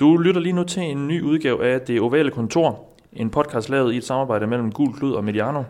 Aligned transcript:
Du 0.00 0.16
lytter 0.16 0.40
lige 0.40 0.52
nu 0.52 0.64
til 0.64 0.82
en 0.82 1.08
ny 1.08 1.22
udgave 1.22 1.66
af 1.66 1.80
Det 1.80 2.00
Ovale 2.00 2.30
Kontor, 2.30 2.84
en 3.12 3.30
podcast 3.30 3.68
lavet 3.68 3.94
i 3.94 3.96
et 3.96 4.04
samarbejde 4.04 4.46
mellem 4.46 4.72
Gul 4.72 4.94
Klud 4.94 5.12
og 5.12 5.24
Mediano. 5.24 5.62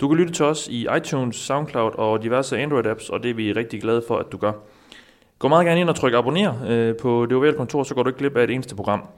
Du 0.00 0.08
kan 0.08 0.16
lytte 0.16 0.32
til 0.32 0.44
os 0.44 0.68
i 0.68 0.86
iTunes, 0.96 1.36
SoundCloud 1.36 1.90
og 1.94 2.22
diverse 2.22 2.62
Android-apps, 2.62 3.12
og 3.12 3.22
det 3.22 3.30
er 3.30 3.34
vi 3.34 3.52
rigtig 3.52 3.82
glade 3.82 4.02
for, 4.08 4.16
at 4.16 4.26
du 4.32 4.36
gør. 4.36 4.52
Gå 5.38 5.48
meget 5.48 5.66
gerne 5.66 5.80
ind 5.80 5.88
og 5.88 5.96
tryk 5.96 6.14
abonner 6.14 6.54
øh, 6.68 6.96
på 6.96 7.26
Det 7.26 7.36
Ovale 7.36 7.56
Kontor, 7.56 7.82
så 7.82 7.94
går 7.94 8.02
du 8.02 8.08
ikke 8.08 8.18
glip 8.18 8.36
af 8.36 8.44
et 8.44 8.50
eneste 8.50 8.76
program. 8.76 9.08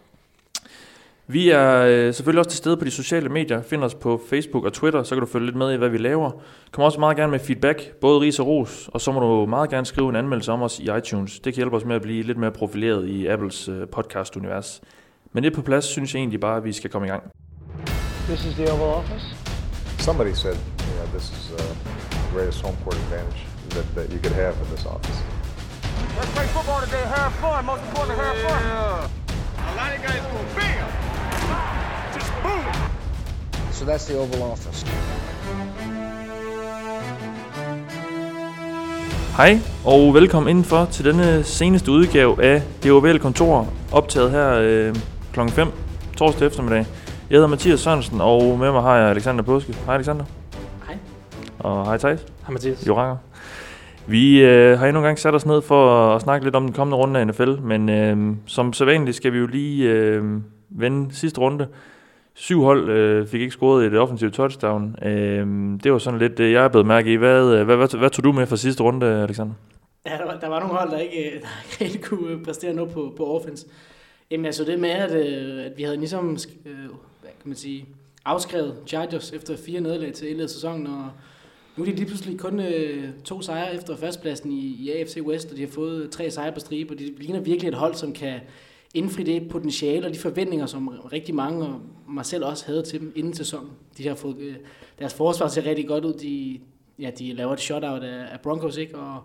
Vi 1.29 1.51
er 1.51 1.81
øh, 1.81 2.15
selvfølgelig 2.15 2.39
også 2.39 2.51
til 2.51 2.59
stede 2.59 2.77
på 2.77 2.85
de 2.85 2.91
sociale 2.91 3.29
medier. 3.29 3.63
Find 3.63 3.85
os 3.85 3.95
på 3.95 4.21
Facebook 4.31 4.65
og 4.65 4.73
Twitter, 4.73 5.03
så 5.03 5.15
kan 5.15 5.21
du 5.21 5.27
følge 5.27 5.47
lidt 5.47 5.57
med 5.57 5.73
i, 5.73 5.77
hvad 5.77 5.89
vi 5.89 5.99
laver. 5.99 6.31
Kom 6.73 6.85
også 6.85 7.01
meget 7.01 7.17
gerne 7.17 7.31
med 7.31 7.39
feedback, 7.39 7.95
både 8.01 8.21
ris 8.21 8.39
og 8.39 8.47
ros, 8.47 8.91
og 8.93 9.01
så 9.01 9.13
må 9.13 9.21
du 9.21 9.47
meget 9.47 9.71
gerne 9.71 9.87
skrive 9.87 10.09
en 10.09 10.17
anmeldelse 10.17 10.53
om 10.53 10.63
os 10.63 10.79
i 10.79 10.89
iTunes. 10.99 11.33
Det 11.39 11.55
kan 11.55 11.55
hjælpe 11.55 11.77
os 11.77 11.85
med 11.85 11.97
at 11.97 12.03
blive 12.03 12.23
lidt 12.23 12.39
mere 12.39 12.51
profileret 12.51 13.09
i 13.09 13.27
Apples 13.27 13.69
øh, 13.69 13.89
podcast-univers. 13.89 14.81
Men 15.33 15.45
det 15.45 15.53
på 15.53 15.63
plads, 15.63 15.85
synes 15.85 16.15
jeg 16.15 16.21
egentlig 16.21 16.41
bare, 16.41 16.57
at 16.57 16.65
vi 16.65 16.73
skal 16.73 16.91
komme 16.91 17.07
i 17.07 17.11
gang. 17.11 17.23
This 18.29 18.45
is 18.45 18.55
the 18.55 18.73
Oval 18.73 18.95
Office. 19.01 19.27
Somebody 19.99 20.35
said, 20.35 20.57
you 20.87 20.95
know, 20.97 21.07
this 21.17 21.27
is 21.37 21.51
uh, 21.51 21.59
the 22.11 22.35
greatest 22.35 22.63
home 22.63 22.77
court 22.85 22.97
advantage 22.97 23.41
that, 23.71 23.87
that 23.97 24.07
you 24.15 24.19
could 24.25 24.37
have 24.43 24.55
in 24.63 24.67
this 24.75 24.87
office. 24.87 25.19
Let's 26.19 26.33
play 26.37 26.47
football 26.57 26.81
today. 26.87 27.05
Have 27.17 27.33
fun. 27.43 27.65
Most 27.73 27.83
important, 27.89 28.19
have 28.19 28.37
fun. 28.47 28.63
A 29.59 29.75
lot 29.81 29.91
of 29.97 30.01
guys 30.07 30.23
go 30.33 30.39
bam. 30.57 31.06
So 33.77 33.85
that's 33.85 34.07
the 34.07 34.19
Oval 34.19 34.43
Office. 34.53 34.87
Hej 39.37 39.59
og 39.85 40.15
velkommen 40.15 40.51
indenfor 40.51 40.85
til 40.85 41.05
denne 41.05 41.45
seneste 41.45 41.91
udgave 41.91 42.43
af 42.43 42.63
Det 42.83 42.93
Ovale 42.93 43.19
Kontor, 43.19 43.69
optaget 43.93 44.31
her 44.31 44.53
øh, 44.53 44.95
kl. 45.33 45.41
5 45.49 45.69
torsdag 46.17 46.47
eftermiddag. 46.47 46.87
Jeg 47.31 47.37
hedder 47.37 47.47
Mathias 47.47 47.81
Sørensen, 47.81 48.21
og 48.21 48.59
med 48.59 48.73
mig 48.73 48.83
har 48.83 48.97
jeg 48.97 49.11
Alexander 49.11 49.43
Påske. 49.43 49.75
Hej 49.87 49.95
Alexander. 49.95 50.25
Hej. 50.87 50.99
Og 51.59 51.85
hej 51.85 51.97
Thijs. 51.99 52.21
Hej 52.21 52.53
Mathias. 52.53 52.87
Jo 52.87 52.99
Ranger. 52.99 53.17
Vi 54.07 54.41
øh, 54.41 54.79
har 54.79 54.87
endnu 54.87 55.01
en 55.01 55.05
gang 55.05 55.19
sat 55.19 55.35
os 55.35 55.47
ned 55.47 55.63
for 55.63 56.15
at 56.15 56.23
snakke 56.23 56.47
lidt 56.47 56.57
om 56.57 56.65
den 56.65 56.73
kommende 56.73 56.97
runde 56.97 57.21
af 57.21 57.27
NFL, 57.27 57.61
men 57.63 57.89
øh, 57.89 58.37
som 58.47 58.73
sædvanligt 58.73 59.17
skal 59.17 59.33
vi 59.33 59.39
jo 59.39 59.47
lige 59.47 59.91
øh, 59.91 60.25
vende 60.71 61.15
sidste 61.15 61.41
runde. 61.41 61.69
Syv 62.39 62.63
hold 62.63 62.91
øh, 62.91 63.27
fik 63.27 63.41
ikke 63.41 63.53
scoret 63.53 63.87
et 63.87 63.99
offensivt 63.99 64.35
touchdown. 64.35 64.97
Øh, 65.05 65.47
det 65.83 65.93
var 65.93 65.99
sådan 65.99 66.19
lidt 66.19 66.39
det, 66.39 66.53
jeg 66.53 66.65
er 66.65 66.69
blevet 66.69 66.87
mærke 66.87 67.13
i. 67.13 67.17
Hvad, 67.17 67.45
hvad, 67.45 67.65
hvad, 67.65 67.77
hvad, 67.77 67.99
hvad 67.99 68.11
tog 68.11 68.25
du 68.25 68.33
med 68.33 68.47
fra 68.47 68.57
sidste 68.57 68.83
runde, 68.83 69.07
Alexander? 69.07 69.55
Ja, 70.07 70.11
der 70.11 70.25
var, 70.25 70.39
der 70.41 70.49
var 70.49 70.61
nogle 70.61 70.75
hold, 70.75 70.91
der 70.91 70.99
ikke, 70.99 71.15
der 71.79 71.85
ikke 71.85 71.85
rigtig 71.85 72.03
kunne 72.03 72.31
øh, 72.31 72.45
præstere 72.45 72.75
noget 72.75 72.93
på, 72.93 73.13
på 73.17 73.27
offense. 73.37 73.67
Jamen 74.31 74.47
altså 74.47 74.65
det 74.65 74.79
med, 74.79 74.91
at, 74.91 75.15
øh, 75.15 75.65
at 75.65 75.73
vi 75.77 75.83
havde 75.83 75.97
ligesom, 75.97 76.39
øh, 76.67 76.75
hvad 77.21 77.31
kan 77.41 77.49
man 77.49 77.57
sige, 77.57 77.87
afskrevet 78.25 78.75
Chargers 78.87 79.33
efter 79.33 79.57
fire 79.57 79.81
nederlag 79.81 80.13
til 80.13 80.29
hele 80.29 80.49
sæsonen, 80.49 80.87
og 80.87 81.11
nu 81.77 81.85
er 81.85 81.89
de 81.89 81.95
lige 81.95 82.07
pludselig 82.07 82.39
kun 82.39 82.61
øh, 82.61 83.05
to 83.25 83.43
sejre 83.43 83.75
efter 83.75 83.97
førstpladsen 83.97 84.53
i, 84.53 84.77
i 84.81 84.91
AFC 84.91 85.19
West, 85.23 85.51
og 85.51 85.57
de 85.57 85.63
har 85.63 85.71
fået 85.73 86.11
tre 86.11 86.31
sejre 86.31 86.53
på 86.53 86.61
stribe, 86.61 86.95
og 86.95 86.99
de 86.99 87.15
ligner 87.19 87.41
virkelig 87.41 87.69
et 87.69 87.75
hold, 87.75 87.95
som 87.95 88.13
kan 88.13 88.41
indfri 88.97 89.23
det 89.23 89.49
potentiale 89.49 90.07
og 90.07 90.15
de 90.15 90.19
forventninger, 90.19 90.67
som 90.67 90.89
rigtig 90.89 91.35
mange, 91.35 91.67
og 91.67 91.81
mig 92.09 92.27
selv 92.27 92.45
også 92.45 92.67
havde 92.67 92.83
til 92.83 93.01
dem 93.01 93.13
inden 93.17 93.35
sæsonen. 93.35 93.71
De 93.99 94.09
har 94.09 94.15
fået, 94.15 94.39
øh, 94.39 94.57
deres 94.99 95.15
forsvar 95.15 95.49
ser 95.49 95.65
rigtig 95.65 95.89
godt 95.89 96.05
ud, 96.05 96.13
de, 96.13 96.61
ja, 96.99 97.11
de 97.19 97.33
laver 97.33 97.53
et 97.53 97.61
shutout 97.61 98.03
af, 98.03 98.33
af 98.33 98.41
Broncos, 98.41 98.77
ikke? 98.77 98.99
Og, 98.99 99.23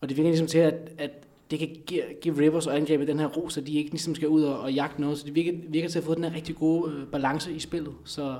og 0.00 0.08
det 0.08 0.16
virker 0.16 0.30
ligesom 0.30 0.46
til, 0.46 0.58
at, 0.58 0.74
at 0.98 1.10
det 1.50 1.58
kan 1.58 1.68
give, 1.86 2.02
give 2.20 2.38
Rivers 2.38 2.66
og 2.66 2.76
angrebet 2.76 3.08
den 3.08 3.18
her 3.18 3.26
ro, 3.26 3.48
så 3.48 3.60
de 3.60 3.72
ikke 3.72 3.90
ligesom 3.90 4.14
skal 4.14 4.28
ud 4.28 4.42
og, 4.42 4.60
og 4.60 4.72
jagte 4.72 5.00
noget. 5.00 5.18
Så 5.18 5.26
det 5.26 5.34
virker, 5.34 5.52
virker 5.68 5.88
til 5.88 5.98
at 5.98 6.04
få 6.04 6.14
den 6.14 6.24
her 6.24 6.34
rigtig 6.34 6.56
gode 6.56 6.92
øh, 6.92 7.06
balance 7.06 7.52
i 7.52 7.58
spillet. 7.58 7.92
Så 8.04 8.36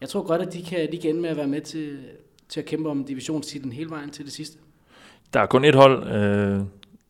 jeg 0.00 0.08
tror 0.08 0.22
godt, 0.22 0.42
at 0.42 0.52
de 0.52 0.62
kan, 0.62 0.92
de 0.92 0.98
kan 0.98 1.10
ende 1.10 1.20
med 1.20 1.30
at 1.30 1.36
være 1.36 1.46
med 1.46 1.60
til, 1.60 1.98
til 2.48 2.60
at 2.60 2.66
kæmpe 2.66 2.88
om 2.88 3.04
divisionstitlen 3.04 3.72
hele 3.72 3.90
vejen 3.90 4.10
til 4.10 4.24
det 4.24 4.32
sidste. 4.32 4.58
Der 5.34 5.40
er 5.40 5.46
kun 5.46 5.64
et 5.64 5.74
hold, 5.74 6.08
øh, 6.08 6.60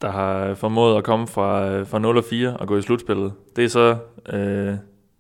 der 0.03 0.11
har 0.11 0.55
formået 0.55 0.97
at 0.97 1.05
komme 1.05 1.27
fra, 1.27 1.71
øh, 1.71 1.87
fra 1.87 1.99
0 1.99 2.17
og 2.17 2.25
4 2.25 2.57
og 2.57 2.69
gå 2.69 2.77
i 2.77 2.83
slutspillet. 2.83 3.33
Det 3.57 3.65
er 3.65 3.69
så 3.69 3.97
øh, 4.33 4.75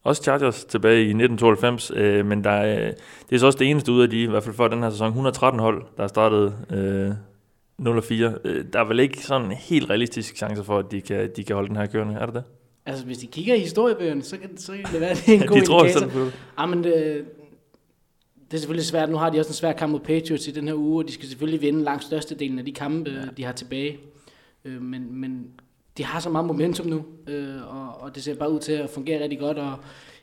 også 0.04 0.22
Chargers 0.22 0.64
tilbage 0.64 0.98
i 0.98 1.14
1992, 1.14 1.90
øh, 1.94 2.26
men 2.26 2.44
der 2.44 2.50
er, 2.50 2.92
det 3.30 3.34
er 3.34 3.38
så 3.38 3.46
også 3.46 3.58
det 3.58 3.70
eneste 3.70 3.92
ud 3.92 4.02
af 4.02 4.10
de, 4.10 4.22
i 4.22 4.26
hvert 4.26 4.42
fald 4.42 4.54
for 4.54 4.68
den 4.68 4.82
her 4.82 4.90
sæson, 4.90 5.08
113 5.08 5.60
hold, 5.60 5.82
der 5.96 6.02
har 6.02 6.08
startet 6.08 6.54
øh, 6.70 7.10
0 7.78 7.96
og 7.96 8.04
4. 8.04 8.34
Øh, 8.44 8.64
der 8.72 8.80
er 8.80 8.84
vel 8.84 9.00
ikke 9.00 9.26
sådan 9.26 9.46
en 9.46 9.52
helt 9.52 9.90
realistisk 9.90 10.36
chance 10.36 10.64
for, 10.64 10.78
at 10.78 10.90
de 10.90 11.00
kan, 11.00 11.30
de 11.36 11.44
kan 11.44 11.54
holde 11.54 11.68
den 11.68 11.76
her 11.76 11.86
kørende, 11.86 12.14
er 12.14 12.26
det 12.26 12.34
det? 12.34 12.44
Altså, 12.86 13.04
hvis 13.04 13.18
de 13.18 13.26
kigger 13.26 13.54
i 13.54 13.58
historiebøgerne, 13.58 14.22
så 14.22 14.38
kan, 14.38 14.56
så 14.56 14.72
kan 14.72 14.92
det 14.92 15.00
være, 15.00 15.10
at 15.10 15.22
det 15.26 15.34
er 15.34 15.40
en 15.42 15.48
god 15.48 15.60
de 15.60 15.66
tror 15.66 15.84
indikator. 15.84 16.08
på 16.08 16.20
det. 16.20 16.32
Ah, 16.56 16.68
men 16.68 16.84
det, 16.84 17.24
det 18.50 18.54
er 18.54 18.58
selvfølgelig 18.58 18.86
svært. 18.86 19.10
Nu 19.10 19.16
har 19.16 19.30
de 19.30 19.38
også 19.38 19.48
en 19.48 19.54
svær 19.54 19.72
kamp 19.72 19.92
mod 19.92 20.00
Patriots 20.00 20.48
i 20.48 20.50
den 20.50 20.68
her 20.68 20.74
uge, 20.74 21.02
og 21.02 21.08
de 21.08 21.12
skal 21.12 21.28
selvfølgelig 21.28 21.62
vinde 21.62 21.82
langt 21.82 22.04
størstedelen 22.04 22.58
af 22.58 22.64
de 22.64 22.72
kampe, 22.72 23.10
ja. 23.10 23.20
de 23.36 23.44
har 23.44 23.52
tilbage. 23.52 23.98
Øh, 24.64 24.82
men, 24.82 25.20
men 25.20 25.46
de 25.98 26.04
har 26.04 26.20
så 26.20 26.30
meget 26.30 26.46
momentum 26.46 26.86
nu, 26.86 27.04
øh, 27.26 27.76
og, 27.76 28.00
og 28.00 28.14
det 28.14 28.22
ser 28.22 28.34
bare 28.34 28.50
ud 28.52 28.60
til 28.60 28.72
at 28.72 28.90
fungere 28.90 29.22
rigtig 29.22 29.38
godt, 29.38 29.58
og 29.58 29.72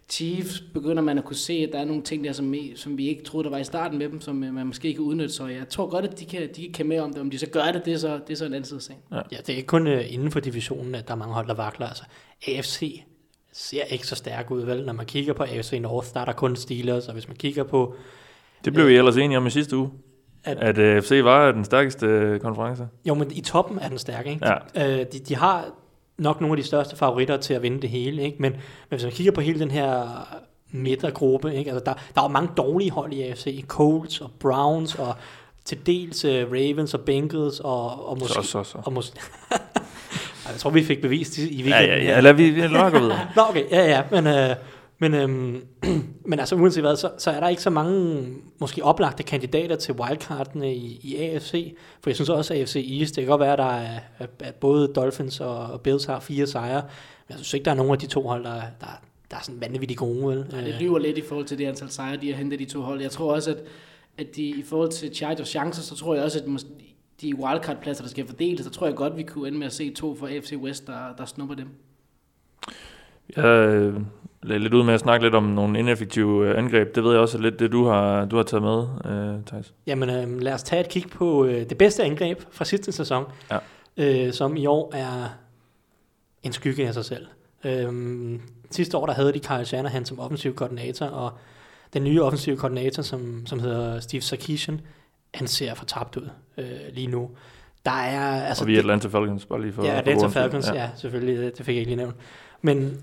Chiefs 0.09 0.63
begynder 0.73 1.03
man 1.03 1.17
at 1.17 1.23
kunne 1.25 1.35
se, 1.35 1.53
at 1.53 1.69
der 1.73 1.79
er 1.79 1.85
nogle 1.85 2.01
ting 2.01 2.23
der, 2.23 2.31
som, 2.33 2.51
vi- 2.51 2.73
som 2.75 2.97
vi 2.97 3.07
ikke 3.07 3.23
troede, 3.23 3.43
der 3.43 3.49
var 3.49 3.57
i 3.57 3.63
starten 3.63 3.97
med 3.97 4.09
dem, 4.09 4.21
som 4.21 4.43
øh, 4.43 4.53
man 4.53 4.67
måske 4.67 4.93
kan 4.93 5.01
udnytte, 5.01 5.33
så 5.33 5.47
jeg 5.47 5.69
tror 5.69 5.89
godt, 5.89 6.05
at 6.05 6.19
de 6.19 6.25
kan, 6.25 6.49
de 6.55 6.69
kan 6.73 6.85
med 6.87 6.99
om 6.99 7.11
det. 7.13 7.21
Om 7.21 7.29
de 7.29 7.37
så 7.37 7.47
gør 7.49 7.71
det, 7.73 7.85
det 7.85 7.93
er 7.93 7.97
så, 7.97 8.19
det 8.27 8.33
er 8.33 8.37
så 8.37 8.45
en 8.45 8.53
anden 8.53 8.65
side 8.67 8.77
af 8.77 8.81
sagen. 8.81 9.01
Ja, 9.31 9.37
det 9.37 9.49
er 9.49 9.53
ikke 9.57 9.67
kun 9.67 9.87
uh, 9.87 10.13
inden 10.13 10.31
for 10.31 10.39
divisionen, 10.39 10.95
at 10.95 11.07
der 11.07 11.13
er 11.13 11.17
mange 11.17 11.33
hold, 11.33 11.47
der 11.47 11.53
vakler. 11.53 11.87
Altså, 11.87 12.03
AFC 12.47 13.01
ser 13.51 13.83
ikke 13.83 14.07
så 14.07 14.15
stærk 14.15 14.51
ud, 14.51 14.61
vel? 14.61 14.85
Når 14.85 14.93
man 14.93 15.05
kigger 15.05 15.33
på 15.33 15.43
AFC 15.43 15.79
North, 15.81 16.07
der 16.13 16.19
er 16.19 16.25
der 16.25 16.33
kun 16.33 16.55
Steelers, 16.55 17.07
og 17.07 17.13
hvis 17.13 17.27
man 17.27 17.37
kigger 17.37 17.63
på... 17.63 17.95
Det 18.65 18.73
blev 18.73 18.87
vi 18.87 18.95
ellers 18.95 19.17
enige 19.17 19.37
om 19.37 19.47
i 19.47 19.49
sidste 19.49 19.77
uge, 19.77 19.89
At- 20.43 20.57
at, 20.57 20.77
øh, 20.77 21.01
FC 21.01 21.19
var 21.23 21.51
den 21.51 21.65
stærkeste 21.65 22.05
øh, 22.05 22.39
konference. 22.39 22.87
Jo, 23.05 23.13
men 23.13 23.31
i 23.31 23.41
toppen 23.41 23.79
er 23.79 23.89
den 23.89 23.97
stærk, 23.97 24.27
ikke? 24.27 24.47
Ja. 24.75 24.99
Uh, 24.99 25.05
de, 25.13 25.19
de 25.19 25.35
har 25.35 25.65
nok 26.17 26.41
nogle 26.41 26.53
af 26.53 26.57
de 26.57 26.63
største 26.63 26.95
favoritter 26.95 27.37
til 27.37 27.53
at 27.53 27.61
vinde 27.61 27.81
det 27.81 27.89
hele, 27.89 28.21
ikke? 28.23 28.37
Men, 28.39 28.51
men 28.51 28.59
hvis 28.89 29.03
man 29.03 29.11
kigger 29.11 29.31
på 29.31 29.41
hele 29.41 29.59
den 29.59 29.71
her 29.71 30.03
midtergruppe, 30.71 31.55
ikke? 31.55 31.71
Altså, 31.71 31.83
der, 31.85 31.93
der 32.15 32.21
er 32.21 32.25
jo 32.25 32.27
mange 32.33 32.49
dårlige 32.57 32.91
hold 32.91 33.13
i 33.13 33.21
AFC. 33.21 33.65
Colts 33.67 34.21
og 34.21 34.31
Browns 34.39 34.95
og 34.95 35.15
til 35.65 35.85
dels 35.85 36.25
uh, 36.25 36.31
Ravens 36.31 36.93
og 36.93 36.99
Bengals 37.01 37.59
og, 37.59 38.09
og 38.09 38.17
måske... 38.19 38.33
Så, 38.33 38.41
så, 38.41 38.63
så. 38.63 38.77
Og 38.85 38.93
måske 38.93 39.19
jeg 40.51 40.55
tror, 40.59 40.69
vi 40.69 40.83
fik 40.83 41.01
bevist 41.01 41.37
i, 41.37 41.49
i 41.49 41.55
Ja, 41.57 41.63
weekenden. 41.63 41.97
ja, 41.97 42.03
her. 42.03 42.13
ja. 42.13 42.19
Lad 42.19 42.33
vi, 42.33 42.49
vi 42.49 42.61
lad 42.61 42.91
gå 42.91 42.99
videre. 42.99 43.19
Nå, 43.35 43.41
okay, 43.49 43.63
ja, 43.71 43.89
ja, 43.89 44.03
men, 44.11 44.27
øh, 44.27 44.55
men, 45.01 45.13
øhm, 45.13 45.63
men 46.29 46.39
altså 46.39 46.55
uanset 46.55 46.83
hvad, 46.83 46.95
så, 46.95 47.11
så 47.17 47.31
er 47.31 47.39
der 47.39 47.47
ikke 47.47 47.61
så 47.61 47.69
mange 47.69 48.25
måske 48.59 48.83
oplagte 48.83 49.23
kandidater 49.23 49.75
til 49.75 49.93
wildcardene 49.93 50.75
i, 50.75 50.99
i 51.03 51.17
AFC, 51.17 51.75
for 52.01 52.09
jeg 52.09 52.15
synes 52.15 52.29
også, 52.29 52.53
at 52.53 52.59
AFC 52.59 52.75
East, 52.99 53.15
det 53.15 53.21
kan 53.23 53.29
godt 53.29 53.41
være, 53.41 53.53
at 53.53 53.57
der 53.57 53.65
er, 53.65 53.99
at 54.39 54.55
både 54.55 54.87
Dolphins 54.87 55.39
og, 55.39 55.81
Bills 55.81 56.05
har 56.05 56.19
fire 56.19 56.47
sejre, 56.47 56.81
men 57.27 57.29
jeg 57.29 57.37
synes 57.37 57.53
ikke, 57.53 57.65
der 57.65 57.71
er 57.71 57.75
nogen 57.75 57.91
af 57.91 57.97
de 57.97 58.07
to 58.07 58.27
hold, 58.27 58.43
der, 58.43 58.53
der, 58.53 59.01
der 59.31 59.37
er 59.37 59.41
sådan 59.41 59.61
vanvittigt 59.61 59.97
gode, 59.97 60.27
vel? 60.27 60.45
Ja, 60.51 60.65
det 60.65 60.75
lyver 60.81 60.99
lidt 60.99 61.17
i 61.17 61.21
forhold 61.21 61.45
til 61.45 61.57
det 61.57 61.65
antal 61.65 61.89
sejre, 61.89 62.17
de 62.17 62.31
har 62.31 62.37
hentet 62.37 62.59
de 62.59 62.65
to 62.65 62.81
hold. 62.81 63.01
Jeg 63.01 63.11
tror 63.11 63.33
også, 63.33 63.51
at, 63.51 63.57
at 64.17 64.35
de, 64.35 64.43
i 64.43 64.63
forhold 64.63 64.91
til 64.91 65.15
Chargers 65.15 65.47
chancer, 65.47 65.81
så 65.81 65.95
tror 65.95 66.15
jeg 66.15 66.23
også, 66.23 66.39
at 66.39 66.65
de 67.21 67.35
wildcard-pladser, 67.35 68.03
der 68.03 68.09
skal 68.09 68.27
fordeles, 68.27 68.65
så 68.65 68.71
tror 68.71 68.87
jeg 68.87 68.95
godt, 68.95 69.17
vi 69.17 69.23
kunne 69.23 69.47
ende 69.47 69.59
med 69.59 69.67
at 69.67 69.73
se 69.73 69.93
to 69.93 70.15
fra 70.15 70.29
AFC 70.29 70.53
West, 70.57 70.87
der, 70.87 71.15
der 71.17 71.25
snupper 71.25 71.55
dem. 71.55 71.67
Jeg 73.35 73.45
øh, 73.45 74.01
lidt 74.43 74.73
ud 74.73 74.83
med 74.83 74.93
at 74.93 74.99
snakke 74.99 75.25
lidt 75.25 75.35
om 75.35 75.43
nogle 75.43 75.79
ineffektive 75.79 76.47
øh, 76.49 76.57
angreb. 76.57 76.95
Det 76.95 77.03
ved 77.03 77.11
jeg 77.11 77.19
også 77.21 77.37
lidt 77.37 77.59
det, 77.59 77.71
du 77.71 77.85
har, 77.85 78.25
du 78.25 78.35
har 78.35 78.43
taget 78.43 78.63
med, 78.63 78.87
øh, 79.05 79.43
Thijs. 79.45 79.73
Jamen 79.87 80.09
øh, 80.09 80.41
lad 80.41 80.53
os 80.53 80.63
tage 80.63 80.79
et 80.79 80.89
kig 80.89 81.05
på 81.09 81.45
øh, 81.45 81.69
det 81.69 81.77
bedste 81.77 82.03
angreb 82.03 82.41
fra 82.51 82.65
sidste 82.65 82.91
sæson, 82.91 83.25
Ja. 83.51 83.57
øh, 83.97 84.33
som 84.33 84.57
i 84.57 84.65
år 84.65 84.91
er 84.95 85.37
en 86.43 86.53
skygge 86.53 86.87
af 86.87 86.93
sig 86.93 87.05
selv. 87.05 87.27
Øhm, 87.63 88.41
sidste 88.71 88.97
år 88.97 89.05
der 89.05 89.13
havde 89.13 89.33
de 89.33 89.39
Kyle 89.39 89.65
Shanahan 89.65 90.05
som 90.05 90.19
offensiv 90.19 90.55
koordinator, 90.55 91.05
og 91.05 91.31
den 91.93 92.03
nye 92.03 92.23
offensive 92.23 92.57
koordinator, 92.57 93.03
som, 93.03 93.45
som 93.45 93.59
hedder 93.59 93.99
Steve 93.99 94.21
Sarkisian, 94.21 94.81
han 95.33 95.47
ser 95.47 95.73
fortabt 95.73 96.17
ud 96.17 96.29
øh, 96.57 96.65
lige 96.93 97.07
nu. 97.07 97.29
Der 97.85 97.91
er, 97.91 98.45
altså, 98.45 98.63
og 98.63 98.67
vi 98.67 98.75
er 98.75 98.79
Atlanta 98.79 99.07
Falcons, 99.07 99.45
bare 99.45 99.61
lige 99.61 99.73
for... 99.73 99.85
Ja, 99.85 99.97
Atlanta. 99.97 100.27
Falcons, 100.27 100.67
ja. 100.67 100.73
ja, 100.73 100.89
selvfølgelig, 100.95 101.37
det, 101.37 101.57
det 101.57 101.65
fik 101.65 101.75
jeg 101.75 101.79
ikke 101.79 101.89
lige 101.89 101.97
nævnt. 101.97 102.15
Men 102.61 102.97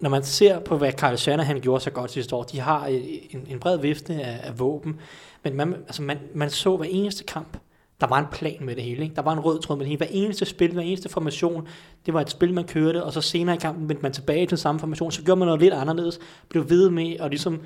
når 0.00 0.10
man 0.10 0.22
ser 0.22 0.58
på, 0.58 0.78
hvad 0.78 0.92
Carl 0.92 1.16
Shanahan 1.16 1.60
gjorde 1.60 1.84
så 1.84 1.90
godt 1.90 2.10
sidste 2.10 2.36
år, 2.36 2.42
de 2.42 2.60
har 2.60 2.88
øh, 2.88 3.00
en, 3.30 3.46
en 3.50 3.60
bred 3.60 3.78
vifte 3.78 4.14
af, 4.14 4.40
af 4.42 4.58
våben, 4.58 5.00
men 5.44 5.56
man, 5.56 5.74
altså 5.74 6.02
man, 6.02 6.18
man 6.34 6.50
så 6.50 6.76
hver 6.76 6.86
eneste 6.90 7.24
kamp, 7.24 7.56
der 8.00 8.06
var 8.06 8.18
en 8.18 8.26
plan 8.32 8.56
med 8.60 8.76
det 8.76 8.84
hele. 8.84 9.02
Ikke? 9.02 9.14
Der 9.14 9.22
var 9.22 9.32
en 9.32 9.40
rød 9.40 9.60
tråd 9.60 9.76
med 9.76 9.84
det 9.84 9.88
hele. 9.88 9.98
Hver 9.98 10.06
eneste 10.10 10.44
spil, 10.44 10.72
hver 10.72 10.82
eneste 10.82 11.08
formation, 11.08 11.68
det 12.06 12.14
var 12.14 12.20
et 12.20 12.30
spil, 12.30 12.54
man 12.54 12.64
kørte, 12.64 13.04
og 13.04 13.12
så 13.12 13.20
senere 13.20 13.56
i 13.56 13.58
kampen 13.58 13.88
vendte 13.88 14.02
man 14.02 14.12
tilbage 14.12 14.46
til 14.46 14.58
samme 14.58 14.80
formation, 14.80 15.12
så 15.12 15.22
gjorde 15.22 15.38
man 15.38 15.46
noget 15.46 15.60
lidt 15.60 15.74
anderledes, 15.74 16.18
blev 16.48 16.70
ved 16.70 16.90
med 16.90 17.16
at 17.20 17.30
ligesom 17.30 17.60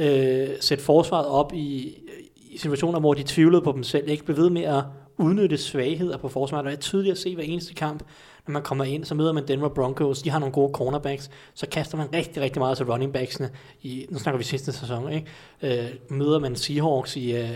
øh, 0.00 0.48
sætte 0.60 0.84
forsvaret 0.84 1.26
op 1.26 1.52
i, 1.54 1.98
i 2.36 2.58
situationer, 2.58 3.00
hvor 3.00 3.14
de 3.14 3.22
tvivlede 3.22 3.62
på 3.62 3.72
dem 3.72 3.82
selv, 3.82 4.08
ikke 4.08 4.24
blev 4.24 4.36
ved 4.36 4.50
med 4.50 4.62
at 4.62 4.82
udnytte 5.18 5.58
svagheder 5.58 6.16
på 6.16 6.28
forsvaret, 6.28 6.64
det 6.64 6.72
er 6.72 6.76
tydeligt 6.76 7.12
at 7.12 7.18
se 7.18 7.34
hver 7.34 7.44
eneste 7.44 7.74
kamp, 7.74 8.02
når 8.48 8.52
man 8.52 8.62
kommer 8.62 8.84
ind, 8.84 9.04
så 9.04 9.14
møder 9.14 9.32
man 9.32 9.48
Denver 9.48 9.68
Broncos, 9.68 10.22
de 10.22 10.30
har 10.30 10.38
nogle 10.38 10.52
gode 10.52 10.72
cornerbacks, 10.72 11.30
så 11.54 11.66
kaster 11.68 11.96
man 11.96 12.14
rigtig, 12.14 12.42
rigtig 12.42 12.60
meget 12.60 12.76
til 12.76 12.86
running 12.86 13.12
backsene, 13.12 13.50
i, 13.82 14.06
nu 14.10 14.18
snakker 14.18 14.38
vi 14.38 14.44
sidste 14.44 14.72
sæson, 14.72 15.12
ikke? 15.12 15.26
Øh, 15.62 16.18
møder 16.18 16.38
man 16.38 16.56
Seahawks 16.56 17.16
i, 17.16 17.32
øh, 17.36 17.50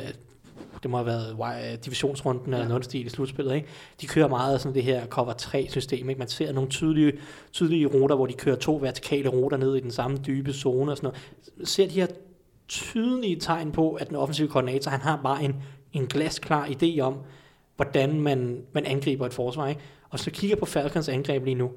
det 0.82 0.90
må 0.90 0.96
have 0.96 1.06
været 1.06 1.36
wi- 1.40 1.76
divisionsrunden 1.76 2.52
eller 2.54 2.68
noget 2.68 2.84
stil 2.84 3.06
i 3.06 3.08
slutspillet, 3.08 3.54
ikke? 3.54 3.68
De 4.00 4.06
kører 4.06 4.28
meget 4.28 4.54
af 4.54 4.60
sådan 4.60 4.74
det 4.74 4.82
her 4.84 5.06
cover 5.06 5.32
3 5.32 5.66
system, 5.70 6.08
ikke? 6.08 6.18
Man 6.18 6.28
ser 6.28 6.52
nogle 6.52 6.70
tydelige, 6.70 7.12
tydelige 7.52 7.86
ruter, 7.86 8.16
hvor 8.16 8.26
de 8.26 8.32
kører 8.32 8.56
to 8.56 8.78
vertikale 8.82 9.28
ruter 9.28 9.56
ned 9.56 9.76
i 9.76 9.80
den 9.80 9.90
samme 9.90 10.18
dybe 10.26 10.52
zone 10.52 10.92
og 10.92 10.96
sådan 10.96 11.10
noget. 11.56 11.68
Ser 11.68 11.86
de 11.86 11.92
her 11.94 12.06
tydelige 12.68 13.36
tegn 13.36 13.72
på, 13.72 13.92
at 13.92 14.08
den 14.08 14.16
offensive 14.16 14.48
koordinator, 14.48 14.90
han 14.90 15.00
har 15.00 15.20
bare 15.22 15.44
en, 15.44 15.56
en 15.92 16.06
glasklar 16.06 16.66
idé 16.66 17.00
om, 17.00 17.16
hvordan 17.76 18.20
man, 18.20 18.62
man 18.72 18.84
angriber 18.84 19.26
et 19.26 19.34
forsvar. 19.34 19.68
Ikke? 19.68 19.80
Og 20.10 20.18
så 20.18 20.30
kigger 20.30 20.56
på 20.56 20.66
Falcons 20.66 21.08
angreb 21.08 21.44
lige 21.44 21.54
nu. 21.54 21.70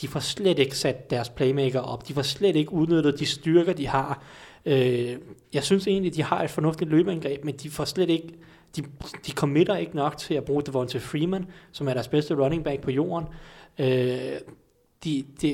De 0.00 0.08
får 0.08 0.20
slet 0.20 0.58
ikke 0.58 0.78
sat 0.78 1.10
deres 1.10 1.28
playmaker 1.28 1.80
op. 1.80 2.08
De 2.08 2.14
får 2.14 2.22
slet 2.22 2.56
ikke 2.56 2.72
udnyttet 2.72 3.18
de 3.18 3.26
styrker, 3.26 3.72
de 3.72 3.86
har. 3.86 4.22
Øh, 4.66 5.16
jeg 5.52 5.64
synes 5.64 5.86
egentlig, 5.86 6.14
de 6.14 6.22
har 6.22 6.42
et 6.42 6.50
fornuftigt 6.50 6.90
løbeangreb, 6.90 7.44
men 7.44 7.54
de 7.54 7.70
får 7.70 7.84
slet 7.84 8.10
ikke 8.10 8.28
de, 8.76 8.82
de 9.26 9.32
committer 9.32 9.76
ikke 9.76 9.96
nok 9.96 10.16
til 10.16 10.34
at 10.34 10.44
bruge 10.44 10.62
Devonta 10.62 10.98
Freeman, 10.98 11.46
som 11.72 11.88
er 11.88 11.94
deres 11.94 12.08
bedste 12.08 12.34
running 12.34 12.64
back 12.64 12.80
på 12.80 12.90
jorden. 12.90 13.28
Øh, 13.78 13.86
de, 15.04 15.24
de, 15.42 15.52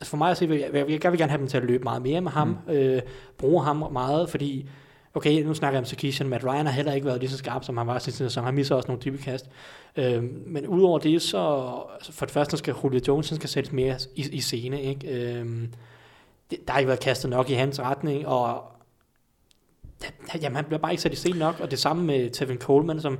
altså 0.00 0.10
for 0.10 0.16
mig 0.16 0.30
at 0.30 0.36
se, 0.36 0.46
jeg, 0.50 0.70
jeg, 0.72 1.02
jeg 1.02 1.12
vil 1.12 1.18
gerne 1.18 1.30
have 1.30 1.40
dem 1.40 1.48
til 1.48 1.56
at 1.56 1.64
løbe 1.64 1.84
meget 1.84 2.02
mere 2.02 2.20
med 2.20 2.30
ham, 2.30 2.48
mm. 2.66 2.72
øh, 2.72 3.02
bruge 3.38 3.64
ham 3.64 3.92
meget, 3.92 4.30
fordi 4.30 4.68
Okay, 5.16 5.42
nu 5.42 5.54
snakker 5.54 5.76
jeg 5.78 5.82
om 5.82 5.84
Sarkisian. 5.84 6.28
Matt 6.28 6.44
Ryan 6.44 6.66
har 6.66 6.72
heller 6.72 6.92
ikke 6.92 7.06
været 7.06 7.20
lige 7.20 7.30
så 7.30 7.36
skarp, 7.36 7.64
som 7.64 7.76
han 7.76 7.86
var 7.86 7.98
sidste 7.98 8.18
sæson. 8.18 8.44
Han 8.44 8.54
misser 8.54 8.74
også 8.74 8.88
nogle 8.88 9.02
dybe 9.02 9.18
kast. 9.18 9.50
Øh, 9.96 10.22
men 10.46 10.66
udover 10.66 10.98
det, 10.98 11.22
så 11.22 11.72
altså 11.94 12.12
for 12.12 12.26
det 12.26 12.32
første 12.32 12.56
skal 12.56 12.74
Julio 12.84 13.00
Jones 13.08 13.26
skal 13.26 13.48
sættes 13.48 13.72
mere 13.72 13.96
i, 14.14 14.28
i 14.32 14.40
scene. 14.40 14.82
Ikke? 14.82 15.08
Øh, 15.08 15.68
det, 16.50 16.58
der 16.66 16.72
har 16.72 16.78
ikke 16.78 16.88
været 16.88 17.00
kastet 17.00 17.30
nok 17.30 17.50
i 17.50 17.52
hans 17.52 17.80
retning, 17.80 18.26
og 18.26 18.62
jamen, 20.42 20.56
han 20.56 20.64
bliver 20.64 20.78
bare 20.78 20.92
ikke 20.92 21.02
sat 21.02 21.12
i 21.12 21.16
scene 21.16 21.38
nok. 21.38 21.60
Og 21.60 21.70
det 21.70 21.78
samme 21.78 22.04
med 22.04 22.30
Tevin 22.30 22.58
Coleman, 22.58 23.00
som 23.00 23.18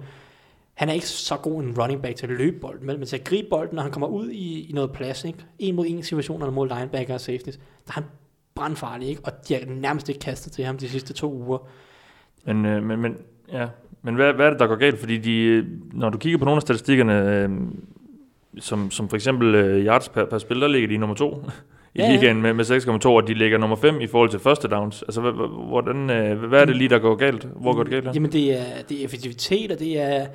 han 0.74 0.88
er 0.88 0.92
ikke 0.92 1.08
så 1.08 1.36
god 1.36 1.62
en 1.62 1.80
running 1.80 2.02
back 2.02 2.16
til 2.16 2.26
at 2.26 2.32
løbe 2.32 2.60
bolden, 2.60 2.86
men 2.86 3.06
til 3.06 3.16
at 3.16 3.24
gribe 3.24 3.48
bolden, 3.50 3.74
når 3.74 3.82
han 3.82 3.92
kommer 3.92 4.06
ud 4.06 4.30
i, 4.30 4.70
i 4.70 4.72
noget 4.72 4.92
plads, 4.92 5.24
ikke? 5.24 5.38
en 5.58 5.74
mod 5.74 5.86
en 5.88 6.02
situationer 6.02 6.50
mod 6.50 6.68
linebacker 6.68 7.14
og 7.14 7.20
safeties, 7.20 7.56
der 7.56 7.62
er 7.88 7.92
han 7.92 8.04
brandfarlig, 8.56 9.08
ikke? 9.08 9.20
og 9.24 9.32
de 9.48 9.54
har 9.54 9.60
nærmest 9.66 10.08
ikke 10.08 10.20
kastet 10.20 10.52
til 10.52 10.64
ham 10.64 10.78
de 10.78 10.88
sidste 10.88 11.12
to 11.12 11.32
uger. 11.32 11.58
Men, 12.46 12.66
øh, 12.66 12.82
men, 12.82 13.00
men, 13.00 13.16
ja. 13.52 13.66
men 14.02 14.14
hvad, 14.14 14.32
hvad 14.32 14.46
er 14.46 14.50
det, 14.50 14.58
der 14.58 14.66
går 14.66 14.76
galt? 14.76 14.98
Fordi 14.98 15.18
de, 15.18 15.66
når 15.92 16.10
du 16.10 16.18
kigger 16.18 16.38
på 16.38 16.44
nogle 16.44 16.58
af 16.58 16.62
statistikkerne, 16.62 17.42
øh, 17.42 17.50
som, 18.58 18.90
som 18.90 19.08
for 19.08 19.16
eksempel 19.16 19.54
øh, 19.54 19.86
yards 19.86 20.08
per, 20.08 20.24
per 20.24 20.38
spil, 20.38 20.60
der 20.60 20.68
ligger 20.68 20.88
de 20.88 20.96
nummer 20.96 21.16
to 21.16 21.44
i 21.94 21.98
Ja, 21.98 22.06
ja. 22.06 22.12
ligaen 22.12 22.42
med, 22.42 22.52
med 22.52 22.64
6,2, 22.64 23.08
og 23.08 23.28
de 23.28 23.34
ligger 23.34 23.58
nummer 23.58 23.76
5 23.76 24.00
i 24.00 24.06
forhold 24.06 24.30
til 24.30 24.40
første 24.40 24.68
downs. 24.68 25.02
Altså, 25.02 25.20
hvordan, 25.68 26.10
øh, 26.10 26.44
hvad 26.44 26.60
er 26.60 26.64
det 26.64 26.76
lige, 26.76 26.88
der 26.88 26.98
går 26.98 27.14
galt? 27.14 27.44
Hvor 27.44 27.74
går 27.74 27.82
det 27.82 27.92
galt? 27.92 28.04
her? 28.04 28.12
Jamen 28.14 28.32
det 28.32 28.52
er, 28.52 28.82
det 28.88 29.00
er 29.00 29.04
effektivitet, 29.04 29.72
og 29.72 29.78
det 29.78 30.00
er, 30.00 30.26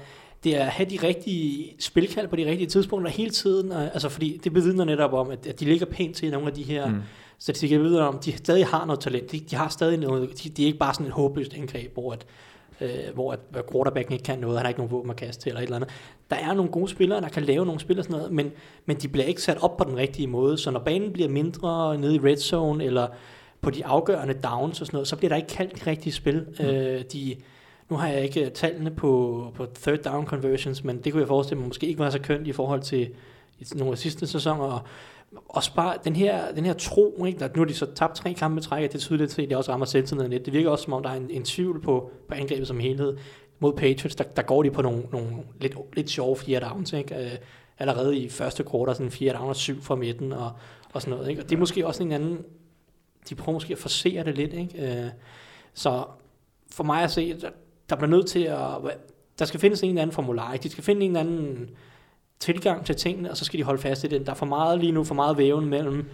det 0.43 0.57
er 0.57 0.61
at 0.61 0.67
have 0.67 0.89
de 0.89 1.07
rigtige 1.07 1.75
spilkald 1.79 2.27
på 2.27 2.35
de 2.35 2.45
rigtige 2.45 2.67
tidspunkter 2.67 3.11
hele 3.11 3.29
tiden. 3.29 3.71
Og, 3.71 3.83
altså 3.83 4.09
fordi 4.09 4.39
det 4.43 4.53
bevidner 4.53 4.85
netop 4.85 5.13
om, 5.13 5.29
at, 5.29 5.47
at 5.47 5.59
de 5.59 5.65
ligger 5.65 5.85
pænt 5.85 6.15
til 6.15 6.31
nogle 6.31 6.47
af 6.47 6.53
de 6.53 6.63
her 6.63 6.89
mm. 6.89 7.01
Statistikker. 7.39 7.77
Det 7.77 7.83
bevidner 7.83 8.05
om, 8.05 8.15
at 8.15 8.25
de 8.25 8.37
stadig 8.37 8.67
har 8.67 8.85
noget 8.85 8.99
talent. 8.99 9.31
De, 9.31 9.39
de 9.39 9.55
har 9.55 9.69
stadig 9.69 9.97
noget, 9.97 10.43
de, 10.43 10.49
de 10.49 10.63
er 10.63 10.67
ikke 10.67 10.79
bare 10.79 10.93
sådan 10.93 11.05
et 11.05 11.11
håbløst 11.11 11.53
angreb, 11.53 11.93
hvor 11.93 12.13
at, 12.13 12.25
øh, 12.81 13.13
hvor 13.13 13.31
at, 13.31 13.39
quarterbacken 13.71 14.13
ikke 14.13 14.23
kan 14.23 14.39
noget, 14.39 14.57
han 14.57 14.65
har 14.65 14.69
ikke 14.69 14.79
nogen 14.79 14.91
våben 14.91 15.11
at 15.11 15.17
kaste 15.17 15.43
til 15.43 15.49
eller 15.49 15.59
et 15.59 15.63
eller 15.63 15.75
andet. 15.75 15.89
Der 16.29 16.35
er 16.35 16.53
nogle 16.53 16.71
gode 16.71 16.89
spillere, 16.89 17.21
der 17.21 17.29
kan 17.29 17.43
lave 17.43 17.65
nogle 17.65 17.79
spil 17.79 17.99
og 17.99 18.03
sådan 18.03 18.17
noget, 18.17 18.33
men, 18.33 18.51
men 18.85 18.97
de 18.97 19.07
bliver 19.07 19.25
ikke 19.25 19.41
sat 19.41 19.57
op 19.61 19.77
på 19.77 19.83
den 19.83 19.97
rigtige 19.97 20.27
måde. 20.27 20.57
Så 20.57 20.71
når 20.71 20.79
banen 20.79 21.13
bliver 21.13 21.29
mindre 21.29 21.97
nede 21.97 22.15
i 22.15 22.19
red 22.19 22.37
zone, 22.37 22.83
eller 22.83 23.07
på 23.61 23.69
de 23.69 23.85
afgørende 23.85 24.33
downs 24.33 24.81
og 24.81 24.87
sådan 24.87 24.95
noget, 24.97 25.07
så 25.07 25.15
bliver 25.15 25.29
der 25.29 25.35
ikke 25.35 25.47
kaldt 25.47 25.85
de 25.85 25.89
rigtige 25.89 26.13
spil. 26.13 26.45
Mm. 26.59 26.65
Øh, 26.65 27.01
de, 27.13 27.35
nu 27.89 27.95
har 27.95 28.07
jeg 28.07 28.23
ikke 28.23 28.45
øh, 28.45 28.51
tallene 28.51 28.91
på, 28.91 29.43
på 29.55 29.65
third 29.81 29.97
down 29.97 30.25
conversions, 30.25 30.83
men 30.83 30.97
det 30.97 31.11
kunne 31.11 31.21
jeg 31.21 31.27
forestille 31.27 31.59
mig 31.59 31.67
måske 31.67 31.87
ikke 31.87 31.99
var 31.99 32.09
så 32.09 32.19
kønt 32.19 32.47
i 32.47 32.51
forhold 32.51 32.81
til 32.81 33.09
nogle 33.75 33.91
af 33.91 33.97
sidste 33.97 34.27
sæsoner. 34.27 34.63
Og 34.63 34.81
også 35.49 35.73
bare 35.75 35.97
den 36.03 36.15
her, 36.15 36.51
den 36.51 36.65
her 36.65 36.73
tro, 36.73 37.25
ikke? 37.25 37.39
Der, 37.39 37.49
nu 37.55 37.61
har 37.61 37.65
de 37.65 37.73
så 37.73 37.85
tabt 37.95 38.15
tre 38.15 38.33
kampe 38.33 38.61
træk, 38.61 38.83
og 38.83 38.93
det 38.93 38.95
er 38.95 38.99
tydeligt 38.99 39.39
at 39.39 39.49
det 39.49 39.57
også 39.57 39.71
rammer 39.71 39.85
selvtilliden 39.85 40.31
lidt. 40.31 40.45
Det 40.45 40.53
virker 40.53 40.69
også 40.69 40.83
som 40.83 40.93
om, 40.93 41.03
der 41.03 41.09
er 41.09 41.15
en, 41.15 41.29
en 41.29 41.43
tvivl 41.43 41.81
på, 41.81 42.11
på 42.27 42.33
angrebet 42.33 42.67
som 42.67 42.79
helhed. 42.79 43.17
Mod 43.59 43.73
Patriots, 43.73 44.15
der, 44.15 44.23
der 44.23 44.41
går 44.41 44.63
de 44.63 44.71
på 44.71 44.81
nogle, 44.81 45.03
nogle 45.11 45.29
lidt, 45.61 45.75
lidt 45.93 46.09
sjove 46.09 46.37
fire 46.37 46.59
downs, 46.59 46.93
ikke? 46.93 47.15
Øh, 47.15 47.31
allerede 47.79 48.17
i 48.17 48.29
første 48.29 48.63
quarter, 48.71 48.93
sådan 48.93 49.11
fire 49.11 49.33
downs, 49.33 49.57
syv 49.57 49.81
fra 49.81 49.95
midten 49.95 50.33
og, 50.33 50.51
og 50.93 51.01
sådan 51.01 51.17
noget. 51.17 51.29
Ikke? 51.29 51.41
Og 51.41 51.49
det 51.49 51.55
er 51.55 51.59
måske 51.59 51.87
også 51.87 52.03
en 52.03 52.11
anden, 52.11 52.39
de 53.29 53.35
prøver 53.35 53.53
måske 53.53 53.73
at 53.73 53.79
forsere 53.79 54.23
det 54.23 54.35
lidt. 54.35 54.53
Ikke? 54.53 55.03
Øh, 55.03 55.09
så 55.73 56.03
for 56.71 56.83
mig 56.83 57.03
at 57.03 57.11
se, 57.11 57.33
der, 57.33 57.49
der 57.89 57.95
bliver 57.95 58.09
nødt 58.09 58.27
til 58.27 58.43
at, 58.43 58.69
der 59.39 59.45
skal 59.45 59.59
findes 59.59 59.83
en 59.83 59.89
eller 59.89 60.01
anden 60.01 60.13
formular. 60.13 60.53
Ikke? 60.53 60.63
De 60.63 60.69
skal 60.69 60.83
finde 60.83 61.05
en 61.05 61.11
eller 61.11 61.19
anden 61.19 61.69
tilgang 62.39 62.85
til 62.85 62.95
tingene, 62.95 63.31
og 63.31 63.37
så 63.37 63.45
skal 63.45 63.59
de 63.59 63.63
holde 63.63 63.81
fast 63.81 64.03
i 64.03 64.07
den. 64.07 64.25
Der 64.25 64.31
er 64.31 64.35
for 64.35 64.45
meget 64.45 64.79
lige 64.79 64.91
nu, 64.91 65.03
for 65.03 65.15
meget 65.15 65.37
væven 65.37 65.65
mellem 65.65 66.09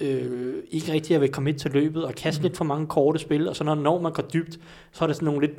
øh, 0.00 0.54
ikke 0.70 0.92
rigtig 0.92 1.14
at 1.14 1.20
vil 1.20 1.32
komme 1.32 1.50
ind 1.50 1.58
til 1.58 1.70
løbet, 1.70 2.04
og 2.04 2.14
kaste 2.14 2.40
mm. 2.40 2.42
lidt 2.42 2.56
for 2.56 2.64
mange 2.64 2.86
korte 2.86 3.18
spil, 3.18 3.48
og 3.48 3.56
så 3.56 3.64
når, 3.64 3.74
når 3.74 4.00
man 4.00 4.12
går 4.12 4.22
dybt, 4.22 4.58
så 4.92 5.04
er 5.04 5.06
der 5.06 5.14
sådan 5.14 5.26
nogle 5.26 5.40
lidt 5.40 5.58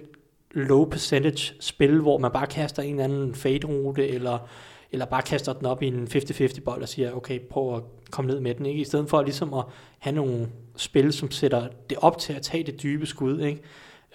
low 0.52 0.86
percentage 0.86 1.54
spil, 1.60 2.00
hvor 2.00 2.18
man 2.18 2.32
bare 2.32 2.48
kaster 2.48 2.84
en 2.84 2.90
eller 2.90 3.04
anden 3.04 3.36
fade 3.36 3.68
rute, 3.68 4.08
eller, 4.08 4.50
eller 4.92 5.06
bare 5.06 5.22
kaster 5.22 5.54
den 5.54 5.66
op 5.66 5.84
i 5.84 5.88
en 5.88 6.08
50-50 6.16 6.62
bold 6.62 6.82
og 6.82 6.90
siger, 6.90 7.12
okay, 7.12 7.40
prøv 7.40 7.76
at 7.76 7.84
komme 8.12 8.32
ned 8.32 8.40
med 8.40 8.56
den, 8.56 8.66
ikke? 8.66 8.82
I 8.82 8.84
stedet 8.84 9.10
for 9.10 9.22
ligesom 9.22 9.54
at 9.54 9.64
have 10.00 10.16
nogle 10.16 10.48
spil, 10.76 11.14
som 11.14 11.32
sætter 11.32 11.68
det 11.90 11.98
op 11.98 12.18
til 12.18 12.34
at 12.34 12.42
tage 12.42 12.64
det 12.64 12.84
dybe 12.84 13.06
skud, 13.06 13.40
ikke? 13.40 13.62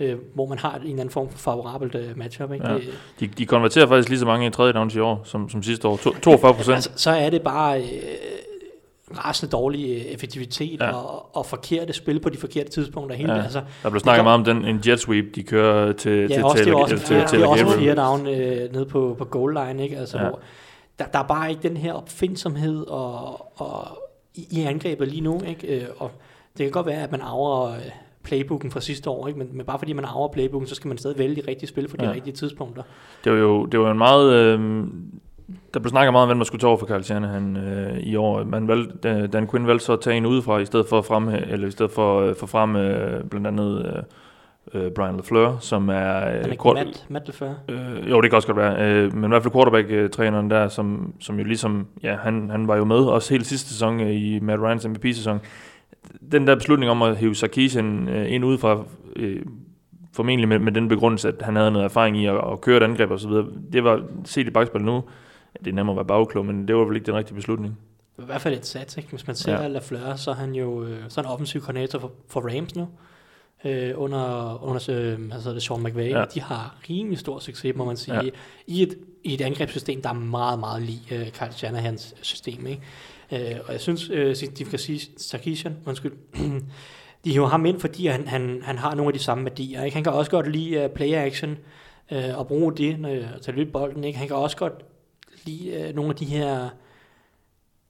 Øh, 0.01 0.17
hvor 0.35 0.47
man 0.47 0.59
har 0.59 0.75
en 0.75 0.81
eller 0.83 0.93
anden 0.93 1.11
form 1.11 1.29
for 1.31 1.39
favorabelt 1.39 1.95
øh, 1.95 2.19
matchup, 2.19 2.53
ikke? 2.53 2.69
Ja. 2.69 2.75
Det, 2.75 2.89
De, 3.21 3.27
de 3.27 3.47
konverterer 3.47 3.87
faktisk 3.87 4.09
lige 4.09 4.19
så 4.19 4.27
mange 4.27 4.47
i 4.47 4.51
tredje 4.51 4.73
downs 4.73 4.95
i 4.95 4.99
år, 5.01 5.21
som, 5.25 5.49
som 5.49 5.63
sidste 5.63 5.89
år. 5.89 5.97
To, 5.97 6.13
42 6.23 6.55
procent. 6.55 6.75
altså, 6.75 6.91
så 6.97 7.11
er 7.11 7.31
det 7.31 7.43
bare 7.43 7.81
øh, 7.81 7.87
rasende 9.25 9.53
dårlig 9.53 9.85
øh, 9.91 9.97
effektivitet 10.05 10.81
Ja. 10.81 10.87
ja. 10.87 10.93
og, 10.93 11.37
og 11.37 11.47
forkerte 11.47 11.93
spil 11.93 12.21
på 12.21 12.29
de 12.29 12.37
forkerte 12.39 12.71
tidspunkter. 12.71 13.17
Hele, 13.17 13.33
Ja. 13.33 13.39
ja. 13.39 13.45
altså, 13.45 13.63
Der 13.83 13.91
blev 13.91 14.01
snakket 14.01 14.25
meget 14.25 14.35
om 14.39 14.45
den, 14.45 14.65
en 14.65 14.81
jet 14.87 15.01
sweep, 15.01 15.35
de 15.35 15.43
kører 15.43 15.93
til, 15.93 16.13
Ja, 16.21 16.27
til 16.35 16.45
også, 16.45 16.65
det 16.65 16.71
er 16.73 16.75
også, 16.77 16.99
til, 16.99 17.17
er, 17.17 17.27
til 17.27 17.39
det 17.39 17.45
er 17.45 17.49
også 17.49 17.79
fire 17.79 17.95
down 17.95 18.27
øh, 18.27 18.73
nede 18.73 18.87
på, 18.87 19.15
på 19.19 19.25
goal 19.25 19.55
line, 19.55 19.83
ikke? 19.85 19.97
Altså, 19.99 20.19
Ja. 20.19 20.23
ja. 20.25 20.29
hvor 20.31 20.41
der, 20.99 21.05
der 21.05 21.19
er 21.19 21.27
bare 21.27 21.51
ikke 21.51 21.63
den 21.69 21.77
her 21.77 21.93
opfindsomhed 21.93 22.87
og, 22.87 23.61
og 23.61 23.99
i, 24.35 24.47
i 24.51 24.63
angrebet 24.63 25.09
lige 25.09 25.21
nu, 25.21 25.41
ikke? 25.47 25.67
Øh, 25.81 25.87
og 25.99 26.11
det 26.59 26.65
kan 26.67 26.73
godt 26.73 26.87
være, 26.87 27.03
at 27.03 27.11
man 27.12 27.21
arver 27.21 27.71
øh, 27.71 27.79
playbooken 28.26 28.71
fra 28.71 28.80
sidste 28.80 29.11
år, 29.11 29.26
ikke? 29.28 29.38
Men, 29.38 29.49
men 29.52 29.66
bare 29.66 29.78
fordi 29.78 29.92
man 29.92 30.04
arver 30.04 30.28
playbooken, 30.33 30.66
så 30.68 30.75
skal 30.75 30.88
man 30.88 30.99
stadig 30.99 31.18
vælge 31.18 31.37
de 31.42 31.42
rigtige 31.49 31.68
spil 31.68 31.88
for 31.90 31.97
de 31.97 32.04
Ja. 32.04 32.12
rigtige 32.12 32.35
tidspunkter. 32.35 32.83
Det 33.25 33.33
var 33.33 33.38
jo, 33.38 33.64
det 33.66 33.80
var 33.80 33.90
en 33.90 33.99
meget... 33.99 34.33
Øh, 34.35 34.85
der 35.75 35.80
blev 35.80 35.90
snakket 35.90 36.12
meget 36.12 36.23
om, 36.23 36.28
hvem 36.28 36.37
man 36.37 36.45
skulle 36.47 36.61
tage 36.61 36.68
over 36.68 36.78
for 36.78 36.87
Carl 36.87 37.02
Shanahan 37.02 37.56
øh, 37.56 37.99
i 37.99 38.16
år. 38.16 38.45
Man 38.45 38.68
valgte, 38.68 39.09
øh, 39.09 39.33
Dan 39.33 39.49
Quinn 39.50 39.66
valgte 39.66 39.85
så 39.85 39.92
at 39.92 40.00
tage 40.00 40.16
en 40.16 40.26
udefra, 40.26 40.59
i 40.59 40.64
stedet 40.64 40.87
for 40.88 40.99
at 40.99 41.04
frem, 41.04 41.28
eller 41.28 41.68
i 41.68 41.71
stedet 41.71 41.92
for 41.92 42.21
øh, 42.21 42.35
for 42.37 42.47
frem 42.47 42.76
øh, 42.76 43.25
blandt 43.25 43.47
andet 43.47 44.02
øh, 44.75 44.83
øh, 44.85 44.90
Brian 44.90 45.16
LaFleur, 45.16 45.56
som 45.61 45.88
er... 45.88 45.95
Han 45.95 46.40
er 46.45 46.49
Øh, 46.49 46.56
quart- 46.62 46.75
Matt, 46.87 47.06
Matt 47.09 47.26
LeFleur. 47.28 47.54
Øh, 47.68 48.11
jo, 48.11 48.21
det 48.21 48.30
kan 48.30 48.37
også 48.37 48.49
godt 48.49 48.56
være. 48.59 48.90
Øh, 48.90 49.14
men 49.14 49.25
i 49.25 49.28
hvert 49.28 49.42
fald 49.42 49.52
quarterback-træneren 49.54 50.50
der, 50.50 50.68
som, 50.68 51.12
som 51.21 51.38
jo 51.38 51.45
ligesom, 51.45 51.87
ja, 52.02 52.16
han, 52.16 52.50
han 52.50 52.68
var 52.68 52.76
jo 52.76 52.85
med 52.85 52.97
også 52.99 53.35
hele 53.35 53.45
sidste 53.45 53.68
sæson 53.68 54.00
øh, 54.00 54.14
i 54.14 54.38
Matt 54.42 54.62
Ryans 54.62 54.88
MVP-sæson. 54.88 55.40
Den 56.32 56.46
der 56.46 56.54
beslutning 56.54 56.90
om 56.90 57.02
at 57.02 57.16
hive 57.16 57.35
Sarkisian 57.35 58.08
øh, 58.08 58.32
ind 58.32 58.44
udefra, 58.44 58.85
øh, 59.16 59.42
formentlig 60.12 60.49
med, 60.49 60.58
med 60.58 60.73
den 60.73 60.88
begrundelse, 60.88 61.28
at 61.28 61.35
han 61.42 61.56
havde 61.56 61.70
noget 61.70 61.85
erfaring 61.85 62.18
i 62.18 62.26
at, 62.26 62.35
at 62.52 62.61
køre 62.61 62.76
et 62.76 62.82
angreb 62.82 63.11
og 63.11 63.20
så 63.20 63.28
videre, 63.28 63.46
det 63.73 63.85
var 63.85 64.02
set 64.25 64.46
i 64.46 64.50
bagspil 64.50 64.82
nu. 64.82 65.04
Det 65.58 65.66
er 65.70 65.75
nemmere 65.75 65.94
at 65.94 65.96
være 65.96 66.06
bagklog, 66.06 66.46
men 66.46 66.68
det 66.68 66.76
var 66.76 66.85
vel 66.85 66.96
ikke 66.96 67.06
den 67.06 67.14
rigtige 67.14 67.35
beslutning. 67.35 67.78
I 68.18 68.23
hvert 68.26 68.40
fald 68.40 68.54
et 68.54 68.66
sats, 68.66 68.96
ikke? 68.96 69.08
Hvis 69.11 69.26
man 69.26 69.37
ser 69.37 69.62
Ja. 69.62 69.68
LaFleur, 69.68 70.16
så 70.16 70.30
er 70.30 70.35
han 70.35 70.54
jo 70.54 70.85
øh, 70.85 70.99
så 71.08 71.20
er 71.20 71.25
han 71.25 71.32
offensiv 71.32 71.61
koordinator 71.61 71.99
for, 71.99 72.12
for 72.28 72.40
Rams 72.40 72.76
nu. 72.76 72.88
Øh, 73.64 73.92
under, 73.96 74.58
under 74.64 74.90
øh, 74.90 75.18
altså 75.32 75.54
det 75.54 75.62
Sean 75.62 75.82
McVay. 75.82 76.11
Ja. 76.11 76.25
De 76.35 76.40
har 76.40 76.76
rimelig 76.90 77.18
stor 77.18 77.38
succes, 77.38 77.76
må 77.76 77.85
man 77.85 77.96
sige, 77.96 78.25
ja. 78.25 78.30
i, 78.66 78.82
et, 78.82 78.99
i 79.25 79.35
et 79.35 79.40
angrebssystem, 79.40 80.02
der 80.02 80.08
er 80.08 80.14
meget, 80.14 80.58
meget 80.58 80.82
lige 80.82 81.14
øh, 81.14 81.30
Kyle 81.30 81.52
Shanahans 81.52 82.14
system. 82.23 82.66
Ikke? 82.66 82.82
Øh, 83.33 83.56
og 83.66 83.73
jeg 83.73 83.80
synes, 83.80 84.11
øh, 84.11 84.37
de 84.59 84.64
kan 84.64 84.78
sige, 84.78 85.11
Sarkisian, 85.16 85.76
undskyld, 85.87 86.12
de 87.25 87.33
hiver 87.33 87.47
ham 87.47 87.66
ind, 87.66 87.80
fordi 87.80 88.06
han, 88.06 88.28
han, 88.28 88.61
han 88.62 88.78
har 88.78 88.95
nogle 88.95 89.09
af 89.09 89.12
de 89.12 89.25
samme 89.25 89.45
værdier. 89.45 89.83
Ikke? 89.83 89.95
Han 89.95 90.04
kan 90.04 90.12
også 90.12 90.30
godt 90.30 90.52
lide 90.52 90.85
uh, 90.85 90.90
play 90.90 91.12
action 91.12 91.59
øh, 92.12 92.38
og 92.38 92.47
bruge 92.47 92.76
det 92.76 93.00
når, 93.00 93.16
til 93.42 93.50
at 93.50 93.56
løb 93.56 93.73
bolden. 93.73 94.04
Ikke? 94.04 94.18
Han 94.18 94.28
kan 94.28 94.37
også 94.37 94.56
godt 94.56 94.85
lide 95.45 95.71
øh, 95.71 95.95
nogle 95.95 96.11
af 96.11 96.16
de 96.16 96.25
her 96.25 96.68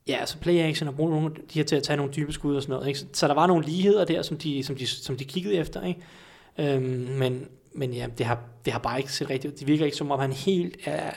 Ja, 0.09 0.17
altså 0.17 0.39
play 0.39 0.59
action 0.59 0.89
og 0.89 0.95
bruge 0.95 1.11
nogle 1.11 1.27
af 1.27 1.33
de 1.33 1.59
her 1.59 1.65
til 1.65 1.77
at 1.77 1.83
tage 1.83 1.97
nogle 1.97 2.13
dybe 2.13 2.33
skud 2.33 2.57
og 2.57 2.63
sådan 2.63 2.73
noget. 2.73 2.89
Ikke? 2.89 2.99
Så, 2.99 3.07
så 3.13 3.29
der 3.29 3.35
var 3.35 3.47
nogle 3.47 3.65
ligheder 3.65 4.05
der, 4.05 4.23
som 4.23 4.39
de, 4.39 4.65
som 4.65 4.77
de, 4.77 4.87
som 4.87 5.17
de 5.17 5.25
kiggede 5.25 5.55
efter. 5.55 5.83
Ikke? 5.83 6.01
Øhm, 6.59 6.83
men, 7.19 7.49
men 7.73 7.93
ja, 7.93 8.07
det 8.19 8.27
har, 8.27 8.41
det 8.65 8.73
har 8.73 8.81
bare 8.81 8.99
ikke 8.99 9.13
set 9.13 9.31
rigtigt 9.31 9.53
ud. 9.53 9.59
Det 9.59 9.67
virker 9.67 9.85
ikke 9.85 9.97
som 9.97 10.11
om, 10.11 10.21
han 10.21 10.33
helt 10.33 10.77
er, 10.85 11.11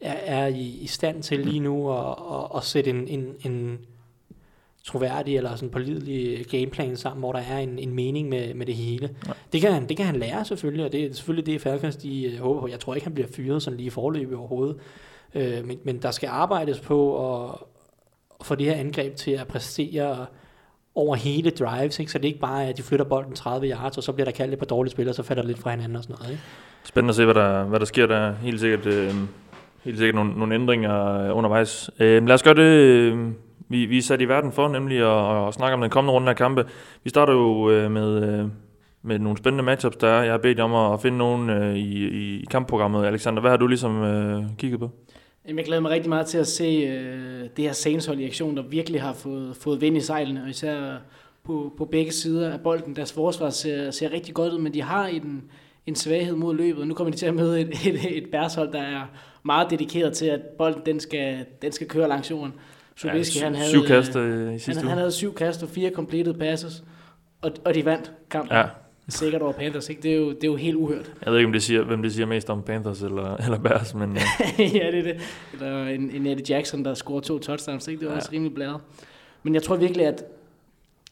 er, 0.00 0.12
er 0.12 0.46
i, 0.46 0.78
i 0.80 0.86
stand 0.86 1.22
til 1.22 1.38
lige 1.38 1.60
nu 1.60 1.92
at, 1.92 2.14
at, 2.32 2.56
at 2.56 2.64
sætte 2.64 2.90
en, 2.90 3.08
en, 3.08 3.34
en 3.44 3.78
troværdig 4.84 5.36
eller 5.36 5.56
sådan 5.56 5.70
pålidelig 5.70 6.46
gameplan 6.46 6.96
sammen, 6.96 7.20
hvor 7.20 7.32
der 7.32 7.40
er 7.40 7.58
en, 7.58 7.78
en 7.78 7.94
mening 7.94 8.28
med, 8.28 8.54
med 8.54 8.66
det 8.66 8.74
hele. 8.74 9.10
Ja. 9.26 9.32
Det, 9.52 9.60
kan 9.60 9.72
han, 9.72 9.88
det 9.88 9.96
kan 9.96 10.06
han 10.06 10.16
lære 10.16 10.44
selvfølgelig, 10.44 10.84
og 10.84 10.92
det 10.92 11.04
er 11.04 11.14
selvfølgelig 11.14 11.46
det, 11.46 11.60
Falcons 11.60 11.96
de 11.96 12.24
øh, 12.24 12.38
håber 12.38 12.60
på. 12.60 12.68
Jeg 12.68 12.80
tror 12.80 12.94
ikke, 12.94 13.04
han 13.04 13.14
bliver 13.14 13.28
fyret 13.36 13.62
sådan 13.62 13.76
lige 13.76 13.86
i 13.86 13.90
forløbet 13.90 14.36
overhovedet. 14.36 14.76
Øh, 15.34 15.66
men, 15.66 15.78
men 15.84 16.02
der 16.02 16.10
skal 16.10 16.28
arbejdes 16.28 16.80
på 16.80 17.28
at, 17.34 17.50
at 18.40 18.46
få 18.46 18.54
det 18.54 18.66
her 18.66 18.74
angreb 18.74 19.16
til 19.16 19.30
at 19.30 19.46
præstere 19.46 20.26
over 20.94 21.16
hele 21.16 21.50
drives, 21.50 21.98
ikke? 21.98 22.12
så 22.12 22.18
det 22.18 22.24
er 22.24 22.28
ikke 22.28 22.40
bare, 22.40 22.66
at 22.66 22.76
de 22.76 22.82
flytter 22.82 23.04
bolden 23.04 23.34
30 23.34 23.70
yards, 23.70 23.96
og 23.96 24.02
så 24.02 24.12
bliver 24.12 24.24
der 24.24 24.32
kaldt 24.32 24.52
et 24.52 24.58
par 24.58 24.66
dårlige 24.66 24.90
spillere, 24.90 25.14
så 25.14 25.22
falder 25.22 25.42
det 25.42 25.48
lidt 25.48 25.58
fra 25.58 25.70
hinanden 25.70 25.96
og 25.96 26.02
sådan 26.02 26.16
noget. 26.18 26.30
Ikke? 26.30 26.42
Spændende 26.84 27.10
at 27.10 27.16
se, 27.16 27.24
hvad 27.24 27.34
der, 27.34 27.64
hvad 27.64 27.80
der 27.80 27.86
sker 27.86 28.06
der. 28.06 28.32
Helt 28.32 28.60
sikkert, 28.60 28.86
øh, 28.86 29.14
helt 29.88 29.98
sikkert 29.98 30.14
nogle, 30.14 30.32
nogle 30.38 30.54
ændringer 30.54 31.24
øh, 31.24 31.36
undervejs. 31.36 31.90
Øh, 32.00 32.26
lad 32.26 32.34
os 32.34 32.42
gøre 32.42 32.54
det, 32.54 32.62
øhm, 32.62 33.34
vi, 33.68 33.86
vi 33.86 33.98
er 33.98 34.02
sat 34.02 34.20
i 34.20 34.28
verden 34.28 34.52
for, 34.52 34.68
nemlig 34.68 34.98
at, 34.98 35.48
at 35.48 35.54
snakke 35.54 35.74
om 35.74 35.80
den 35.80 35.90
kommende 35.90 36.12
runde 36.12 36.30
af 36.30 36.36
kampe. 36.36 36.64
Vi 37.04 37.10
starter 37.10 37.32
jo 37.32 37.70
øh, 37.70 37.90
med, 37.90 38.40
øh, 38.40 38.48
med 39.02 39.18
nogle 39.18 39.38
spændende 39.38 39.64
matchups, 39.64 39.96
der 39.96 40.08
er. 40.08 40.22
Jeg 40.22 40.32
har 40.32 40.38
bedt 40.38 40.60
om 40.60 40.92
at 40.92 41.02
finde 41.02 41.18
nogen 41.18 41.50
øh, 41.50 41.76
i, 41.76 42.08
i 42.40 42.44
kampprogrammet. 42.50 43.06
Alexander, 43.06 43.40
hvad 43.40 43.50
har 43.50 43.56
du 43.56 43.66
ligesom 43.66 44.02
øh, 44.02 44.44
kigget 44.58 44.80
på? 44.80 44.90
Jeg 45.48 45.64
glæder 45.64 45.82
mig 45.82 45.90
rigtig 45.90 46.08
meget 46.08 46.26
til 46.26 46.38
at 46.38 46.46
se 46.46 46.64
øh, 46.64 47.48
det 47.56 47.64
her 47.64 47.72
Saints 47.72 48.06
hold 48.06 48.18
i 48.18 48.26
aktion, 48.26 48.56
der 48.56 48.62
virkelig 48.62 49.02
har 49.02 49.12
fået, 49.12 49.56
fået 49.56 49.80
vind 49.80 49.96
i 49.96 50.00
sejlene, 50.00 50.42
og 50.42 50.48
især 50.48 50.96
på, 51.44 51.72
på 51.78 51.84
begge 51.84 52.12
sider 52.12 52.52
af 52.52 52.60
bolden. 52.60 52.96
Deres 52.96 53.12
forsvar 53.12 53.50
ser, 53.50 53.90
ser 53.90 54.12
rigtig 54.12 54.34
godt 54.34 54.52
ud, 54.52 54.58
men 54.58 54.74
de 54.74 54.82
har 54.82 55.06
en, 55.06 55.42
en 55.86 55.94
svaghed 55.94 56.34
mod 56.34 56.54
løbet, 56.54 56.86
nu 56.86 56.94
kommer 56.94 57.10
de 57.10 57.16
til 57.16 57.26
at 57.26 57.34
møde 57.34 57.60
et, 57.60 57.68
et, 57.86 58.16
et 58.16 58.30
bærshold, 58.32 58.72
der 58.72 58.82
er 58.82 59.02
meget 59.48 59.70
dedikeret 59.70 60.12
til, 60.12 60.26
at 60.26 60.40
bolden 60.40 60.82
den 60.86 61.00
skal, 61.00 61.46
den 61.62 61.72
skal 61.72 61.88
køre 61.88 62.08
langs 62.08 62.30
jorden. 62.30 62.52
Trubisky, 62.96 63.36
ja, 63.36 63.44
han 63.44 63.54
havde, 63.54 63.70
syv 63.70 63.84
kast 63.84 64.16
øh, 64.16 64.54
i 64.54 64.58
sidste 64.58 64.72
han, 64.72 64.84
uge. 64.84 64.88
han 64.88 64.98
havde 64.98 65.12
syv 65.12 65.34
kast 65.34 65.62
og 65.62 65.68
fire 65.68 65.90
completed 65.90 66.34
passes, 66.34 66.84
og, 67.42 67.52
og 67.64 67.74
de 67.74 67.84
vandt 67.84 68.12
kampen. 68.30 68.56
Ja. 68.56 68.64
Sikkert 69.08 69.42
over 69.42 69.52
Panthers, 69.52 69.88
ikke? 69.88 70.02
Det 70.02 70.12
er, 70.12 70.16
jo, 70.16 70.28
det 70.28 70.44
er 70.44 70.48
jo 70.48 70.56
helt 70.56 70.76
uhørt. 70.76 71.12
Jeg 71.24 71.32
ved 71.32 71.38
ikke, 71.38 71.46
om 71.46 71.52
det 71.52 71.62
siger, 71.62 71.82
hvem 71.82 72.02
det 72.02 72.12
siger 72.12 72.26
mest 72.26 72.50
om 72.50 72.62
Panthers 72.62 73.02
eller, 73.02 73.36
eller 73.36 73.58
Bears, 73.58 73.94
men... 73.94 74.16
ja, 74.58 74.64
det 74.64 74.98
er 74.98 75.02
det. 75.02 75.16
Eller 75.52 75.84
en, 75.84 76.10
en 76.10 76.26
Eddie 76.26 76.56
Jackson, 76.56 76.84
der 76.84 76.94
scorer 76.94 77.20
to 77.20 77.38
touchdowns, 77.38 77.88
ikke? 77.88 78.00
Det 78.00 78.06
var 78.06 78.12
ja. 78.12 78.18
også 78.18 78.32
rimelig 78.32 78.54
blæret. 78.54 78.80
Men 79.42 79.54
jeg 79.54 79.62
tror 79.62 79.76
virkelig, 79.76 80.06
at 80.06 80.24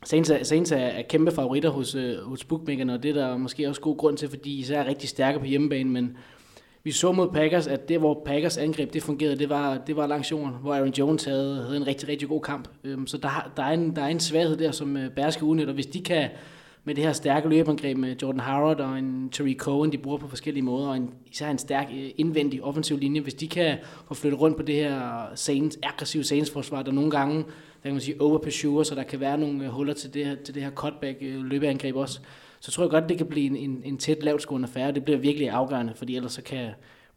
Saints 0.04 0.30
er, 0.30 0.42
Saints 0.42 0.72
er, 0.72 1.02
kæmpe 1.08 1.30
favoritter 1.30 1.70
hos, 1.70 1.94
uh, 1.94 2.02
hos 2.22 2.44
bookmakerne, 2.44 2.94
og 2.94 3.02
det 3.02 3.08
er 3.08 3.14
der 3.14 3.36
måske 3.36 3.68
også 3.68 3.80
god 3.80 3.96
grund 3.96 4.16
til, 4.16 4.28
fordi 4.28 4.64
de 4.68 4.74
er 4.74 4.86
rigtig 4.86 5.08
stærke 5.08 5.38
på 5.38 5.44
hjemmebane, 5.44 5.90
men 5.90 6.16
vi 6.86 6.92
så 6.92 7.12
mod 7.12 7.28
Packers, 7.28 7.66
at 7.66 7.88
det, 7.88 7.98
hvor 7.98 8.22
Packers 8.26 8.58
angreb 8.58 8.92
det 8.92 9.02
fungerede, 9.02 9.38
det 9.38 9.48
var, 9.48 9.78
det 9.86 9.96
var 9.96 10.06
langs 10.06 10.30
jorden, 10.30 10.54
hvor 10.60 10.74
Aaron 10.74 10.92
Jones 10.98 11.24
havde, 11.24 11.62
havde 11.62 11.76
en 11.76 11.86
rigtig, 11.86 12.08
rigtig 12.08 12.28
god 12.28 12.40
kamp. 12.40 12.68
Øhm, 12.84 13.06
så 13.06 13.18
der, 13.18 13.50
der, 13.56 13.62
er 13.62 13.72
en, 13.72 13.96
der 13.96 14.02
er 14.02 14.08
en 14.08 14.20
svaghed 14.20 14.56
der, 14.56 14.70
som 14.70 14.96
øh, 14.96 15.10
Bears 15.10 15.34
skal 15.34 15.44
udnytte, 15.44 15.70
og 15.70 15.74
hvis 15.74 15.86
de 15.86 16.00
kan 16.00 16.28
med 16.84 16.94
det 16.94 17.04
her 17.04 17.12
stærke 17.12 17.48
løbeangreb 17.48 17.96
med 17.96 18.16
Jordan 18.22 18.40
Howard 18.40 18.80
og 18.80 18.98
en 18.98 19.28
Terry 19.32 19.56
Cohen, 19.56 19.92
de 19.92 19.98
bruger 19.98 20.18
på 20.18 20.28
forskellige 20.28 20.62
måder, 20.62 20.88
og 20.88 20.96
en, 20.96 21.10
især 21.32 21.50
en 21.50 21.58
stærk 21.58 21.86
øh, 21.94 22.10
indvendig 22.16 22.62
offensiv 22.62 22.98
linje. 22.98 23.20
Hvis 23.20 23.34
de 23.34 23.48
kan 23.48 23.78
få 24.08 24.14
flyttet 24.14 24.40
rundt 24.40 24.56
på 24.56 24.62
det 24.62 24.74
her 24.74 25.26
Saints, 25.34 25.78
aggressive 25.82 26.24
Saints-forsvar, 26.24 26.82
der 26.82 26.92
nogle 26.92 27.10
gange 27.10 27.36
der 27.36 27.42
kan 27.82 27.92
man 27.92 28.00
sige, 28.00 28.20
overpursuer, 28.20 28.82
så 28.82 28.94
der 28.94 29.02
kan 29.02 29.20
være 29.20 29.38
nogle 29.38 29.64
øh, 29.64 29.70
huller 29.70 29.94
til 29.94 30.14
det 30.14 30.26
her, 30.26 30.34
til 30.44 30.54
det 30.54 30.62
her 30.62 30.70
cutback 30.70 31.18
løbeangreb 31.20 31.96
også. 31.96 32.20
Så 32.60 32.70
tror 32.70 32.84
jeg 32.84 32.90
godt, 32.90 33.08
det 33.08 33.18
kan 33.18 33.26
blive 33.26 33.46
en, 33.46 33.56
en, 33.56 33.82
en 33.84 33.98
tæt 33.98 34.22
lavtskående 34.22 34.68
affære. 34.68 34.92
Det 34.92 35.04
bliver 35.04 35.18
virkelig 35.18 35.50
afgørende, 35.50 35.92
fordi 35.96 36.16
ellers 36.16 36.32
så 36.32 36.42
kan, 36.42 36.70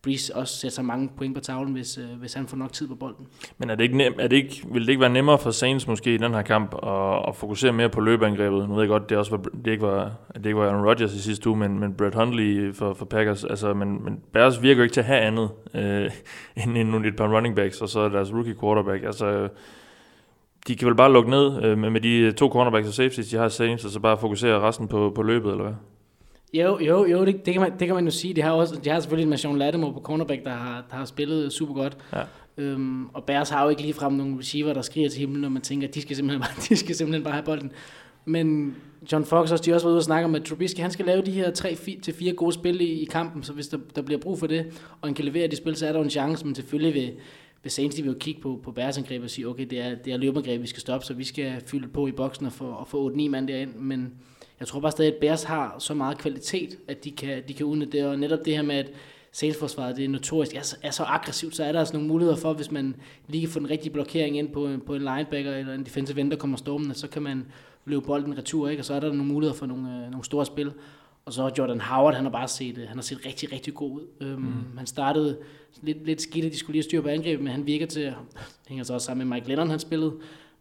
Breeze 0.03 0.35
også 0.35 0.57
sætte 0.57 0.75
så 0.75 0.81
mange 0.81 1.09
point 1.17 1.35
på 1.35 1.41
tavlen, 1.41 1.73
hvis, 1.73 1.97
øh, 1.97 2.19
hvis 2.19 2.33
han 2.33 2.47
får 2.47 2.57
nok 2.57 2.73
tid 2.73 2.87
på 2.87 2.95
bolden. 2.95 3.27
Men 3.57 3.69
er 3.69 3.75
det 3.75 3.83
ikke 3.83 3.97
nem, 3.97 4.13
er 4.19 4.27
det 4.27 4.35
ikke, 4.35 4.65
vil 4.71 4.81
det 4.81 4.89
ikke 4.89 5.01
være 5.01 5.09
nemmere 5.09 5.37
for 5.37 5.51
Saints 5.51 5.87
måske 5.87 6.13
i 6.13 6.17
den 6.17 6.33
her 6.33 6.41
kamp 6.41 6.75
at, 6.83 7.27
at 7.27 7.35
fokusere 7.35 7.73
mere 7.73 7.89
på 7.89 8.01
løbeangrebet? 8.01 8.69
Nu 8.69 8.75
ved 8.75 8.83
jeg 8.83 8.89
godt, 8.89 9.09
det, 9.09 9.17
også 9.17 9.31
var, 9.31 9.43
det 9.65 9.71
ikke 9.71 9.83
var, 9.83 10.11
det 10.35 10.45
ikke 10.45 10.57
var 10.57 10.69
Aaron 10.69 10.85
Rodgers 10.85 11.13
i 11.13 11.21
sidste 11.21 11.49
uge, 11.49 11.57
men, 11.57 11.79
men 11.79 11.93
Brett 11.93 12.15
Hundley 12.15 12.73
for, 12.73 12.93
for 12.93 13.05
Packers. 13.05 13.43
Altså, 13.43 13.73
men, 13.73 14.03
men 14.03 14.19
Bears 14.33 14.61
virker 14.61 14.83
ikke 14.83 14.93
til 14.93 15.01
at 15.01 15.07
have 15.07 15.19
andet 15.19 15.49
øh, 15.73 16.11
end, 16.65 16.77
end 16.77 17.05
et 17.05 17.15
par 17.15 17.35
running 17.35 17.55
backs, 17.55 17.81
og 17.81 17.89
så 17.89 18.09
deres 18.09 18.33
rookie 18.33 18.55
quarterback. 18.61 19.03
Altså, 19.03 19.49
de 20.69 20.75
kan 20.75 20.87
vel 20.87 20.95
bare 20.95 21.13
lukke 21.13 21.29
ned 21.29 21.63
øh, 21.63 21.77
med, 21.77 22.01
de 22.01 22.31
to 22.31 22.49
cornerbacks 22.49 22.87
og 22.87 22.93
safeties, 22.93 23.27
de 23.27 23.37
har 23.37 23.49
Saints, 23.49 23.85
og 23.85 23.91
så 23.91 23.99
bare 23.99 24.17
fokusere 24.17 24.59
resten 24.59 24.87
på, 24.87 25.11
på 25.15 25.23
løbet, 25.23 25.51
eller 25.51 25.63
hvad? 25.63 25.73
Jo, 26.53 26.79
jo, 26.79 27.05
jo 27.05 27.25
det, 27.25 27.45
det, 27.45 27.53
kan 27.53 27.61
man, 27.61 27.71
det 27.79 27.87
kan 27.87 27.95
man 27.95 28.05
jo 28.05 28.11
sige. 28.11 28.33
De 28.33 28.41
har, 28.41 28.51
også, 28.51 28.75
de 28.83 28.89
har 28.89 28.99
selvfølgelig 28.99 29.23
en 29.23 29.29
Mason 29.29 29.57
Lattimore 29.57 29.93
på 29.93 29.99
cornerback, 29.99 30.43
der 30.43 30.51
har, 30.51 30.85
der 30.91 30.95
har 30.97 31.05
spillet 31.05 31.53
super 31.53 31.73
godt. 31.73 31.97
Ja. 32.13 32.21
Øhm, 32.57 33.05
og 33.05 33.23
Bears 33.23 33.49
har 33.49 33.63
jo 33.63 33.69
ikke 33.69 33.81
ligefrem 33.81 34.13
nogle 34.13 34.39
receiver, 34.39 34.73
der 34.73 34.81
skriger 34.81 35.09
til 35.09 35.19
himlen, 35.19 35.41
når 35.41 35.49
man 35.49 35.61
tænker, 35.61 35.87
at 35.87 35.95
de 35.95 36.01
skal 36.01 36.15
simpelthen 36.15 36.41
bare, 36.41 36.51
de 36.69 36.75
skal 36.75 36.95
simpelthen 36.95 37.23
bare 37.23 37.33
have 37.33 37.45
bolden. 37.45 37.71
Men 38.25 38.75
John 39.11 39.25
Fox 39.25 39.51
også, 39.51 39.63
de 39.63 39.69
har 39.69 39.75
også 39.75 39.87
været 39.87 39.93
ude 39.93 39.99
og 39.99 40.03
snakke 40.03 40.25
om, 40.25 40.35
at 40.35 40.43
Trubisky, 40.43 40.79
han 40.79 40.91
skal 40.91 41.05
lave 41.05 41.21
de 41.21 41.31
her 41.31 41.51
3-4 41.51 42.31
gode 42.31 42.53
spil 42.53 42.81
i, 42.81 43.01
i 43.01 43.05
kampen, 43.05 43.43
så 43.43 43.53
hvis 43.53 43.67
der, 43.67 43.77
der 43.95 44.01
bliver 44.01 44.19
brug 44.19 44.39
for 44.39 44.47
det, 44.47 44.65
og 45.01 45.07
han 45.07 45.13
kan 45.13 45.25
levere 45.25 45.47
de 45.47 45.55
spil, 45.55 45.75
så 45.75 45.87
er 45.87 45.91
der 45.91 46.01
en 46.01 46.09
chance, 46.09 46.45
men 46.45 46.55
selvfølgelig 46.55 46.93
vil, 46.93 47.11
vil 47.63 47.71
Saints 47.71 47.95
de 47.95 48.01
vil 48.01 48.11
jo 48.11 48.17
kigge 48.19 48.41
på, 48.41 48.59
på 48.63 48.71
Bears 48.71 48.97
angreb 48.97 49.23
og 49.23 49.29
sige, 49.29 49.47
okay, 49.47 49.65
det 49.65 49.81
er, 49.81 49.95
det 49.95 50.13
er 50.13 50.17
løbeangreb, 50.17 50.61
vi 50.61 50.67
skal 50.67 50.81
stoppe, 50.81 51.05
så 51.05 51.13
vi 51.13 51.23
skal 51.23 51.61
fylde 51.65 51.87
på 51.87 52.07
i 52.07 52.11
boksen 52.11 52.45
og 52.45 52.51
få, 52.51 52.65
og 52.65 52.87
få 52.87 53.09
8-9 53.09 53.29
mand 53.29 53.47
derind, 53.47 53.75
men 53.75 54.13
jeg 54.59 54.67
tror 54.67 54.79
bare 54.79 54.91
stadig, 54.91 55.13
at 55.13 55.19
Bears 55.21 55.43
har 55.43 55.75
så 55.79 55.93
meget 55.93 56.17
kvalitet, 56.17 56.77
at 56.87 57.03
de 57.03 57.11
kan, 57.11 57.43
de 57.47 57.53
kan 57.53 57.65
udnytte 57.65 57.97
det, 57.97 58.05
og 58.05 58.19
netop 58.19 58.39
det 58.45 58.55
her 58.55 58.61
med, 58.61 58.75
at 58.75 58.91
salesforsvaret 59.31 59.97
det 59.97 60.05
er 60.05 60.09
notorisk 60.09 60.55
er 60.55 60.75
er 60.83 60.91
så 60.91 61.03
aggressivt, 61.03 61.55
så 61.55 61.63
er 61.63 61.71
der 61.71 61.79
altså 61.79 61.93
nogle 61.93 62.07
muligheder 62.07 62.37
for, 62.37 62.53
hvis 62.53 62.71
man 62.71 62.95
lige 63.27 63.41
kan 63.41 63.49
få 63.49 63.59
den 63.59 63.69
rigtige 63.69 63.93
blokering 63.93 64.37
ind 64.37 64.49
på, 64.49 64.69
på 64.85 64.95
en 64.95 65.01
linebacker 65.01 65.51
eller 65.51 65.73
en 65.73 65.83
defensive 65.83 66.21
end, 66.21 66.31
der 66.31 66.37
kommer 66.37 66.57
stormende, 66.57 66.95
så 66.95 67.07
kan 67.07 67.21
man 67.21 67.45
løbe 67.85 68.01
bolden 68.01 68.37
retur, 68.37 68.69
ikke? 68.69 68.81
og 68.81 68.85
så 68.85 68.93
er 68.93 68.99
der 68.99 69.07
nogle 69.07 69.25
muligheder 69.25 69.57
for 69.57 69.65
nogle, 69.65 69.95
øh, 69.95 70.11
nogle 70.11 70.23
store 70.23 70.45
spil. 70.45 70.71
Og 71.29 71.33
så 71.33 71.51
Jordan 71.57 71.81
Howard, 71.81 72.13
han 72.13 72.23
har 72.23 72.31
bare 72.31 72.47
set, 72.47 72.77
øh, 72.77 72.87
han 72.87 72.97
har 72.97 73.01
set 73.01 73.25
rigtig, 73.25 73.51
rigtig 73.51 73.73
god 73.73 73.91
ud. 73.91 74.07
Øhm, 74.21 74.41
mm. 74.41 74.77
Han 74.77 74.85
startede 74.85 75.37
lidt, 75.81 76.05
lidt 76.05 76.21
skidt, 76.21 76.45
at 76.45 76.51
de 76.51 76.57
skulle 76.57 76.73
lige 76.73 76.83
styre 76.83 77.01
på 77.01 77.07
angrebet, 77.07 77.43
men 77.43 77.53
han 77.53 77.65
virker 77.65 77.85
til, 77.85 78.01
at, 78.01 78.13
hænger 78.67 78.83
så 78.83 78.93
også 78.93 79.05
sammen 79.05 79.29
med 79.29 79.35
Mike 79.35 79.47
Lennon, 79.47 79.69
han 79.69 79.79
spillede, 79.79 80.13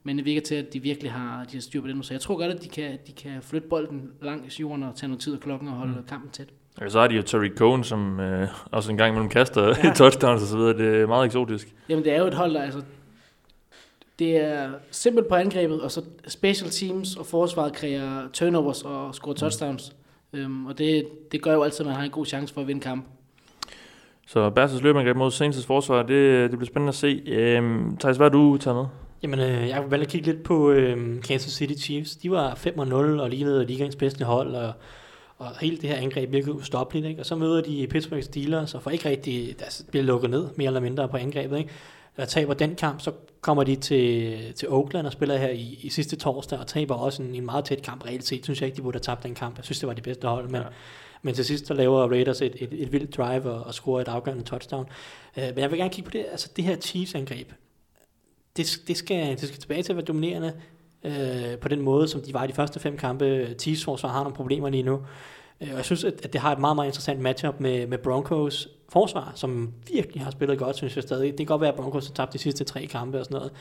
men 0.02 0.16
det 0.16 0.25
virker 0.25 0.40
til, 0.40 0.54
at 0.54 0.72
de 0.72 0.82
virkelig 0.82 1.12
har, 1.12 1.44
de 1.44 1.56
har 1.56 1.60
styr 1.60 1.80
på 1.80 1.87
det 1.87 1.96
nu. 1.96 2.02
Så 2.02 2.14
jeg 2.14 2.20
tror 2.20 2.37
godt, 2.37 2.52
at 2.52 2.62
de 2.62 2.68
kan, 2.68 2.98
de 3.06 3.12
kan 3.12 3.42
flytte 3.42 3.68
bolden 3.68 4.10
langs 4.22 4.60
jorden 4.60 4.82
og 4.82 4.96
tage 4.96 5.08
noget 5.08 5.20
tid 5.20 5.34
af 5.34 5.40
klokken 5.40 5.68
og 5.68 5.75
holde 5.75 5.92
mm. 5.92 6.06
kampen 6.08 6.30
tæt. 6.30 6.48
Ja, 6.80 6.88
så 6.88 7.00
har 7.00 7.08
de 7.08 7.14
jo 7.14 7.22
Terry 7.22 7.50
Cohen, 7.56 7.84
som 7.84 8.20
øh, 8.20 8.48
også 8.70 8.90
en 8.90 8.96
gang 8.96 9.10
imellem 9.10 9.30
kaster 9.30 9.66
ja. 9.84 9.92
touchdowns 10.00 10.42
og 10.42 10.48
så 10.48 10.56
videre. 10.56 10.78
Det 10.78 11.02
er 11.02 11.06
meget 11.06 11.26
eksotisk. 11.26 11.75
Jamen, 11.88 12.04
det 12.04 12.12
er 12.12 12.18
jo 12.18 12.26
et 12.26 12.34
hold, 12.34 12.54
der 12.54 12.62
altså, 12.62 12.82
det 14.18 14.37
er 14.37 14.70
simpelt 14.90 15.28
på 15.28 15.34
angrebet, 15.34 15.80
og 15.80 15.90
så 15.90 16.02
special 16.26 16.70
teams 16.70 17.16
og 17.16 17.26
forsvaret 17.26 17.72
kræver 17.72 18.28
turnovers 18.32 18.82
og 18.82 19.14
score 19.14 19.34
touchdowns. 19.34 19.92
Mm. 19.92 19.97
Øhm, 20.32 20.66
og 20.66 20.78
det, 20.78 21.08
det 21.32 21.42
gør 21.42 21.52
jo 21.52 21.62
altid, 21.62 21.80
at 21.80 21.87
man 21.87 21.97
har 21.97 22.02
en 22.02 22.11
god 22.11 22.26
chance 22.26 22.54
for 22.54 22.61
at 22.61 22.66
vinde 22.66 22.80
kamp. 22.80 23.06
Så 24.26 24.50
Bears' 24.50 24.82
løbeangreb 24.82 25.16
mod 25.16 25.30
Saints' 25.30 25.66
forsvar, 25.66 26.02
det, 26.02 26.50
det 26.50 26.58
bliver 26.58 26.66
spændende 26.66 26.88
at 26.88 26.94
se. 26.94 27.23
Øhm, 27.26 27.97
Thijs, 27.97 28.16
hvad 28.16 28.25
har 28.25 28.30
du 28.30 28.56
taget 28.56 28.76
med? 28.76 28.85
Jamen, 29.23 29.40
øh, 29.40 29.68
jeg 29.68 29.90
valgte 29.90 30.04
at 30.04 30.11
kigge 30.12 30.32
lidt 30.32 30.42
på 30.42 30.70
øh, 30.70 31.23
Kansas 31.23 31.52
City 31.52 31.85
Chiefs. 31.85 32.16
De 32.16 32.30
var 32.30 32.54
5-0 32.54 32.94
og 32.94 33.30
lignede 33.30 33.66
ligaens 33.66 33.97
bedste 33.97 34.25
hold, 34.25 34.54
og, 34.54 34.73
og 35.38 35.47
hele 35.61 35.76
det 35.76 35.88
her 35.88 35.97
angreb 35.97 36.32
virkede 36.32 36.54
ustoppeligt. 36.54 37.06
Ikke? 37.06 37.20
Og 37.20 37.26
så 37.26 37.37
møder 37.37 37.61
de 37.62 37.87
Pittsburgh 37.90 38.23
Steelers, 38.23 38.75
og 38.75 38.82
får 38.82 38.90
ikke 38.90 39.08
rigtig, 39.08 39.49
altså, 39.49 39.85
bliver 39.90 40.04
lukket 40.04 40.30
ned 40.30 40.49
mere 40.56 40.66
eller 40.66 40.80
mindre 40.80 41.08
på 41.08 41.16
angrebet. 41.16 41.58
Ikke? 41.58 41.70
Og 42.16 42.28
taber 42.28 42.54
den 42.54 42.75
kamp, 42.75 43.00
så 43.00 43.12
kommer 43.40 43.64
de 43.64 43.76
til, 43.76 44.54
til 44.54 44.68
Oakland 44.68 45.07
og 45.07 45.12
spiller 45.12 45.37
her 45.37 45.49
i, 45.49 45.78
i 45.83 45.88
sidste 45.88 46.16
torsdag, 46.16 46.59
og 46.59 46.66
taber 46.66 46.95
også 46.95 47.23
en, 47.23 47.35
en 47.35 47.45
meget 47.45 47.64
tæt 47.64 47.83
kamp. 47.83 48.04
Reelt 48.04 48.26
set 48.26 48.45
synes 48.45 48.61
jeg 48.61 48.66
ikke, 48.66 48.76
de 48.76 48.83
burde 48.83 48.97
have 48.97 49.02
tabt 49.02 49.23
den 49.23 49.35
kamp. 49.35 49.57
Jeg 49.57 49.64
synes, 49.64 49.78
det 49.78 49.87
var 49.87 49.95
de 49.95 50.02
bedste 50.02 50.28
hold, 50.28 50.49
men, 50.49 50.62
ja. 50.62 50.68
men 51.23 51.35
til 51.35 51.45
sidst 51.45 51.66
så 51.66 51.75
laver 51.75 52.09
Raiders 52.09 52.42
et, 52.42 52.57
et, 52.61 52.68
et 52.73 52.92
vildt 52.92 53.16
drive 53.16 53.50
og, 53.50 53.66
og 53.66 53.75
scorer 53.75 54.00
et 54.00 54.09
afgørende 54.09 54.45
touchdown. 54.45 54.87
Uh, 55.37 55.42
men 55.42 55.59
jeg 55.59 55.71
vil 55.71 55.78
gerne 55.78 55.90
kigge 55.90 56.11
på 56.11 56.12
det, 56.12 56.26
altså 56.30 56.50
det 56.57 56.64
her 56.64 56.76
Chiefs-angreb 56.76 57.52
det, 58.59 58.83
det, 58.88 58.97
skal, 58.97 59.30
det 59.30 59.49
skal 59.49 59.61
tilbage 59.61 59.83
til 59.83 59.92
at 59.92 59.97
være 59.97 60.04
dominerende 60.04 60.52
øh, 61.04 61.59
på 61.59 61.68
den 61.68 61.80
måde, 61.80 62.09
som 62.09 62.23
de 62.23 62.35
var 62.35 62.45
i 62.45 62.47
de 62.47 62.52
første 62.52 62.80
fem 62.80 62.97
kampe. 62.97 63.54
Chiefs 63.59 63.85
forsvar 63.85 64.09
har 64.09 64.21
nogle 64.21 64.37
problemer 64.37 64.68
lige 64.68 64.83
nu. 64.83 65.02
Øh, 65.61 65.68
og 65.71 65.76
jeg 65.76 65.85
synes, 65.85 66.04
at, 66.04 66.14
at 66.23 66.33
det 66.33 66.40
har 66.40 66.52
et 66.52 66.59
meget, 66.59 66.76
meget 66.76 66.88
interessant 66.88 67.21
matchup 67.21 67.61
med, 67.61 67.87
med 67.87 67.99
Broncos 67.99 68.68
forsvar, 68.88 69.33
som 69.35 69.73
virkelig 69.92 70.23
har 70.23 70.30
spillet 70.30 70.59
godt, 70.59 70.76
synes 70.76 70.97
jeg 70.97 71.02
stadig. 71.02 71.30
Det 71.30 71.38
kan 71.38 71.47
godt 71.47 71.61
være, 71.61 71.71
at 71.71 71.76
Broncos 71.76 72.07
har 72.07 72.14
tabt 72.14 72.33
de 72.33 72.38
sidste 72.38 72.64
tre 72.64 72.87
kampe 72.87 73.18
og 73.18 73.25
sådan 73.25 73.37
noget. 73.37 73.52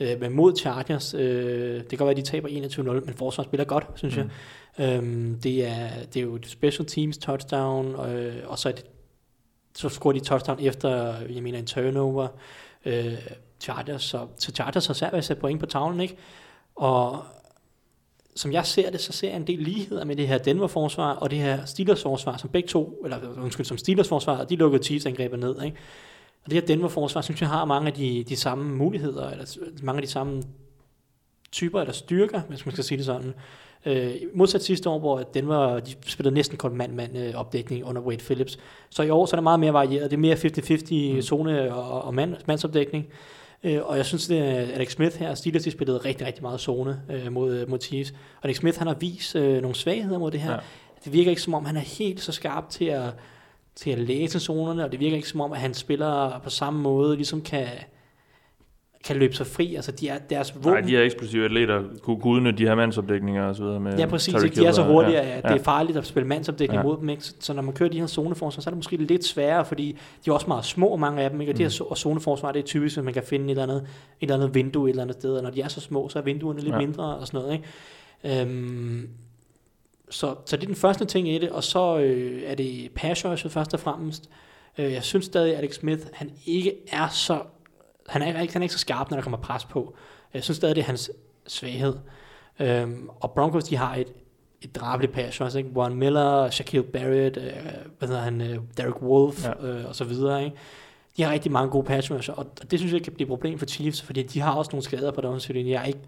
Øh, 0.00 0.20
men 0.20 0.32
mod 0.32 0.56
Chargers, 0.56 1.14
øh, 1.14 1.80
det 1.80 1.88
kan 1.88 1.98
godt 1.98 2.06
være, 2.06 2.10
at 2.10 2.16
de 2.16 2.22
taber 2.22 2.48
21-0, 2.48 2.82
men 3.06 3.14
forsvar 3.14 3.44
spiller 3.44 3.64
godt, 3.64 3.86
synes 3.94 4.16
mm. 4.16 4.30
jeg. 4.78 4.96
Øhm, 4.96 5.40
det, 5.42 5.66
er, 5.66 5.88
det 6.14 6.20
er 6.20 6.24
jo 6.24 6.34
et 6.34 6.46
special 6.46 6.86
teams 6.86 7.18
touchdown, 7.18 8.10
øh, 8.10 8.34
og 8.46 8.58
så, 8.58 8.68
er 8.68 8.72
det, 8.72 8.84
så 9.74 9.88
scorer 9.88 10.12
de 10.12 10.20
touchdown 10.20 10.58
efter, 10.60 11.14
jeg 11.30 11.42
mener, 11.42 11.58
en 11.58 11.66
turnover. 11.66 12.28
Øh, 12.84 13.14
Chargers, 13.60 14.02
så, 14.02 14.26
så 14.38 14.52
Chargers 14.52 14.86
har 14.86 14.94
svært 14.94 15.12
ved 15.12 15.18
at 15.18 15.24
sætte 15.24 15.40
point 15.40 15.60
på 15.60 15.66
tavlen, 15.66 16.00
ikke? 16.00 16.16
Og 16.76 17.22
som 18.36 18.52
jeg 18.52 18.66
ser 18.66 18.90
det, 18.90 19.00
så 19.00 19.12
ser 19.12 19.28
jeg 19.28 19.36
en 19.36 19.46
del 19.46 19.58
ligheder 19.58 20.04
med 20.04 20.16
det 20.16 20.28
her 20.28 20.38
Denver-forsvar 20.38 21.12
og 21.12 21.30
det 21.30 21.38
her 21.38 21.64
Steelers-forsvar, 21.64 22.36
som 22.36 22.50
begge 22.50 22.68
to, 22.68 23.02
eller 23.04 23.18
undskyld, 23.42 23.66
som 23.66 23.78
Steelers-forsvar, 23.78 24.44
de 24.44 24.56
lukkede 24.56 24.84
Chiefs-angrebet 24.84 25.38
ned, 25.38 25.62
ikke? 25.62 25.76
Og 26.44 26.50
det 26.50 26.60
her 26.60 26.66
Denver-forsvar, 26.66 27.20
synes 27.20 27.40
jeg, 27.40 27.48
har 27.48 27.64
mange 27.64 27.86
af 27.86 27.92
de, 27.92 28.24
de 28.28 28.36
samme 28.36 28.76
muligheder, 28.76 29.30
eller 29.30 29.46
mange 29.82 29.98
af 29.98 30.06
de 30.06 30.12
samme 30.12 30.42
typer 31.52 31.80
eller 31.80 31.92
styrker, 31.92 32.40
hvis 32.48 32.66
man 32.66 32.72
skal 32.72 32.84
sige 32.84 32.98
det 32.98 33.06
sådan. 33.06 33.34
Øh, 33.86 34.14
modsat 34.34 34.62
sidste 34.62 34.88
år, 34.90 34.98
hvor 34.98 35.18
Denver 35.18 35.80
de 35.80 35.94
spillede 36.06 36.34
næsten 36.34 36.56
kun 36.56 36.76
mand-mand 36.76 37.18
øh, 37.18 37.88
under 37.88 38.02
Wade 38.02 38.24
Phillips. 38.24 38.58
Så 38.90 39.02
i 39.02 39.10
år 39.10 39.26
så 39.26 39.36
er 39.36 39.38
det 39.38 39.42
meget 39.42 39.60
mere 39.60 39.72
varieret. 39.72 40.10
Det 40.10 40.16
er 40.16 40.20
mere 40.20 40.36
50-50 40.36 41.14
mm. 41.14 41.22
zone 41.22 41.74
og, 41.74 42.02
og 42.02 42.14
mand, 42.14 42.36
mandsopdækning. 42.46 43.06
Øh, 43.64 43.80
og 43.82 43.96
jeg 43.96 44.06
synes, 44.06 44.26
det 44.26 44.38
er 44.38 44.74
Alex 44.74 44.92
Smith 44.92 45.16
her, 45.16 45.34
Steelers, 45.34 45.62
de 45.62 45.70
spillede 45.70 45.98
rigtig, 45.98 46.26
rigtig 46.26 46.42
meget 46.42 46.60
zone 46.60 47.00
øh, 47.10 47.32
mod, 47.32 47.54
øh, 47.54 47.70
mod 47.70 47.80
Chiefs. 47.80 48.10
Og 48.10 48.44
Alex 48.44 48.56
Smith, 48.56 48.78
han 48.78 48.86
har 48.86 48.94
vist 48.94 49.36
øh, 49.36 49.62
nogle 49.62 49.74
svagheder 49.74 50.18
mod 50.18 50.30
det 50.30 50.40
her. 50.40 50.52
Ja. 50.52 50.58
Det 51.04 51.12
virker 51.12 51.30
ikke 51.30 51.42
som 51.42 51.54
om, 51.54 51.64
han 51.64 51.76
er 51.76 51.80
helt 51.80 52.20
så 52.20 52.32
skarp 52.32 52.68
til 52.70 52.84
at, 52.84 53.10
til 53.74 53.90
at 53.90 53.98
læse 53.98 54.40
zonerne, 54.40 54.84
og 54.84 54.92
det 54.92 55.00
virker 55.00 55.16
ikke 55.16 55.28
som 55.28 55.40
om, 55.40 55.52
at 55.52 55.58
han 55.60 55.74
spiller 55.74 56.40
på 56.44 56.50
samme 56.50 56.80
måde, 56.80 57.16
ligesom 57.16 57.42
kan, 57.42 57.66
kan 59.04 59.16
løbe 59.16 59.34
sig 59.34 59.46
fri. 59.46 59.74
Altså, 59.74 59.92
de 59.92 60.08
er, 60.08 60.18
deres 60.18 60.54
våben... 60.54 60.70
Nej, 60.72 60.80
de 60.80 60.90
her 60.90 61.02
eksplosive 61.02 61.44
atleter 61.44 61.82
kunne, 62.02 62.24
udnytte 62.26 62.58
de 62.58 62.66
her 62.66 62.74
mandsopdækninger 62.74 63.44
og 63.44 63.56
så 63.56 63.62
videre 63.62 63.80
med 63.80 63.98
Ja, 63.98 64.06
præcis. 64.06 64.42
Ikke? 64.42 64.60
De 64.60 64.66
er 64.66 64.72
så 64.72 64.82
hurtige, 64.82 65.14
ja. 65.16 65.36
at 65.38 65.42
det 65.44 65.50
er 65.50 65.62
farligt 65.62 65.98
at 65.98 66.06
spille 66.06 66.26
mandsopdækning 66.28 66.78
Ja. 66.78 66.82
mod 66.82 66.96
dem. 66.96 67.08
Ikke? 67.08 67.22
Så- 67.22 67.52
når 67.52 67.62
man 67.62 67.74
kører 67.74 67.90
de 67.90 68.00
her 68.00 68.06
zoneforsvar, 68.06 68.60
så 68.62 68.70
er 68.70 68.72
det 68.72 68.78
måske 68.78 68.96
lidt 68.96 69.24
sværere, 69.24 69.64
fordi 69.64 69.96
de 70.24 70.30
er 70.30 70.34
også 70.34 70.46
meget 70.46 70.64
små, 70.64 70.96
mange 70.96 71.22
af 71.22 71.30
dem. 71.30 71.40
Ikke? 71.40 71.52
Og 71.52 71.58
de 71.58 71.62
her 71.62 71.84
Mm. 71.90 71.96
zoneforsvar, 71.96 72.52
det 72.52 72.58
er 72.58 72.66
typisk, 72.66 72.98
at 72.98 73.04
man 73.04 73.14
kan 73.14 73.22
finde 73.22 73.44
et 73.44 73.50
eller, 73.50 73.62
andet, 73.62 73.76
et 73.76 73.86
eller 74.20 74.34
andet 74.34 74.54
vindue 74.54 74.88
et 74.88 74.90
eller 74.90 75.02
andet 75.02 75.16
sted. 75.16 75.36
Og 75.36 75.42
når 75.42 75.50
de 75.50 75.60
er 75.60 75.68
så 75.68 75.80
små, 75.80 76.08
så 76.08 76.18
er 76.18 76.22
vinduerne 76.22 76.60
lidt 76.60 76.72
Ja. 76.74 76.78
mindre 76.78 77.04
og 77.16 77.26
sådan 77.26 77.40
noget. 77.40 77.52
Ikke? 78.24 78.42
Øhm, 78.42 79.08
så, 80.10 80.34
så 80.46 80.56
det 80.56 80.62
er 80.62 80.66
den 80.66 80.76
første 80.76 81.04
ting 81.04 81.28
i 81.28 81.38
det, 81.38 81.50
og 81.50 81.64
så 81.64 81.98
øh, 81.98 82.42
er 82.46 82.54
det 82.54 82.90
pass 82.94 83.24
rushet 83.24 83.52
først 83.52 83.74
og 83.74 83.80
fremmest. 83.80 84.30
Øh, 84.78 84.92
jeg 84.92 85.02
synes 85.02 85.24
stadig, 85.24 85.52
at 85.52 85.58
Alex 85.58 85.74
Smith, 85.74 86.02
han 86.12 86.30
ikke 86.46 86.72
er 86.92 87.08
så, 87.08 87.38
han 88.10 88.22
er, 88.22 88.40
ikke, 88.40 88.52
han 88.52 88.62
er 88.62 88.64
ikke 88.64 88.72
så 88.74 88.78
skarp, 88.78 89.10
når 89.10 89.16
der 89.16 89.22
kommer 89.22 89.38
pres 89.38 89.64
på. 89.64 89.94
Jeg 90.34 90.42
synes 90.44 90.56
stadig, 90.56 90.76
det 90.76 90.82
er 90.82 90.86
hans 90.86 91.10
svaghed. 91.46 91.94
Øhm, 92.60 93.08
og 93.20 93.30
Broncos, 93.32 93.64
de 93.64 93.76
har 93.76 93.94
et, 93.96 94.12
et 94.62 94.74
drabeligt 94.76 95.12
pass 95.12 95.40
rush, 95.40 95.56
ikke? 95.56 95.70
Warren 95.70 95.94
Miller, 95.94 96.50
Shaquille 96.50 96.86
Barrett, 96.86 97.36
øh, 97.36 97.52
hvad 97.98 98.08
hedder 98.08 98.22
han, 98.22 98.40
øh, 98.40 98.58
Derek 98.76 99.02
Wolf, 99.02 99.44
Ja. 99.44 99.66
øh, 99.66 99.88
og 99.88 99.94
så 99.96 100.04
videre, 100.04 100.44
ikke? 100.44 100.56
De 101.16 101.22
har 101.22 101.32
rigtig 101.32 101.52
mange 101.52 101.70
gode 101.70 101.84
pass 101.86 102.10
rusher, 102.10 102.34
og 102.34 102.46
og 102.60 102.70
det 102.70 102.78
synes 102.78 102.92
jeg 102.92 103.02
kan 103.02 103.12
blive 103.12 103.24
et 103.26 103.28
problem 103.28 103.58
for 103.58 103.66
Chiefs, 103.66 104.02
fordi 104.02 104.22
de 104.22 104.40
har 104.40 104.54
også 104.54 104.70
nogle 104.72 104.84
skader 104.84 105.12
på 105.12 105.20
downsiden. 105.20 105.68
Jeg 105.68 105.80
er 105.82 105.86
ikke 105.86 106.00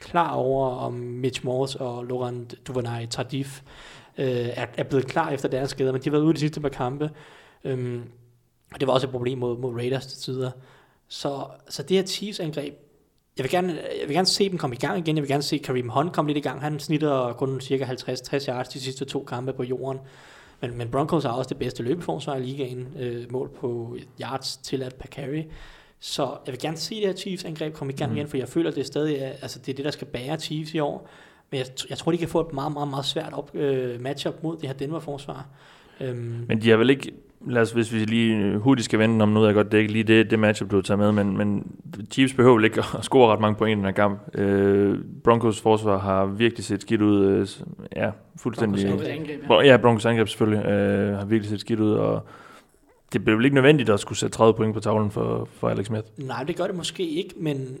klar 0.00 0.32
over, 0.34 0.70
om 0.76 0.92
Mitch 0.92 1.44
Morse 1.44 1.80
og 1.80 2.04
Laurent 2.04 2.54
Duvernay 2.66 3.06
Tardif 3.06 3.62
øh, 4.18 4.26
er, 4.28 4.66
er 4.76 4.82
blevet 4.82 5.06
klar 5.06 5.30
efter 5.30 5.48
deres 5.48 5.70
skader, 5.70 5.92
men 5.92 6.00
de 6.00 6.04
har 6.04 6.10
været 6.10 6.22
ude 6.22 6.34
de 6.34 6.38
sidste 6.38 6.60
par 6.60 6.68
kampe. 6.68 7.10
Øhm, 7.64 8.02
og 8.74 8.80
det 8.80 8.86
var 8.88 8.94
også 8.94 9.06
et 9.06 9.10
problem 9.10 9.38
mod, 9.38 9.58
mod 9.58 9.74
Raiders 9.74 10.06
til 10.06 10.18
tider. 10.18 10.50
Så, 11.08 11.46
så 11.68 11.82
det 11.82 11.96
her 11.96 12.04
Chiefs-angreb, 12.04 12.74
jeg 13.36 13.44
vil, 13.44 13.50
gerne, 13.50 13.72
jeg 13.72 14.08
vil 14.08 14.14
gerne 14.14 14.26
se 14.26 14.48
dem 14.48 14.58
komme 14.58 14.76
i 14.76 14.78
gang 14.78 14.98
igen. 14.98 15.16
Jeg 15.16 15.22
vil 15.22 15.30
gerne 15.30 15.42
se 15.42 15.58
Kareem 15.58 15.88
Hunt 15.88 16.12
komme 16.12 16.28
lidt 16.28 16.38
i 16.38 16.48
gang. 16.48 16.60
Han 16.60 16.78
snitter 16.78 17.32
kun 17.32 17.60
cirka 17.60 17.84
50-60 17.84 18.48
yards 18.48 18.68
de 18.68 18.80
sidste 18.80 19.04
to 19.04 19.24
kampe 19.24 19.52
på 19.52 19.62
jorden. 19.62 20.00
Men, 20.60 20.78
men 20.78 20.90
Broncos 20.90 21.24
har 21.24 21.30
også 21.30 21.48
det 21.48 21.58
bedste 21.58 21.82
løbeforsvar 21.82 22.36
i 22.36 22.42
ligaen, 22.42 22.88
øh, 22.98 23.32
mål 23.32 23.50
på 23.60 23.96
yards 24.20 24.56
tilladt 24.56 24.98
per 24.98 25.06
carry. 25.06 25.42
Så 26.00 26.36
jeg 26.46 26.52
vil 26.52 26.60
gerne 26.60 26.76
se 26.76 26.94
det 26.94 27.06
her 27.06 27.12
Chiefs-angreb 27.12 27.74
komme 27.74 27.92
i 27.92 27.96
gang 27.96 28.10
mm. 28.10 28.16
igen, 28.16 28.28
for 28.28 28.36
jeg 28.36 28.48
føler, 28.48 28.70
det 28.70 28.80
er 28.80 28.84
stadig 28.84 29.16
er, 29.16 29.28
altså 29.28 29.58
det 29.58 29.72
er 29.72 29.76
det, 29.76 29.84
der 29.84 29.90
skal 29.90 30.06
bære 30.06 30.38
Chiefs 30.38 30.74
i 30.74 30.78
år. 30.78 31.08
Men 31.50 31.58
jeg, 31.58 31.66
jeg 31.90 31.98
tror, 31.98 32.12
de 32.12 32.18
kan 32.18 32.28
få 32.28 32.40
et 32.40 32.52
meget, 32.52 32.72
meget, 32.72 32.88
meget 32.88 33.04
svært 33.04 33.32
op, 33.32 33.54
øh, 33.54 34.00
matchup 34.00 34.34
mod 34.42 34.56
det 34.56 34.68
her 34.68 34.76
Denver-forsvar. 34.76 35.46
Øhm, 36.00 36.44
Men 36.48 36.62
de 36.62 36.70
har 36.70 36.76
vel 36.76 36.90
ikke, 36.90 37.12
lad 37.46 37.62
os, 37.62 37.72
hvis 37.72 37.92
vi 37.92 37.98
lige 37.98 38.58
hurtigt 38.58 38.84
skal 38.84 38.98
vende 38.98 39.22
om, 39.22 39.28
nu 39.28 39.40
ved 39.40 39.46
jeg 39.46 39.54
godt, 39.54 39.72
det 39.72 39.78
er 39.78 39.82
ikke 39.82 39.92
lige 39.92 40.04
det, 40.04 40.30
det 40.30 40.38
matchup, 40.38 40.70
du 40.70 40.76
har 40.76 40.82
taget 40.82 40.98
med, 40.98 41.12
men, 41.12 41.36
men 41.36 41.72
Chiefs 42.10 42.34
behøver 42.34 42.64
ikke 42.64 42.80
at 42.98 43.04
score 43.04 43.32
ret 43.32 43.40
mange 43.40 43.56
point 43.56 43.72
i 43.72 43.76
den 43.76 43.84
her 43.84 43.92
kamp. 43.92 44.36
Øh, 44.38 44.98
Broncos 45.24 45.60
forsvar 45.60 45.98
har 45.98 46.26
virkelig 46.26 46.64
set 46.64 46.82
skidt 46.82 47.02
ud, 47.02 47.26
øh, 47.26 47.48
ja, 47.96 48.10
fuldstændig. 48.36 48.86
Broncos 48.86 49.06
angreb, 49.06 49.50
ja. 49.50 49.60
Ja, 49.62 49.76
Broncos 49.76 50.06
angreb 50.06 50.28
selvfølgelig 50.28 50.66
øh, 50.66 51.16
har 51.18 51.24
virkelig 51.24 51.50
set 51.50 51.60
skidt 51.60 51.80
ud, 51.80 51.92
og 51.92 52.22
det 53.12 53.24
blev 53.24 53.36
vel 53.36 53.44
ikke 53.44 53.54
nødvendigt 53.54 53.90
at 53.90 54.00
skulle 54.00 54.18
sætte 54.18 54.36
30 54.36 54.54
point 54.54 54.74
på 54.74 54.80
tavlen 54.80 55.10
for, 55.10 55.48
for 55.52 55.68
Alex 55.68 55.86
Smith. 55.86 56.06
Nej, 56.16 56.42
det 56.42 56.56
gør 56.56 56.66
det 56.66 56.76
måske 56.76 57.08
ikke, 57.08 57.34
men, 57.36 57.76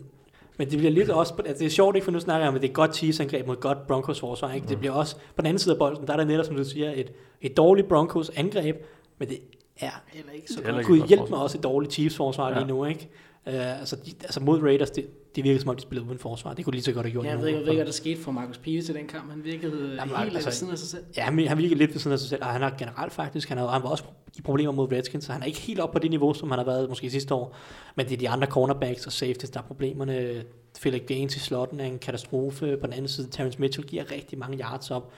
men 0.58 0.70
det 0.70 0.78
bliver 0.78 0.92
lidt 0.92 1.10
også, 1.10 1.34
altså 1.46 1.58
det 1.58 1.66
er 1.66 1.70
sjovt 1.70 1.96
ikke, 1.96 2.04
for 2.04 2.12
nu 2.12 2.20
snakker 2.20 2.40
jeg 2.40 2.48
om, 2.48 2.54
at 2.54 2.60
det 2.60 2.68
er 2.68 2.70
et 2.70 2.76
godt 2.76 2.96
Chiefs-angreb 2.96 3.46
mod 3.46 3.56
godt 3.56 3.86
Broncos 3.86 4.20
forsvar, 4.20 4.52
ikke? 4.52 4.66
Det 4.68 4.78
bliver 4.78 4.92
også, 4.92 5.16
på 5.16 5.42
den 5.42 5.46
anden 5.46 5.58
side 5.58 5.74
af 5.74 5.78
bolden, 5.78 6.06
der 6.06 6.12
er 6.12 6.16
der 6.16 6.24
netop, 6.24 6.44
som 6.44 6.56
du 6.56 6.64
siger, 6.64 6.92
et, 6.94 7.12
et 7.40 7.56
dårligt 7.56 7.88
Broncos 7.88 8.30
angreb, 8.36 8.76
men 9.18 9.28
det 9.28 9.38
er 9.76 9.90
Heller 10.06 10.32
ikke 10.32 10.52
så 10.52 10.62
godt. 10.62 10.86
Gud 10.86 11.06
hjælp 11.08 11.30
mig 11.30 11.38
også 11.38 11.58
et 11.58 11.64
dårligt 11.64 11.92
Chiefs 11.92 12.16
forsvar 12.16 12.48
Ja. 12.50 12.58
lige 12.58 12.68
nu, 12.68 12.84
ikke? 12.84 13.08
Uh, 13.46 13.80
altså, 13.80 13.96
de, 13.96 14.12
altså 14.22 14.40
mod 14.40 14.62
Raiders, 14.62 14.90
det, 14.90 15.06
det 15.36 15.44
virker 15.44 15.60
som 15.60 15.68
om, 15.68 15.76
de 15.76 15.82
spillede 15.82 16.06
uden 16.06 16.18
forsvar. 16.18 16.54
Det 16.54 16.64
kunne 16.64 16.72
de 16.72 16.76
lige 16.76 16.84
så 16.84 16.92
godt 16.92 17.06
have 17.06 17.12
gjort. 17.12 17.24
Ja, 17.24 17.30
jeg 17.30 17.38
ved 17.38 17.46
ikke, 17.46 17.58
jeg 17.58 17.66
ved 17.66 17.72
ikke, 17.72 17.78
hvad 17.78 17.86
der 17.86 17.92
skete 17.92 18.20
for 18.20 18.32
Marcus 18.32 18.58
Pives 18.58 18.88
i 18.88 18.92
den 18.92 19.06
kamp. 19.06 19.30
Han 19.30 19.44
virkede 19.44 19.96
Jamen, 20.00 20.16
helt 20.16 20.18
altså, 20.18 20.36
altså- 20.36 20.48
ved 20.48 20.52
siden 20.52 20.72
af 20.72 20.78
sig 20.78 20.88
selv. 20.88 21.04
Ja, 21.16 21.22
han, 21.22 21.38
han 21.48 21.58
virker 21.58 21.76
lidt 21.76 21.90
ved 21.92 21.98
siden 21.98 22.12
af 22.12 22.18
sig 22.18 22.28
selv, 22.28 22.42
og 22.42 22.48
han 22.48 22.62
har 22.62 22.74
generelt 22.78 23.12
faktisk, 23.12 23.48
han, 23.48 23.58
har, 23.58 23.66
han 23.66 23.82
var 23.82 23.88
også 23.88 24.04
i 24.36 24.42
problemer 24.42 24.72
mod 24.72 24.92
Redskins, 24.92 25.24
så 25.24 25.32
han 25.32 25.42
er 25.42 25.46
ikke 25.46 25.60
helt 25.60 25.80
op 25.80 25.92
på 25.92 25.98
det 25.98 26.10
niveau, 26.10 26.34
som 26.34 26.50
han 26.50 26.58
har 26.58 26.66
været 26.66 26.88
måske 26.88 27.10
sidste 27.10 27.34
år. 27.34 27.56
Men 27.96 28.06
det 28.06 28.12
er 28.12 28.18
de 28.18 28.28
andre 28.28 28.46
cornerbacks 28.46 29.06
og 29.06 29.12
safeties, 29.12 29.50
der 29.50 29.60
er 29.60 29.64
problemerne. 29.64 30.44
Philip 30.80 31.06
Gaines 31.06 31.36
i 31.36 31.38
slotten 31.38 31.80
er 31.80 31.84
en 31.84 31.98
katastrofe. 31.98 32.76
På 32.76 32.86
den 32.86 32.92
anden 32.94 33.08
side, 33.08 33.28
Terrence 33.30 33.60
Mitchell 33.60 33.86
giver 33.86 34.12
rigtig 34.12 34.38
mange 34.38 34.58
yards 34.58 34.90
op. 34.90 35.12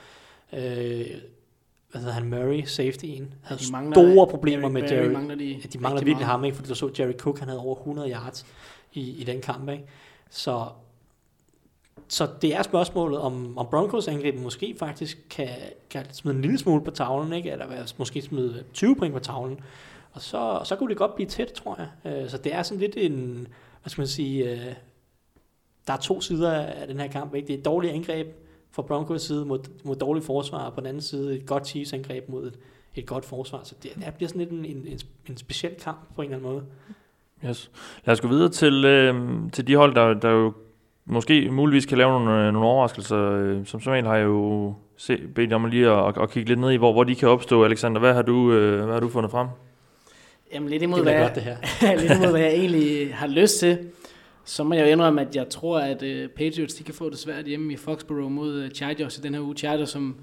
Øh, 0.52 1.06
hvad 1.90 2.00
hedder 2.00 2.14
han, 2.14 2.28
Murray, 2.30 2.62
safetyen, 2.64 3.34
havde 3.42 3.60
De 3.60 3.72
mangler- 3.72 3.94
store 3.94 4.26
problemer 4.26 4.62
Eric 4.64 4.72
med 4.72 4.82
Jerry. 4.90 5.12
mangler 5.12 5.34
de 5.34 5.44
Ja, 5.44 5.58
de 5.72 5.78
mangler 5.78 6.04
virkelig 6.04 6.26
ham, 6.26 6.44
ikke? 6.44 6.56
Fordi 6.56 6.68
du 6.68 6.74
så 6.74 6.90
Jerry 6.98 7.12
Cook, 7.12 7.38
han 7.38 7.48
havde 7.48 7.60
over 7.60 7.76
100 7.76 8.10
yards 8.12 8.46
i, 8.92 9.10
i 9.10 9.24
den 9.24 9.40
kamp, 9.40 9.68
ikke? 9.68 9.84
Så, 10.30 10.66
så 12.08 12.28
det 12.42 12.54
er 12.56 12.62
spørgsmålet, 12.62 13.18
om, 13.18 13.58
om 13.58 13.66
Broncos 13.70 14.08
angreb 14.08 14.38
måske 14.38 14.74
faktisk 14.78 15.18
kan, 15.30 15.48
kan 15.90 16.04
smide 16.12 16.34
en 16.36 16.42
lille 16.42 16.58
smule 16.58 16.84
på 16.84 16.90
tavlen, 16.90 17.32
ikke? 17.32 17.50
Eller 17.50 17.92
måske 17.98 18.22
smide 18.22 18.64
20 18.72 18.96
point 18.96 19.14
på 19.14 19.20
tavlen. 19.20 19.60
Og 20.12 20.20
så, 20.20 20.60
så 20.64 20.76
kunne 20.76 20.88
det 20.88 20.96
godt 20.96 21.14
blive 21.14 21.28
tæt, 21.28 21.46
tror 21.48 21.80
jeg. 22.04 22.12
Øh, 22.22 22.30
Så 22.30 22.38
det 22.38 22.54
er 22.54 22.62
sådan 22.62 22.80
lidt 22.80 22.96
en, 22.96 23.46
hvad 23.82 23.90
skal 23.90 24.00
man 24.00 24.08
sige, 24.08 24.50
øh, 24.50 24.74
der 25.86 25.92
er 25.92 25.96
to 25.96 26.20
sider 26.20 26.52
af 26.52 26.86
den 26.86 27.00
her 27.00 27.08
kamp, 27.08 27.34
ikke? 27.34 27.46
Det 27.48 27.54
er 27.54 27.58
et 27.58 27.64
dårligt 27.64 27.92
angreb 27.92 28.26
fra 28.72 28.82
Broncos 28.82 29.22
side 29.22 29.44
mod, 29.44 29.58
mod 29.84 29.96
dårligt 29.96 30.26
forsvar, 30.26 30.58
og 30.58 30.74
på 30.74 30.80
den 30.80 30.86
anden 30.86 31.02
side 31.02 31.36
et 31.36 31.46
godt 31.46 31.66
Chiefs 31.66 31.92
angreb 31.92 32.28
mod 32.28 32.46
et, 32.46 32.58
et 32.94 33.06
godt 33.06 33.24
forsvar. 33.24 33.60
Så 33.64 33.74
det, 33.82 33.90
det 33.94 34.14
bliver 34.16 34.28
sådan 34.28 34.40
lidt 34.40 34.50
en, 34.50 34.64
en, 34.64 34.86
en, 34.86 34.98
en 35.28 35.36
speciel 35.36 35.74
kamp 35.74 35.98
på 36.14 36.22
en 36.22 36.26
eller 36.32 36.36
anden 36.36 36.52
måde. 36.52 36.64
Yes. 37.48 37.70
Lad 38.04 38.12
os 38.12 38.20
gå 38.20 38.28
videre 38.28 38.48
til, 38.48 38.84
øh, 38.84 39.14
til 39.52 39.66
de 39.66 39.76
hold, 39.76 39.94
der, 39.94 40.14
der 40.14 40.30
jo 40.30 40.52
måske 41.04 41.50
muligvis 41.50 41.86
kan 41.86 41.98
lave 41.98 42.10
nogle, 42.10 42.46
øh, 42.46 42.52
nogle 42.52 42.68
overraskelser. 42.68 43.32
Øh, 43.32 43.66
som 43.66 43.80
som 43.80 43.92
har 43.92 44.16
jeg 44.16 44.24
jo 44.24 44.74
se, 44.96 45.18
bedt 45.34 45.50
jer 45.50 45.56
om 45.56 45.64
lige 45.64 45.90
at, 45.90 46.08
at, 46.08 46.22
at 46.22 46.30
kigge 46.30 46.48
lidt 46.48 46.60
ned 46.60 46.70
i, 46.70 46.76
hvor, 46.76 46.92
hvor 46.92 47.04
de 47.04 47.14
kan 47.14 47.28
opstå. 47.28 47.64
Alexander, 47.64 48.00
hvad 48.00 48.14
har 48.14 48.22
du, 48.22 48.52
øh, 48.52 48.84
hvad 48.84 48.94
har 48.94 49.00
du 49.00 49.08
fundet 49.08 49.30
frem? 49.30 49.48
Jamen 50.54 50.68
lidt 50.68 50.82
imod, 50.82 50.98
Det 50.98 51.04
hvad, 51.04 51.22
godt, 51.22 51.34
det 51.34 51.42
her. 51.42 51.56
lidt 52.00 52.12
imod, 52.12 52.30
hvad 52.30 52.40
jeg 52.40 52.54
egentlig 52.54 53.14
har 53.14 53.26
lyst 53.26 53.58
til. 53.58 53.78
Så 54.44 54.64
må 54.64 54.74
jeg 54.74 54.86
jo 54.86 54.92
indrømme, 54.92 55.20
at 55.20 55.36
jeg 55.36 55.48
tror, 55.48 55.78
at 55.78 56.02
uh, 56.02 56.30
Patriots 56.36 56.74
de 56.74 56.84
kan 56.84 56.94
få 56.94 57.10
det 57.10 57.18
svært 57.18 57.44
hjemme 57.46 57.72
i 57.72 57.76
Foxborough 57.76 58.30
mod 58.32 58.64
uh, 58.64 58.70
Chargers 58.70 59.18
i 59.18 59.20
den 59.20 59.34
her 59.34 59.40
uge. 59.40 59.54
Chargers, 59.56 59.90
som 59.90 60.16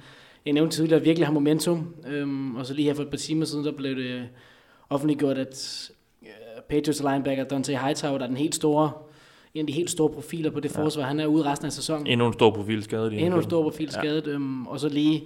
jeg 0.46 0.54
nævnte 0.54 0.76
tidligere, 0.76 1.04
virkelig 1.04 1.28
har 1.28 1.34
momentum. 1.34 1.96
Um, 2.22 2.56
og 2.56 2.66
så 2.66 2.74
lige 2.74 2.86
her 2.86 2.94
for 2.94 3.04
et 3.04 3.10
par 3.10 3.18
timer 3.18 3.46
siden, 3.46 3.66
der 3.66 3.72
blev 3.72 3.96
det 3.96 4.30
offentliggjort, 4.90 5.38
at 5.38 5.90
uh, 6.22 6.28
Patriots 6.70 7.04
linebacker 7.04 7.44
Dante 7.44 7.78
Hightower, 7.78 8.18
der 8.18 8.24
er 8.26 8.28
den 8.28 8.38
helt 8.38 8.56
store, 8.56 8.92
en 9.54 9.60
af 9.62 9.68
de 9.68 9.74
helt 9.74 9.90
store 9.90 10.10
profiler 10.10 10.52
på 10.52 10.60
det 10.60 10.78
Ja. 10.78 10.84
forsvar, 10.84 11.04
han 11.04 11.20
er 11.20 11.26
ude 11.26 11.44
resten 11.46 11.66
af 11.66 11.72
sæsonen. 11.72 12.08
Endnu 12.08 12.28
en 12.28 12.34
stor 12.34 12.52
profil 12.52 12.84
skadet. 12.84 13.14
Endnu 13.22 13.38
en 13.38 13.44
stor 13.44 13.64
profil 13.64 13.92
skadet. 13.92 14.28
Ja. 14.28 14.32
Øhm, 14.32 14.68
og 14.68 14.80
så 14.80 14.90
lige, 14.90 15.24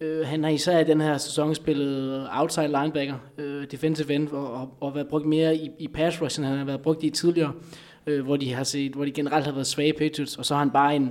øh, 0.00 0.26
han 0.26 0.44
har 0.44 0.50
især 0.50 0.78
i 0.78 0.84
den 0.84 1.00
her 1.00 1.18
sæson 1.18 1.54
spillet 1.54 2.28
outside 2.32 2.68
linebacker, 2.68 3.14
øh, 3.38 3.64
defensive 3.70 4.14
end, 4.14 4.28
og, 4.28 4.52
og, 4.52 4.74
og 4.80 4.94
været 4.94 5.08
brugt 5.08 5.26
mere 5.26 5.56
i, 5.56 5.70
i 5.78 5.88
pass 5.88 6.22
rush, 6.22 6.38
end 6.40 6.46
han 6.48 6.58
har 6.58 6.64
været 6.64 6.80
brugt 6.80 7.04
i 7.04 7.10
tidligere, 7.10 7.52
øh, 7.56 7.62
hvor, 8.04 8.36
de 8.36 8.52
har 8.52 8.64
set, 8.64 8.92
hvor 8.92 9.04
de 9.04 9.10
generelt 9.12 9.44
har 9.44 9.52
været 9.52 9.66
svage 9.66 9.92
Patriots, 9.92 10.36
og 10.36 10.44
så 10.46 10.54
har 10.54 10.58
han 10.58 10.70
bare 10.70 10.96
en, 10.96 11.10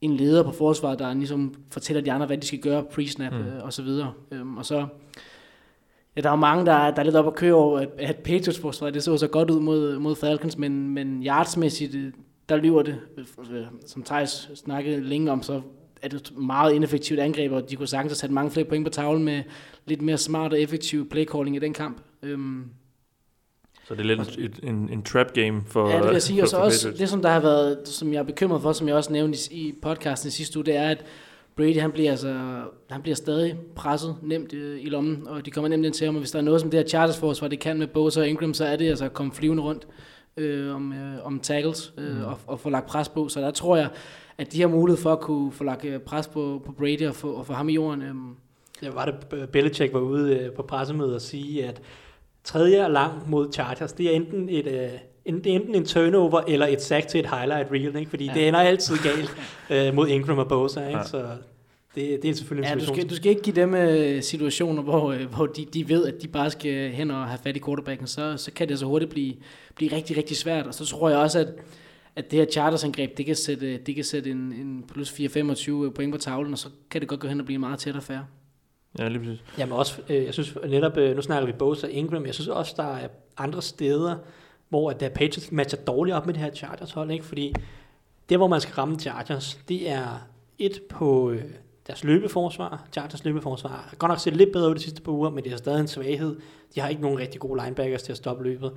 en 0.00 0.16
leder 0.16 0.42
på 0.42 0.50
forsvaret, 0.52 0.98
der 0.98 1.14
ligesom 1.14 1.54
fortæller 1.70 2.00
de 2.00 2.12
andre, 2.12 2.26
hvad 2.26 2.38
de 2.38 2.46
skal 2.46 2.58
gøre 2.58 2.84
pre-snap 2.90 3.32
Mm. 3.32 3.38
øh, 3.38 3.64
og 3.64 3.72
så 3.72 3.82
videre. 3.82 4.12
Øhm, 4.30 4.56
og 4.56 4.66
så, 4.66 4.86
ja, 6.16 6.20
der 6.20 6.28
er 6.28 6.32
jo 6.32 6.36
mange, 6.36 6.66
der, 6.66 6.72
er- 6.72 6.90
der 6.90 7.00
er 7.00 7.04
lidt 7.04 7.16
op 7.16 7.26
at 7.26 7.34
køre 7.34 7.54
over, 7.54 7.78
at, 7.80 7.88
at 7.98 8.16
Patriots 8.16 8.58
forsvar, 8.60 8.90
det 8.90 9.02
så 9.02 9.16
så 9.16 9.26
godt 9.28 9.50
ud 9.50 9.60
mod, 9.60 9.98
mod 9.98 10.16
Falcons, 10.16 10.58
men, 10.58 10.88
men 10.90 11.22
yardsmæssigt, 11.26 11.94
øh, 11.94 12.12
der 12.48 12.56
lyver 12.56 12.82
det, 12.82 12.98
øh, 13.52 13.64
som 13.86 14.02
Thijs 14.02 14.50
snakkede 14.54 15.00
længe 15.00 15.30
om, 15.32 15.42
så 15.42 15.60
er 16.02 16.08
det 16.08 16.20
et 16.20 16.36
meget 16.38 16.72
ineffektivt 16.74 17.20
angreb, 17.20 17.52
og 17.52 17.70
de 17.70 17.76
kunne 17.76 17.86
sagtens 17.88 18.10
have 18.12 18.16
sat 18.16 18.30
mange 18.30 18.50
flere 18.50 18.66
point 18.66 18.84
på 18.86 18.90
tavlen 18.90 19.24
med 19.24 19.42
lidt 19.86 20.02
mere 20.02 20.18
smart 20.18 20.52
og 20.52 20.60
effektiv 20.60 21.08
playcalling 21.10 21.56
i 21.56 21.58
den 21.58 21.72
kamp. 21.72 22.00
Øhm, 22.22 22.64
Så 23.96 24.02
det 24.02 24.10
er 24.10 24.16
lidt 24.16 24.38
en, 24.38 24.44
et- 24.44 24.60
en, 24.62 24.88
en 24.92 25.02
trap 25.02 25.32
game 25.32 25.62
for 25.66 25.88
ja, 25.90 25.96
det 25.96 26.04
vil 26.04 26.12
jeg 26.12 26.22
sige. 26.22 26.42
Og 26.42 26.48
så 26.48 26.56
også 26.56 26.90
det, 26.98 27.08
som 27.08 27.22
der 27.22 27.28
har 27.28 27.40
været, 27.40 27.78
som 27.88 28.12
jeg 28.12 28.18
er 28.18 28.22
bekymret 28.22 28.62
for, 28.62 28.72
som 28.72 28.88
jeg 28.88 28.96
også 28.96 29.12
nævnte 29.12 29.38
i, 29.50 29.56
i 29.68 29.74
podcasten 29.82 30.28
i 30.28 30.30
sidste 30.30 30.58
uge, 30.58 30.64
det 30.66 30.76
er, 30.76 30.88
at 30.88 31.04
Brady, 31.56 31.80
han 31.80 31.92
bliver, 31.92 32.10
altså, 32.10 32.34
han 32.90 33.02
bliver 33.02 33.14
stadig 33.16 33.56
presset 33.76 34.16
nemt 34.22 34.52
øh, 34.52 34.82
i 34.82 34.86
lommen, 34.88 35.28
og 35.28 35.46
de 35.46 35.50
kommer 35.50 35.68
nemt 35.68 35.86
ind 35.86 35.94
til 35.94 36.04
ham, 36.04 36.14
og 36.14 36.18
hvis 36.18 36.30
der 36.30 36.38
er 36.38 36.42
noget, 36.42 36.60
som 36.60 36.70
det 36.70 36.80
her 36.80 36.86
Chargers 36.88 37.18
forsvar, 37.18 37.48
det 37.48 37.60
kan 37.60 37.78
med 37.78 37.86
Bosa 37.86 38.20
og 38.20 38.28
Ingram, 38.28 38.54
så 38.54 38.64
er 38.64 38.76
det 38.76 38.88
altså 38.88 39.04
at 39.04 39.12
komme 39.12 39.32
flyvende 39.32 39.62
rundt 39.62 39.86
øh, 40.36 40.74
om, 40.74 40.92
øh, 40.92 41.26
om 41.26 41.40
tackles 41.40 41.92
øh, 41.98 42.16
mm. 42.16 42.24
og, 42.24 42.38
og 42.46 42.60
få 42.60 42.70
lagt 42.70 42.86
pres 42.86 43.08
på. 43.08 43.28
Så 43.28 43.40
der 43.40 43.50
tror 43.50 43.76
jeg, 43.76 43.88
at 44.38 44.52
de 44.52 44.60
har 44.60 44.68
mulighed 44.68 45.02
for 45.02 45.12
at 45.12 45.20
kunne 45.20 45.52
få 45.52 45.64
lagt 45.64 45.84
øh, 45.84 45.98
pres 46.00 46.26
på, 46.28 46.62
på 46.66 46.72
Brady 46.72 47.06
og 47.06 47.14
få, 47.14 47.32
og 47.32 47.46
få 47.46 47.52
ham 47.52 47.68
i 47.68 47.72
jorden. 47.74 48.02
Øh. 48.02 48.14
Ja, 48.82 48.90
var 48.90 49.04
det 49.04 49.48
Belichick 49.50 49.92
var 49.92 50.00
ude 50.00 50.36
øh, 50.38 50.52
på 50.52 50.62
pressemødet 50.62 51.14
og 51.14 51.20
sige, 51.20 51.64
at 51.66 51.80
tredje 52.44 52.84
og 52.84 52.90
lang 52.90 53.30
mod 53.30 53.52
Chargers, 53.52 53.92
det 53.92 54.06
er 54.06 54.10
enten 54.10 54.48
et, 54.48 54.66
øh, 54.66 54.88
en, 55.24 55.44
det 55.44 55.52
er 55.52 55.56
enten 55.56 55.74
en 55.74 55.84
turnover 55.84 56.40
eller 56.48 56.66
et 56.66 56.82
sack 56.82 57.08
til 57.08 57.20
et 57.20 57.26
highlight 57.30 57.72
reel, 57.72 57.96
ikke? 57.96 58.10
fordi 58.10 58.26
ja. 58.26 58.34
det 58.34 58.48
ender 58.48 58.60
altid 58.60 58.96
galt 58.96 59.36
øh, 59.88 59.94
mod 59.94 60.08
Ingram 60.08 60.38
og 60.38 60.48
Bosa, 60.48 60.86
ikke? 60.86 60.98
Ja. 60.98 61.04
så 61.04 61.26
det, 61.94 62.22
det 62.22 62.30
er 62.30 62.34
selvfølgelig 62.34 62.72
en 62.72 62.78
ja, 62.78 62.84
du 62.84 62.94
skal, 62.94 63.10
du 63.10 63.16
skal 63.16 63.30
ikke 63.30 63.42
give 63.42 63.56
dem 63.56 63.74
uh, 63.74 64.22
situationer, 64.22 64.82
hvor, 64.82 65.14
uh, 65.14 65.22
hvor 65.34 65.46
de, 65.46 65.64
de 65.64 65.88
ved, 65.88 66.06
at 66.06 66.14
de 66.22 66.28
bare 66.28 66.50
skal 66.50 66.90
hen 66.90 67.10
og 67.10 67.26
have 67.26 67.38
fat 67.44 67.56
i 67.56 67.60
quarterbacken, 67.64 68.06
så, 68.06 68.36
så 68.36 68.52
kan 68.52 68.68
det 68.68 68.78
så 68.78 68.86
hurtigt 68.86 69.10
blive, 69.10 69.34
blive 69.74 69.96
rigtig, 69.96 70.16
rigtig 70.16 70.36
svært, 70.36 70.66
og 70.66 70.74
så 70.74 70.86
tror 70.86 71.08
jeg 71.08 71.18
også, 71.18 71.38
at 71.38 71.48
at 72.16 72.30
det 72.30 72.38
her 72.38 72.46
chartersangreb, 72.46 73.18
det 73.18 73.26
kan 73.26 73.36
sætte, 73.36 73.76
det 73.76 73.94
kan 73.94 74.04
sætte 74.04 74.30
en, 74.30 74.38
en 74.38 74.84
plus 74.92 75.10
4-25 75.10 75.90
point 75.90 76.12
på 76.12 76.18
tavlen, 76.18 76.52
og 76.52 76.58
så 76.58 76.68
kan 76.90 77.00
det 77.00 77.08
godt 77.08 77.20
gå 77.20 77.28
hen 77.28 77.40
og 77.40 77.46
blive 77.46 77.58
meget 77.58 77.78
tæt 77.78 77.96
og 77.96 78.02
færre. 78.02 78.26
Ja, 78.98 79.08
lige 79.08 79.18
præcis. 79.18 79.44
Jamen 79.58 79.72
også, 79.72 80.00
øh, 80.08 80.24
jeg 80.24 80.34
synes 80.34 80.58
netop, 80.68 80.96
øh, 80.96 81.16
nu 81.16 81.22
snakker 81.22 81.46
vi 81.46 81.52
Bosa 81.52 81.86
og 81.86 81.92
Ingram, 81.92 82.26
jeg 82.26 82.34
synes 82.34 82.48
også, 82.48 82.74
der 82.76 82.96
er 82.96 83.08
andre 83.36 83.62
steder, 83.62 84.16
hvor 84.68 84.90
at 84.90 85.00
der 85.00 85.08
Patriots 85.08 85.52
matcher 85.52 85.78
dårligt 85.78 86.16
op 86.16 86.26
med 86.26 86.34
det 86.34 86.42
her 86.42 86.50
Chargers 86.50 86.92
hold, 86.92 87.10
ikke? 87.10 87.24
fordi 87.24 87.54
det, 88.28 88.38
hvor 88.38 88.48
man 88.48 88.60
skal 88.60 88.74
ramme 88.74 88.98
Chargers, 88.98 89.58
det 89.68 89.90
er 89.90 90.28
et 90.58 90.80
på 90.90 91.30
øh, 91.30 91.42
deres 91.86 92.04
løbeforsvar. 92.04 92.86
Chargers 92.92 93.24
løbeforsvar 93.24 93.68
har 93.68 93.96
godt 93.98 94.10
nok 94.10 94.18
set 94.18 94.36
lidt 94.36 94.52
bedre 94.52 94.70
ud 94.70 94.74
de 94.74 94.80
sidste 94.80 95.02
par 95.02 95.12
uger, 95.12 95.30
men 95.30 95.44
det 95.44 95.52
er 95.52 95.56
stadig 95.56 95.80
en 95.80 95.88
svaghed. 95.88 96.36
De 96.74 96.80
har 96.80 96.88
ikke 96.88 97.02
nogen 97.02 97.18
rigtig 97.18 97.40
gode 97.40 97.62
linebackers 97.64 98.02
til 98.02 98.12
at 98.12 98.16
stoppe 98.16 98.44
løbet. 98.44 98.72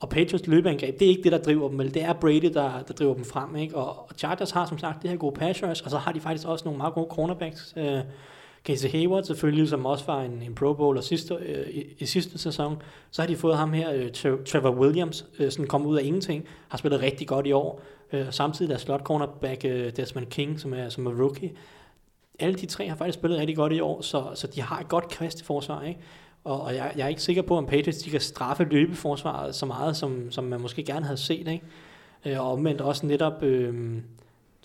Og 0.00 0.08
Patriots 0.08 0.46
løbeangreb, 0.46 0.98
det 0.98 1.04
er 1.04 1.08
ikke 1.08 1.22
det, 1.22 1.32
der 1.32 1.38
driver 1.38 1.68
dem, 1.68 1.76
men 1.76 1.94
det 1.94 2.02
er 2.02 2.12
Brady, 2.12 2.50
der, 2.54 2.82
der 2.82 2.94
driver 2.98 3.14
dem 3.14 3.24
frem. 3.24 3.56
Ikke? 3.56 3.76
Og, 3.76 3.98
og 3.98 4.14
Chargers 4.18 4.50
har 4.50 4.66
som 4.66 4.78
sagt 4.78 5.02
det 5.02 5.10
her 5.10 5.16
gode 5.16 5.34
pass 5.34 5.62
rush, 5.62 5.84
og 5.84 5.90
så 5.90 5.98
har 5.98 6.12
de 6.12 6.20
faktisk 6.20 6.48
også 6.48 6.64
nogle 6.64 6.78
meget 6.78 6.94
gode 6.94 7.08
cornerbacks. 7.10 7.74
Øh, 7.76 8.00
Casey 8.64 8.88
Hayward 8.88 9.24
selvfølgelig, 9.24 9.68
som 9.68 9.86
også 9.86 10.04
var 10.06 10.22
en, 10.22 10.42
en 10.42 10.54
Pro 10.54 10.72
Bowler 10.72 11.00
sidste, 11.00 11.34
øh, 11.34 11.68
i, 11.68 11.84
i 11.98 12.06
sidste 12.06 12.38
sæson. 12.38 12.82
Så 13.10 13.22
har 13.22 13.26
de 13.26 13.36
fået 13.36 13.56
ham 13.56 13.72
her, 13.72 13.92
øh, 13.92 14.10
Trevor 14.46 14.70
Williams, 14.70 15.26
øh, 15.38 15.50
som 15.50 15.66
kom 15.66 15.86
ud 15.86 15.96
af 15.96 16.04
ingenting, 16.04 16.44
har 16.68 16.78
spillet 16.78 17.02
rigtig 17.02 17.28
godt 17.28 17.46
i 17.46 17.52
år. 17.52 17.82
Øh, 18.12 18.26
samtidig 18.30 18.70
der 18.70 18.78
slot 18.78 19.02
cornerback 19.02 19.64
øh, 19.64 19.96
Desmond 19.96 20.26
King, 20.26 20.60
som 20.60 20.74
er, 20.74 20.88
som 20.88 21.06
er 21.06 21.22
rookie. 21.22 21.52
Alle 22.38 22.54
de 22.54 22.66
tre 22.66 22.88
har 22.88 22.96
faktisk 22.96 23.18
spillet 23.18 23.38
rigtig 23.38 23.56
godt 23.56 23.72
i 23.72 23.80
år, 23.80 24.00
så, 24.00 24.24
så 24.34 24.46
de 24.46 24.60
har 24.60 24.80
et 24.80 24.88
godt 24.88 25.08
kvast 25.08 25.40
i 25.40 25.44
forsvar. 25.44 25.82
Ikke? 25.82 26.00
Og, 26.44 26.60
og 26.60 26.74
jeg, 26.74 26.92
jeg 26.96 27.04
er 27.04 27.08
ikke 27.08 27.22
sikker 27.22 27.42
på, 27.42 27.56
om 27.56 27.66
Patriots 27.66 27.98
de 27.98 28.10
kan 28.10 28.20
straffe 28.20 28.64
løbeforsvaret 28.64 29.54
så 29.54 29.66
meget, 29.66 29.96
som, 29.96 30.30
som 30.30 30.44
man 30.44 30.60
måske 30.60 30.82
gerne 30.82 31.04
havde 31.04 31.20
set. 31.20 31.48
Ikke? 31.48 31.62
Øh, 32.26 32.40
og 32.40 32.52
omvendt 32.52 32.80
også 32.80 33.06
netop... 33.06 33.42
Øh, 33.42 34.02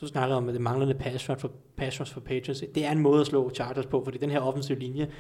du 0.02 0.08
snakker 0.08 0.36
om, 0.36 0.48
det 0.48 0.62
manglende 0.62 0.94
pass 0.94 1.30
rush 1.30 1.42
for, 1.42 1.52
pass 1.78 2.00
rush 2.00 2.14
for 2.14 2.20
Patriots. 2.20 2.64
Det 2.76 2.86
er 2.86 2.92
en 2.92 3.00
måde 3.00 3.22
at 3.22 3.28
slå 3.28 3.50
Chargers 3.50 3.86
på, 3.86 4.04
fordi 4.04 4.18
den 4.18 4.30
her 4.30 4.40
offensive 4.40 4.80
linje, 4.80 5.12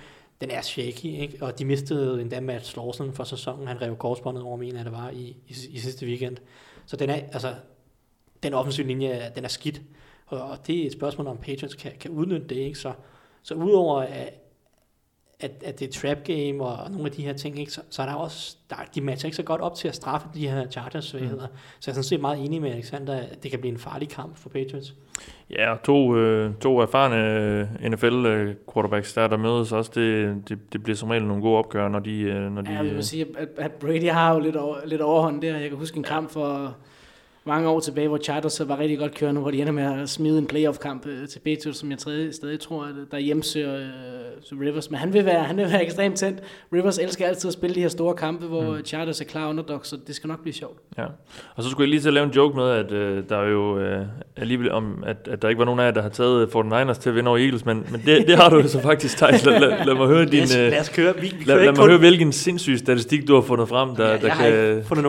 den 0.41 0.51
er 0.51 0.61
shaky, 0.61 1.05
ikke? 1.05 1.37
og 1.41 1.59
de 1.59 1.65
mistede 1.65 2.21
endda 2.21 2.39
Matt 2.39 2.75
Lawson 2.77 3.13
for 3.13 3.23
sæsonen. 3.23 3.67
Han 3.67 3.81
rev 3.81 3.95
korsbåndet 3.95 4.43
over 4.43 4.57
min, 4.57 4.75
at 4.75 4.85
det 4.85 4.93
var 4.93 5.09
i, 5.09 5.37
i, 5.47 5.55
i, 5.69 5.79
sidste 5.79 6.05
weekend. 6.05 6.37
Så 6.85 6.95
den 6.97 7.09
er, 7.09 7.15
altså, 7.15 7.53
den 8.43 8.53
offensive 8.53 8.87
linje, 8.87 9.31
den 9.35 9.43
er 9.43 9.49
skidt. 9.49 9.81
Og, 10.25 10.41
og 10.41 10.67
det 10.67 10.81
er 10.81 10.85
et 10.85 10.93
spørgsmål, 10.93 11.27
om 11.27 11.37
Patriots 11.37 11.75
kan, 11.75 11.91
kan 11.99 12.11
udnytte 12.11 12.47
det. 12.47 12.55
Ikke? 12.55 12.79
Så, 12.79 12.93
så 13.43 13.53
udover 13.53 14.01
at, 14.01 14.33
at, 15.39 15.51
at 15.65 15.79
det 15.79 15.87
er 15.87 15.91
trap 15.91 16.23
game 16.23 16.63
og 16.63 16.91
nogle 16.91 17.05
af 17.05 17.11
de 17.11 17.23
her 17.23 17.33
ting, 17.33 17.59
ikke? 17.59 17.71
Så, 17.71 17.81
så 17.89 18.01
er 18.01 18.05
der 18.05 18.13
også, 18.13 18.55
der, 18.69 18.75
de 18.95 19.01
matcher 19.01 19.27
ikke 19.27 19.35
så 19.35 19.43
godt 19.43 19.61
op 19.61 19.75
til 19.75 19.87
at 19.87 19.95
straffe 19.95 20.27
de 20.33 20.47
her 20.47 20.69
Chargers 20.69 21.05
svagheder. 21.05 21.47
Mm. 21.47 21.57
Så 21.79 21.91
jeg 21.91 21.91
er 21.91 21.93
sådan 21.93 22.03
set 22.03 22.21
meget 22.21 22.45
enig 22.45 22.61
med 22.61 22.71
Alexander, 22.71 23.15
at 23.15 23.43
det 23.43 23.51
kan 23.51 23.59
blive 23.59 23.71
en 23.71 23.79
farlig 23.79 24.09
kamp 24.09 24.37
for 24.37 24.49
Patriots. 24.49 24.93
Ja, 25.49 25.75
to, 25.83 26.15
øh, 26.15 26.51
to 26.61 26.79
erfarne 26.79 27.39
øh, 27.83 27.91
NFL 27.91 28.25
øh, 28.25 28.55
quarterbacks 28.73 29.13
der, 29.13 29.27
der 29.27 29.37
mødes 29.37 29.71
også, 29.71 29.91
det, 29.95 30.35
det, 30.49 30.73
det 30.73 30.83
bliver 30.83 30.95
som 30.95 31.09
regel 31.09 31.25
nogle 31.25 31.41
gode 31.41 31.57
opgør, 31.57 31.87
når 31.87 31.99
de... 31.99 32.49
Når 32.49 32.61
de 32.61 32.71
ja, 32.71 32.77
jeg 32.77 32.95
vil 32.95 33.03
sige, 33.03 33.25
at, 33.37 33.47
at 33.57 33.71
Brady 33.71 34.09
har 34.09 34.33
jo 34.33 34.39
lidt, 34.39 34.55
over, 34.55 34.77
lidt 34.85 35.01
overhånd 35.01 35.41
der. 35.41 35.57
Jeg 35.57 35.69
kan 35.69 35.77
huske 35.77 35.97
en 35.97 36.03
kamp 36.03 36.29
for 36.29 36.75
mange 37.47 37.69
år 37.69 37.79
tilbage, 37.79 38.07
hvor 38.07 38.17
Chargers 38.17 38.53
så 38.53 38.65
var 38.65 38.79
rigtig 38.79 38.99
godt 38.99 39.15
kørende, 39.15 39.41
hvor 39.41 39.51
de 39.51 39.61
ender 39.61 39.73
med 39.73 39.83
at 39.83 40.09
smide 40.09 40.37
en 40.37 40.47
playoff-kamp 40.47 41.05
øh, 41.07 41.27
til 41.27 41.39
Patriots, 41.39 41.79
som 41.79 41.91
jeg 41.91 41.99
tredje, 41.99 42.33
stadig 42.33 42.59
tror, 42.59 42.83
at 42.83 42.95
der 43.11 43.17
hjemsøger 43.17 43.75
øh, 43.75 44.59
Rivers. 44.61 44.91
Men 44.91 44.99
han 44.99 45.13
vil, 45.13 45.25
være, 45.25 45.43
han 45.43 45.57
vil 45.57 45.65
være 45.71 45.83
ekstremt 45.83 46.15
tændt. 46.15 46.39
Rivers 46.73 46.97
elsker 46.97 47.27
altid 47.27 47.47
at 47.47 47.53
spille 47.53 47.75
de 47.75 47.81
her 47.81 47.87
store 47.87 48.13
kampe, 48.13 48.45
hvor 48.45 48.77
mm. 48.77 48.85
Chargers 48.85 49.21
er 49.21 49.25
klar 49.25 49.49
underdog, 49.49 49.79
så 49.83 49.97
det 50.07 50.15
skal 50.15 50.27
nok 50.27 50.41
blive 50.41 50.53
sjovt. 50.53 50.79
Ja, 50.97 51.05
og 51.55 51.63
så 51.63 51.69
skulle 51.69 51.85
jeg 51.85 51.89
lige 51.89 52.01
til 52.01 52.07
at 52.07 52.13
lave 52.13 52.25
en 52.25 52.31
joke 52.31 52.55
med, 52.55 52.69
at 52.69 52.91
øh, 52.91 53.23
der 53.29 53.37
er 53.37 53.49
jo 53.49 53.79
øh, 53.79 54.05
alligevel 54.35 54.71
om, 54.71 55.03
at, 55.05 55.27
at 55.31 55.41
der 55.41 55.49
ikke 55.49 55.59
var 55.59 55.65
nogen 55.65 55.79
af 55.79 55.85
jer, 55.85 55.91
der 55.91 56.01
har 56.01 56.09
taget 56.09 56.47
49ers 56.55 56.99
til 56.99 57.09
at 57.09 57.15
vinde 57.15 57.29
over 57.29 57.37
Eagles, 57.37 57.65
men, 57.65 57.85
men 57.91 58.01
det, 58.05 58.27
det 58.27 58.35
har 58.35 58.49
du 58.49 58.55
jo 58.55 58.67
så 58.67 58.81
faktisk, 58.81 59.17
Thijs. 59.17 59.45
Lad, 59.45 59.59
lad, 59.59 59.85
lad 59.85 59.93
mig 59.95 60.07
høre 60.07 60.25
din... 60.25 60.43
Øh, 60.43 60.71
lad 60.71 60.79
os 60.79 60.89
køre. 60.89 61.15
Vi, 61.15 61.21
vi 61.21 61.43
lad, 61.45 61.55
lad 61.55 61.65
mig 61.65 61.75
kun... 61.75 61.89
høre, 61.89 61.99
hvilken 61.99 62.31
sindssyg 62.31 62.77
statistik, 62.77 63.27
du 63.27 63.33
har 63.33 63.41
fundet 63.41 63.69
frem, 63.69 63.95
der, 63.95 64.07
ja, 64.07 64.13
der, 64.13 64.19
kan, 64.19 64.53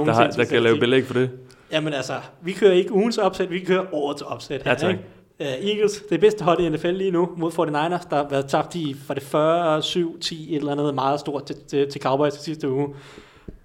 der, 0.07 0.13
har, 0.13 0.27
der 0.27 0.45
kan 0.45 0.63
lave 0.63 0.79
belæg 0.79 1.05
for 1.05 1.15
det. 1.15 1.31
Jamen 1.73 1.93
altså, 1.93 2.21
vi 2.41 2.53
kører 2.53 2.73
ikke 2.73 2.93
ugens 2.93 3.19
opsæt, 3.19 3.51
vi 3.51 3.61
kører 3.61 3.95
årets 3.95 4.23
opsæt. 4.23 4.63
Her, 4.63 4.71
ja, 4.71 4.77
tak. 4.77 4.95
Uh, 5.41 5.47
Eagles, 5.47 6.03
det 6.11 6.21
bedste 6.21 6.45
hold 6.45 6.61
i 6.61 6.69
NFL 6.69 6.91
lige 6.91 7.11
nu, 7.11 7.29
mod 7.37 7.53
49ers, 7.53 8.09
der 8.11 8.17
har 8.17 8.29
været 8.31 8.47
tabt 8.49 8.75
i 8.75 8.95
for 8.95 9.15
det 9.15 9.23
40, 9.23 9.83
7, 9.83 10.21
10, 10.21 10.55
et 10.55 10.57
eller 10.57 10.73
andet 10.73 10.95
meget 10.95 11.21
stort 11.21 11.47
til, 11.47 11.57
til, 11.69 11.91
til 11.91 12.01
Cowboys 12.01 12.33
til 12.33 12.43
sidste 12.43 12.71
uge. 12.71 12.95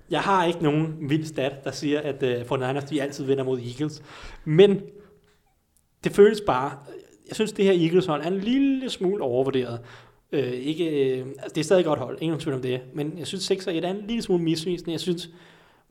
Jeg 0.10 0.22
har 0.22 0.46
ikke 0.46 0.64
nogen 0.64 0.96
vild 1.00 1.26
stat, 1.26 1.64
der 1.64 1.72
siger, 1.72 2.02
at 2.02 2.24
uh, 2.24 2.60
49ers 2.60 2.90
de 2.90 3.02
altid 3.02 3.26
vinder 3.26 3.44
mod 3.44 3.60
Eagles. 3.60 4.02
Men 4.46 4.82
det 6.04 6.12
føles 6.12 6.42
bare, 6.48 6.72
jeg 7.28 7.36
synes, 7.36 7.52
det 7.52 7.66
her 7.66 7.86
Eagles 7.86 8.06
hold 8.06 8.22
er 8.22 8.28
en 8.28 8.40
lille 8.40 8.90
smule 8.90 9.24
overvurderet. 9.24 9.80
Uh, 10.34 10.40
ikke, 10.40 10.86
uh, 11.22 11.30
altså, 11.30 11.56
det 11.56 11.62
er 11.62 11.66
stadig 11.66 11.86
godt 11.86 12.00
hold, 12.00 12.18
ingen 12.22 12.40
tvivl 12.40 12.56
om 12.56 12.62
det. 12.62 12.82
Men 12.94 13.14
jeg 13.18 13.28
synes 13.28 13.44
6 13.44 13.68
1 13.68 13.86
er 13.86 13.90
en 13.90 14.04
lille 14.08 14.22
smule 14.22 14.44
misvisende. 14.44 14.92
Jeg 14.92 15.00
synes, 15.00 15.30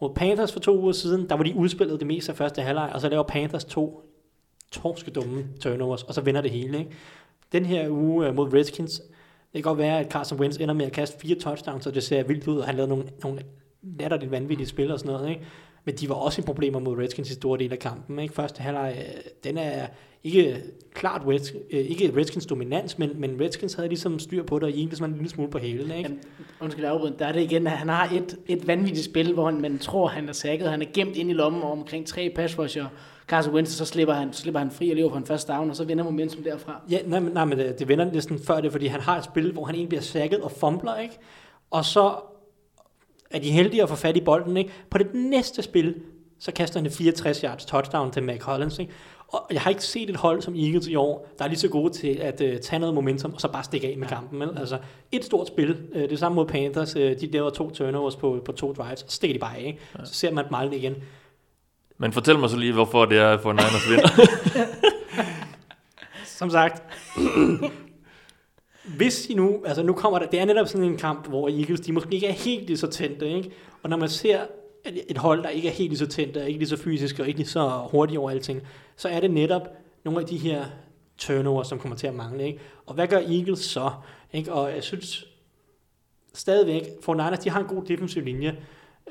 mod 0.01 0.15
Panthers 0.15 0.53
for 0.53 0.61
to 0.61 0.81
uger 0.81 0.93
siden, 0.93 1.29
der 1.29 1.35
var 1.35 1.43
de 1.43 1.55
udspillet 1.55 2.01
det 2.01 2.07
meste 2.07 2.33
af 2.33 2.39
første 2.39 2.63
halvleg, 2.63 2.91
og 2.95 3.01
så 3.01 3.09
laver 3.09 3.23
Panthers 3.23 3.65
to 3.65 4.03
torske 4.73 5.11
dumme 5.11 5.47
turnovers, 5.61 6.03
og 6.03 6.15
så 6.15 6.21
vinder 6.21 6.41
det 6.41 6.51
hele. 6.51 6.79
Ikke? 6.79 6.91
Den 7.53 7.65
her 7.65 7.89
uge 7.89 8.29
uh, 8.29 8.35
mod 8.35 8.53
Redskins, 8.53 8.99
det 9.53 9.55
kan 9.55 9.63
godt 9.63 9.79
være, 9.79 10.01
at 10.01 10.13
Carson 10.13 10.41
Wentz 10.41 10.59
ender 10.59 10.75
med 10.75 10.87
at 10.87 10.93
kaste 10.93 11.19
fire 11.19 11.35
touchdowns, 11.35 11.85
så 11.85 11.91
det 11.91 12.03
ser 12.03 12.23
vildt 12.23 12.49
ud, 12.49 12.59
og 12.59 12.67
han 12.67 12.75
lavede 12.75 12.89
nogle, 12.89 13.05
nogle 13.23 13.43
latterligt 13.83 14.31
vanvittige 14.31 14.67
spil 14.67 14.91
og 14.91 14.99
sådan 14.99 15.13
noget. 15.13 15.31
Ikke? 15.31 15.43
Men 15.85 15.95
de 15.95 16.09
var 16.09 16.15
også 16.15 16.41
i 16.41 16.45
problemer 16.45 16.79
mod 16.79 16.99
Redskins 16.99 17.31
i 17.31 17.35
store 17.35 17.59
del 17.59 17.73
af 17.73 17.79
kampen. 17.79 18.19
Ikke? 18.19 18.35
Første 18.35 18.63
halvleg, 18.63 18.97
øh, 18.99 19.23
den 19.45 19.59
er 19.59 19.87
ikke 20.25 20.63
klart 20.95 21.23
Reds, 21.27 21.53
øh, 21.71 21.81
ikke 21.81 22.13
Redskins 22.17 22.47
dominans, 22.47 22.99
men, 22.99 23.11
men 23.15 23.41
Redskins 23.41 23.75
havde 23.75 23.89
ligesom 23.89 24.19
styr 24.19 24.43
på 24.43 24.59
det, 24.59 24.65
og 24.65 24.71
Eagles 24.71 25.01
var 25.01 25.07
en 25.07 25.13
lille 25.13 25.29
smule 25.29 25.51
på 25.51 25.59
hælen. 25.59 25.91
Ikke? 25.91 26.03
Jamen, 26.03 26.19
undskyld 26.61 26.85
afbryde, 26.85 27.15
der 27.19 27.27
er 27.27 27.33
det 27.33 27.41
igen, 27.41 27.67
at 27.67 27.73
han 27.73 27.89
har 27.89 28.13
et, 28.15 28.37
et 28.47 28.67
vanvittigt 28.67 29.05
spil, 29.05 29.35
hvor 29.35 29.45
han, 29.45 29.61
man 29.61 29.79
tror, 29.79 30.09
han 30.09 30.29
er 30.29 30.33
sækket. 30.33 30.71
Han 30.71 30.83
er 30.83 30.87
gemt 30.95 31.17
ind 31.17 31.31
i 31.31 31.33
lommen 31.33 31.63
og 31.63 31.73
omkring 31.73 32.07
tre 32.07 32.33
pass 32.37 32.59
rusher. 32.59 32.87
Carson 33.29 33.55
Wentz, 33.55 33.73
så 33.73 33.85
slipper 33.85 34.15
han, 34.15 34.33
så 34.33 34.43
slipper 34.43 34.61
han 34.61 34.71
fri 34.71 34.91
og 34.91 34.97
lever 34.97 35.11
på 35.11 35.17
en 35.17 35.27
første 35.27 35.53
down, 35.53 35.71
og 35.71 35.77
så 35.77 35.85
vender 35.85 36.05
momentum 36.05 36.43
derfra. 36.43 36.81
Ja, 36.91 36.99
nej, 37.07 37.21
nej 37.21 37.45
men 37.45 37.59
det, 37.59 37.79
det 37.79 37.89
vender 37.89 38.13
næsten 38.13 38.39
før 38.39 38.61
det, 38.61 38.73
fordi 38.73 38.87
han 38.87 39.01
har 39.01 39.19
et 39.19 39.25
spil, 39.25 39.53
hvor 39.53 39.65
han 39.65 39.75
egentlig 39.75 39.89
bliver 39.89 40.03
sækket 40.03 40.41
og 40.41 40.53
fumbler, 40.53 40.97
ikke? 40.97 41.19
Og 41.71 41.85
så 41.85 42.15
er 43.31 43.39
de 43.39 43.51
heldige 43.51 43.83
at 43.83 43.89
få 43.89 43.95
fat 43.95 44.17
i 44.17 44.21
bolden, 44.21 44.57
ikke? 44.57 44.71
På 44.91 44.99
det 44.99 45.15
næste 45.15 45.63
spil, 45.63 45.95
så 46.39 46.53
kaster 46.53 46.81
han 46.81 46.87
et 46.87 46.93
64 46.93 47.41
yards 47.41 47.65
touchdown 47.65 48.11
til 48.11 48.23
Mac 48.23 48.43
Hollins, 48.43 48.79
ikke? 48.79 48.93
Og 49.29 49.47
jeg 49.51 49.61
har 49.61 49.71
ikke 49.71 49.85
set 49.85 50.11
et 50.11 50.17
hold 50.17 50.43
som 50.43 50.55
Eagles 50.55 50.87
i 50.87 50.95
år, 50.95 51.29
der 51.39 51.45
er 51.45 51.49
lige 51.49 51.59
så 51.59 51.69
gode 51.69 51.93
til 51.93 52.09
at 52.09 52.41
uh, 52.41 52.61
tage 52.63 52.79
noget 52.81 52.95
momentum, 52.95 53.35
og 53.35 53.41
så 53.41 53.49
bare 53.49 53.65
stikke 53.65 53.87
af 53.87 53.97
med 53.99 54.09
kampen. 54.09 54.41
Vel? 54.41 54.59
Altså, 54.59 54.79
et 55.13 55.25
stort 55.25 55.47
spil, 55.47 55.79
uh, 55.95 56.01
det 56.01 56.19
samme 56.19 56.37
mod 56.37 56.47
Panthers, 56.47 56.97
uh, 56.97 57.03
de 57.03 57.31
laver 57.33 57.51
to 57.51 57.71
turnovers 57.71 58.17
på, 58.17 58.43
på 58.45 58.53
to 58.53 58.73
drives, 58.73 59.03
og 59.03 59.11
så 59.11 59.17
stikker 59.17 59.35
de 59.35 59.39
bare 59.39 59.57
af. 59.57 59.65
Ikke? 59.67 59.79
Ja. 59.99 60.05
Så 60.05 60.15
ser 60.15 60.33
man 60.33 60.45
Malden 60.51 60.73
igen. 60.73 60.95
Men 61.99 62.13
fortæl 62.13 62.39
mig 62.39 62.51
så 62.51 62.57
lige, 62.57 62.73
hvorfor 62.73 63.05
det 63.05 63.19
er 63.19 63.39
for 63.39 63.53
Niners 63.53 63.89
vinder. 63.91 64.09
som 66.25 66.51
sagt, 66.51 66.83
hvis 68.85 69.27
I 69.27 69.35
nu, 69.35 69.63
altså 69.65 69.83
nu 69.83 69.93
kommer 69.93 70.19
der, 70.19 70.27
det 70.27 70.41
er 70.41 70.45
netop 70.45 70.69
sådan 70.69 70.87
en 70.87 70.97
kamp, 70.97 71.29
hvor 71.29 71.49
Eagles, 71.49 71.81
de 71.81 71.93
måske 71.93 72.15
ikke 72.15 72.27
er 72.27 72.33
helt 72.33 72.67
lige 72.67 72.77
så 72.77 72.87
tændte, 72.87 73.29
ikke? 73.29 73.51
Og 73.83 73.91
når 73.91 73.97
man 73.97 74.09
ser 74.09 74.41
et 74.85 75.19
hold, 75.19 75.43
der 75.43 75.49
ikke 75.49 75.69
er 75.69 75.73
helt 75.73 75.91
lige 75.91 75.99
så 75.99 76.07
tændt, 76.07 76.37
og 76.37 76.47
ikke 76.47 76.59
lige 76.59 76.69
så 76.69 76.77
fysisk, 76.77 77.19
og 77.19 77.27
ikke 77.29 77.39
lige 77.39 77.49
så 77.49 77.69
hurtigt 77.91 78.19
over 78.19 78.31
alting, 78.31 78.63
så 78.97 79.09
er 79.09 79.21
det 79.21 79.31
netop 79.31 79.69
nogle 80.05 80.21
af 80.21 80.27
de 80.27 80.37
her 80.37 80.65
turnover, 81.19 81.63
som 81.63 81.79
kommer 81.79 81.97
til 81.97 82.07
at 82.07 82.15
mangle. 82.15 82.47
Ikke? 82.47 82.61
Og 82.87 82.95
hvad 82.95 83.07
gør 83.07 83.19
Eagles 83.19 83.61
så? 83.61 83.91
Ikke? 84.33 84.53
Og 84.53 84.75
jeg 84.75 84.83
synes 84.83 85.27
stadigvæk, 86.35 86.83
for 87.03 87.15
Niners, 87.15 87.39
de 87.39 87.51
har 87.51 87.61
en 87.61 87.67
god 87.67 87.85
defensiv 87.85 88.25
linje, 88.25 88.57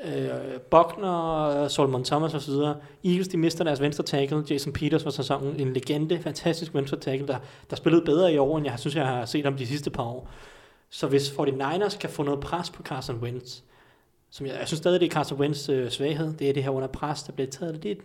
øh, 0.06 0.60
Buckner, 0.72 1.68
Solomon 1.68 2.04
Thomas 2.04 2.34
osv. 2.34 2.54
Eagles, 3.06 3.28
de 3.28 3.38
mister 3.38 3.64
deres 3.64 3.82
venstre 3.82 4.04
tackle. 4.04 4.44
Jason 4.50 4.74
Peters 4.74 5.06
var 5.06 5.12
sæsonen 5.12 5.60
en 5.60 5.74
legende, 5.74 6.20
fantastisk 6.20 6.74
venstre 6.74 6.98
tackle, 6.98 7.28
der, 7.28 7.38
der 7.70 7.76
spillede 7.76 8.06
bedre 8.06 8.34
i 8.34 8.38
år, 8.38 8.58
end 8.58 8.68
jeg 8.68 8.80
synes, 8.80 8.96
jeg 8.96 9.06
har 9.06 9.26
set 9.26 9.46
ham 9.46 9.58
de 9.58 9.68
sidste 9.68 9.90
par 9.90 10.04
år. 10.04 10.30
Så 10.90 11.08
hvis 11.08 11.30
49ers 11.30 11.98
kan 11.98 12.10
få 12.10 12.24
noget 12.24 12.40
pres 12.40 12.70
på 12.70 12.84
Carson 12.84 13.16
Wentz, 13.16 13.62
som 14.32 14.46
jeg, 14.46 14.56
jeg 14.60 14.68
synes 14.68 14.78
stadig, 14.78 15.00
det 15.00 15.06
er 15.06 15.12
Carson 15.12 15.40
Wentz 15.40 15.70
øh, 15.70 15.90
svaghed, 15.90 16.34
det 16.34 16.50
er 16.50 16.54
det 16.54 16.64
her 16.64 16.70
under 16.70 16.88
pres, 16.88 17.24
der 17.24 17.34
bliver 17.34 17.50
taget 17.50 17.84
lidt 17.84 18.00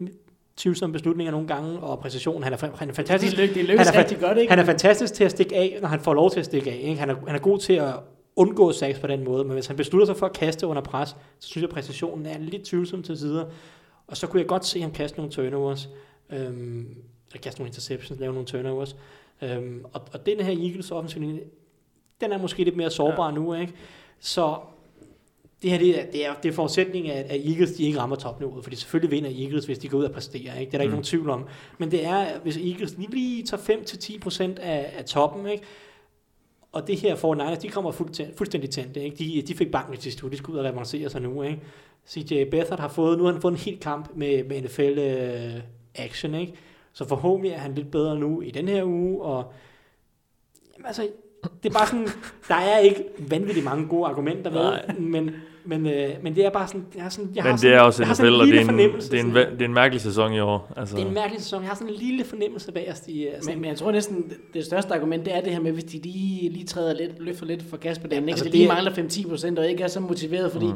tvivlsomme 0.56 0.92
beslutninger 0.92 1.30
nogle 1.30 1.46
gange, 1.46 1.80
og 1.80 1.98
præcision, 1.98 2.42
han 2.42 2.52
er, 2.52 2.76
han 2.76 2.90
er 2.90 2.94
fantastisk. 2.94 3.36
Det, 3.36 3.54
det 3.54 3.64
lykkes 3.64 3.86
han 3.86 3.96
er, 3.96 3.98
rigtig 3.98 4.18
godt, 4.20 4.38
ikke? 4.38 4.50
Han 4.50 4.58
er 4.58 4.64
fantastisk 4.64 5.14
til 5.14 5.24
at 5.24 5.30
stikke 5.30 5.56
af, 5.56 5.78
når 5.80 5.88
han 5.88 6.00
får 6.00 6.14
lov 6.14 6.30
til 6.30 6.40
at 6.40 6.46
stikke 6.46 6.70
af. 6.70 6.80
Ikke? 6.82 7.00
Han, 7.00 7.10
er, 7.10 7.14
han 7.26 7.34
er 7.34 7.40
god 7.40 7.58
til 7.58 7.72
at 7.72 7.94
undgå 8.36 8.72
sacks 8.72 8.98
på 8.98 9.06
den 9.06 9.24
måde, 9.24 9.44
men 9.44 9.52
hvis 9.52 9.66
han 9.66 9.76
beslutter 9.76 10.06
sig 10.06 10.16
for 10.16 10.26
at 10.26 10.32
kaste 10.32 10.66
under 10.66 10.82
pres, 10.82 11.08
så 11.38 11.48
synes 11.48 11.62
jeg, 11.62 11.68
at 11.68 11.74
præcisionen 11.74 12.26
er 12.26 12.38
lidt 12.38 12.64
tvivlsom 12.64 13.02
til 13.02 13.18
sider. 13.18 13.44
Og 14.06 14.16
så 14.16 14.26
kunne 14.26 14.40
jeg 14.40 14.48
godt 14.48 14.66
se 14.66 14.80
ham 14.80 14.92
kaste 14.92 15.18
nogle 15.18 15.32
turnovers, 15.32 15.88
øhm, 16.30 16.96
eller 17.28 17.42
kaste 17.42 17.60
nogle 17.60 17.68
interceptions, 17.68 18.20
lave 18.20 18.32
nogle 18.32 18.46
turnovers. 18.46 18.96
Øhm, 19.42 19.84
og, 19.92 20.02
og 20.12 20.26
den 20.26 20.40
her 20.40 20.52
Eagles 20.52 20.90
offensiv 20.90 21.20
linje, 21.20 21.40
den 22.20 22.32
er 22.32 22.38
måske 22.38 22.64
lidt 22.64 22.76
mere 22.76 22.90
sårbar 22.90 23.28
ja. 23.28 23.34
nu, 23.34 23.54
ikke? 23.54 23.72
Så 24.20 24.56
det 25.62 25.70
her 25.70 25.78
det 25.78 26.00
er, 26.00 26.06
det 26.10 26.26
er, 26.26 26.34
det 26.42 26.48
er 26.48 26.52
forudsætningen 26.52 27.12
af, 27.12 27.26
at 27.28 27.46
Eagles 27.46 27.72
de 27.72 27.82
ikke 27.82 27.98
rammer 27.98 28.16
topniveauet, 28.16 28.64
fordi 28.64 28.76
selvfølgelig 28.76 29.10
vinder 29.10 29.44
Eagles, 29.44 29.64
hvis 29.64 29.78
de 29.78 29.88
går 29.88 29.98
ud 29.98 30.04
og 30.04 30.12
præsterer. 30.12 30.58
Ikke? 30.58 30.70
Det 30.70 30.74
er 30.74 30.78
der 30.78 30.78
mm. 30.78 30.82
ikke 30.82 30.90
nogen 30.90 31.04
tvivl 31.04 31.30
om. 31.30 31.44
Men 31.78 31.90
det 31.90 32.04
er, 32.04 32.38
hvis 32.38 32.56
Eagles 32.56 32.98
lige, 32.98 33.10
lige 33.10 33.42
tager 33.42 33.62
5-10% 34.56 34.60
af, 34.60 34.92
af 34.98 35.04
toppen, 35.04 35.46
ikke? 35.46 35.64
Og 36.74 36.86
det 36.86 36.96
her 36.96 37.14
for 37.14 37.34
Niners, 37.34 37.58
de 37.58 37.68
kommer 37.68 37.92
fuldstændig, 38.36 38.70
tændte. 38.70 39.04
Ikke? 39.04 39.16
De, 39.16 39.42
de 39.42 39.54
fik 39.54 39.70
banken 39.70 39.94
til 39.94 40.02
sidste 40.02 40.30
de 40.30 40.36
skal 40.36 40.52
ud 40.52 40.58
og 40.58 40.64
revancere 40.64 41.10
sig 41.10 41.22
nu. 41.22 41.42
Ikke? 41.42 41.60
CJ 42.08 42.44
Beathard 42.50 42.80
har 42.80 42.88
fået, 42.88 43.18
nu 43.18 43.24
har 43.24 43.32
han 43.32 43.40
fået 43.40 43.52
en 43.52 43.58
helt 43.58 43.80
kamp 43.80 44.10
med, 44.14 44.44
med 44.44 44.62
NFL 44.62 44.98
uh, 44.98 45.62
action, 45.94 46.34
ikke? 46.34 46.54
så 46.92 47.08
forhåbentlig 47.08 47.52
er 47.52 47.58
han 47.58 47.74
lidt 47.74 47.90
bedre 47.90 48.18
nu 48.18 48.40
i 48.40 48.50
den 48.50 48.68
her 48.68 48.84
uge, 48.84 49.22
og 49.22 49.52
jamen, 50.74 50.86
altså, 50.86 51.08
det 51.62 51.68
er 51.68 51.72
bare 51.72 51.86
sådan, 51.86 52.08
der 52.48 52.54
er 52.54 52.78
ikke 52.78 53.04
vanvittigt 53.18 53.64
mange 53.64 53.88
gode 53.88 54.06
argumenter 54.06 54.50
med, 54.50 54.94
men, 54.98 55.30
men, 55.66 55.86
øh, 55.86 56.08
men 56.22 56.34
det 56.36 56.44
er 56.46 56.50
bare 56.50 56.66
sådan, 56.68 56.86
jeg 56.94 57.02
har 57.02 57.10
sådan, 57.10 57.30
jeg 57.34 57.42
Men 57.42 57.42
har 57.44 57.50
det 57.52 57.60
sådan, 57.60 57.76
er 57.76 57.80
også 57.80 58.02
jeg 58.02 58.06
har 58.08 58.14
NFL, 58.14 58.20
sådan 58.22 58.32
og 58.34 58.38
det 58.38 58.46
lille 58.46 58.56
er, 58.58 58.60
en, 58.60 58.66
fornemmelse, 58.66 59.10
det, 59.10 59.20
er 59.20 59.24
en, 59.24 59.34
det 59.34 59.60
er 59.60 59.64
en 59.64 59.74
mærkelig 59.74 60.00
sæson 60.00 60.32
i 60.32 60.40
år. 60.40 60.72
Altså, 60.76 60.96
det 60.96 61.02
er 61.02 61.06
en 61.08 61.14
mærkelig 61.14 61.42
sæson. 61.42 61.62
Jeg 61.62 61.68
har 61.68 61.74
sådan 61.76 61.88
en 61.92 61.98
lille 61.98 62.24
fornemmelse 62.24 62.72
bag 62.72 62.90
os. 62.92 63.02
I, 63.08 63.26
uh, 63.26 63.46
Men, 63.46 63.60
men 63.60 63.68
jeg 63.70 63.78
tror 63.78 63.92
næsten, 63.92 64.32
det 64.54 64.64
største 64.64 64.94
argument, 64.94 65.24
det 65.24 65.36
er 65.36 65.40
det 65.40 65.52
her 65.52 65.60
med, 65.60 65.72
hvis 65.72 65.84
de 65.84 65.98
lige, 66.02 66.48
lige 66.50 66.64
træder 66.66 66.94
lidt, 66.94 67.10
løfter 67.18 67.46
lidt 67.46 67.62
for 67.70 67.76
gaspedalen, 67.76 68.22
ikke? 68.28 68.30
altså, 68.32 68.44
Altså, 68.44 68.44
de 68.44 68.50
det 68.50 68.58
lige 68.58 68.68
er- 68.68 68.74
mangler 68.74 69.24
5-10 69.26 69.28
procent, 69.28 69.58
og 69.58 69.68
ikke 69.68 69.82
er 69.82 69.88
så 69.88 70.00
motiveret, 70.00 70.52
fordi, 70.52 70.66
mm. 70.66 70.72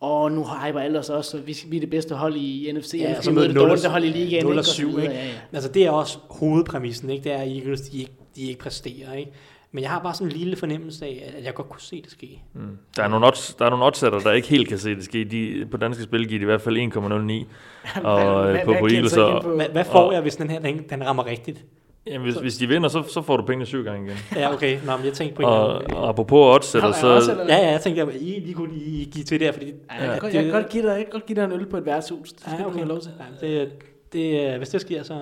og 0.00 0.32
nu 0.32 0.44
hyper 0.44 0.80
alle 0.80 0.98
os 0.98 1.10
også, 1.10 1.36
og 1.36 1.46
vi, 1.46 1.56
vi 1.68 1.76
er 1.76 1.80
det 1.80 1.90
bedste 1.90 2.14
hold 2.14 2.36
i 2.36 2.72
NFC, 2.74 2.94
Ja, 3.00 3.14
og 3.18 3.24
så 3.24 3.30
vi 3.30 3.34
møder 3.34 3.46
det 3.46 3.54
0 3.54 3.62
og 3.62 3.68
dårligste 3.68 3.88
hold 3.88 4.04
i 4.04 4.08
ligaen, 4.08 4.44
0 4.44 4.52
og 4.52 4.58
og 4.58 4.64
så 4.64 4.72
7, 4.72 4.86
videre, 4.88 5.02
ikke? 5.02 5.14
Ja, 5.14 5.24
ja. 5.24 5.30
Altså, 5.52 5.68
det 5.68 5.84
er 5.86 5.90
også 5.90 6.18
hovedpræmissen, 6.30 7.10
ikke? 7.10 7.24
Det 7.24 7.32
er, 7.32 7.36
at 7.38 7.48
Eagles, 7.56 7.80
de 7.80 7.98
ikke, 7.98 8.12
de 8.36 8.42
ikke 8.42 8.60
præsterer, 8.60 9.12
ikke? 9.14 9.30
Men 9.74 9.82
jeg 9.82 9.90
har 9.90 10.00
bare 10.02 10.14
sådan 10.14 10.26
en 10.26 10.32
lille 10.38 10.56
fornemmelse 10.56 11.04
af, 11.04 11.34
at 11.38 11.44
jeg 11.44 11.54
godt 11.54 11.68
kunne 11.68 11.80
se 11.80 12.02
det 12.02 12.10
ske. 12.10 12.42
mm. 12.54 12.60
der, 12.96 13.02
er 13.02 13.08
nogle 13.08 13.26
odds, 13.26 13.54
der 13.58 13.64
er 13.66 13.70
nogle 13.70 13.84
oddsætter, 13.84 14.18
der 14.18 14.32
ikke 14.32 14.48
helt 14.48 14.68
kan 14.68 14.78
se 14.78 14.94
det 14.94 15.04
ske. 15.04 15.24
De, 15.24 15.66
på 15.70 15.76
danske 15.76 16.02
spil 16.02 16.28
giver 16.28 16.38
de 16.38 16.42
i 16.42 16.44
hvert 16.44 16.60
fald 16.60 16.76
1,09. 16.76 18.00
Og 18.08 18.52
øh, 18.52 18.64
på, 18.64 18.72
på 18.72 18.72
kan 18.86 18.94
Eagles, 18.94 19.12
så 19.12 19.40
på- 19.42 19.48
Hvad, 19.54 19.66
hvad 19.72 19.84
får 19.84 19.98
og- 19.98 20.12
jeg, 20.14 20.20
hvis 20.22 20.36
den 20.36 20.50
her 20.50 20.58
den, 20.60 20.84
den 20.90 21.06
rammer 21.06 21.26
rigtigt? 21.26 21.64
jamen, 22.06 22.22
hvis, 22.22 22.34
hvis 22.36 22.56
de 22.56 22.66
vinder, 22.68 22.88
så, 22.88 23.02
så 23.02 23.22
får 23.22 23.36
du 23.36 23.42
pengene 23.46 23.66
syv 23.66 23.84
gange 23.84 24.06
igen. 24.06 24.16
Ja, 24.36 24.52
okay. 24.54 24.78
Nå, 24.86 24.96
men 24.96 25.04
jeg 25.06 25.12
tænkte 25.12 25.36
på 25.36 25.42
en 25.42 25.48
Og, 25.48 25.80
gang. 25.80 25.94
og 25.94 26.08
apropos 26.08 26.54
oddsætter, 26.56 26.92
så... 26.92 27.36
Ja, 27.48 27.56
ja, 27.56 27.70
jeg 27.70 27.80
tænkte, 27.80 28.02
at 28.02 28.08
I 28.14 28.18
lige 28.44 28.54
kunne 28.54 28.74
lige 28.78 29.04
give 29.10 29.24
til 29.24 29.40
der, 29.40 29.52
fordi... 29.52 29.66
Ja, 29.66 30.02
jeg, 30.02 30.10
kan 30.10 30.18
godt, 30.20 30.34
jeg, 30.34 30.42
kan 30.44 30.52
godt 30.52 30.68
give 30.68 30.82
dig, 30.82 30.88
jeg 30.90 30.98
kan 31.04 31.12
godt 31.12 31.26
give 31.26 31.36
dig 31.36 31.44
en 31.44 31.52
øl 31.52 31.66
på 31.66 31.76
et 31.76 31.86
værtshus. 31.86 32.32
Det 32.32 32.40
skal 32.40 32.52
Ja, 32.52 32.56
ja, 32.58 32.66
okay. 32.66 32.70
okay. 32.70 32.72
du 32.74 32.78
have 32.78 32.88
lov 32.88 33.00
til. 33.00 33.10
Ja, 33.42 33.46
det, 33.60 33.68
det, 34.14 34.52
øh, 34.52 34.56
hvis 34.58 34.68
det 34.68 34.80
sker, 34.80 35.02
så... 35.02 35.14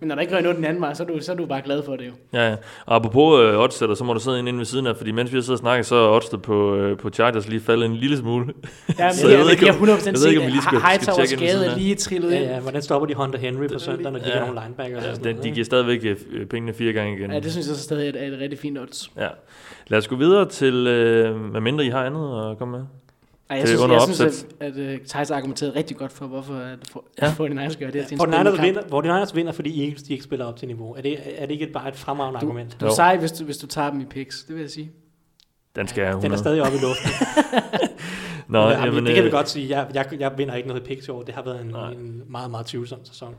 Men 0.00 0.08
når 0.08 0.14
der 0.14 0.22
ikke 0.22 0.34
rører 0.34 0.52
den 0.52 0.64
anden 0.64 0.80
vej, 0.82 0.94
så 0.94 1.02
er, 1.02 1.06
du, 1.06 1.20
så 1.20 1.32
er 1.32 1.36
du 1.36 1.46
bare 1.46 1.62
glad 1.64 1.82
for 1.82 1.96
det 1.96 2.06
jo. 2.06 2.12
Ja, 2.32 2.48
ja. 2.50 2.56
Og 2.86 2.96
apropos 2.96 3.40
øh, 3.40 3.58
oddsætter, 3.60 3.94
så 3.94 4.04
må 4.04 4.12
du 4.12 4.20
sidde 4.20 4.38
inde 4.38 4.58
ved 4.58 4.64
siden 4.64 4.86
af, 4.86 4.96
fordi 4.96 5.10
mens 5.12 5.32
vi 5.32 5.36
har 5.36 5.42
siddet 5.42 5.52
og 5.54 5.58
snakket, 5.58 5.86
så 5.86 5.94
er 5.96 6.08
oddset 6.16 6.42
på, 6.42 6.76
øh, 6.76 6.98
på 6.98 7.10
Chargers 7.10 7.48
lige 7.48 7.60
faldet 7.60 7.86
en 7.86 7.96
lille 7.96 8.16
smule. 8.16 8.46
Ja, 8.98 9.04
men 9.04 9.14
Så 9.14 9.28
jeg, 9.28 9.38
jeg 9.38 9.44
ved 9.44 9.50
ikke, 9.52 9.66
jeg, 9.66 9.74
om- 9.80 9.88
jeg 9.88 9.94
100% 9.96 10.06
jeg 10.06 10.14
ved 10.14 10.28
ikke, 10.28 10.40
om 10.40 10.46
vi 10.46 10.50
lige 10.50 10.62
skal- 10.62 10.80
skal 11.00 11.14
tjekke 11.14 11.36
skade 11.36 11.50
siden 11.50 11.70
af. 11.70 11.78
lige 11.78 11.94
trillet 11.94 12.30
Ja, 12.32 12.36
ind. 12.40 12.44
ja, 12.50 12.60
hvordan 12.60 12.82
stopper 12.82 13.06
de 13.06 13.14
Hunter 13.14 13.38
Henry 13.38 13.68
på 13.68 13.78
søndag, 13.78 14.12
når 14.12 14.18
de 14.18 14.28
Ja. 14.28 14.38
ja. 14.38 14.46
nogle 14.46 14.60
linebacker? 14.62 14.96
Ja, 14.96 15.02
sådan 15.02 15.24
den, 15.24 15.34
noget, 15.36 15.44
de 15.44 15.50
giver 15.50 15.64
stadigvæk 15.64 16.04
øh, 16.32 16.46
pengene 16.46 16.72
fire 16.72 16.92
gange 16.92 17.16
igen. 17.18 17.30
Ja, 17.32 17.40
det 17.40 17.52
synes 17.52 17.66
jeg 17.68 17.76
så 17.76 17.82
stadig 17.82 18.04
er 18.04 18.08
et, 18.08 18.22
er 18.28 18.34
et 18.34 18.40
rigtig 18.40 18.58
fint 18.58 18.78
odds. 18.78 19.10
Ja. 19.16 19.28
Lad 19.88 19.98
os 19.98 20.08
gå 20.08 20.16
videre 20.16 20.48
til, 20.48 20.86
øh, 20.86 21.36
hvad 21.50 21.60
mindre 21.60 21.84
I 21.84 21.88
har 21.88 22.04
andet 22.04 22.50
at 22.50 22.58
komme 22.58 22.78
med. 22.78 22.86
Ej, 23.50 23.56
jeg 23.56 23.60
Det 23.62 23.68
synes, 23.68 23.82
under 23.82 23.96
jeg 23.96 24.14
synes 24.14 24.44
at, 24.60 24.76
at 24.76 24.94
uh, 25.00 25.06
Thijs 25.06 25.30
argumenterede 25.30 25.74
rigtig 25.76 25.96
godt 25.96 26.12
for, 26.12 26.26
hvorfor 26.26 26.54
at 26.54 26.78
for, 26.92 27.04
Ja. 27.22 27.26
ja. 27.26 27.32
49ers 27.32 27.78
gør 27.78 27.90
det. 27.90 28.06
til 28.06 28.12
en 28.12 28.16
Hvor 28.16 28.24
spændende 28.24 28.38
Niners 29.02 29.28
kamp. 29.30 29.36
vinder, 29.36 29.52
fordi 29.52 29.82
Eagles 29.84 30.02
de 30.02 30.12
ikke 30.12 30.24
spiller 30.24 30.44
op 30.46 30.56
til 30.56 30.68
niveau. 30.68 30.94
Er 30.94 31.00
det, 31.02 31.18
er 31.36 31.46
det 31.46 31.52
ikke 31.52 31.66
et- 31.66 31.72
bare 31.72 31.88
et 31.88 31.96
fremragende 31.96 32.40
Du- 32.40 32.46
argument? 32.46 32.76
Du 32.80 32.86
er 32.86 32.90
sej, 32.90 33.16
hvis 33.16 33.32
du, 33.32 33.44
hvis 33.44 33.58
du 33.58 33.66
tager 33.66 33.90
dem 33.90 34.00
i 34.00 34.04
picks, 34.04 34.44
det 34.44 34.54
vil 34.54 34.60
jeg 34.62 34.70
sige. 34.70 34.90
Den 35.76 35.88
skal 35.88 36.00
jeg 36.02 36.08
Den 36.08 36.14
er 36.32 36.36
100. 36.36 36.38
stadig 36.38 36.62
oppe 36.62 36.76
i 36.78 36.80
luften. 36.80 37.10
Nå, 38.48 38.58
Nå, 38.62 38.70
jamen, 38.70 38.84
jamen, 38.84 39.06
det 39.06 39.14
kan 39.14 39.22
vi 39.24 39.28
øh, 39.28 39.32
godt 39.32 39.48
sige. 39.48 39.76
Jeg, 39.78 39.86
jeg, 39.94 40.06
jeg 40.20 40.32
vinder 40.38 40.54
ikke 40.54 40.68
noget 40.68 40.82
i 40.82 40.84
picks 40.84 41.06
i 41.08 41.10
år. 41.10 41.22
Det 41.22 41.34
har 41.34 41.42
været 41.42 41.60
en, 41.60 41.66
Nej. 41.66 41.90
en 41.90 42.22
meget, 42.28 42.50
meget 42.50 42.66
tvivlsom 42.66 42.98
sæson. 43.04 43.34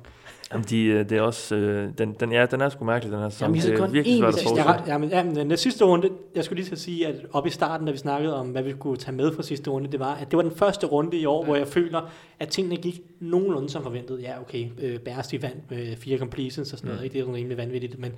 Jamen, 0.51 0.65
de, 0.69 0.83
øh, 0.83 1.09
det 1.09 1.17
er 1.17 1.21
også, 1.21 1.55
øh, 1.55 1.89
den, 1.97 2.15
den, 2.19 2.31
ja, 2.31 2.45
den 2.45 2.61
er 2.61 2.69
sgu 2.69 2.85
mærkelig, 2.85 3.11
den 3.11 3.21
her 3.21 3.29
sæson. 3.29 3.45
Jamen, 3.55 3.61
det 3.61 3.79
er 3.79 3.87
virkelig 3.87 4.17
svært 4.17 4.37
at 4.37 4.43
forudse. 4.43 4.91
Jamen, 4.91 5.09
jamen, 5.09 5.35
den 5.35 5.57
sidste 5.57 5.85
runde, 5.85 6.09
jeg 6.35 6.43
skulle 6.43 6.57
lige 6.57 6.67
til 6.67 6.75
at 6.75 6.79
sige, 6.79 7.07
at 7.07 7.15
op 7.31 7.47
i 7.47 7.49
starten, 7.49 7.85
da 7.87 7.91
vi 7.91 7.97
snakkede 7.97 8.35
om, 8.35 8.47
hvad 8.47 8.63
vi 8.63 8.71
kunne 8.71 8.97
tage 8.97 9.15
med 9.15 9.35
fra 9.35 9.43
sidste 9.43 9.69
runde, 9.69 9.91
det 9.91 9.99
var, 9.99 10.13
at 10.15 10.31
det 10.31 10.37
var 10.37 10.43
den 10.43 10.51
første 10.55 10.87
runde 10.87 11.17
i 11.17 11.25
år, 11.25 11.41
ja. 11.41 11.45
hvor 11.45 11.55
jeg 11.55 11.67
føler, 11.67 12.09
at 12.39 12.47
tingene 12.47 12.75
gik 12.75 13.01
nogenlunde 13.19 13.69
som 13.69 13.83
forventet. 13.83 14.21
Ja, 14.21 14.41
okay, 14.41 14.69
øh, 14.81 14.99
de 15.31 15.41
vandt 15.41 15.71
med 15.71 15.95
fire 15.95 16.17
completions 16.17 16.73
og 16.73 16.79
sådan 16.79 16.87
noget, 16.87 17.01
Mm. 17.01 17.03
ikke? 17.03 17.13
det 17.13 17.29
er 17.29 17.33
rimelig 17.35 17.57
vanvittigt, 17.57 17.99
men, 17.99 18.11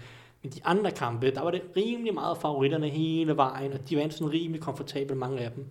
men 0.44 0.52
de 0.52 0.60
andre 0.64 0.92
kampe, 0.92 1.32
der 1.32 1.42
var 1.42 1.52
det 1.52 1.62
rimelig 1.78 2.14
meget 2.14 2.38
favoritterne 2.38 2.90
hele 2.90 3.38
vejen, 3.38 3.74
og 3.74 3.90
de 3.90 3.98
vandt 3.98 4.14
sådan 4.14 4.34
rimelig 4.34 4.62
komfortabelt, 4.62 5.20
mange 5.20 5.40
af 5.40 5.52
dem. 5.52 5.66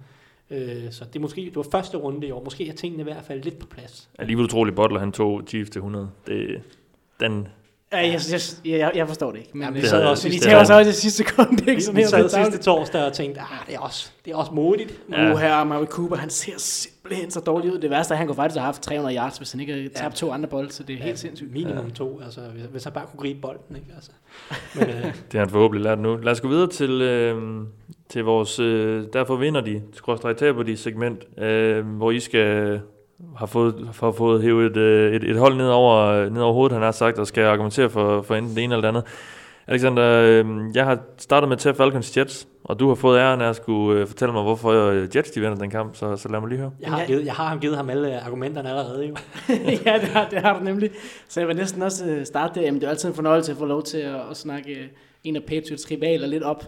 Øh, 0.52 0.90
så 0.92 1.04
det, 1.04 1.16
er 1.16 1.20
måske, 1.20 1.40
det 1.44 1.56
var 1.56 1.66
første 1.70 1.96
runde 1.96 2.26
i 2.26 2.30
år. 2.30 2.44
Måske 2.44 2.68
er 2.68 2.72
tingene 2.72 3.00
i 3.00 3.04
hvert 3.04 3.24
fald 3.24 3.42
lidt 3.42 3.58
på 3.58 3.66
plads. 3.66 4.10
Alligevel 4.18 4.44
utroligt, 4.44 4.76
Butler 4.76 5.00
han 5.00 5.12
tog 5.12 5.42
Chiefs 5.46 5.70
til 5.70 5.78
100. 5.78 6.10
Det, 6.26 6.62
den, 7.20 7.48
Ja, 7.92 7.98
jeg, 7.98 8.20
jeg, 8.31 8.40
jeg, 8.78 8.92
jeg 8.94 9.07
forstår 9.09 9.31
det 9.33 9.38
ikke. 9.38 9.50
Men, 9.55 9.62
Jamen, 9.62 9.81
det 9.83 9.90
havde 9.90 10.02
men 10.02 10.11
også 10.11 10.28
I 10.28 10.31
sidste- 10.31 10.48
tager 10.48 10.64
så 10.64 10.78
også 10.78 10.90
i 10.90 10.92
sidste 10.92 11.24
sekund, 11.24 11.61
ikke? 11.61 11.74
Vi, 11.74 11.81
Sådan 11.81 11.96
vi 12.00 12.05
sad 12.05 12.22
på 12.22 12.28
sidste 12.28 12.59
torsdag 12.59 13.05
og 13.05 13.12
tænkte, 13.12 13.40
ah, 13.40 13.46
det 13.66 13.74
er 13.74 13.78
også, 13.81 14.11
det 14.24 14.33
er 14.33 14.37
også 14.37 14.52
modigt. 14.52 15.00
Ja. 15.12 15.33
Uh, 15.33 15.38
her 15.38 15.64
Murray 15.64 15.87
Cooper, 15.87 16.16
han 16.16 16.31
ser 16.31 16.52
simpelthen 16.59 17.31
så 17.31 17.40
dårlig 17.40 17.72
ud. 17.72 17.78
Det 17.78 17.90
værste 17.90 18.12
er, 18.12 18.14
at 18.14 18.18
han 18.18 18.26
kunne 18.26 18.37
faktisk 18.37 18.57
have 18.59 18.64
haft 18.64 18.83
300 18.83 19.16
yards, 19.16 19.37
hvis 19.38 19.52
han 19.52 19.61
ikke 19.61 19.72
havde 19.72 19.88
tabt 19.88 20.14
to 20.16 20.33
andre 20.33 20.48
bolde, 20.48 20.72
så 20.72 20.83
det 20.83 20.98
er 20.98 21.02
helt 21.02 21.18
sindssygt. 21.18 21.52
Minimum 21.52 21.90
to, 21.90 22.20
altså 22.24 22.40
hvis, 22.40 22.64
hvis 22.70 22.85
han 22.85 22.92
bare 22.92 23.07
kunne 23.11 23.20
gribe 23.20 23.40
bolden, 23.40 23.76
ikke? 23.76 23.88
Altså. 23.96 24.11
Men, 24.78 24.88
øh, 24.88 25.05
det 25.05 25.14
har 25.33 25.38
han 25.38 25.50
forhåbentlig 25.50 25.85
lært 25.85 25.98
nu. 25.98 26.16
Lad 26.16 26.33
os 26.33 26.40
gå 26.40 26.48
videre 26.48 26.68
til, 26.70 26.90
øh, 27.02 27.42
til 28.09 28.24
vores, 28.24 28.59
øh, 28.59 29.05
derfor 29.12 29.37
vinder 29.37 29.61
de, 29.61 29.83
skråstrej 29.94 30.33
taber 30.33 30.62
de 30.62 30.76
segment, 30.76 31.38
øh, 31.38 31.87
hvor 31.87 32.11
I 32.11 32.20
skal 32.20 32.81
har 33.37 33.46
fået, 33.46 33.88
har 34.00 34.11
fået 34.11 34.42
hævet 34.42 34.70
et, 34.70 34.76
øh, 34.76 35.14
et, 35.14 35.24
et 35.24 35.38
hold 35.38 35.56
ned 35.56 35.68
over, 35.68 36.28
ned 36.30 36.42
over 36.42 36.52
hovedet, 36.52 36.72
han 36.72 36.82
har 36.82 36.92
sagt, 36.92 37.18
og 37.18 37.26
skal 37.26 37.44
argumentere 37.44 37.90
for, 37.90 38.22
for 38.22 38.35
enten 38.35 38.56
det 38.56 38.64
ene 38.64 38.74
eller 38.74 38.80
det 38.80 38.88
andet. 38.88 39.04
Alexander, 39.66 40.04
øh, 40.04 40.46
jeg 40.74 40.85
har 40.85 40.98
startet 41.18 41.48
med 41.48 41.56
at 41.56 41.61
tage 41.61 41.74
Falcons 41.74 42.16
Jets, 42.16 42.48
og 42.64 42.80
du 42.80 42.88
har 42.88 42.94
fået 42.94 43.18
æren 43.18 43.40
af 43.40 43.48
at 43.48 43.56
skulle 43.56 44.00
øh, 44.00 44.06
fortælle 44.06 44.32
mig, 44.32 44.42
hvorfor 44.42 44.72
Jets 45.16 45.30
de 45.30 45.40
vinder 45.40 45.56
den 45.56 45.70
kamp, 45.70 45.96
så, 45.96 46.16
så 46.16 46.28
lad 46.28 46.40
mig 46.40 46.48
lige 46.48 46.58
høre. 46.58 46.70
jeg, 46.80 46.90
har 46.90 47.06
givet, 47.06 47.26
jeg 47.26 47.35
har 47.35 47.56
givet 47.56 47.76
ham 47.76 47.90
alle 47.90 48.20
argumenterne 48.20 48.68
allerede, 48.68 49.06
jo. 49.06 49.16
ja, 49.87 49.98
det 50.00 50.08
har, 50.08 50.28
det 50.30 50.38
har 50.38 50.58
du 50.58 50.64
nemlig. 50.64 50.90
Så 51.28 51.40
jeg 51.40 51.48
vil 51.48 51.56
næsten 51.56 51.82
også 51.82 52.20
starte 52.24 52.54
der. 52.54 52.66
Jamen, 52.66 52.80
det 52.80 52.87
er 52.87 52.90
altid 52.90 53.08
en 53.08 53.14
fornøjelse 53.14 53.52
at 53.52 53.58
få 53.58 53.64
lov 53.64 53.82
til 53.82 53.98
at, 53.98 54.20
at 54.30 54.37
snakke 54.37 54.90
en 55.24 55.37
af 55.37 55.42
Patriots 55.42 55.90
rivaler 55.90 56.26
lidt 56.26 56.42
op. 56.42 56.64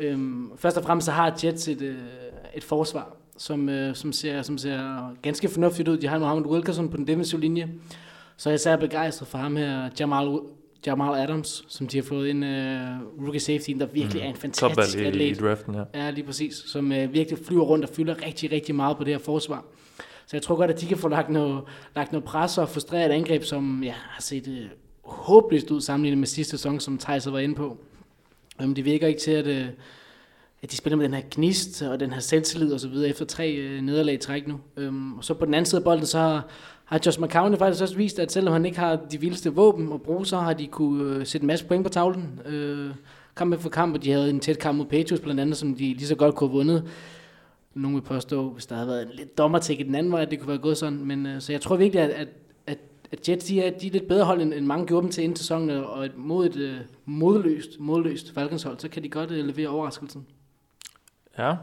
Øhm, 0.00 0.50
først 0.56 0.76
og 0.76 0.84
fremmest 0.84 1.04
så 1.04 1.12
har 1.12 1.38
Jets 1.44 1.68
et, 1.68 1.96
et 2.54 2.64
forsvar, 2.64 3.16
som, 3.42 3.68
øh, 3.68 3.94
som, 3.94 4.12
ser, 4.12 4.42
som 4.42 4.58
ser 4.58 5.12
ganske 5.22 5.48
fornuftigt 5.48 5.88
ud. 5.88 5.96
De 5.98 6.06
har 6.06 6.18
Mohamed 6.18 6.46
Wilkerson 6.46 6.88
på 6.88 6.96
den 6.96 7.06
defensive 7.06 7.40
linje. 7.40 7.68
Så 8.36 8.48
jeg 8.50 8.54
er 8.54 8.58
især 8.58 8.76
begejstret 8.76 9.28
for 9.28 9.38
ham 9.38 9.56
her, 9.56 9.88
Jamal, 10.00 10.38
Jamal 10.86 11.20
Adams, 11.22 11.64
som 11.68 11.86
de 11.86 11.96
har 11.96 12.02
fået 12.04 12.30
en 12.30 12.42
uh, 12.42 13.22
rookie 13.24 13.40
safety, 13.40 13.70
der 13.70 13.86
virkelig 13.86 14.22
Mm. 14.22 14.26
er 14.26 14.30
en 14.30 14.36
fantastisk 14.36 14.98
Topvalg 14.98 15.14
i, 15.16 15.18
i 15.20 15.28
atlet. 15.28 15.40
draften 15.40 15.74
her. 15.74 15.84
Ja, 15.94 16.10
lige 16.10 16.24
præcis. 16.24 16.54
Som 16.54 16.92
øh, 16.92 17.12
virkelig 17.14 17.38
flyver 17.46 17.64
rundt 17.64 17.84
og 17.84 17.90
fylder 17.94 18.26
rigtig, 18.26 18.52
rigtig 18.52 18.74
meget 18.74 18.96
på 18.96 19.04
det 19.04 19.12
her 19.14 19.18
forsvar. 19.18 19.64
Så 20.26 20.36
jeg 20.36 20.42
tror 20.42 20.56
godt, 20.56 20.70
at 20.70 20.80
de 20.80 20.86
kan 20.86 20.96
få 20.98 21.08
lagt 21.08 21.30
noget, 21.30 21.62
lagt 21.96 22.12
noget 22.12 22.24
pres 22.24 22.58
og 22.58 22.68
frustreret 22.68 23.06
et 23.10 23.14
angreb, 23.14 23.42
som 23.44 23.82
ja, 23.84 23.94
har 23.96 24.22
set 24.22 24.48
øh, 24.48 24.64
håbløst 25.04 25.70
ud 25.70 25.80
sammenlignet 25.80 26.18
med 26.18 26.26
sidste 26.26 26.50
sæson, 26.50 26.80
som 26.80 26.98
Thijs 26.98 27.32
var 27.32 27.38
inde 27.38 27.54
på. 27.54 27.76
Um, 28.62 28.74
det 28.74 28.84
virker 28.84 29.06
ikke 29.06 29.20
til, 29.20 29.30
at, 29.30 29.46
øh, 29.46 29.66
at 30.62 30.70
de 30.70 30.76
spiller 30.76 30.96
med 30.96 31.04
den 31.04 31.14
her 31.14 31.22
gnist 31.30 31.82
og 31.82 32.00
den 32.00 32.12
her 32.12 32.20
selvtillid 32.20 32.72
og 32.72 32.80
så 32.80 32.88
videre 32.88 33.08
efter 33.08 33.24
tre 33.24 33.52
øh, 33.52 33.82
nederlag 33.82 34.14
i 34.14 34.18
træk 34.18 34.48
nu. 34.48 34.60
Øhm, 34.76 35.18
og 35.18 35.24
så 35.24 35.34
på 35.34 35.44
den 35.44 35.54
anden 35.54 35.66
side 35.66 35.80
af 35.80 35.84
bolden, 35.84 36.06
så 36.06 36.18
har, 36.18 36.46
har 36.84 37.00
Josh 37.06 37.20
McCown 37.20 37.56
faktisk 37.56 37.82
også 37.82 37.96
vist, 37.96 38.18
at 38.18 38.32
selvom 38.32 38.52
han 38.52 38.66
ikke 38.66 38.78
har 38.78 38.96
de 39.10 39.20
vildeste 39.20 39.54
våben 39.54 39.92
at 39.92 40.02
bruge, 40.02 40.26
så 40.26 40.36
har 40.36 40.52
de 40.52 40.66
kunne 40.66 41.16
øh, 41.16 41.26
sætte 41.26 41.44
en 41.44 41.46
masse 41.46 41.64
point 41.64 41.84
på 41.84 41.90
tavlen. 41.90 42.40
Øh, 42.46 42.90
kamp 43.36 43.60
for 43.60 43.68
kamp, 43.68 43.94
og 43.94 44.04
de 44.04 44.10
havde 44.12 44.30
en 44.30 44.40
tæt 44.40 44.58
kamp 44.58 44.78
mod 44.78 44.86
Patriots 44.86 45.22
blandt 45.22 45.40
andet, 45.40 45.56
som 45.56 45.74
de 45.74 45.94
lige 45.94 46.06
så 46.06 46.14
godt 46.14 46.34
kunne 46.34 46.50
have 46.50 46.56
vundet. 46.56 46.84
Nogle 47.74 47.96
vil 47.96 48.02
påstå, 48.02 48.50
hvis 48.50 48.66
der 48.66 48.74
havde 48.74 48.88
været 48.88 49.02
en 49.02 49.12
lidt 49.14 49.38
dommertik 49.38 49.80
i 49.80 49.82
den 49.82 49.94
anden 49.94 50.12
vej, 50.12 50.22
at 50.22 50.30
det 50.30 50.38
kunne 50.38 50.48
være 50.48 50.58
gået 50.58 50.78
sådan. 50.78 51.04
Men, 51.04 51.26
øh, 51.26 51.40
så 51.40 51.52
jeg 51.52 51.60
tror 51.60 51.76
virkelig, 51.76 52.02
at, 52.02 52.10
at, 52.10 52.28
at, 52.66 52.78
at 53.12 53.28
Jets 53.28 53.44
de 53.44 53.62
er, 53.62 53.70
de 53.70 53.86
er 53.86 53.90
lidt 53.90 54.08
bedre 54.08 54.24
hold, 54.24 54.42
end, 54.42 54.54
end 54.54 54.66
mange 54.66 54.86
gjorde 54.86 55.02
dem 55.02 55.10
til 55.10 55.24
inden 55.24 55.36
sæsonen, 55.36 55.70
og 55.70 56.08
mod 56.16 56.46
et 56.46 56.56
øh, 56.56 56.76
modløst, 57.06 57.80
modløst 57.80 58.34
Falcons 58.34 58.62
hold, 58.62 58.78
så 58.78 58.88
kan 58.88 59.02
de 59.02 59.08
godt 59.08 59.30
øh, 59.30 59.46
levere 59.46 59.68
overraskelsen. 59.68 60.26
Ja. 61.38 61.54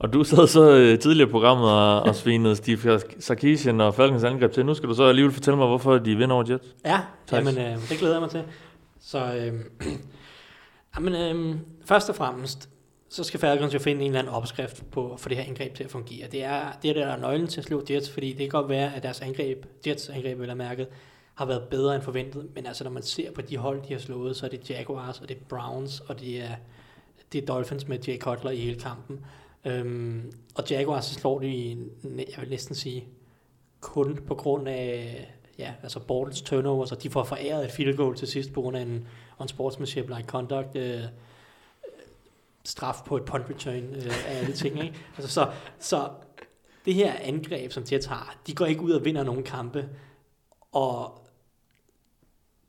Og 0.00 0.12
du 0.12 0.24
sad 0.24 0.46
så 0.46 0.70
øh, 0.70 0.98
tidligere 0.98 1.28
i 1.28 1.32
programmet 1.32 1.70
og, 1.70 2.02
og 2.02 2.14
svinede 2.14 2.56
Steve 2.56 3.00
Sarkisian 3.18 3.80
og 3.80 3.94
Falcons 3.94 4.24
angreb 4.24 4.52
til. 4.52 4.66
Nu 4.66 4.74
skal 4.74 4.88
du 4.88 4.94
så 4.94 5.04
alligevel 5.04 5.32
fortælle 5.32 5.56
mig, 5.58 5.66
hvorfor 5.66 5.98
de 5.98 6.16
vinder 6.16 6.34
over 6.34 6.44
Jets. 6.52 6.76
Ja, 6.84 7.00
Tak. 7.26 7.38
jamen, 7.38 7.58
øh, 7.58 7.88
det 7.88 7.98
glæder 7.98 8.14
jeg 8.14 8.20
mig 8.20 8.30
til. 8.30 8.42
Så, 9.00 9.34
øh, 9.34 9.54
jamen, 10.96 11.14
øh, 11.14 11.56
først 11.84 12.08
og 12.08 12.16
fremmest, 12.16 12.68
så 13.08 13.24
skal 13.24 13.40
Falcons 13.40 13.74
jo 13.74 13.78
finde 13.78 14.00
en 14.00 14.06
eller 14.06 14.18
anden 14.18 14.34
opskrift 14.34 14.90
på, 14.90 15.16
for 15.18 15.28
det 15.28 15.38
her 15.38 15.44
angreb 15.44 15.74
til 15.74 15.84
at 15.84 15.90
fungere. 15.90 16.28
Det 16.32 16.44
er 16.44 16.60
det, 16.82 16.90
er 16.90 16.94
der 16.94 17.06
er 17.06 17.16
nøglen 17.16 17.46
til 17.46 17.60
at 17.60 17.64
slå 17.64 17.82
Jets, 17.90 18.10
fordi 18.10 18.28
det 18.28 18.38
kan 18.38 18.48
godt 18.48 18.68
være, 18.68 18.94
at 18.94 19.02
deres 19.02 19.20
angreb, 19.20 19.66
Jets 19.86 20.08
angreb, 20.08 20.40
vil 20.40 20.56
mærket, 20.56 20.86
har 21.34 21.44
været 21.46 21.62
bedre 21.62 21.94
end 21.94 22.02
forventet, 22.02 22.46
men 22.54 22.66
altså 22.66 22.84
når 22.84 22.90
man 22.90 23.02
ser 23.02 23.32
på 23.32 23.40
de 23.40 23.56
hold, 23.56 23.82
de 23.88 23.92
har 23.92 24.00
slået, 24.00 24.36
så 24.36 24.46
er 24.46 24.50
det 24.50 24.70
Jaguars, 24.70 25.20
og 25.20 25.28
det 25.28 25.36
er 25.36 25.40
Browns, 25.48 26.00
og 26.00 26.20
det 26.20 26.40
er, 26.42 26.54
det 27.32 27.42
er 27.42 27.46
Dolphins 27.46 27.88
med 27.88 27.98
Jay 27.98 28.18
Cutler 28.18 28.50
i 28.50 28.56
hele 28.56 28.80
kampen. 28.80 29.24
Øhm, 29.64 30.32
og 30.54 30.70
Jaguars 30.70 31.04
så 31.04 31.14
slår 31.14 31.38
de, 31.38 31.78
jeg 32.04 32.40
vil 32.40 32.48
næsten 32.50 32.74
sige, 32.74 33.08
kun 33.80 34.18
på 34.26 34.34
grund 34.34 34.68
af 34.68 35.34
ja, 35.58 35.74
altså 35.82 36.00
Bortles 36.00 36.42
turnovers, 36.42 36.92
og 36.92 37.02
de 37.02 37.10
får 37.10 37.24
foræret 37.24 37.64
et 37.64 37.70
field 37.70 37.96
goal 37.96 38.16
til 38.16 38.28
sidst 38.28 38.52
på 38.52 38.60
grund 38.60 38.76
af 38.76 38.82
en 38.82 39.08
unsportsmanship 39.38 40.08
like 40.08 40.24
conduct 40.26 40.76
øh, 40.76 41.00
straf 42.64 42.96
på 43.06 43.16
et 43.16 43.24
punt 43.24 43.44
return 43.50 43.94
øh, 43.94 44.28
af 44.28 44.38
alle 44.38 44.52
ting. 44.52 44.84
Ikke? 44.84 44.98
Altså, 45.16 45.32
så, 45.32 45.50
så 45.78 46.10
det 46.84 46.94
her 46.94 47.12
angreb, 47.20 47.72
som 47.72 47.84
Jets 47.92 48.06
har, 48.06 48.36
de 48.46 48.54
går 48.54 48.66
ikke 48.66 48.82
ud 48.82 48.90
og 48.90 49.04
vinder 49.04 49.22
nogen 49.22 49.42
kampe, 49.42 49.88
og 50.72 51.26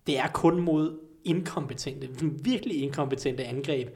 det 0.07 0.19
er 0.19 0.27
kun 0.27 0.61
mod 0.61 0.99
inkompetente, 1.23 2.09
virkelig 2.43 2.83
inkompetente 2.83 3.43
angreb, 3.43 3.89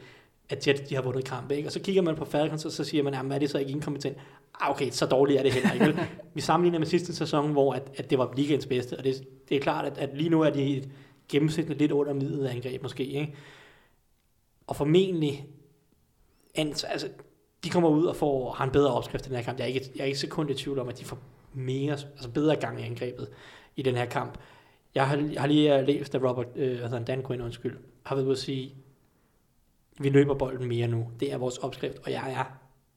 at 0.50 0.68
Jets 0.68 0.82
de 0.82 0.96
har 0.96 1.02
vundet 1.02 1.26
kampe. 1.26 1.56
Ikke? 1.56 1.68
Og 1.70 1.72
så 1.72 1.80
kigger 1.80 2.02
man 2.02 2.16
på 2.16 2.26
Falcons, 2.26 2.66
og 2.66 2.72
så 2.72 2.84
siger 2.84 3.04
man, 3.04 3.14
jamen 3.14 3.32
er 3.32 3.40
det 3.40 3.50
så 3.50 3.58
ikke 3.58 3.72
inkompetent? 3.72 4.18
Ah, 4.60 4.72
okay, 4.72 4.90
så 4.90 5.06
dårligt 5.06 5.40
er 5.40 5.44
det 5.44 5.54
heller 5.54 5.74
ikke. 5.74 5.86
vel? 5.86 6.00
Vi 6.34 6.42
sammenligner 6.42 6.80
med 6.80 6.88
sidste 6.88 7.16
sæson, 7.16 7.52
hvor 7.52 7.74
at, 7.74 7.92
at 7.98 8.10
det 8.10 8.18
var 8.18 8.34
ligaens 8.36 8.66
bedste, 8.66 8.98
og 8.98 9.04
det, 9.04 9.28
det 9.50 9.58
er 9.58 9.62
klart, 9.62 9.86
at, 9.86 9.98
at 9.98 10.18
lige 10.18 10.30
nu 10.30 10.42
er 10.42 10.50
de 10.50 10.78
et 10.78 10.90
gennemsnitligt 11.30 11.80
lidt 11.80 11.92
under 11.92 12.14
midlet 12.14 12.48
angreb 12.48 12.82
måske. 12.82 13.06
Ikke? 13.06 13.36
Og 14.68 14.76
formentlig, 14.76 15.48
altså, 16.56 17.08
de 17.64 17.70
kommer 17.70 17.90
ud 17.90 18.06
og 18.06 18.16
får, 18.16 18.52
har 18.52 18.66
en 18.66 18.72
bedre 18.72 18.94
opskrift 18.94 19.26
i 19.26 19.30
den 19.30 19.38
her 19.38 19.44
kamp. 19.44 19.58
Jeg 19.60 19.64
er 19.64 19.68
ikke, 19.68 19.92
jeg 19.96 20.02
er 20.02 20.06
ikke 20.06 20.20
sekund 20.20 20.50
i 20.50 20.54
tvivl 20.54 20.80
om, 20.80 20.90
at 20.90 21.00
de 21.00 21.06
får 21.06 21.18
mere, 21.54 21.92
altså 21.92 22.30
bedre 22.30 22.56
gang 22.56 22.82
i 22.82 22.84
angrebet 22.84 23.30
i 23.76 23.82
den 23.82 23.96
her 23.96 24.06
kamp. 24.06 24.38
Jeg 24.96 25.08
har, 25.08 25.18
jeg 25.18 25.42
har 25.42 25.48
lige 25.48 25.80
øh, 25.80 25.88
læst, 25.88 26.16
at 26.16 26.24
Robert, 26.24 26.48
øh, 26.56 26.84
altså 26.84 27.00
Dan 27.00 27.24
Quinn, 27.28 27.42
undskyld, 27.42 27.78
har 28.04 28.16
været 28.16 28.26
ude 28.26 28.32
at 28.32 28.40
sige, 28.40 28.76
vi 30.00 30.10
løber 30.10 30.34
bolden 30.34 30.68
mere 30.68 30.88
nu. 30.88 31.08
Det 31.20 31.34
er 31.34 31.38
vores 31.38 31.58
opskrift, 31.58 31.98
og 32.06 32.12
jeg 32.12 32.32
er 32.32 32.44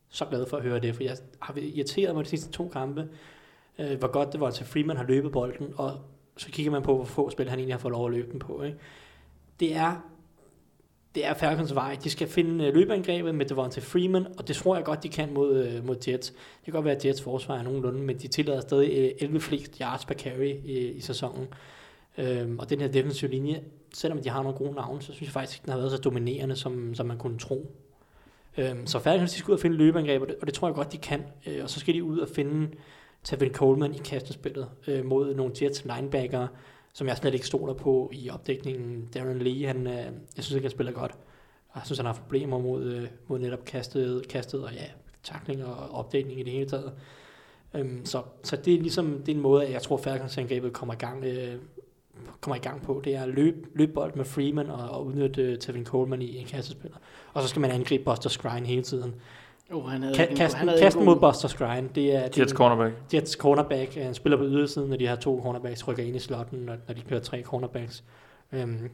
så 0.08 0.24
glad 0.24 0.46
for 0.46 0.56
at 0.56 0.62
høre 0.62 0.80
det, 0.80 0.94
for 0.94 1.02
jeg 1.02 1.16
har 1.42 1.54
irriteret 1.56 2.14
mig 2.14 2.24
de 2.24 2.30
sidste 2.30 2.50
to 2.50 2.68
kampe, 2.68 3.08
øh, 3.78 3.98
hvor 3.98 4.08
godt 4.08 4.32
det 4.32 4.40
var 4.40 4.50
til 4.50 4.66
Freeman 4.66 4.96
har 4.96 5.04
løbet 5.04 5.32
bolden, 5.32 5.74
og 5.76 6.00
så 6.36 6.50
kigger 6.50 6.72
man 6.72 6.82
på, 6.82 6.96
hvor 6.96 7.04
få 7.04 7.30
spil 7.30 7.48
han 7.48 7.58
egentlig 7.58 7.74
har 7.74 7.80
fået 7.80 7.92
lov 7.92 8.06
at 8.06 8.12
løbe 8.12 8.32
den 8.32 8.38
på. 8.38 8.62
Ikke? 8.62 8.78
Det 9.60 9.76
er 9.76 10.00
det 11.16 11.26
er 11.26 11.34
Falcons 11.34 11.74
vej. 11.74 11.96
De 12.04 12.10
skal 12.10 12.28
finde 12.28 12.64
øh, 12.64 12.74
løbeangrebet 12.74 13.34
med 13.34 13.46
Devontae 13.46 13.82
Freeman, 13.82 14.26
og 14.38 14.48
det 14.48 14.56
tror 14.56 14.76
jeg 14.76 14.84
godt, 14.84 15.02
de 15.02 15.08
kan 15.08 15.34
mod, 15.34 15.64
øh, 15.64 15.86
mod 15.86 15.96
Jets. 16.08 16.30
Det 16.30 16.64
kan 16.64 16.72
godt 16.72 16.84
være, 16.84 16.96
at 16.96 17.04
Jets 17.04 17.22
forsvar 17.22 17.56
er 17.56 17.62
nogenlunde, 17.62 18.00
men 18.00 18.18
de 18.18 18.28
tillader 18.28 18.60
stadig 18.60 18.90
øh, 18.98 19.10
11 19.20 19.40
flest 19.40 19.78
yards 19.78 20.04
per 20.04 20.14
carry 20.14 20.54
i, 20.64 20.90
i 20.90 21.00
sæsonen. 21.00 21.46
Øhm, 22.18 22.58
og 22.58 22.70
den 22.70 22.80
her 22.80 22.88
defensive 22.88 23.30
linje, 23.30 23.62
selvom 23.94 24.22
de 24.22 24.28
har 24.28 24.42
nogle 24.42 24.58
gode 24.58 24.74
navne, 24.74 25.02
så 25.02 25.12
synes 25.12 25.22
jeg 25.22 25.32
faktisk 25.32 25.58
ikke, 25.58 25.64
den 25.64 25.72
har 25.72 25.78
været 25.78 25.90
så 25.90 25.98
dominerende, 25.98 26.56
som, 26.56 26.94
som 26.94 27.06
man 27.06 27.18
kunne 27.18 27.38
tro. 27.38 27.70
Øhm, 28.56 28.86
så 28.86 28.98
Falcons, 28.98 29.32
de 29.32 29.38
skal 29.38 29.50
ud 29.52 29.56
og 29.56 29.60
finde 29.60 29.76
løbeangreb, 29.76 30.22
og 30.22 30.28
det, 30.28 30.36
og 30.40 30.46
det 30.46 30.54
tror 30.54 30.68
jeg 30.68 30.74
godt, 30.74 30.92
de 30.92 30.98
kan. 30.98 31.22
Øh, 31.46 31.62
og 31.62 31.70
så 31.70 31.80
skal 31.80 31.94
de 31.94 32.04
ud 32.04 32.18
og 32.18 32.28
finde 32.28 32.68
Tavin 33.24 33.52
Coleman 33.52 33.94
i 33.94 33.98
kastespillet 33.98 34.68
øh, 34.86 35.04
mod 35.04 35.34
nogle 35.34 35.52
Jets 35.62 35.84
linebacker, 35.84 36.46
som 36.92 37.06
jeg 37.06 37.16
slet 37.16 37.34
ikke 37.34 37.46
stoler 37.46 37.74
på 37.74 38.10
i 38.12 38.30
opdækningen. 38.30 39.08
Darren 39.14 39.38
Lee, 39.38 39.66
han, 39.66 39.86
øh, 39.86 39.94
jeg 40.36 40.44
synes 40.44 40.52
ikke, 40.52 40.64
han 40.64 40.70
spiller 40.70 40.92
godt. 40.92 41.12
Og 41.68 41.76
jeg 41.76 41.82
synes, 41.84 41.98
han 41.98 42.06
har 42.06 42.12
problemer 42.12 42.58
mod, 42.58 42.84
øh, 42.84 43.08
mod 43.28 43.38
netop 43.38 43.64
kastet, 43.64 44.28
kastet 44.28 44.64
og 44.64 44.72
ja, 44.72 44.84
takling 45.22 45.64
og 45.64 45.90
opdækning 45.90 46.40
i 46.40 46.42
det 46.42 46.52
hele 46.52 46.68
taget. 46.68 46.92
Øhm, 47.74 48.04
så, 48.04 48.22
så 48.42 48.56
det 48.56 48.74
er 48.74 48.78
ligesom 48.78 49.18
det 49.18 49.32
er 49.32 49.36
en 49.36 49.42
måde, 49.42 49.66
at 49.66 49.72
jeg 49.72 49.82
tror, 49.82 49.96
Falcons 49.96 50.38
angrebet 50.38 50.72
kommer 50.72 50.94
i 50.94 50.96
gang, 50.96 51.24
øh, 51.24 51.54
kommer 52.40 52.56
i 52.56 52.58
gang 52.58 52.82
på. 52.82 53.00
Det 53.04 53.14
er 53.14 53.22
at 53.22 53.28
løbe, 53.28 53.58
løbe 53.74 53.92
bold 53.92 54.14
med 54.14 54.24
Freeman 54.24 54.70
og, 54.70 54.88
og 54.90 55.06
udnytte 55.06 55.52
uh, 55.52 55.58
Tevin 55.58 55.84
Coleman 55.84 56.22
i 56.22 56.36
en 56.36 56.46
kastespiller. 56.46 56.96
Og 57.34 57.42
så 57.42 57.48
skal 57.48 57.60
man 57.60 57.70
angribe 57.70 58.04
Buster 58.04 58.30
Skrine 58.30 58.66
hele 58.66 58.82
tiden. 58.82 59.14
Oh, 59.72 59.88
han 59.88 60.02
havde 60.02 60.14
Ka- 60.14 60.34
kasten, 60.34 60.58
han 60.58 60.68
havde 60.68 60.80
kasten 60.80 61.02
en 61.02 61.06
mod 61.06 61.16
Buster 61.16 61.48
Skrine, 61.48 61.88
det 61.94 62.14
er, 62.14 62.28
Jets 62.38 62.52
cornerback. 62.52 62.94
Jets 63.14 63.32
cornerback. 63.32 63.94
Han 63.94 64.14
spiller 64.14 64.36
på 64.36 64.44
ydersiden, 64.44 64.90
når 64.90 64.96
de 64.96 65.06
har 65.06 65.16
to 65.16 65.40
cornerbacks, 65.42 65.88
rykker 65.88 66.02
ind 66.02 66.16
i 66.16 66.18
slotten, 66.18 66.58
når, 66.58 66.76
når 66.86 66.94
de 66.94 67.00
kører 67.00 67.20
tre 67.20 67.42
cornerbacks. 67.42 68.04
Øhm, 68.52 68.90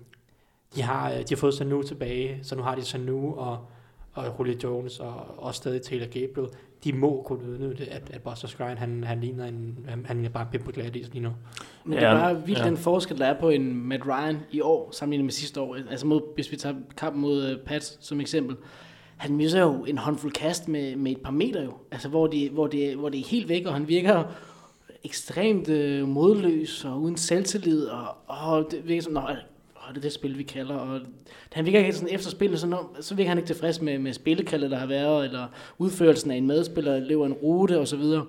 de, 0.75 0.83
har, 0.83 1.11
øh, 1.11 1.19
de 1.19 1.25
har 1.29 1.37
fået 1.37 1.55
Sanu 1.55 1.83
tilbage, 1.83 2.39
så 2.43 2.57
nu 2.57 2.63
har 2.63 2.75
de 2.75 2.83
Sanu 2.83 3.35
og, 3.35 3.59
og 4.13 4.25
Julio 4.39 4.59
Jones 4.65 5.01
og 5.01 5.15
også 5.37 5.59
stadig 5.59 5.83
Taylor 5.83 6.07
Gabriel. 6.07 6.49
De 6.85 6.93
må 6.93 7.23
kunne 7.27 7.51
udnytte, 7.51 7.87
at, 7.91 8.11
at 8.13 8.23
Buster 8.23 8.49
Skrine, 8.49 8.77
han, 8.77 9.05
han 9.05 9.21
ligner 9.21 9.45
en, 9.45 9.79
han, 9.89 10.07
han 10.07 10.17
ligner 10.17 10.31
bare 10.31 10.43
en 10.43 10.49
pimpe 10.53 10.73
Gladys 10.73 11.13
lige 11.13 11.23
nu. 11.23 11.31
Men 11.85 11.93
det 11.97 12.03
Ja, 12.03 12.09
er 12.09 12.19
bare 12.19 12.47
vildt 12.47 12.61
ja. 12.61 12.65
den 12.65 12.77
forskel, 12.77 13.19
der 13.19 13.27
er 13.27 13.41
på 13.41 13.49
en 13.49 13.89
Matt 13.89 14.07
Ryan 14.07 14.37
i 14.51 14.61
år, 14.61 14.91
sammenlignet 14.93 15.25
med 15.25 15.33
sidste 15.33 15.61
år. 15.61 15.77
Altså 15.91 16.07
mod, 16.07 16.35
hvis 16.35 16.53
vi 16.53 16.57
tager 16.57 16.77
kampen 16.97 17.23
mod 17.23 17.53
uh, 17.53 17.59
Pats 17.67 17.99
som 18.07 18.21
eksempel. 18.21 18.57
Han 19.17 19.37
misser 19.37 19.61
jo 19.61 19.85
en 19.85 19.99
håndfuld 19.99 20.33
kast 20.33 20.69
med, 20.69 20.97
med 20.97 21.13
et 21.13 21.21
par 21.25 21.31
meter 21.31 21.65
jo. 21.65 21.73
Altså 21.91 22.09
hvor, 22.09 22.27
de, 22.27 22.51
hvor, 22.51 22.67
det, 22.67 22.97
hvor 22.97 23.09
det 23.09 23.21
er 23.21 23.25
helt 23.25 23.49
væk, 23.49 23.67
og 23.67 23.73
han 23.73 23.89
virker 23.89 24.25
ekstremt 25.05 25.69
øh, 25.69 26.09
modløs 26.09 26.85
og 26.85 27.03
uden 27.03 27.17
selvtillid. 27.17 27.87
Og, 27.87 28.05
og 28.27 28.67
det 28.71 28.89
virker 28.89 29.03
som, 29.03 29.19
og 29.93 29.97
det 29.97 30.01
er 30.01 30.09
det 30.09 30.13
spil, 30.13 30.39
vi 30.39 30.43
kalder. 30.43 30.75
Og 30.75 31.01
han 31.53 31.67
virker 31.67 31.79
ikke 31.79 31.93
sådan 31.93 32.15
efter 32.15 32.31
spillet, 32.31 32.61
så, 32.61 32.67
når, 32.67 32.97
så 33.01 33.15
virker 33.15 33.29
han 33.29 33.39
ikke 33.39 33.47
tilfreds 33.47 33.81
med, 33.81 33.99
med 33.99 34.13
spillekaldet, 34.13 34.71
der 34.71 34.79
har 34.79 34.87
været, 34.87 35.25
eller 35.25 35.47
udførelsen 35.79 36.31
af 36.31 36.37
en 36.37 36.47
medspiller, 36.47 36.99
lever 37.01 37.27
en 37.27 37.33
rute 37.33 37.79
osv. 37.79 38.03
Så 38.03 38.25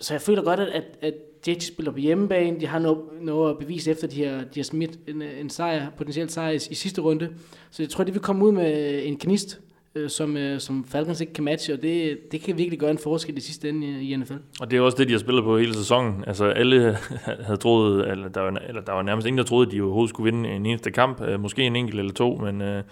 så 0.00 0.14
jeg 0.14 0.20
føler 0.20 0.42
godt, 0.42 0.60
at, 0.60 0.68
at, 0.68 0.84
at 1.02 1.14
Jets 1.48 1.66
spiller 1.66 1.92
på 1.92 1.98
hjemmebane. 1.98 2.60
De 2.60 2.66
har 2.66 2.78
noget, 2.78 2.98
noget 3.20 3.50
at 3.50 3.58
bevise 3.58 3.90
efter, 3.90 4.06
de 4.06 4.24
har, 4.24 4.38
de 4.38 4.60
har 4.60 4.64
smidt 4.64 4.98
en, 5.08 5.22
en 5.22 5.50
sejr, 5.50 5.90
potentielt 5.90 6.32
sejr 6.32 6.50
i, 6.50 6.54
i 6.54 6.74
sidste 6.74 7.00
runde. 7.00 7.30
Så 7.70 7.82
jeg 7.82 7.90
tror, 7.90 8.04
de 8.04 8.12
vil 8.12 8.22
komme 8.22 8.44
ud 8.44 8.52
med 8.52 9.02
en 9.06 9.16
knist, 9.16 9.60
øh, 9.94 10.10
som, 10.10 10.36
øh, 10.36 10.60
som 10.60 10.84
Falcons 10.84 11.20
ikke 11.20 11.32
kan 11.32 11.44
matche, 11.44 11.74
og 11.74 11.82
det, 11.82 12.18
det 12.32 12.40
kan 12.40 12.58
virkelig 12.58 12.78
gøre 12.78 12.90
en 12.90 12.98
forskel 12.98 13.36
i 13.36 13.40
sidste 13.40 13.68
ende 13.68 13.86
i, 13.86 14.12
i 14.12 14.16
NFL. 14.16 14.34
Og 14.60 14.70
det 14.70 14.76
er 14.76 14.80
også 14.80 14.96
det, 14.98 15.08
de 15.08 15.12
har 15.12 15.18
spillet 15.18 15.44
på 15.44 15.58
hele 15.58 15.74
sæsonen. 15.74 16.24
Altså 16.26 16.44
alle 16.44 16.96
havde 17.46 17.56
troet, 17.56 18.10
eller 18.10 18.28
der 18.28 18.40
var, 18.40 18.62
eller 18.68 18.80
der 18.80 18.92
var 18.92 19.02
nærmest 19.02 19.26
ingen, 19.26 19.38
der 19.38 19.44
troede, 19.44 19.66
at 19.66 19.72
de 19.72 19.80
overhovedet 19.80 20.10
skulle 20.10 20.32
vinde 20.32 20.48
en 20.48 20.66
eneste 20.66 20.90
kamp. 20.90 21.20
Øh, 21.20 21.40
Måske 21.40 21.62
en 21.62 21.76
enkelt 21.76 21.98
eller 21.98 22.12
to, 22.12 22.36
men, 22.36 22.62
øh, 22.62 22.82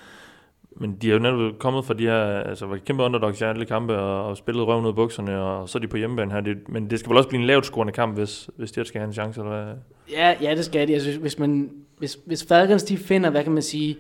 men 0.77 0.97
de 1.03 1.09
er 1.09 1.13
jo 1.13 1.19
netop 1.19 1.59
kommet 1.59 1.85
fra 1.85 1.95
de 1.95 2.03
her, 2.03 2.25
altså 2.25 2.67
var 2.67 2.77
kæmpe 2.77 3.03
underdogs 3.03 3.41
i 3.41 3.45
alle 3.45 3.65
kampe, 3.65 3.99
og, 3.99 4.25
og 4.25 4.37
spillet 4.37 4.67
røven 4.67 4.85
ud 4.85 4.89
af 4.89 4.95
bukserne, 4.95 5.43
og 5.43 5.69
så 5.69 5.79
er 5.79 5.81
de 5.81 5.89
på 5.89 5.97
hjemmebane 5.97 6.33
her. 6.33 6.41
Det, 6.41 6.69
men 6.69 6.91
det 6.91 6.99
skal 6.99 7.11
vel 7.11 7.17
også 7.17 7.29
blive 7.29 7.41
en 7.41 7.47
lavt 7.47 7.67
scorende 7.67 7.93
kamp, 7.93 8.19
hvis, 8.19 8.51
hvis 8.57 8.73
de 8.73 8.85
skal 8.85 8.99
have 8.99 9.07
en 9.07 9.13
chance, 9.13 9.41
eller 9.41 9.65
hvad? 9.65 9.75
Ja, 10.13 10.35
ja, 10.43 10.55
det 10.55 10.65
skal 10.65 10.89
de. 10.89 10.95
Altså, 10.95 11.19
hvis, 11.21 11.39
man, 11.39 11.71
hvis, 11.99 12.19
hvis 12.25 12.47
Falcons 12.49 12.83
de 12.83 12.97
finder, 12.97 13.31
hvad 13.31 13.45
kan 13.45 13.53
man 13.53 13.63
sige, 13.63 13.97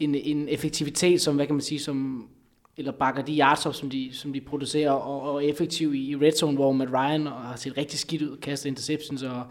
en, 0.00 0.14
en 0.14 0.48
effektivitet, 0.48 1.20
som, 1.20 1.34
hvad 1.34 1.46
kan 1.46 1.54
man 1.54 1.62
sige, 1.62 1.78
som, 1.78 2.28
eller 2.80 2.92
bakker 2.92 3.22
de 3.22 3.38
yards 3.38 3.66
op, 3.66 3.74
som 3.74 3.90
de, 3.90 4.10
som 4.12 4.32
de 4.32 4.40
producerer, 4.40 4.90
og, 4.90 5.22
og 5.22 5.44
er 5.44 5.48
effektiv 5.48 5.94
i, 5.94 6.16
red 6.16 6.32
zone, 6.32 6.56
hvor 6.56 6.72
Matt 6.72 6.92
Ryan 6.92 7.26
har 7.26 7.56
set 7.56 7.76
rigtig 7.76 7.98
skidt 7.98 8.22
ud, 8.22 8.36
kaster 8.36 8.68
interceptions, 8.68 9.22
og 9.22 9.44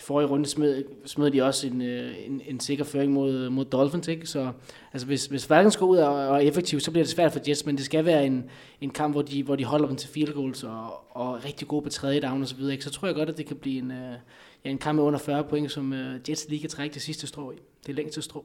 i 0.00 0.02
forrige 0.02 0.28
runde 0.28 0.46
smed, 0.46 0.84
smed 1.06 1.30
de 1.30 1.42
også 1.42 1.66
en, 1.66 1.82
øh, 1.82 2.14
en, 2.26 2.42
en 2.46 2.60
sikker 2.60 2.84
føring 2.84 3.12
mod, 3.12 3.50
mod 3.50 3.64
Dolphins, 3.64 4.08
ikke? 4.08 4.26
Så 4.26 4.52
altså, 4.92 5.06
hvis, 5.06 5.26
hvis 5.26 5.46
Falcons 5.46 5.76
går 5.76 5.86
ud 5.86 5.96
og, 5.96 6.14
og 6.14 6.36
er 6.36 6.48
effektiv, 6.48 6.80
så 6.80 6.90
bliver 6.90 7.04
det 7.04 7.10
svært 7.10 7.32
for 7.32 7.40
Jets, 7.48 7.66
men 7.66 7.76
det 7.76 7.84
skal 7.84 8.04
være 8.04 8.26
en, 8.26 8.50
en 8.80 8.90
kamp, 8.90 9.14
hvor 9.14 9.22
de, 9.22 9.42
hvor 9.42 9.56
de 9.56 9.64
holder 9.64 9.86
dem 9.86 9.96
til 9.96 10.08
field 10.08 10.34
goals, 10.34 10.64
og, 10.64 11.16
og 11.16 11.36
er 11.36 11.44
rigtig 11.44 11.68
gode 11.68 11.82
på 11.82 11.88
tredje 11.88 12.20
down 12.20 12.42
og 12.42 12.48
så 12.48 12.56
videre, 12.56 12.72
ikke? 12.72 12.84
Så 12.84 12.90
tror 12.90 13.08
jeg 13.08 13.14
godt, 13.14 13.28
at 13.28 13.36
det 13.36 13.46
kan 13.46 13.56
blive 13.56 13.78
en, 13.78 13.90
øh, 13.90 14.14
ja, 14.64 14.70
en 14.70 14.78
kamp 14.78 14.96
med 14.96 15.04
under 15.04 15.18
40 15.18 15.44
point, 15.44 15.72
som 15.72 15.92
øh, 15.92 16.20
Jets 16.28 16.48
lige 16.48 16.60
kan 16.60 16.70
trække 16.70 16.94
det 16.94 17.02
sidste 17.02 17.26
strå 17.26 17.52
i. 17.52 17.56
Det 17.86 17.88
er 17.88 17.96
længste 17.96 18.22
strå. 18.22 18.44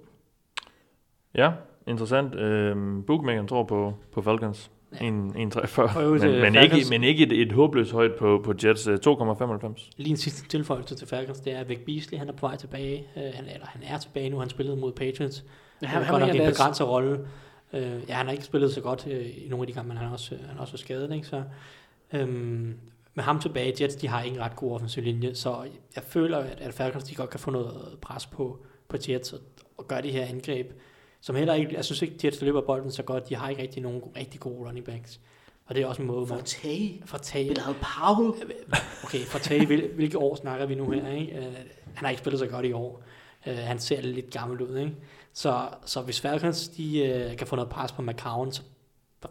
Ja, 1.36 1.52
interessant. 1.88 2.36
Øhm, 2.36 3.04
Bookmakeren 3.04 3.48
tror 3.48 3.64
på, 3.64 3.94
på 4.12 4.22
Falcons. 4.22 4.72
Ja. 5.02 5.10
1,43. 5.10 5.94
Prøv 5.94 6.20
til 6.20 6.32
Men, 6.32 6.42
men, 6.42 6.56
ikke, 6.64 6.76
men 6.90 7.04
ikke 7.04 7.24
et, 7.24 7.32
et 7.42 7.52
håbløst 7.52 7.92
højt 7.92 8.16
på, 8.16 8.42
på 8.44 8.54
Jets. 8.64 8.88
øh, 8.88 8.98
2,95. 9.08 9.90
Lige 9.98 10.10
en 10.10 10.18
sidste 10.18 10.48
tilføjelse 10.48 10.96
til 10.96 11.08
Falcons, 11.08 11.40
det 11.40 11.54
er, 11.54 11.60
at 11.60 11.70
Vic 11.70 11.80
Beasley, 11.86 12.20
han 12.20 12.30
er 12.30 12.34
på 12.34 12.48
vej 12.48 12.56
tilbage. 12.56 13.08
Øh, 13.18 13.24
han, 13.34 13.46
eller 13.46 13.66
han 13.66 13.82
er 13.88 13.98
tilbage 13.98 14.30
nu, 14.30 14.38
han 14.40 14.50
spillede 14.50 14.78
mod 14.78 14.92
Patriots. 14.92 15.44
Ja, 15.82 15.88
Han 15.88 15.98
han, 15.98 16.06
har 16.06 16.20
han, 16.20 16.28
nok 16.28 16.36
en 16.36 16.42
en 16.42 16.52
begrænset 16.52 16.88
rolle. 16.88 17.20
Øh, 17.74 17.82
ja, 18.08 18.14
han 18.14 18.26
har 18.26 18.32
ikke 18.32 18.46
spillet 18.46 18.74
så 18.74 18.82
godt 18.82 19.08
øh, 19.08 19.26
i 19.26 19.48
nogle 19.50 19.64
af 19.64 19.68
de 19.68 19.74
kampe, 19.74 19.88
men 19.88 19.98
han 19.98 20.08
er 20.08 20.12
også, 20.12 20.36
han 20.48 20.58
er 20.58 20.62
også 20.62 20.78
skadet, 20.78 21.14
ikke? 21.16 21.28
Så, 21.28 21.44
øhm, 22.14 22.74
med 23.14 23.24
ham 23.24 23.40
tilbage, 23.40 23.84
Jets, 23.84 23.96
de 23.96 24.08
har 24.08 24.22
ikke 24.22 24.36
en 24.38 24.42
ret 24.44 24.56
god 24.56 24.72
offensiv 24.72 25.04
linje, 25.04 25.36
så 25.36 25.58
jeg 25.96 26.04
føler, 26.04 26.38
at, 26.38 26.58
at 26.62 26.74
Falcons, 26.74 27.04
de 27.04 27.16
godt 27.16 27.30
kan 27.30 27.40
få 27.40 27.52
noget 27.52 27.98
pres 28.02 28.26
på, 28.26 28.60
på 28.88 28.98
Jets 29.10 29.34
og, 29.34 29.40
og 29.78 29.88
gøre 29.88 30.02
de 30.02 30.12
her 30.12 30.26
angreb, 30.26 30.72
som 31.26 31.36
heller 31.36 31.54
ikke, 31.54 31.76
jeg 31.76 31.86
synes 31.86 32.02
ikke, 32.02 32.16
Jets 32.24 32.42
løber 32.42 32.62
bolden 32.62 32.92
så 32.92 33.04
godt, 33.04 33.30
de 33.30 33.36
har 33.36 33.50
ikke 33.50 33.62
rigtig 33.62 33.84
nogen 33.84 34.02
rigtig 34.16 34.40
gode 34.40 34.68
running 34.68 34.86
backs. 34.86 35.20
Og 35.66 35.76
det 35.76 35.84
er 35.84 35.88
også 35.88 36.02
en 36.02 36.08
måde, 36.08 36.28
For 36.28 36.36
man... 36.36 36.44
Tage. 36.44 37.02
For 37.06 37.18
tage. 37.18 37.48
Bilal 37.48 37.74
Powell. 37.74 38.34
Okay, 39.04 39.20
for 39.20 39.40
tage, 39.40 39.66
hvil, 39.66 39.90
hvilke 39.96 40.18
år 40.18 40.36
snakker 40.36 40.66
vi 40.66 40.76
nu 40.76 40.92
her, 40.92 41.10
ikke? 41.10 41.38
Uh, 41.38 41.54
han 41.94 42.06
har 42.06 42.10
ikke 42.10 42.20
spillet 42.20 42.40
så 42.40 42.48
godt 42.48 42.66
i 42.66 42.72
år. 42.72 43.04
Uh, 43.48 43.54
han 43.54 43.80
ser 43.80 44.02
lidt 44.02 44.32
gammel 44.32 44.62
ud, 44.62 44.78
ikke? 44.78 44.92
Så, 45.34 45.68
så 45.86 46.02
hvis 46.02 46.22
Falcons, 46.22 46.68
de 46.68 47.28
uh, 47.32 47.38
kan 47.38 47.48
få 47.48 47.56
noget 47.56 47.70
pres 47.70 47.92
på 47.92 48.02
McCown, 48.02 48.52
så, 48.52 48.62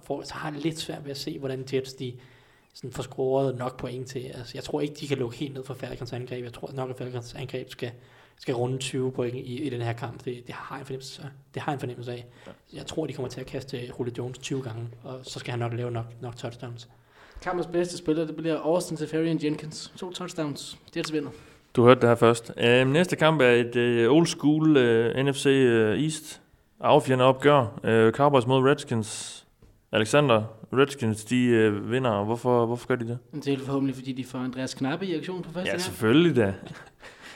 får, 0.02 0.22
så 0.22 0.34
har 0.34 0.52
jeg 0.52 0.60
lidt 0.60 0.78
svært 0.78 1.04
ved 1.04 1.10
at 1.10 1.18
se, 1.18 1.38
hvordan 1.38 1.64
Jets, 1.72 1.94
de 1.94 2.14
sådan 2.74 2.92
får 2.92 3.02
scoret 3.02 3.58
nok 3.58 3.78
point 3.78 4.06
til. 4.08 4.20
Altså, 4.20 4.52
jeg 4.54 4.64
tror 4.64 4.80
ikke, 4.80 4.94
de 4.94 5.08
kan 5.08 5.18
lukke 5.18 5.36
helt 5.36 5.54
ned 5.54 5.64
for 5.64 5.74
Falcons 5.74 6.12
angreb. 6.12 6.44
Jeg 6.44 6.52
tror 6.52 6.70
nok, 6.72 6.90
at 6.90 6.96
Falcons 6.96 7.34
angreb 7.34 7.70
skal, 7.70 7.90
skal 8.38 8.54
runde 8.54 8.78
20 8.78 9.12
point 9.12 9.34
i, 9.34 9.62
i 9.62 9.68
den 9.68 9.82
her 9.82 9.92
kamp. 9.92 10.24
Det, 10.24 10.46
det, 10.46 10.54
har 10.54 10.76
jeg 10.76 10.80
en 10.80 10.86
fornemmelse, 10.86 11.22
det 11.54 11.62
har 11.62 11.72
jeg 11.72 11.76
en 11.76 11.80
fornemmelse 11.80 12.12
af. 12.12 12.26
Jeg 12.72 12.86
tror, 12.86 13.06
de 13.06 13.12
kommer 13.12 13.28
til 13.28 13.40
at 13.40 13.46
kaste 13.46 13.80
Julio 13.98 14.12
Jones 14.18 14.38
20 14.38 14.62
gange, 14.62 14.88
og 15.02 15.20
så 15.22 15.38
skal 15.38 15.50
han 15.50 15.58
nok 15.58 15.72
lave 15.72 15.90
nok, 15.90 16.06
nok 16.20 16.36
touchdowns. 16.36 16.88
Kampens 17.42 17.66
bedste 17.66 17.96
spiller, 17.96 18.26
det 18.26 18.36
bliver 18.36 18.58
Austin 18.58 18.96
Safarian 18.96 19.40
Jenkins. 19.42 19.92
To 19.96 20.12
touchdowns. 20.12 20.78
Jets 20.96 21.12
vinder. 21.12 21.30
Du 21.76 21.84
hørte 21.84 22.00
det 22.00 22.08
her 22.08 22.16
først. 22.16 22.52
Uh, 22.56 22.88
næste 22.92 23.16
kamp 23.16 23.40
er 23.40 23.50
et 23.50 24.06
uh, 24.06 24.16
old 24.16 24.26
school 24.26 24.76
uh, 24.76 25.24
NFC 25.24 25.46
uh, 25.46 26.02
East 26.04 26.40
affjende 26.80 27.24
opgør. 27.24 27.60
Uh, 28.06 28.12
Cowboys 28.12 28.46
mod 28.46 28.62
Redskins. 28.70 29.40
Alexander, 29.92 30.42
Redskins, 30.72 31.24
de 31.24 31.68
uh, 31.72 31.90
vinder. 31.90 32.24
Hvorfor, 32.24 32.66
hvorfor 32.66 32.86
gør 32.88 32.96
de 32.96 33.08
det? 33.08 33.18
Det 33.44 33.52
er 33.52 33.58
forhåbentlig, 33.58 33.94
fordi 33.96 34.12
de 34.12 34.24
får 34.24 34.38
Andreas 34.38 34.74
Knappe 34.74 35.06
i 35.06 35.16
aktion 35.18 35.42
på 35.42 35.50
første 35.50 35.68
Ja, 35.68 35.70
gang. 35.72 35.80
selvfølgelig 35.80 36.36
da. 36.36 36.54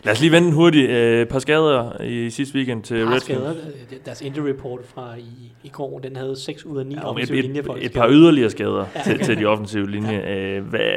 Lad 0.05 0.12
os 0.12 0.20
lige 0.20 0.32
vente 0.32 0.53
hurtigt. 0.53 0.90
Et 0.90 1.22
uh, 1.22 1.28
par 1.28 1.38
skader 1.38 2.03
i 2.03 2.30
sidste 2.30 2.55
weekend 2.57 2.82
til 2.82 3.05
Par 3.05 3.12
Redskins. 3.12 3.38
skader. 3.38 3.55
Øh, 3.92 3.99
Deres 4.05 4.20
injury 4.22 4.49
report 4.49 4.80
fra 4.94 5.16
i, 5.16 5.53
i 5.64 5.68
går, 5.68 5.99
den 5.99 6.16
havde 6.16 6.36
6 6.36 6.64
ud 6.64 6.78
af 6.78 6.86
9 6.86 6.94
Ja, 6.94 7.01
ja, 7.01 7.05
et, 7.05 7.11
offensive 7.11 7.42
linjer 7.42 7.62
et, 7.62 7.84
et 7.84 7.92
par 7.92 8.09
yderligere 8.11 8.51
skader 8.51 8.86
ja, 8.94 9.03
til, 9.03 9.18
til 9.18 9.38
de 9.38 9.46
offensive 9.53 9.90
linjer. 9.90 10.28
Ja. 10.53 10.61
Hvad, 10.61 10.88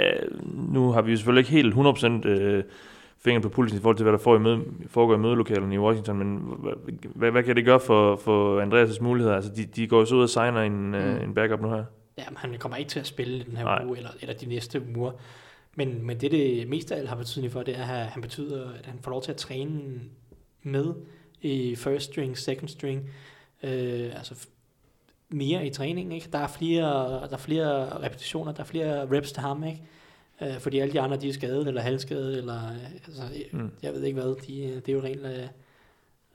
nu 0.74 0.92
har 0.92 1.02
vi 1.02 1.12
jo 1.12 1.18
selvfølgelig 1.18 1.40
ikke 1.42 1.52
helt 1.52 1.76
100% 2.26 2.28
øh, 2.28 2.64
fingeren 3.24 3.42
på 3.44 3.50
pulsen 3.50 3.78
i 3.78 3.82
forhold 3.82 3.98
til, 3.98 4.04
hvad 4.04 4.14
der 4.14 4.20
får 4.20 4.36
i 4.36 4.40
møde, 4.40 4.60
foregår 4.90 5.16
i 5.16 5.18
mødelokalerne 5.18 5.76
i 5.76 5.80
Washington, 5.80 6.18
men 6.18 6.40
hvad, 6.60 6.74
hvad, 7.16 7.32
hvad 7.32 7.44
kan 7.44 7.56
det 7.56 7.66
gøre 7.66 7.80
for, 7.80 8.16
for 8.16 8.62
Andreas' 8.62 9.04
muligheder? 9.04 9.36
Altså, 9.36 9.52
de, 9.56 9.66
de 9.66 9.88
går 9.88 10.00
jo 10.00 10.06
så 10.06 10.16
ud 10.16 10.24
og 10.24 10.30
signer 10.30 10.62
en, 10.62 10.88
mm. 10.88 10.94
øh, 10.94 11.24
en 11.24 11.34
backup 11.34 11.62
nu 11.62 11.70
her. 11.70 11.84
Ja, 12.18 12.24
men 12.30 12.38
han 12.38 12.56
kommer 12.60 12.78
ikke 12.78 12.90
til 12.90 13.00
at 13.00 13.08
spille 13.08 13.44
den 13.50 13.58
her 13.58 13.64
Nej. 13.64 13.84
uge, 13.86 13.98
eller, 13.98 14.10
eller 14.22 14.34
de 14.36 14.46
næste 14.46 14.82
uger. 14.98 15.12
Men, 15.76 16.06
men 16.06 16.22
det, 16.22 16.32
det 16.32 16.68
mest 16.68 16.92
af 16.92 16.98
alt 16.98 17.10
har 17.10 17.16
betydning 17.16 17.52
for, 17.54 17.64
det 17.64 17.78
er, 17.78 17.86
at 17.86 18.06
han 18.06 18.22
betyder, 18.22 18.72
at 18.72 18.86
han 18.86 19.00
får 19.02 19.12
lov 19.12 19.22
til 19.24 19.32
at 19.32 19.38
træne 19.38 19.82
med 20.64 20.86
i 21.42 21.76
first 21.76 22.06
string, 22.12 22.38
second 22.38 22.68
string. 22.70 23.10
Øh, 23.64 24.10
altså 24.16 24.48
mere 25.30 25.68
i 25.68 25.70
træningen, 25.70 26.12
ikke? 26.12 26.28
Der 26.34 26.38
er 26.40 26.48
flere, 26.48 26.84
der 27.12 27.28
er 27.34 27.38
flere 27.38 28.04
repetitioner, 28.04 28.52
der 28.52 28.60
er 28.62 28.66
flere 28.68 29.12
reps 29.12 29.32
til 29.32 29.42
ham, 29.42 29.64
ikke? 29.64 29.82
Øh, 30.42 30.60
fordi 30.60 30.80
alle 30.80 30.94
de 30.94 31.00
andre, 31.02 31.18
de 31.18 31.30
er 31.30 31.34
skadet, 31.34 31.68
eller 31.68 31.82
halvskadet, 31.82 32.38
eller 32.38 32.56
øh, 32.72 32.86
altså, 33.08 33.22
Mm. 33.52 33.70
jeg 33.84 33.94
ved 33.94 34.04
ikke 34.04 34.22
hvad. 34.22 34.36
De, 34.48 34.82
det 34.86 34.90
er 34.90 34.94
jo 34.94 35.04
rent, 35.04 35.26
øh, 35.26 35.48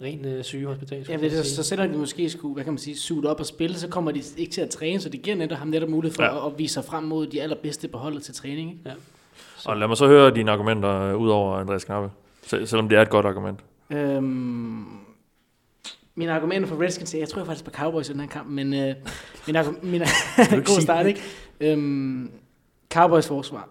ren 0.03 0.25
øh, 0.25 0.45
sygehospital. 0.45 1.07
Ja, 1.09 1.17
det, 1.17 1.31
sige. 1.33 1.45
så 1.45 1.63
selvom 1.63 1.89
de 1.91 1.99
måske 1.99 2.31
skulle, 2.31 2.55
hvad 2.55 2.65
kan 2.65 2.73
man 2.73 2.79
sige, 2.79 2.97
suge 2.97 3.29
op 3.29 3.41
og 3.41 3.47
spille, 3.47 3.77
så 3.79 3.89
kommer 3.89 4.11
de 4.13 4.23
ikke 4.37 4.53
til 4.53 4.61
at 4.61 4.71
træne, 4.71 5.01
så 5.01 5.09
det 5.09 5.23
giver 5.23 5.37
netop 5.37 5.59
ham 5.59 5.69
netop 5.69 5.89
mulighed 5.89 6.15
for 6.15 6.23
Ja. 6.23 6.35
ja. 6.35 6.47
at, 6.47 6.53
at 6.53 6.59
vise 6.59 6.75
sig 6.75 6.85
frem 6.85 7.05
mod 7.05 7.27
de 7.27 7.43
allerbedste 7.43 7.89
på 7.89 7.99
holdet 7.99 8.23
til 8.23 8.35
træning. 8.35 8.71
Ikke? 8.71 8.91
Så- 9.57 9.69
Og 9.71 9.77
lad 9.77 9.89
mig 9.89 9.97
så 9.97 10.07
høre 10.07 10.31
dine 10.35 10.51
argumenter 10.51 11.01
øh, 11.01 11.17
ud 11.17 11.29
over 11.29 11.57
Andreas 11.57 11.85
Knappe, 11.85 12.11
sel- 12.43 12.67
selvom 12.67 12.89
det 12.89 12.99
er 12.99 13.03
et 13.03 13.11
godt 13.11 13.27
argument. 13.27 13.61
Øhm, 13.91 14.85
mine 16.15 16.33
argumenter 16.33 16.69
for 16.69 16.83
Redskins, 16.83 17.15
jeg 17.15 17.29
tror 17.29 17.41
jeg 17.41 17.47
faktisk 17.47 17.65
på 17.65 17.71
Cowboys 17.71 18.09
i 18.09 18.13
den 18.13 18.21
her 18.21 18.29
kamp, 18.29 18.49
men 18.49 18.75
øh, 18.75 18.95
mine, 19.47 19.61
argu- 19.61 19.85
mine, 19.93 20.07
god 20.51 20.81
start, 20.81 21.07
ikke? 21.07 21.21
Øhm, 21.61 22.31
Cowboys 22.93 23.29
forsvar, 23.29 23.69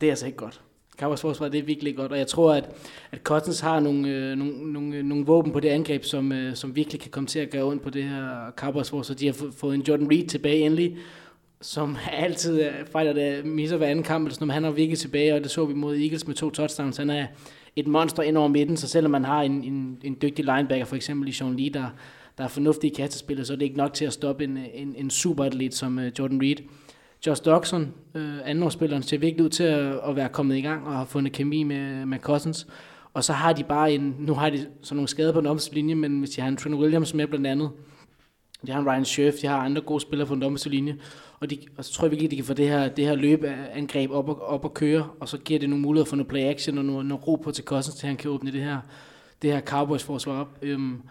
det 0.00 0.06
er 0.06 0.10
altså 0.12 0.26
ikke 0.26 0.38
godt. 0.38 0.60
Cowboys 1.00 1.20
forsvar, 1.20 1.48
det 1.48 1.58
er 1.60 1.62
virkelig 1.64 1.96
godt, 1.96 2.12
og 2.12 2.18
jeg 2.18 2.26
tror, 2.26 2.54
at, 2.54 2.64
at 3.12 3.18
Cousins 3.22 3.60
har 3.60 3.80
nogle, 3.80 4.08
øh, 4.08 4.36
nogle, 4.36 4.72
nogle, 4.72 4.96
øh, 4.96 5.04
nogle 5.04 5.26
våben 5.26 5.52
på 5.52 5.60
det 5.60 5.68
angreb, 5.68 6.04
som, 6.04 6.32
øh, 6.32 6.54
som 6.56 6.76
virkelig 6.76 7.00
kan 7.00 7.10
komme 7.10 7.26
til 7.26 7.38
at 7.38 7.50
gøre 7.50 7.62
ondt 7.64 7.82
på 7.82 7.90
det 7.90 8.04
her 8.04 8.50
Cowboys 8.56 8.90
forsvar. 8.90 9.14
De 9.14 9.26
har 9.26 9.32
få- 9.32 9.50
fået 9.60 9.74
en 9.74 9.82
Jordan 9.82 10.10
Reed 10.10 10.26
tilbage 10.26 10.58
endelig, 10.58 10.96
som 11.60 11.96
altid 12.12 12.58
fighter, 12.58 12.84
fejler, 12.92 13.12
der 13.12 13.44
misser 13.44 13.76
hver 13.76 13.86
anden 13.86 14.04
kamp, 14.04 14.24
eller 14.24 14.34
sådan, 14.34 14.46
men 14.46 14.54
han 14.54 14.64
er 14.64 14.70
virkelig 14.70 14.98
tilbage, 14.98 15.34
og 15.34 15.40
det 15.40 15.50
så 15.50 15.64
vi 15.64 15.74
mod 15.74 15.96
Eagles 15.96 16.26
med 16.26 16.34
to 16.34 16.50
touchdowns. 16.50 16.96
Han 16.96 17.10
er 17.10 17.26
et 17.76 17.86
monster 17.86 18.22
ind 18.22 18.38
over 18.38 18.48
midten, 18.48 18.76
så 18.76 18.88
selvom 18.88 19.10
man 19.10 19.24
har 19.24 19.42
en, 19.42 19.64
en, 19.64 19.98
en 20.04 20.16
dygtig 20.22 20.44
linebacker, 20.44 20.84
for 20.84 20.96
eksempel 20.96 21.28
i 21.28 21.32
Sean 21.32 21.56
Lee, 21.56 21.70
der, 21.70 21.86
der 22.38 22.44
er 22.44 22.48
fornuftige 22.48 22.94
kastespillere, 22.94 23.46
så 23.46 23.52
er 23.52 23.56
det 23.56 23.64
ikke 23.64 23.76
nok 23.76 23.94
til 23.94 24.04
at 24.04 24.12
stoppe 24.12 24.44
en, 24.44 24.58
en, 24.74 24.94
en 24.98 25.10
superatlet 25.10 25.74
som 25.74 25.98
øh, 25.98 26.12
Jordan 26.18 26.42
Reed. 26.42 26.56
Josh 27.26 27.44
Dodson, 27.44 27.92
øh, 28.14 28.38
andenårsspilleren, 28.44 29.02
ser 29.02 29.18
virkelig 29.18 29.44
ud 29.44 29.50
til 29.50 29.64
at, 29.64 30.00
at 30.08 30.16
være 30.16 30.28
kommet 30.28 30.56
i 30.56 30.60
gang 30.60 30.86
og 30.86 30.92
har 30.92 31.04
fundet 31.04 31.32
kemi 31.32 31.62
med, 31.62 32.06
med 32.06 32.18
Cousins. 32.18 32.66
Og 33.14 33.24
så 33.24 33.32
har 33.32 33.52
de 33.52 33.64
bare 33.64 33.92
en, 33.92 34.16
nu 34.18 34.34
har 34.34 34.50
de 34.50 34.66
så 34.82 34.94
nogle 34.94 35.08
skader 35.08 35.32
på 35.32 35.40
den 35.40 35.58
linje, 35.72 35.94
men 35.94 36.18
hvis 36.18 36.30
de 36.30 36.40
har 36.40 36.48
en 36.48 36.56
Trent 36.56 36.74
Williams 36.74 37.14
med 37.14 37.26
blandt 37.26 37.46
andet, 37.46 37.70
de 38.66 38.72
har 38.72 38.80
en 38.80 38.86
Ryan 38.86 39.04
Scherf, 39.04 39.34
de 39.34 39.46
har 39.46 39.56
andre 39.56 39.82
gode 39.82 40.00
spillere 40.00 40.28
på 40.28 40.34
den 40.34 40.42
offensive 40.42 40.74
linje, 40.74 40.96
og, 41.40 41.50
de, 41.50 41.58
og 41.76 41.84
så 41.84 41.92
tror 41.92 42.04
jeg 42.04 42.10
virkelig, 42.10 42.26
at 42.26 42.30
de 42.30 42.36
kan 42.36 42.44
få 42.44 42.54
det 42.54 42.68
her, 42.68 42.88
det 42.88 43.04
her 43.04 43.14
løbeangreb 43.14 44.10
op 44.10 44.28
og, 44.28 44.42
op 44.42 44.64
og 44.64 44.74
køre, 44.74 45.08
og 45.20 45.28
så 45.28 45.38
giver 45.38 45.60
det 45.60 45.70
nogle 45.70 45.82
muligheder 45.82 46.08
for 46.08 46.16
noget 46.16 46.28
play 46.28 46.42
action 46.42 46.78
og 46.78 46.84
noget, 46.84 47.06
noget 47.06 47.28
ro 47.28 47.36
på 47.36 47.50
til 47.50 47.64
Cousins, 47.64 47.96
til 47.96 48.06
han 48.06 48.16
kan 48.16 48.30
åbne 48.30 48.52
det 48.52 48.62
her, 48.62 48.80
det 49.42 49.52
her 49.52 49.60
Cowboys 49.60 50.02
forsvar 50.02 50.40
op. 50.40 50.58
Øhm, 50.62 51.02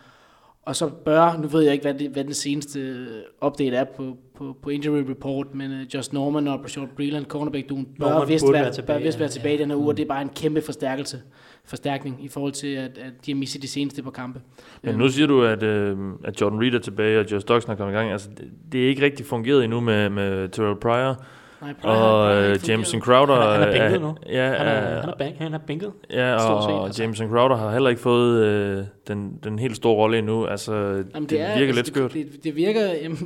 og 0.67 0.75
så 0.75 0.87
bør, 0.87 1.37
nu 1.41 1.47
ved 1.47 1.61
jeg 1.63 1.73
ikke, 1.73 1.83
hvad, 1.83 1.93
det, 1.93 2.09
hvad 2.09 2.23
den 2.23 2.33
seneste 2.33 2.79
øh, 2.79 3.07
update 3.45 3.75
er 3.75 3.83
på, 3.83 4.17
på, 4.37 4.57
på 4.61 4.69
injury 4.69 4.99
report, 5.09 5.55
men 5.55 5.71
uh, 5.71 5.95
Just 5.95 6.13
Norman 6.13 6.47
og 6.47 6.63
Rashad 6.63 6.87
Breland, 6.95 7.25
cornerback 7.25 7.69
duen, 7.69 7.87
bør 7.99 8.09
Norman 8.09 8.27
vist 8.27 8.43
være, 8.45 8.53
være 8.53 8.61
tilbage, 8.63 8.73
tilbage, 8.73 8.99
bør 8.99 9.05
vist 9.05 9.19
være 9.19 9.29
tilbage 9.29 9.53
ja. 9.53 9.59
i 9.59 9.61
den 9.61 9.69
her 9.69 9.77
uge, 9.77 9.83
Mm. 9.83 9.87
og 9.87 9.97
det 9.97 10.03
er 10.03 10.07
bare 10.07 10.21
en 10.21 10.29
kæmpe 10.35 10.61
forstærkelse, 10.61 11.21
forstærkning 11.65 12.25
i 12.25 12.27
forhold 12.27 12.51
til, 12.53 12.67
at, 12.67 12.97
at 12.97 13.13
de 13.25 13.31
har 13.31 13.37
misset 13.37 13.61
de 13.61 13.67
seneste 13.67 14.03
par 14.03 14.11
kampe. 14.11 14.41
Men 14.83 14.95
nu 14.95 15.09
siger 15.09 15.27
du, 15.27 15.43
at, 15.43 15.63
øh, 15.63 15.97
at 16.23 16.41
Jordan 16.41 16.61
Reed 16.61 16.73
er 16.73 16.79
tilbage, 16.79 17.19
og 17.19 17.31
Josh 17.31 17.47
Dodson 17.47 17.71
er 17.71 17.75
kommet 17.75 17.93
i 17.93 17.97
gang. 17.97 18.11
Altså, 18.11 18.29
det, 18.37 18.45
det 18.71 18.83
er 18.85 18.87
ikke 18.89 19.05
rigtig 19.05 19.25
fungeret 19.25 19.63
endnu 19.63 19.79
med, 19.79 20.09
med 20.09 20.49
Terrell 20.49 20.79
Pryor. 20.79 21.23
Nej, 21.61 21.73
Og 21.83 21.97
har 21.97 22.23
øh, 22.31 22.69
Jameson. 22.69 23.01
Crowder... 23.01 23.35
Han 23.35 23.61
er- 23.61 23.65
han 23.65 23.75
er 23.75 23.81
bænket 23.81 24.01
nu. 24.01 24.15
Ja, 24.29 24.43
Han 24.43 24.67
er, 24.67 24.71
er, 24.71 24.99
han 25.01 25.09
er, 25.09 25.13
bank, 25.15 25.35
han 25.37 25.53
er 25.53 25.57
bænket. 25.57 25.91
ja 26.11 26.37
stort 26.39 26.63
set, 26.63 26.71
og 26.73 26.85
altså. 26.85 27.03
Jameson 27.03 27.29
Crowder 27.29 27.55
har 27.57 27.71
heller 27.71 27.89
ikke 27.89 28.01
fået 28.01 28.43
øh, 28.45 28.83
den, 29.07 29.39
den 29.43 29.59
helt 29.59 29.75
store 29.75 29.95
rolle 29.95 30.17
endnu. 30.17 30.45
Altså, 30.45 30.73
Jamen, 30.73 31.03
det, 31.15 31.29
det 31.29 31.47
virker 31.57 31.73
lidt 31.73 31.87
skørt. 31.87 32.13
Det, 32.13 32.31
det, 32.31 32.43
det 32.43 32.55
virker, 32.55 32.81
jamen, 33.01 33.17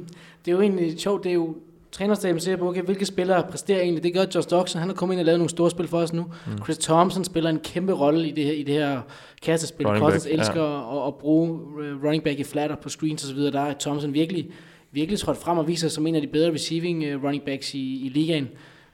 det 0.46 0.52
er 0.52 0.56
jo 0.56 0.62
egentlig 0.62 1.00
sjovt, 1.00 1.24
det 1.24 1.30
er 1.30 1.34
jo 1.34 1.56
trænerstaben 1.92 2.40
ser 2.40 2.56
på, 2.56 2.70
okay, 2.70 2.82
hvilke 2.82 3.06
spillere 3.06 3.44
præsterer 3.50 3.82
egentlig. 3.82 4.04
Det 4.04 4.14
gør 4.14 4.22
Josh 4.36 4.50
Dodson, 4.52 4.80
han 4.80 4.90
har 4.90 4.96
kommet 4.96 5.14
ind 5.16 5.20
og 5.20 5.26
lavet 5.26 5.40
nogle 5.40 5.50
store 5.50 5.70
spil 5.72 5.88
for 5.88 5.98
os 5.98 6.14
nu. 6.14 6.26
Mm. 6.48 6.64
Chris 6.64 6.78
Thompson 6.78 7.24
spiller 7.24 7.50
en 7.50 7.60
kæmpe 7.60 7.94
rolle 7.94 8.28
i 8.28 8.32
det 8.32 8.44
her, 8.46 8.52
i 8.54 8.64
det 8.64 8.74
her 8.74 9.00
kastespil. 9.42 9.86
Cousins 9.86 10.28
elsker 10.32 10.64
at, 11.02 11.08
at, 11.08 11.16
bruge 11.16 11.60
øh, 11.84 12.04
running 12.04 12.24
back 12.24 12.40
i 12.40 12.44
flatter 12.44 12.76
på 12.76 12.90
screens 12.90 13.24
osv. 13.26 13.40
Der 13.40 13.62
er 13.62 13.74
Thompson 13.80 14.14
virkelig, 14.14 14.48
virkelig 14.92 15.20
trådt 15.20 15.38
frem 15.38 15.58
og 15.58 15.68
viser 15.68 15.88
sig 15.88 15.96
som 15.96 16.08
en 16.08 16.16
af 16.16 16.22
de 16.22 16.28
bedre 16.28 16.54
receiving 16.54 17.04
øh, 17.04 17.24
running 17.24 17.44
backs 17.44 17.74
i, 17.74 18.06
i 18.06 18.10
ligaen. 18.10 18.50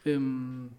Øhm, 0.06 0.70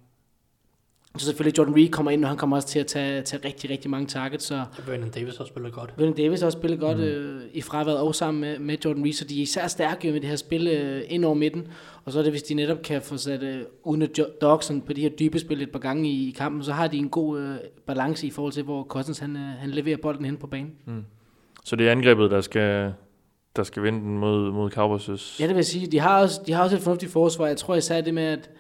så 1.16 1.25
selvfølgelig 1.27 1.59
Jordan 1.59 1.77
Reed 1.77 1.89
kommer 1.89 2.11
ind, 2.11 2.25
og 2.25 2.29
han 2.31 2.39
kommer 2.39 2.57
også 2.57 2.69
til 2.69 2.79
at 2.79 2.87
tage, 2.87 3.23
tage 3.23 3.45
rigtig, 3.45 3.71
rigtig 3.71 3.91
mange 3.91 4.07
targets, 4.07 4.45
så 4.45 4.64
Vernon 4.87 5.11
Davis 5.11 5.37
har 5.37 5.45
spillet 5.45 5.73
godt. 5.73 5.95
Vernon 5.97 6.14
Davis 6.14 6.41
har 6.41 6.47
også 6.47 6.59
spillet 6.59 6.81
godt 6.81 6.99
mm. 6.99 7.03
øh, 7.03 7.43
i 7.53 7.61
fraværet, 7.61 7.99
og 7.99 8.14
sammen 8.14 8.41
med, 8.41 8.59
med 8.59 8.77
Jordan 8.85 9.05
Reed, 9.05 9.12
så 9.12 9.25
de 9.25 9.39
er 9.39 9.43
især 9.43 9.66
stærke 9.66 10.12
med 10.12 10.21
det 10.21 10.29
her 10.29 10.37
spil 10.37 10.69
øh, 10.69 11.03
ind 11.09 11.25
over 11.25 11.35
midten. 11.35 11.69
Og 12.05 12.12
så 12.12 12.19
er 12.19 12.23
det, 12.23 12.33
hvis 12.33 12.43
de 12.43 12.55
netop 12.55 12.83
kan 12.83 13.03
få 13.03 13.16
sat 13.16 13.43
øh, 13.43 13.61
udnytte 13.85 14.14
Jo- 14.19 14.27
Dawson 14.41 14.81
på 14.81 14.93
de 14.93 15.01
her 15.01 15.09
dybe 15.09 15.39
spil 15.39 15.62
et 15.62 15.71
par 15.71 15.79
gange 15.79 16.11
i, 16.11 16.29
i 16.29 16.31
kampen, 16.31 16.62
så 16.62 16.73
har 16.73 16.87
de 16.89 16.97
en 16.99 17.09
god 17.09 17.41
øh, 17.41 17.55
balance 17.87 18.27
i 18.27 18.31
forhold 18.31 18.53
til, 18.53 18.62
hvor 18.62 18.85
Cousins 18.85 19.19
han, 19.19 19.37
øh, 19.37 19.43
han 19.43 19.71
leverer 19.71 19.97
bolden 19.97 20.25
hen 20.25 20.37
på 20.37 20.47
banen. 20.47 20.73
Så 21.64 21.77
det 21.77 21.89
er 21.89 21.93
angrebet, 21.93 22.31
der 22.31 22.41
skal, 22.41 22.93
der 23.57 23.62
skal 23.62 23.82
vinde 23.82 24.01
den 24.01 24.18
mod, 24.18 24.53
mod 24.53 24.70
Cowboys' 24.76 25.40
Ja, 25.40 25.44
det 25.46 25.55
vil 25.55 25.57
jeg 25.59 25.64
sige. 25.66 25.86
De 25.86 25.99
har 25.99 26.20
også, 26.22 26.40
de 26.46 26.53
har 26.53 26.62
også 26.62 26.76
et 26.76 26.82
fornuftigt 26.82 27.12
forsvar. 27.12 27.46
Jeg 27.46 27.57
tror 27.57 27.74
især 27.74 28.01
det 28.01 28.14
med, 28.14 28.22
at 28.22 28.51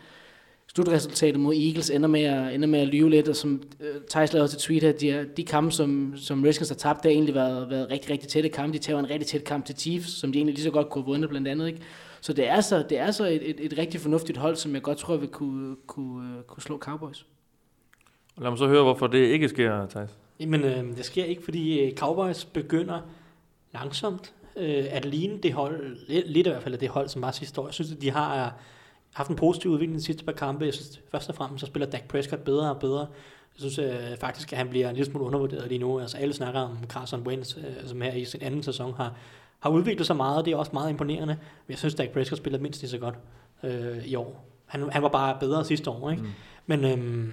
slutresultatet 0.74 1.40
mod 1.40 1.54
Eagles 1.54 1.90
ender 1.90 2.08
med 2.08 2.20
at, 2.22 2.54
ender 2.54 2.68
med 2.68 2.80
at 2.80 2.88
lyve 2.88 3.10
lidt, 3.10 3.28
og 3.28 3.36
som 3.36 3.62
øh, 3.80 3.94
Thijs 4.10 4.32
lavede 4.32 4.44
også 4.44 4.56
et 4.56 4.60
tweet 4.60 4.82
her, 4.82 4.92
de, 4.92 5.10
er- 5.10 5.24
de 5.36 5.44
kampe, 5.44 5.70
som, 5.70 6.12
som 6.16 6.42
Redskins 6.44 6.68
har 6.68 6.76
tabt, 6.76 7.02
det 7.02 7.10
har 7.10 7.14
egentlig 7.14 7.34
været, 7.34 7.70
været 7.70 7.90
rigtig, 7.90 8.10
rigtig 8.10 8.28
tætte 8.28 8.48
kampe. 8.48 8.72
De 8.78 8.82
tager 8.82 8.98
en 8.98 9.10
rigtig 9.10 9.26
tæt 9.26 9.44
kamp 9.44 9.64
til 9.66 9.76
Chiefs, 9.78 10.10
som 10.10 10.32
de 10.32 10.38
egentlig 10.38 10.54
lige 10.54 10.64
så 10.64 10.70
godt 10.70 10.90
kunne 10.90 11.02
have 11.04 11.10
vundet 11.10 11.30
blandt 11.30 11.48
andet. 11.48 11.66
Ikke? 11.66 11.80
Så 12.20 12.32
det 12.32 12.48
er 12.48 12.60
så, 12.60 12.84
det 12.90 12.98
er 12.98 13.10
så 13.10 13.26
et, 13.26 13.50
et, 13.50 13.56
et 13.60 13.78
rigtig 13.78 14.00
fornuftigt 14.00 14.38
hold, 14.38 14.56
som 14.56 14.74
jeg 14.74 14.82
godt 14.82 14.98
tror 14.98 15.16
vil 15.16 15.28
kunne, 15.28 15.76
kunne, 15.86 16.36
øh, 16.36 16.42
kunne 16.42 16.62
slå 16.62 16.78
Cowboys. 16.78 17.26
Lad 18.38 18.50
mig 18.50 18.58
så 18.58 18.66
høre, 18.66 18.82
hvorfor 18.82 19.06
det 19.06 19.18
ikke 19.18 19.48
sker, 19.48 19.86
Thijs. 19.86 20.10
Jamen, 20.40 20.64
øh, 20.64 20.96
det 20.96 21.04
sker 21.04 21.24
ikke, 21.24 21.44
fordi 21.44 21.80
øh, 21.80 21.92
Cowboys 21.96 22.44
begynder 22.44 23.00
langsomt 23.74 24.34
øh, 24.58 24.84
at 24.90 25.04
ligne 25.04 25.38
det 25.38 25.52
hold, 25.52 25.96
lidt, 26.26 26.46
i 26.46 26.50
hvert 26.50 26.62
fald 26.62 26.74
af 26.74 26.80
det 26.80 26.88
hold, 26.88 27.08
som 27.08 27.22
var 27.22 27.30
sidste 27.30 27.60
år. 27.60 27.66
Jeg 27.66 27.74
synes, 27.74 27.92
at 27.92 28.02
de 28.02 28.10
har 28.10 28.46
øh, 28.46 28.52
haft 29.12 29.30
en 29.30 29.36
positiv 29.36 29.70
udvikling 29.70 29.98
de 29.98 30.04
sidste 30.04 30.24
par 30.24 30.32
kampe. 30.32 30.64
Jeg 30.64 30.74
synes, 30.74 31.00
først 31.10 31.28
og 31.28 31.34
fremmest, 31.34 31.60
så 31.60 31.66
spiller 31.66 31.86
Dak 31.86 32.08
Prescott 32.08 32.44
bedre 32.44 32.70
og 32.70 32.80
bedre. 32.80 33.06
Jeg 33.54 33.70
synes 33.70 33.78
øh, 33.78 34.16
faktisk, 34.20 34.52
at 34.52 34.58
han 34.58 34.68
bliver 34.68 34.88
en 34.88 34.96
lille 34.96 35.10
smule 35.10 35.24
undervurderet 35.26 35.68
lige 35.68 35.78
nu. 35.78 36.00
Altså 36.00 36.16
alle 36.16 36.34
snakker 36.34 36.60
om 36.60 36.78
Carson 36.88 37.26
Wentz, 37.26 37.56
øh, 37.56 37.62
som 37.86 38.00
her 38.00 38.12
i 38.12 38.24
sin 38.24 38.42
anden 38.42 38.62
sæson 38.62 38.94
har, 38.94 39.14
har 39.58 39.70
udviklet 39.70 40.06
sig 40.06 40.16
meget, 40.16 40.38
og 40.38 40.44
det 40.44 40.52
er 40.52 40.56
også 40.56 40.72
meget 40.74 40.90
imponerende. 40.90 41.34
Men 41.66 41.70
jeg 41.70 41.78
synes, 41.78 41.94
Dak 41.94 42.08
Prescott 42.08 42.38
spiller 42.38 42.58
mindst 42.58 42.80
lige 42.82 42.90
så 42.90 42.98
godt 42.98 43.14
øh, 43.62 44.04
i 44.04 44.14
år. 44.14 44.44
Han, 44.66 44.90
han 44.92 45.02
var 45.02 45.08
bare 45.08 45.36
bedre 45.40 45.64
sidste 45.64 45.90
år, 45.90 46.10
ikke? 46.10 46.22
Mm. 46.22 46.28
Men 46.66 46.84
øhm, 46.84 47.32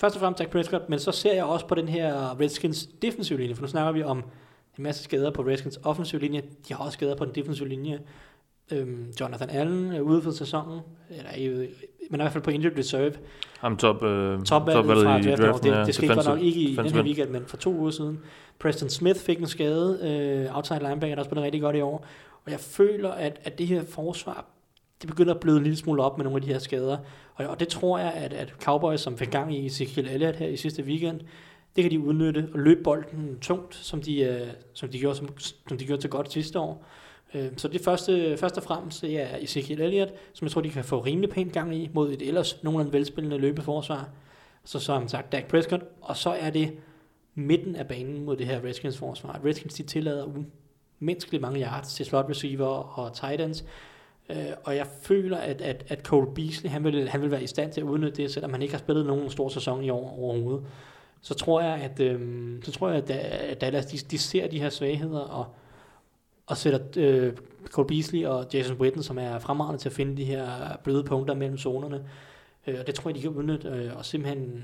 først 0.00 0.16
og 0.16 0.20
fremmest 0.20 0.38
Dak 0.38 0.50
Prescott, 0.50 0.88
men 0.88 0.98
så 0.98 1.12
ser 1.12 1.34
jeg 1.34 1.44
også 1.44 1.66
på 1.66 1.74
den 1.74 1.88
her 1.88 2.40
Redskins 2.40 2.88
defensive 3.02 3.38
linje, 3.38 3.54
for 3.54 3.62
nu 3.62 3.68
snakker 3.68 3.92
vi 3.92 4.02
om 4.02 4.24
en 4.78 4.82
masse 4.82 5.04
skader 5.04 5.30
på 5.30 5.42
Redskins 5.42 5.78
offensive 5.84 6.20
linje. 6.20 6.42
De 6.68 6.74
har 6.74 6.84
også 6.84 6.96
skader 6.96 7.16
på 7.16 7.24
den 7.24 7.34
defensive 7.34 7.68
linje. 7.68 8.00
Øhm, 8.72 9.12
Jonathan 9.20 9.50
Allen 9.50 9.92
er 9.92 10.00
ude 10.00 10.22
for 10.22 10.30
sæsonen, 10.30 10.80
eller, 11.10 11.66
men 12.10 12.20
i 12.20 12.22
hvert 12.22 12.32
fald 12.32 12.44
på 12.44 12.50
injured 12.50 12.78
reserve. 12.78 13.12
Ham 13.58 13.76
top, 13.76 14.02
øh, 14.02 14.42
Top 14.42 14.66
valget 14.66 14.84
fra 14.86 15.18
i 15.18 15.22
draften, 15.22 15.46
draften, 15.46 15.72
det, 15.72 15.86
det 15.86 15.94
skete 15.94 16.14
godt 16.14 16.26
nok 16.26 16.40
ikke 16.40 16.60
i 16.60 16.76
den 16.76 16.86
her 16.86 17.02
weekend, 17.02 17.30
men 17.30 17.42
for 17.46 17.56
to 17.56 17.74
uger 17.74 17.90
siden. 17.90 18.20
Preston 18.58 18.88
Smith 18.88 19.20
fik 19.20 19.38
en 19.38 19.46
skade, 19.46 19.98
øh, 20.02 20.56
outside 20.56 20.78
linebacker, 20.78 21.16
der 21.16 21.22
spiller 21.22 21.42
rigtig 21.42 21.60
godt 21.60 21.76
i 21.76 21.80
år. 21.80 22.06
Og 22.44 22.50
jeg 22.50 22.60
føler, 22.60 23.10
at, 23.10 23.40
at 23.44 23.58
det 23.58 23.66
her 23.66 23.82
forsvar, 23.84 24.44
det 25.02 25.10
begynder 25.10 25.34
at 25.34 25.40
bløde 25.40 25.56
en 25.56 25.62
lille 25.62 25.76
smule 25.76 26.02
op 26.02 26.18
med 26.18 26.24
nogle 26.24 26.36
af 26.36 26.42
de 26.42 26.48
her 26.48 26.58
skader. 26.58 26.96
Og, 27.34 27.46
og 27.46 27.60
det 27.60 27.68
tror 27.68 27.98
jeg, 27.98 28.12
at, 28.12 28.32
at 28.32 28.54
Cowboys, 28.62 29.00
som 29.00 29.18
fik 29.18 29.30
gang 29.30 29.54
i 29.54 29.66
Ezekiel 29.66 30.08
Elliott 30.08 30.36
her 30.36 30.48
i 30.48 30.56
sidste 30.56 30.82
weekend, 30.82 31.20
det 31.76 31.84
kan 31.84 31.90
de 31.90 32.00
udnytte 32.00 32.48
og 32.52 32.58
løbe 32.58 32.82
bolden 32.82 33.38
tungt, 33.40 33.74
som 33.74 34.02
de, 34.02 34.20
øh, 34.20 34.46
som 34.72 34.88
de, 34.88 34.98
gjorde, 34.98 35.16
som, 35.16 35.38
som 35.38 35.78
de 35.78 35.86
gjorde 35.86 36.02
til 36.02 36.10
godt 36.10 36.32
sidste 36.32 36.58
år. 36.58 36.86
Øh, 37.34 37.50
så 37.56 37.68
det 37.68 37.80
første, 37.80 38.36
først 38.36 38.56
og 38.56 38.62
fremmest 38.62 39.02
det 39.02 39.20
er 39.20 39.36
Ezekiel 39.40 39.80
Elliott, 39.80 40.12
som 40.32 40.44
jeg 40.44 40.52
tror, 40.52 40.60
de 40.60 40.70
kan 40.70 40.84
få 40.84 41.00
rimelig 41.00 41.30
pænt 41.30 41.52
gang 41.52 41.76
i 41.76 41.90
mod 41.94 42.12
et 42.12 42.22
ellers 42.22 42.62
nogenlunde 42.62 42.92
velspillende 42.92 43.38
løbeforsvar. 43.38 44.08
Så 44.64 44.78
så 44.78 44.98
man 44.98 45.08
sagt 45.08 45.32
Dak 45.32 45.44
Prescott, 45.48 45.82
og 46.00 46.16
så 46.16 46.30
er 46.30 46.50
det 46.50 46.72
midten 47.34 47.76
af 47.76 47.88
banen 47.88 48.24
mod 48.24 48.36
det 48.36 48.46
her 48.46 48.64
Redskins 48.64 48.98
forsvar. 48.98 49.40
Redskins 49.44 49.74
de 49.74 49.82
tillader 49.82 50.24
umenneskeligt 51.00 51.40
mange 51.40 51.60
yards 51.60 51.94
til 51.94 52.06
slot 52.06 52.28
receiver 52.28 52.66
og 52.66 53.12
tight 53.12 53.40
ends. 53.40 53.64
Øh, 54.30 54.36
og 54.64 54.76
jeg 54.76 54.86
føler, 55.02 55.36
at, 55.36 55.60
at, 55.60 55.84
at 55.88 56.02
Cole 56.06 56.34
Beasley, 56.34 56.70
han 56.70 56.84
vil, 56.84 57.08
han 57.08 57.22
vil 57.22 57.30
være 57.30 57.42
i 57.42 57.46
stand 57.46 57.72
til 57.72 57.80
at 57.80 57.84
udnytte 57.84 58.22
det, 58.22 58.32
selvom 58.32 58.52
han 58.52 58.62
ikke 58.62 58.74
har 58.74 58.78
spillet 58.78 59.06
nogen 59.06 59.30
stor 59.30 59.48
sæson 59.48 59.84
i 59.84 59.90
år 59.90 60.18
overhovedet. 60.18 60.66
Så 61.22 61.34
tror 61.34 61.60
jeg, 61.60 61.74
at, 61.74 62.00
øh, 62.00 62.20
så 62.62 62.72
tror 62.72 62.90
jeg, 62.90 63.10
at 63.10 63.60
Dallas, 63.60 63.86
de, 63.86 63.96
de 63.96 64.18
ser 64.18 64.48
de 64.48 64.60
her 64.60 64.68
svagheder, 64.68 65.20
og, 65.20 65.46
og 66.46 66.56
sætter 66.56 66.80
øh, 66.96 67.32
Cole 67.66 67.88
Beasley 67.88 68.24
og 68.24 68.46
Jason 68.54 68.76
Witten, 68.76 69.02
som 69.02 69.18
er 69.18 69.38
fremragende 69.38 69.80
til 69.80 69.88
at 69.88 69.92
finde 69.92 70.16
de 70.16 70.24
her 70.24 70.46
bløde 70.84 71.04
punkter 71.04 71.34
mellem 71.34 71.58
zonerne. 71.58 72.04
Øh, 72.66 72.74
og 72.80 72.86
det 72.86 72.94
tror 72.94 73.10
jeg, 73.10 73.16
de 73.16 73.20
kan 73.20 73.30
udnytte, 73.30 73.68
øh, 73.68 73.96
og 73.96 74.04
simpelthen 74.04 74.62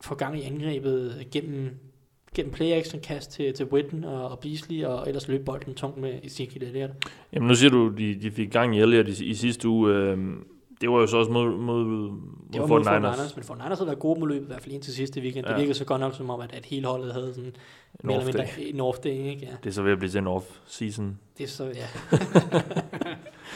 få 0.00 0.14
gang 0.14 0.38
i 0.38 0.42
angrebet 0.42 1.26
gennem, 1.32 1.70
gennem 2.34 2.52
play-action 2.52 3.00
kast 3.00 3.30
til, 3.30 3.54
til 3.54 3.66
Witten 3.66 4.04
og, 4.04 4.28
og 4.28 4.38
Beasley, 4.38 4.84
og 4.84 5.08
ellers 5.08 5.28
løbe 5.28 5.44
bolden 5.44 5.74
tungt 5.74 5.96
med 5.98 6.18
Ezekiel 6.22 6.62
Elliott. 6.62 6.92
Jamen 7.32 7.48
nu 7.48 7.54
siger 7.54 7.70
du, 7.70 7.88
de, 7.88 8.14
de 8.14 8.30
fik 8.30 8.50
gang 8.50 8.76
i 8.76 8.80
Elliott 8.80 9.08
i, 9.08 9.24
i 9.24 9.34
sidste 9.34 9.68
uge. 9.68 9.94
Øh, 9.94 10.18
det 10.80 10.90
var 10.90 10.98
jo 10.98 11.06
så 11.06 11.16
også 11.16 11.32
mod, 11.32 11.56
mod, 11.56 11.84
mod 11.84 12.10
Det 12.52 12.60
var 12.60 12.66
mod 12.66 12.80
49ers. 12.80 13.34
Men 13.36 13.44
49ers 13.60 13.74
havde 13.74 13.86
været 13.86 13.98
gode 13.98 14.20
mod 14.20 14.28
løbet, 14.28 14.44
i 14.44 14.46
hvert 14.46 14.62
fald 14.62 14.74
indtil 14.74 14.94
sidste 14.94 15.20
weekend. 15.20 15.46
Ja. 15.46 15.52
Det 15.52 15.60
virkede 15.60 15.78
så 15.78 15.84
godt 15.84 16.00
nok 16.00 16.14
som 16.14 16.30
om, 16.30 16.40
at, 16.40 16.52
at 16.52 16.66
hele 16.66 16.86
holdet 16.86 17.12
havde 17.12 17.34
sådan 17.34 17.56
mere 18.04 18.16
eller 18.16 18.26
mindre 18.26 18.60
en 18.60 18.80
off 18.80 18.98
day, 18.98 19.10
ikke? 19.10 19.46
Ja. 19.46 19.52
Det 19.64 19.70
er 19.70 19.74
så 19.74 19.82
ved 19.82 19.92
at 19.92 19.98
blive 19.98 20.10
til 20.10 20.18
en 20.18 20.26
off-season. 20.26 21.04
Det 21.38 21.44
er 21.44 21.48
så, 21.48 21.64
ja. 21.64 21.86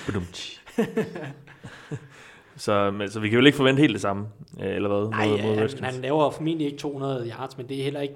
Så, 2.61 2.91
men, 2.91 3.11
så 3.11 3.21
vi 3.21 3.29
kan 3.29 3.39
vel 3.39 3.47
ikke 3.47 3.57
forvente 3.57 3.81
helt 3.81 3.93
det 3.93 4.01
samme, 4.01 4.27
øh, 4.61 4.75
eller 4.75 4.89
hvad? 4.89 5.11
Nej, 5.11 5.29
mod, 5.29 5.37
ja, 5.37 5.47
mod 5.47 5.57
han, 5.57 5.85
han 5.85 6.03
laver 6.03 6.31
formentlig 6.31 6.66
ikke 6.66 6.79
200 6.79 7.29
yards, 7.29 7.57
men 7.59 7.68
det 7.68 7.79
er 7.79 7.85
heller 7.85 8.01
ikke 8.01 8.14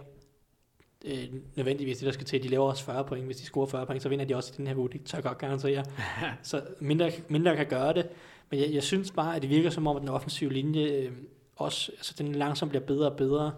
øh, 1.05 1.25
nødvendigvis 1.57 1.99
det, 1.99 2.07
der 2.07 2.13
skal 2.13 2.27
til. 2.27 2.43
De 2.43 2.49
laver 2.49 2.69
også 2.69 2.85
40 2.85 3.05
point. 3.05 3.25
Hvis 3.25 3.37
de 3.37 3.45
scorer 3.45 3.67
40 3.67 3.87
point, 3.87 4.03
så 4.03 4.09
vinder 4.09 4.25
de 4.25 4.37
også 4.37 4.53
i 4.55 4.57
den 4.57 4.67
her 4.67 4.77
uge. 4.77 4.89
Det 4.89 5.05
tør 5.05 5.19
jeg 5.19 5.25
godt 5.25 5.39
garantere. 5.39 5.85
så 6.43 6.63
mindre, 6.81 7.11
mindre 7.29 7.57
kan 7.57 7.67
gøre 7.67 7.95
det. 7.95 8.07
Men 8.55 8.63
jeg, 8.63 8.75
jeg 8.75 8.83
synes 8.83 9.11
bare, 9.11 9.37
at 9.37 9.43
det 9.43 9.51
virker 9.51 9.71
som 9.71 9.87
om, 9.87 9.97
at 9.97 10.01
den 10.01 10.09
offensive 10.09 10.53
linje 10.53 10.85
øh, 10.85 11.11
også, 11.57 11.93
altså 11.93 12.15
den 12.19 12.35
langsomt 12.35 12.71
bliver 12.71 12.85
bedre 12.85 13.11
og 13.11 13.17
bedre. 13.17 13.53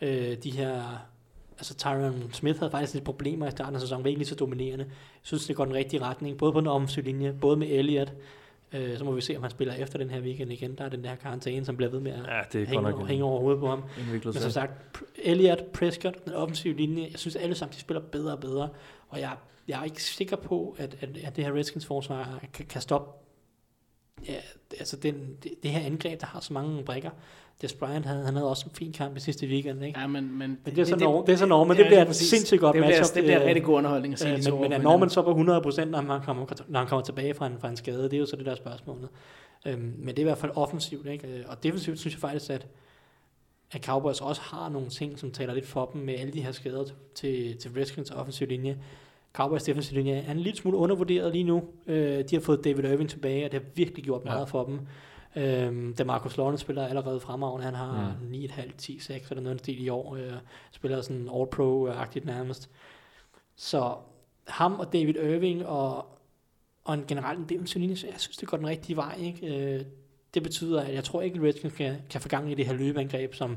Øh, 0.00 0.36
de 0.36 0.50
her, 0.50 0.82
altså 1.58 1.74
Tyron 1.74 2.32
Smith 2.32 2.58
havde 2.58 2.70
faktisk 2.70 2.94
lidt 2.94 3.04
problemer 3.04 3.46
i 3.46 3.50
starten 3.50 3.74
af 3.74 3.80
sæsonen, 3.80 4.04
var 4.04 4.08
ikke 4.08 4.18
lige 4.18 4.28
så 4.28 4.34
dominerende. 4.34 4.84
Jeg 4.84 4.92
synes, 5.22 5.46
det 5.46 5.56
går 5.56 5.64
den 5.64 5.74
rigtige 5.74 6.02
retning, 6.02 6.38
både 6.38 6.52
på 6.52 6.60
den 6.60 6.68
offensive 6.68 7.04
linje, 7.04 7.32
både 7.40 7.56
med 7.56 7.68
Elliott, 7.68 8.12
Øh, 8.72 8.98
så 8.98 9.04
må 9.04 9.12
vi 9.12 9.20
se, 9.20 9.36
om 9.36 9.42
han 9.42 9.50
spiller 9.50 9.74
efter 9.74 9.98
den 9.98 10.10
her 10.10 10.20
weekend 10.20 10.52
igen. 10.52 10.74
Der 10.78 10.84
er 10.84 10.88
den 10.88 11.04
der 11.04 11.14
karantæne, 11.14 11.64
som 11.64 11.76
bliver 11.76 11.90
ved 11.90 12.00
med 12.00 12.12
at 12.12 12.18
Ja, 12.18 12.40
det 12.52 12.68
hænge, 12.68 12.94
over, 12.94 13.06
hænge 13.06 13.24
over 13.24 13.40
hovedet 13.40 13.60
på 13.60 13.68
ham. 13.68 13.84
Men 14.12 14.32
som 14.32 14.50
sagt, 14.50 14.72
Elliott, 15.22 15.72
Prescott, 15.72 16.24
den 16.24 16.32
offensive 16.32 16.76
linje, 16.76 17.08
jeg 17.10 17.18
synes 17.18 17.36
alle 17.36 17.54
sammen, 17.54 17.74
de 17.74 17.80
spiller 17.80 18.00
bedre 18.00 18.32
og 18.32 18.40
bedre. 18.40 18.68
Og 19.08 19.20
jeg, 19.20 19.36
jeg 19.68 19.80
er 19.80 19.84
ikke 19.84 20.02
sikker 20.02 20.36
på, 20.36 20.76
at, 20.78 20.96
at, 21.00 21.08
at 21.24 21.36
det 21.36 21.44
her 21.44 21.54
Redskins 21.54 21.86
forsvar 21.86 22.40
kan, 22.52 22.66
kan 22.66 22.80
stoppe 22.80 23.23
ja, 24.28 24.34
altså 24.78 24.96
den, 24.96 25.14
det, 25.42 25.52
det, 25.62 25.70
her 25.70 25.86
angreb, 25.86 26.20
der 26.20 26.26
har 26.26 26.40
så 26.40 26.52
mange 26.52 26.84
brækker. 26.84 27.10
Des 27.62 27.74
Bryant 27.74 28.06
havde, 28.06 28.24
han 28.24 28.34
havde 28.34 28.50
også 28.50 28.66
en 28.66 28.74
fin 28.74 28.92
kamp 28.92 29.16
i 29.16 29.20
sidste 29.20 29.46
weekend, 29.46 29.84
ikke? 29.84 30.00
Ja, 30.00 30.06
men, 30.06 30.38
men, 30.38 30.38
Men 30.38 30.58
det 30.64 30.78
er 30.78 30.84
så 30.84 30.96
Norman, 30.96 31.26
det 31.26 31.32
er 31.32 31.36
så 31.36 31.46
Norman, 31.46 31.68
men 31.68 31.76
det 31.76 31.82
ja, 31.82 31.88
bliver 31.88 32.00
et 32.00 32.06
præcis. 32.06 32.28
sindssygt 32.28 32.60
godt 32.60 32.74
det 32.74 32.82
bliver, 32.82 32.98
matchup. 32.98 33.14
Det 33.14 33.24
bliver 33.24 33.40
øh, 33.40 33.46
rigtig 33.46 33.64
god 33.64 33.76
underholdning 33.76 34.12
at 34.14 34.20
se 34.20 34.28
Øh, 34.28 34.52
men, 34.52 34.60
men 34.60 34.72
er 34.72 34.78
Norman 34.78 35.10
så 35.10 35.22
på 35.22 35.30
100% 35.30 35.84
når 35.84 36.12
han 36.12 36.22
kommer, 36.22 36.46
når 36.68 36.78
han 36.78 36.88
kommer 36.88 37.04
tilbage 37.04 37.34
fra 37.34 37.46
en, 37.46 37.58
fra 37.58 37.68
en 37.68 37.76
skade? 37.76 38.02
Det 38.02 38.12
er 38.14 38.18
jo 38.18 38.26
så 38.26 38.36
det 38.36 38.46
der 38.46 38.54
spørgsmål. 38.54 39.08
Øhm, 39.66 39.94
men 39.98 40.08
det 40.08 40.18
er 40.18 40.20
i 40.20 40.24
hvert 40.24 40.38
fald 40.38 40.52
offensivt, 40.54 41.06
ikke? 41.06 41.28
Øh, 41.28 41.44
Og 41.48 41.62
defensivt 41.62 41.98
synes 41.98 42.14
jeg 42.14 42.20
faktisk, 42.20 42.50
at, 42.50 42.66
at 43.72 43.84
Cowboys 43.84 44.20
også 44.20 44.42
har 44.42 44.68
nogle 44.68 44.88
ting, 44.88 45.18
som 45.18 45.30
taler 45.30 45.54
lidt 45.54 45.66
for 45.66 45.90
dem 45.92 46.02
med 46.02 46.14
alle 46.14 46.32
de 46.32 46.42
her 46.42 46.52
skader 46.52 46.84
til, 47.14 47.56
til 47.58 47.70
Redskins 47.76 48.10
offensiv 48.10 48.46
linje. 48.48 48.78
Cowboys 49.34 49.62
defensiv 49.62 49.96
linje 49.96 50.12
er 50.12 50.30
en 50.32 50.40
lille 50.40 50.56
smule 50.58 50.76
undervurderet 50.76 51.32
lige 51.32 51.44
nu. 51.44 51.62
Øh, 51.86 52.18
de 52.30 52.36
har 52.36 52.40
fået 52.40 52.64
David 52.64 52.84
Irving 52.84 53.10
tilbage, 53.10 53.44
og 53.44 53.52
det 53.52 53.60
har 53.62 53.68
virkelig 53.74 54.04
gjort 54.04 54.22
Ja. 54.24 54.30
meget 54.30 54.48
for 54.48 54.64
dem. 54.64 54.80
Øhm, 55.36 55.94
da 55.94 56.04
Marcus 56.04 56.36
Lawrence 56.36 56.60
spiller 56.60 56.86
allerede 56.86 57.20
fremragende. 57.20 57.64
Han 57.64 57.74
har 57.74 58.16
Mm. 58.22 58.28
9,5, 58.30 58.72
10, 58.78 58.98
6 58.98 59.30
eller 59.30 59.42
noget 59.42 59.58
stil 59.58 59.84
i 59.84 59.88
år. 59.88 60.14
Øh, 60.16 60.32
spiller 60.72 61.00
sådan 61.00 61.28
all-pro-agtigt 61.28 62.24
nærmest. 62.26 62.70
Så 63.56 63.94
ham 64.48 64.74
og 64.80 64.92
David 64.92 65.14
Irving 65.14 65.66
og, 65.66 66.06
og 66.84 66.94
en 66.94 67.04
generelt 67.08 67.38
en 67.38 67.46
defensiv 67.48 67.80
linje, 67.80 67.96
så 67.96 68.06
jeg 68.06 68.14
synes, 68.20 68.36
det 68.36 68.48
går 68.48 68.56
den 68.56 68.66
rigtige 68.66 68.96
vej. 68.96 69.16
Ikke? 69.20 69.74
Øh, 69.74 69.84
det 70.34 70.42
betyder, 70.42 70.80
at 70.82 70.94
jeg 70.94 71.04
tror 71.04 71.22
ikke, 71.22 71.36
at 71.38 71.42
Redskins 71.44 71.74
kan, 71.74 71.96
kan 72.10 72.20
få 72.20 72.28
gang 72.28 72.50
i 72.50 72.54
det 72.54 72.66
her 72.66 72.72
løbeangreb, 72.74 73.34
som, 73.34 73.56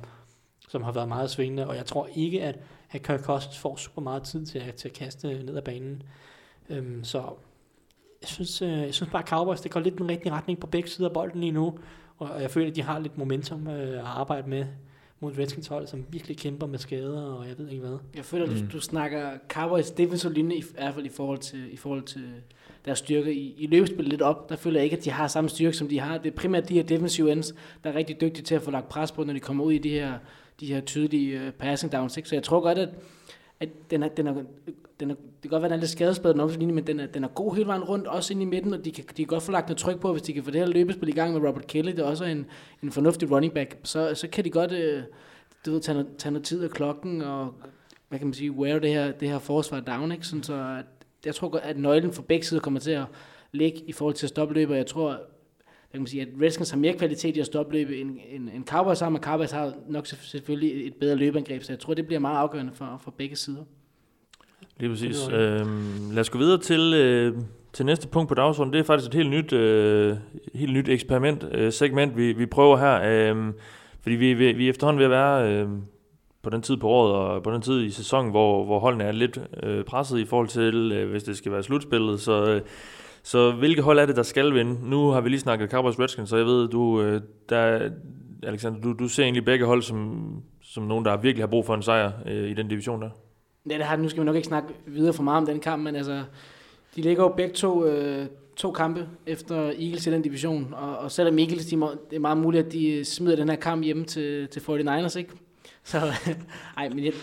som 0.70 0.84
har 0.84 0.92
været 0.92 1.08
meget 1.08 1.30
svingende, 1.30 1.68
og 1.68 1.76
jeg 1.76 1.86
tror 1.86 2.08
ikke, 2.16 2.44
at, 2.44 2.60
at 2.92 3.04
Kirk 3.04 3.20
Cousins 3.24 3.58
får 3.58 3.76
super 3.76 4.02
meget 4.02 4.24
tid 4.24 4.46
til 4.46 4.60
at, 4.60 4.76
til 4.76 4.88
at 4.88 4.94
kaste 4.94 5.28
ned 5.28 5.58
ad 5.58 5.62
banen. 5.62 6.04
Øhm, 6.70 7.04
så 7.04 7.18
jeg 8.22 8.30
synes, 8.30 8.62
øh, 8.62 8.70
jeg 8.70 8.94
synes 8.94 9.12
bare, 9.12 9.22
at 9.24 9.30
Cowboys, 9.30 9.62
det 9.62 9.72
går 9.72 9.80
lidt 9.80 9.94
i 9.96 9.98
den 9.98 10.10
rigtige 10.10 10.32
retning 10.32 10.60
på 10.60 10.68
begge 10.68 10.90
sider 10.90 11.08
af 11.10 11.14
bolden 11.14 11.40
lige 11.40 11.52
nu, 11.52 11.80
og 12.18 12.42
jeg 12.42 12.52
føler, 12.52 12.68
at 12.70 12.76
de 12.76 12.82
har 12.82 13.00
lidt 13.00 13.18
momentum 13.18 13.68
øh, 13.68 13.90
at 14.00 14.06
arbejde 14.06 14.50
med 14.50 14.66
mod 15.20 15.38
Redskins 15.38 15.68
hold, 15.68 15.88
som 15.88 16.06
virkelig 16.10 16.38
kæmper 16.38 16.68
med 16.68 16.80
skader, 16.80 17.22
og 17.22 17.48
jeg 17.48 17.58
ved 17.58 17.70
ikke 17.70 17.82
hvad. 17.88 17.98
Jeg 18.16 18.26
føler, 18.26 18.46
Mm. 18.46 18.54
du, 18.54 18.72
du 18.72 18.80
snakker 18.82 19.30
Cowboys 19.50 19.92
defensive 19.92 20.34
linje, 20.34 20.56
i, 20.56 20.60
i 20.60 20.64
hvert 20.76 20.94
fald 20.94 21.06
i 21.06 21.10
forhold 21.10 21.38
til, 21.38 21.74
i 21.74 21.78
forhold 21.78 22.04
til 22.04 22.24
deres 22.86 23.00
styrke 23.00 23.34
i, 23.34 23.56
i 23.58 23.68
løbespillet 23.68 24.08
lidt 24.10 24.22
op. 24.22 24.50
Der 24.50 24.56
føler 24.56 24.80
jeg 24.80 24.84
ikke, 24.84 24.98
at 24.98 25.06
de 25.06 25.12
har 25.12 25.28
samme 25.28 25.50
styrke, 25.50 25.78
som 25.78 25.88
de 25.88 26.00
har. 26.00 26.18
Det 26.18 26.32
er 26.32 26.36
primært 26.36 26.70
de 26.70 26.74
her 26.74 26.84
defensive 26.84 27.32
ends, 27.32 27.54
der 27.84 27.90
er 27.90 27.96
rigtig 27.96 28.22
dygtige 28.22 28.44
til 28.44 28.56
at 28.56 28.62
få 28.62 28.72
lagt 28.72 28.90
pres 28.90 29.12
på, 29.12 29.24
når 29.24 29.34
de 29.34 29.40
kommer 29.40 29.64
ud 29.64 29.72
i 29.74 29.78
de 29.78 29.90
her, 29.90 30.14
de 30.60 30.66
her 30.66 30.82
tydelige 30.82 31.48
uh, 31.48 31.50
passing 31.50 31.92
downs. 31.92 32.18
Ikke? 32.18 32.30
Så 32.30 32.36
jeg 32.36 32.44
tror 32.44 32.62
godt, 32.62 32.78
at, 32.78 32.90
at 33.60 33.70
den 33.92 34.04
er, 34.04 34.08
den 34.08 34.28
er, 34.28 34.34
den 35.00 35.12
er, 35.12 35.16
det 35.16 35.42
kan 35.42 35.50
godt 35.50 35.62
være, 35.62 35.66
at 35.66 35.72
den 35.72 35.78
er 35.78 35.82
lidt 35.82 35.92
skadesbadet, 35.92 36.36
den 36.36 36.42
offensive 36.42 36.60
linje, 36.60 36.76
men 36.76 36.88
den 36.88 37.00
er, 37.00 37.06
den 37.06 37.24
er 37.24 37.28
god 37.28 37.56
hele 37.56 37.68
vejen 37.68 37.84
rundt, 37.84 38.08
også 38.08 38.34
ind 38.34 38.42
i 38.42 38.46
midten, 38.46 38.74
og 38.74 38.86
de 38.86 38.92
kan, 38.92 39.04
de 39.04 39.14
kan 39.16 39.26
godt 39.26 39.44
få 39.44 39.52
lagt 39.52 39.68
noget 39.68 39.78
tryk 39.78 40.00
på, 40.00 40.12
hvis 40.12 40.22
de 40.22 40.34
kan 40.34 40.44
få 40.44 40.52
det 40.52 40.62
her 40.62 40.68
løbespil 40.68 41.10
i 41.10 41.12
gang 41.12 41.34
med 41.34 41.48
Robert 41.48 41.68
Kelly, 41.68 41.92
det 41.92 42.00
er 42.00 42.04
også 42.04 42.26
en, 42.26 42.46
en 42.84 42.92
fornuftig 42.92 43.32
running 43.32 43.54
back, 43.54 43.78
så, 43.84 44.16
så 44.16 44.28
kan 44.28 44.46
de 44.46 44.50
godt 44.50 44.72
øh, 44.72 45.04
du 45.66 45.72
ved, 45.72 45.82
tage, 45.82 45.94
noget, 45.94 46.18
tage 46.18 46.32
noget 46.32 46.46
tid 46.46 46.64
af 46.64 46.70
klokken, 46.70 47.22
og 47.22 47.54
hvad 48.10 48.20
kan 48.20 48.28
man 48.28 48.34
sige, 48.34 48.52
wear 48.52 48.80
det 48.80 48.90
her, 48.90 49.12
det 49.12 49.30
her 49.30 49.40
forsvar 49.40 49.80
down, 49.80 50.12
ikke? 50.12 50.28
Sådan 50.28 50.44
så 50.44 50.54
at, 50.54 50.86
jeg 51.26 51.36
tror 51.36 51.50
godt, 51.50 51.64
at 51.64 51.78
nøglen 51.78 52.14
for 52.14 52.22
begge 52.22 52.46
sider 52.46 52.62
kommer 52.62 52.80
til 52.80 52.92
at 52.92 53.06
ligge 53.52 53.80
i 53.88 53.92
forhold 53.92 54.16
til 54.16 54.26
at 54.26 54.30
stoppe 54.30 54.54
løber. 54.54 54.76
jeg 54.76 54.88
tror, 54.88 55.20
kan 55.98 56.02
man 56.02 56.08
sige, 56.08 56.22
at 56.22 56.28
Redskins 56.42 56.70
har 56.70 56.78
mere 56.78 56.94
kvalitet 56.94 57.38
i 57.38 57.40
at 57.40 57.46
stoppe 57.46 57.74
løbet, 57.74 58.02
end, 58.02 58.18
end, 58.32 58.50
end 58.56 58.66
Cowboys 58.66 59.00
har, 59.00 59.10
men 59.10 59.22
Cowboys 59.22 59.52
har 59.52 59.74
nok 59.90 60.06
selv- 60.08 60.20
selvfølgelig 60.22 60.88
et 60.88 60.94
bedre 60.94 61.16
løbeangreb, 61.16 61.64
så 61.64 61.72
jeg 61.72 61.80
tror, 61.80 61.94
det 61.94 62.08
bliver 62.08 62.20
meget 62.20 62.38
afgørende 62.38 62.72
for, 62.76 63.02
for 63.04 63.12
begge 63.12 63.36
sider. 63.36 63.64
Lige 64.80 64.90
præcis. 64.90 65.18
Det 65.20 65.34
Øhm, 65.34 66.12
lad 66.12 66.20
os 66.20 66.30
gå 66.30 66.38
videre 66.38 66.58
til, 66.58 66.94
øh, 66.94 67.38
til 67.74 67.86
næste 67.86 68.08
punkt 68.08 68.30
på 68.30 68.36
dagsordenen. 68.36 68.74
Det 68.74 68.80
er 68.80 68.84
faktisk 68.84 69.08
et 69.10 69.14
helt 69.14 69.30
nyt, 69.30 69.54
øh, 69.54 70.16
helt 70.56 70.74
nyt 70.74 70.90
eksperiment, 70.90 71.46
øh, 71.52 71.72
segment, 71.72 72.18
vi, 72.18 72.34
vi 72.34 72.46
prøver 72.46 72.78
her. 72.78 73.34
Øh, 73.36 73.54
fordi 74.02 74.16
vi, 74.16 74.34
vi, 74.34 74.52
vi 74.52 74.66
er 74.66 74.70
efterhånden 74.70 75.00
ved 75.00 75.06
at 75.06 75.12
være 75.12 75.54
øh, 75.54 75.70
på 76.42 76.50
den 76.50 76.62
tid 76.62 76.78
på 76.78 76.88
året 76.90 77.14
og 77.14 77.44
på 77.44 77.52
den 77.52 77.62
tid 77.62 77.84
i 77.84 77.90
sæsonen, 77.90 78.32
hvor, 78.32 78.66
hvor 78.66 78.80
holdene 78.80 79.04
er 79.04 79.12
lidt 79.12 79.40
øh, 79.64 79.84
presset 79.84 80.20
i 80.20 80.26
forhold 80.26 80.48
til, 80.48 80.92
øh, 80.92 81.10
hvis 81.10 81.24
det 81.24 81.38
skal 81.38 81.52
være 81.52 81.64
slutspillet. 81.64 82.20
Så, 82.20 82.46
øh, 82.46 82.62
så 83.28 83.52
hvilke 83.52 83.82
hold 83.82 84.00
er 84.00 84.06
det, 84.06 84.16
der 84.16 84.24
skal 84.24 84.54
vinde? 84.54 84.90
Nu 84.90 85.08
har 85.08 85.22
vi 85.22 85.30
lige 85.30 85.40
snakket 85.40 85.72
Cowboys 85.72 86.00
Redskins, 86.00 86.30
så 86.30 86.38
jeg 86.38 86.46
ved, 86.46 86.68
du, 86.68 87.02
øh, 87.02 87.22
der, 87.50 87.90
Alexander, 88.44 88.82
du, 88.82 88.94
du 88.94 89.08
ser 89.08 89.24
egentlig 89.24 89.46
begge 89.46 89.66
hold 89.66 89.82
som, 89.82 90.28
som 90.62 90.84
nogen, 90.84 91.06
der 91.06 91.18
virkelig 91.18 91.42
har 91.42 91.48
brug 91.48 91.66
for 91.66 91.76
en 91.76 91.82
sejr 91.82 92.12
øh, 92.26 92.50
i 92.50 92.54
den 92.54 92.68
division 92.68 93.02
der. 93.02 93.10
Ja, 93.70 93.78
det 93.78 93.86
har, 93.86 93.96
nu 93.96 94.10
skal 94.10 94.22
vi 94.22 94.26
nok 94.26 94.36
ikke 94.36 94.48
snakke 94.48 94.74
videre 94.86 95.14
for 95.14 95.24
meget 95.24 95.38
om 95.38 95.46
den 95.46 95.60
kamp, 95.60 95.84
men 95.84 95.96
altså, 95.96 96.24
de 96.96 97.02
ligger 97.02 97.24
jo 97.24 97.30
begge 97.30 97.54
to, 97.54 97.86
øh, 97.86 98.26
to 98.56 98.72
kampe 98.72 99.08
efter 99.26 99.56
Eagles 99.62 100.08
i 100.08 100.12
den 100.12 100.22
division, 100.22 100.74
og, 100.74 100.98
og 100.98 101.12
selvom 101.12 101.40
Eagles, 101.40 101.66
de 101.66 101.78
må, 101.78 101.92
det 102.10 102.16
er 102.16 102.20
meget 102.20 102.38
muligt, 102.38 102.66
at 102.66 102.74
de 102.74 103.06
smider 103.06 103.36
den 103.36 103.50
her 103.50 103.56
kamp 103.56 103.84
hjemme 103.84 104.04
til, 104.04 104.48
til 104.48 104.60
49ers, 104.60 105.18
ikke? 105.18 105.32
Så, 105.84 106.02
ej, 106.78 106.90
men 106.90 107.06
jeg, 107.06 107.14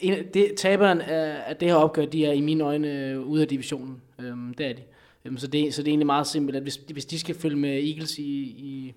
en, 0.00 0.14
det, 0.34 0.54
taberen 0.56 1.00
af, 1.00 1.42
af 1.46 1.56
det 1.56 1.68
her 1.68 1.74
opgør, 1.74 2.04
de 2.04 2.26
er 2.26 2.32
i 2.32 2.40
mine 2.40 2.64
øjne 2.64 2.88
øh, 2.88 3.20
ude 3.20 3.42
af 3.42 3.48
divisionen. 3.48 4.02
Øhm, 4.20 4.54
det 4.54 4.66
er 4.66 4.72
de. 4.72 4.82
Øhm, 5.26 5.38
så, 5.38 5.46
det, 5.46 5.74
så 5.74 5.82
det 5.82 5.88
er 5.88 5.92
egentlig 5.92 6.06
meget 6.06 6.26
simpelt, 6.26 6.56
at 6.56 6.62
hvis, 6.62 6.80
hvis 6.92 7.06
de 7.06 7.18
skal 7.18 7.34
følge 7.34 7.56
med 7.56 7.70
Eagles 7.70 8.18
i, 8.18 8.42
i 8.42 8.94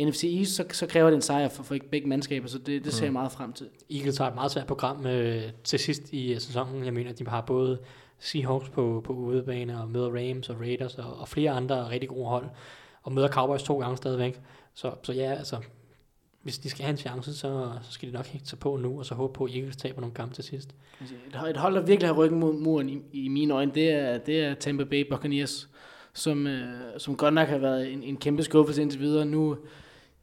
NFC 0.00 0.24
East, 0.24 0.54
så, 0.54 0.64
så 0.72 0.86
kræver 0.86 1.10
det 1.10 1.16
en 1.16 1.22
sejr 1.22 1.48
for, 1.48 1.62
for 1.62 1.76
begge 1.90 2.08
mandskaber, 2.08 2.48
så 2.48 2.58
det, 2.58 2.84
det 2.84 2.92
ser 2.92 3.04
jeg 3.04 3.12
meget 3.12 3.32
frem 3.32 3.52
til. 3.52 3.68
Eagles 3.90 4.18
har 4.18 4.28
et 4.28 4.34
meget 4.34 4.50
svært 4.50 4.66
program 4.66 5.06
øh, 5.06 5.42
til 5.64 5.78
sidst 5.78 6.12
i 6.12 6.32
øh, 6.32 6.40
sæsonen. 6.40 6.84
Jeg 6.84 6.92
mener, 6.92 7.12
de 7.12 7.26
har 7.26 7.40
både 7.40 7.78
Seahawks 8.18 8.68
på, 8.68 9.02
på 9.04 9.12
udebane, 9.12 9.80
og 9.80 9.88
møder 9.88 10.10
Rams 10.10 10.48
og 10.48 10.60
Raiders, 10.60 10.94
og, 10.94 11.16
og 11.20 11.28
flere 11.28 11.50
andre 11.50 11.90
rigtig 11.90 12.08
gode 12.08 12.28
hold, 12.28 12.46
og 13.02 13.12
møder 13.12 13.28
Cowboys 13.28 13.62
to 13.62 13.78
gange 13.78 13.96
stadigvæk. 13.96 14.40
Så, 14.74 14.94
så 15.02 15.12
ja, 15.12 15.34
altså, 15.34 15.56
hvis 16.44 16.58
de 16.58 16.70
skal 16.70 16.84
have 16.84 16.90
en 16.90 16.96
chance, 16.96 17.34
så, 17.34 17.70
så 17.82 17.92
skal 17.92 18.08
de 18.08 18.14
nok 18.14 18.26
hægte 18.26 18.48
sig 18.48 18.58
på 18.58 18.76
nu, 18.76 18.98
og 18.98 19.06
så 19.06 19.14
håbe 19.14 19.32
på, 19.32 19.44
at 19.44 19.54
Eagles 19.54 19.76
taber 19.76 20.00
nogle 20.00 20.14
kampe 20.14 20.34
til 20.34 20.44
sidst. 20.44 20.74
Et 21.50 21.56
hold 21.56 21.74
der 21.74 21.80
virkelig 21.80 22.08
har 22.08 22.14
ryggen 22.14 22.40
mod 22.40 22.54
muren 22.54 22.88
i, 22.88 22.98
i 23.12 23.28
mine 23.28 23.54
øjne, 23.54 23.72
det 23.74 23.90
er, 23.90 24.18
det 24.18 24.40
er 24.40 24.54
Tampa 24.54 24.84
Bay 24.84 25.08
Buccaneers, 25.10 25.68
som, 26.12 26.46
øh, 26.46 26.68
som 26.98 27.16
godt 27.16 27.34
nok 27.34 27.48
har 27.48 27.58
været 27.58 27.92
en, 27.92 28.02
en 28.02 28.16
kæmpe 28.16 28.42
skuffelse 28.42 28.82
indtil 28.82 29.00
videre. 29.00 29.24
Nu 29.24 29.56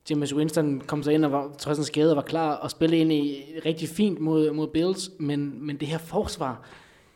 James 0.09 0.35
Winston 0.35 0.81
kom 0.81 1.03
så 1.03 1.11
ind 1.11 1.25
og 1.25 1.31
var 1.31 1.55
trods 1.57 1.77
en 1.77 1.83
skade 1.83 2.11
og 2.11 2.15
var 2.15 2.21
klar 2.21 2.55
og 2.55 2.71
spille 2.71 2.97
ind 2.97 3.13
i 3.13 3.43
rigtig 3.65 3.89
fint 3.89 4.19
mod, 4.19 4.51
mod 4.51 4.67
Bills, 4.67 5.11
men, 5.19 5.65
men 5.65 5.77
det 5.77 5.87
her 5.87 5.97
forsvar, 5.97 6.67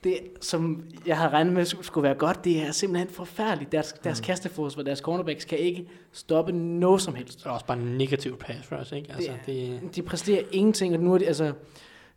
det, 0.05 0.19
som 0.41 0.83
jeg 1.05 1.17
havde 1.17 1.29
regnet 1.31 1.53
med 1.53 1.65
skulle 1.65 2.03
være 2.03 2.15
godt, 2.15 2.43
det 2.45 2.61
er 2.61 2.71
simpelthen 2.71 3.09
forfærdeligt. 3.09 3.71
Deres, 3.71 3.93
deres 4.03 4.19
Mm. 4.21 4.25
kasteforsvar, 4.25 4.83
deres 4.83 4.99
cornerbacks 4.99 5.45
kan 5.45 5.57
ikke 5.57 5.87
stoppe 6.11 6.51
noget 6.51 7.01
som 7.01 7.15
helst. 7.15 7.39
Det 7.39 7.45
er 7.45 7.49
også 7.49 7.65
bare 7.65 7.77
en 7.77 7.97
negativ 7.97 8.37
pass 8.37 8.71
os, 8.71 8.91
ikke? 8.91 9.13
Altså, 9.13 9.31
det, 9.45 9.79
De 9.95 10.01
præsterer 10.01 10.43
ingenting, 10.51 10.93
og 10.93 10.99
nu 10.99 11.13
er 11.13 11.17
de, 11.17 11.27
altså, 11.27 11.53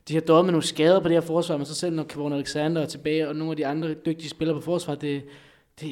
de 0.08 0.14
har 0.14 0.20
døjet 0.20 0.44
med 0.44 0.52
nogle 0.52 0.64
skader 0.66 1.00
på 1.00 1.08
det 1.08 1.16
her 1.16 1.20
forsvar, 1.20 1.56
men 1.56 1.66
så 1.66 1.74
selv 1.74 1.94
når 1.94 2.02
Kevon 2.04 2.32
Alexander 2.32 2.82
er 2.82 2.86
tilbage, 2.86 3.28
og 3.28 3.36
nogle 3.36 3.50
af 3.50 3.56
de 3.56 3.66
andre 3.66 3.94
dygtige 3.94 4.28
spillere 4.30 4.56
på 4.56 4.62
forsvar, 4.62 4.94
det, 4.94 5.22
det, 5.80 5.90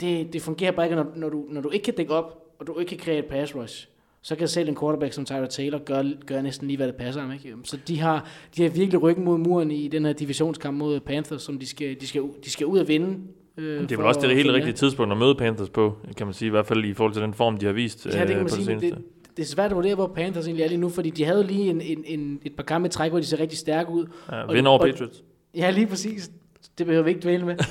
det, 0.00 0.32
det 0.32 0.42
fungerer 0.42 0.72
bare 0.72 0.86
ikke, 0.86 0.96
når, 0.96 1.06
når, 1.16 1.28
du, 1.28 1.44
når 1.48 1.60
du 1.60 1.70
ikke 1.70 1.84
kan 1.84 1.94
dække 1.94 2.14
op, 2.14 2.40
og 2.58 2.66
du 2.66 2.78
ikke 2.78 2.88
kan 2.88 2.98
kreere 2.98 3.18
et 3.18 3.24
pass 3.26 3.54
rush. 3.54 3.88
Så 4.26 4.36
kan 4.36 4.48
selv 4.48 4.68
en 4.68 4.76
quarterback 4.80 5.12
som 5.12 5.24
Tyler 5.24 5.46
Taylor 5.46 5.78
gøre, 5.78 6.12
gøre 6.26 6.42
næsten 6.42 6.66
lige, 6.68 6.76
hvad 6.76 6.86
det 6.86 6.94
passer 6.96 7.20
ham. 7.20 7.32
Ikke? 7.32 7.54
Så 7.64 7.78
de 7.88 8.00
har, 8.00 8.28
de 8.56 8.62
har 8.62 8.70
virkelig 8.70 9.02
ryggen 9.02 9.24
mod 9.24 9.38
muren 9.38 9.70
i 9.70 9.88
den 9.88 10.04
her 10.04 10.12
divisionskamp 10.12 10.78
mod 10.78 11.00
Panthers, 11.00 11.42
som 11.42 11.58
de 11.58 11.66
skal, 11.66 11.96
de 12.00 12.06
skal, 12.06 12.22
de 12.44 12.50
skal 12.50 12.66
ud 12.66 12.78
og 12.78 12.88
vinde. 12.88 13.18
Øh, 13.56 13.80
Det 13.80 13.92
er 13.92 13.96
vel 13.96 14.06
også 14.06 14.20
det 14.20 14.36
helt 14.36 14.50
rigtige 14.50 14.72
tidspunkt 14.72 15.12
at 15.12 15.18
møde 15.18 15.34
Panthers 15.34 15.68
på, 15.70 15.96
kan 16.16 16.26
man 16.26 16.34
sige, 16.34 16.46
i 16.46 16.50
hvert 16.50 16.66
fald 16.66 16.84
i 16.84 16.94
forhold 16.94 17.12
til 17.12 17.22
den 17.22 17.34
form, 17.34 17.56
de 17.56 17.66
har 17.66 17.72
vist 17.72 18.06
Ja, 18.06 18.10
det 18.10 18.18
kan 18.18 18.30
øh, 18.30 18.36
man 18.36 18.44
på 18.44 18.48
det 18.48 18.52
sige. 18.64 18.70
men 18.70 18.80
seneste. 18.80 19.00
Det, 19.00 19.36
det 19.36 19.42
er 19.42 19.46
svært 19.46 19.70
at 19.70 19.76
vurdere, 19.76 19.94
hvor 19.94 20.06
Panthers 20.06 20.46
egentlig 20.46 20.64
er 20.64 20.68
lige 20.68 20.78
nu, 20.80 20.88
fordi 20.88 21.10
de 21.10 21.24
havde 21.24 21.44
lige 21.44 21.70
en, 21.70 21.80
en, 21.80 22.04
en, 22.06 22.40
et 22.44 22.52
par 22.56 22.62
kampe 22.64 22.86
i 22.86 22.90
træk, 22.90 23.10
hvor 23.10 23.18
de 23.20 23.26
ser 23.26 23.40
rigtig 23.40 23.58
stærke 23.58 23.90
ud. 23.90 24.06
Ja, 24.32 24.42
og- 24.42 24.54
vinde 24.54 24.70
over 24.70 24.78
og- 24.78 24.86
Patriots. 24.86 25.22
Ja, 25.54 25.70
lige 25.70 25.86
præcis. 25.86 26.30
Det 26.78 26.86
behøver 26.86 27.04
vi 27.04 27.10
ikke 27.10 27.22
dvæle 27.22 27.44
med. 27.46 27.56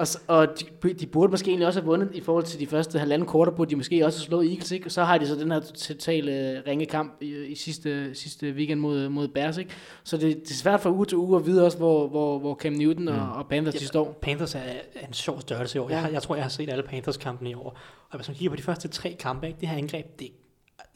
og, 0.00 0.06
og 0.38 0.48
de, 0.82 0.92
de, 0.94 1.06
burde 1.06 1.30
måske 1.30 1.48
egentlig 1.48 1.66
også 1.66 1.80
have 1.80 1.86
vundet 1.86 2.10
i 2.14 2.20
forhold 2.20 2.44
til 2.44 2.60
de 2.60 2.66
første 2.66 2.98
halvanden 2.98 3.28
kvarter, 3.28 3.52
burde 3.52 3.70
de 3.70 3.76
måske 3.76 4.06
også 4.06 4.18
have 4.18 4.26
slået 4.26 4.46
Eagles, 4.50 4.70
ikke? 4.70 4.86
Og 4.86 4.90
så 4.90 5.04
har 5.04 5.18
de 5.18 5.26
så 5.26 5.34
den 5.34 5.50
her 5.52 5.60
totale 5.60 6.62
ringe 6.66 6.86
kamp 6.86 7.22
i, 7.22 7.46
i 7.46 7.54
sidste, 7.54 8.14
sidste 8.14 8.52
weekend 8.52 8.80
mod, 8.80 9.08
mod 9.08 9.28
Bears, 9.28 9.56
ikke? 9.58 9.70
Så 10.04 10.16
det, 10.16 10.36
det 10.36 10.50
er 10.50 10.54
svært 10.54 10.80
fra 10.80 10.90
uge 10.90 11.06
til 11.06 11.18
uge 11.18 11.36
at 11.40 11.46
vide 11.46 11.64
også, 11.66 11.78
hvor, 11.78 12.08
hvor, 12.08 12.38
hvor 12.38 12.54
Cam 12.54 12.72
Newton 12.72 13.08
og, 13.08 13.14
Mm. 13.14 13.30
og 13.32 13.46
Panthers 13.48 13.74
de 13.74 13.86
står. 13.86 14.18
Panthers 14.22 14.54
er, 14.54 14.58
er 14.94 15.06
en 15.06 15.12
sjov 15.12 15.40
størrelse 15.40 15.76
i 15.76 15.80
år. 15.80 15.90
Ja. 15.90 16.00
Jeg, 16.00 16.12
jeg 16.12 16.22
tror, 16.22 16.34
jeg 16.34 16.44
har 16.44 16.48
set 16.50 16.70
alle 16.70 16.82
Panthers-kampene 16.82 17.50
i 17.50 17.54
år. 17.54 17.78
Og 18.10 18.16
hvis 18.18 18.28
man 18.28 18.34
kigger 18.34 18.50
på 18.50 18.56
de 18.56 18.62
første 18.62 18.88
tre 18.88 19.16
kampe, 19.18 19.46
ikke, 19.46 19.60
det 19.60 19.68
her 19.68 19.76
angreb, 19.78 20.06
det, 20.20 20.28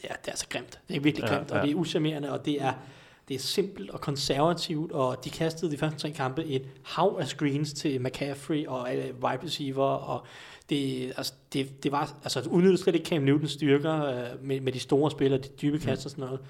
ja, 0.05 0.09
det 0.25 0.33
er 0.33 0.37
så 0.37 0.47
grimt. 0.49 0.79
Det 0.89 0.97
er 0.97 1.01
virkelig 1.01 1.29
Ja, 1.29 1.35
grimt, 1.35 1.51
ja. 1.51 1.57
og 1.57 1.63
det 1.67 1.71
er 1.73 1.75
uschammerende, 1.75 2.33
og 2.33 2.45
det 2.47 2.63
er, 2.63 2.73
det 3.29 3.35
er 3.35 3.39
simpelt 3.39 3.91
og 3.91 4.01
konservativt, 4.01 4.93
og 4.93 5.25
de 5.25 5.31
kastede 5.31 5.73
de 5.73 5.79
første 5.79 5.99
tre 5.99 6.11
kampe 6.11 6.45
et 6.45 6.63
hav 6.83 7.17
af 7.21 7.27
screens 7.27 7.73
til 7.73 8.01
McCaffrey 8.01 8.67
og 8.67 8.91
alle 8.91 9.15
wide 9.23 9.45
receiver, 9.45 9.85
og 9.85 10.27
det, 10.71 11.07
altså, 11.17 11.33
det, 11.53 11.83
det 11.85 11.93
var, 11.93 12.15
altså, 12.23 12.49
udnyttede 12.51 12.83
slet 12.83 12.95
ikke 12.95 13.09
Cam 13.09 13.23
Newtons 13.23 13.53
styrker 13.53 14.05
øh, 14.05 14.45
med, 14.45 14.61
med 14.61 14.73
de 14.73 14.79
store 14.81 15.11
spillere, 15.11 15.41
de 15.41 15.49
dybe 15.49 15.79
kast 15.79 16.05
og 16.05 16.11
sådan 16.11 16.25
noget. 16.25 16.41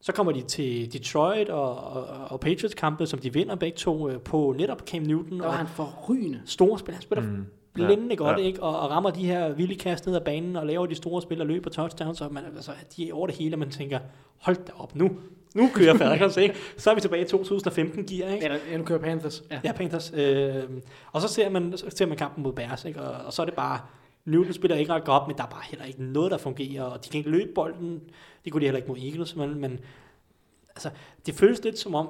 Så 0.00 0.12
kommer 0.12 0.32
de 0.32 0.42
til 0.42 0.92
Detroit 0.92 1.48
og, 1.48 1.76
og, 1.76 2.06
og 2.06 2.40
Patriots 2.40 2.74
kampe, 2.74 3.06
som 3.06 3.18
de 3.18 3.32
vinder 3.32 3.54
begge 3.54 3.76
to 3.76 4.08
øh, 4.08 4.20
på 4.20 4.54
netop 4.58 4.88
Cam 4.88 5.02
Newton. 5.02 5.38
Der 5.38 5.44
og 5.44 5.50
var 5.50 5.56
han 5.56 5.66
forrygende. 5.66 6.42
store 6.44 6.78
spil. 6.78 6.94
Han 6.94 7.02
spiller 7.02 7.24
mm. 7.24 7.30
Mm. 7.30 7.46
blændende 7.72 8.14
Ja, 8.14 8.14
godt, 8.14 8.38
ja. 8.38 8.44
ikke? 8.44 8.62
Og, 8.62 8.80
og, 8.80 8.90
rammer 8.90 9.10
de 9.10 9.26
her 9.26 9.52
vilde 9.52 9.74
kast 9.74 10.06
ned 10.06 10.16
ad 10.16 10.20
banen, 10.20 10.56
og 10.56 10.66
laver 10.66 10.86
de 10.86 10.94
store 10.94 11.22
spil 11.22 11.40
og 11.40 11.46
løber 11.46 11.70
touchdowns, 11.70 12.20
og 12.20 12.32
man, 12.32 12.44
altså, 12.44 12.72
de 12.96 13.08
er 13.08 13.14
over 13.14 13.26
det 13.26 13.36
hele, 13.36 13.54
og 13.54 13.58
man 13.58 13.70
tænker, 13.70 13.98
hold 14.38 14.56
da 14.56 14.72
op, 14.78 14.94
nu, 14.94 15.10
nu 15.56 15.70
kører 15.74 15.94
Falcons, 15.98 16.36
ikke? 16.36 16.54
Så 16.76 16.90
er 16.90 16.94
vi 16.94 17.00
tilbage 17.00 17.22
i 17.22 17.28
2015 17.28 18.06
gear, 18.06 18.30
ikke? 18.30 18.46
Ja, 18.46 18.56
ja, 18.70 18.76
nu 18.76 18.84
kører 18.84 18.98
Panthers. 18.98 19.44
Ja. 19.50 19.60
Ja, 19.64 19.72
Panthers. 19.72 20.12
Øh, 20.16 20.62
og 21.12 21.20
så 21.20 21.28
ser, 21.28 21.50
man, 21.50 21.76
så 21.76 21.86
ser 21.90 22.06
man 22.06 22.16
kampen 22.16 22.42
mod 22.42 22.52
Bears, 22.52 22.84
ikke? 22.84 23.00
Og, 23.02 23.26
og 23.26 23.32
så 23.32 23.42
er 23.42 23.46
det 23.46 23.54
bare, 23.54 23.80
Newton 24.24 24.52
spiller 24.52 24.76
ikke 24.76 24.92
ret 24.92 25.04
godt, 25.04 25.26
men 25.26 25.36
der 25.36 25.42
er 25.42 25.48
bare 25.48 25.62
heller 25.70 25.84
ikke 25.84 26.04
noget, 26.04 26.30
der 26.30 26.38
fungerer, 26.38 26.82
og 26.82 27.04
de 27.04 27.08
kan 27.10 27.18
ikke 27.18 27.30
løbe 27.30 27.50
bolden. 27.54 28.00
Det 28.44 28.52
kunne 28.52 28.60
de 28.60 28.66
heller 28.66 28.78
ikke 28.78 28.88
mod 28.88 28.98
Eagles, 28.98 29.36
men, 29.36 29.60
men 29.60 29.78
altså, 30.68 30.90
det 31.26 31.34
føles 31.34 31.64
lidt 31.64 31.78
som 31.78 31.94
om, 31.94 32.08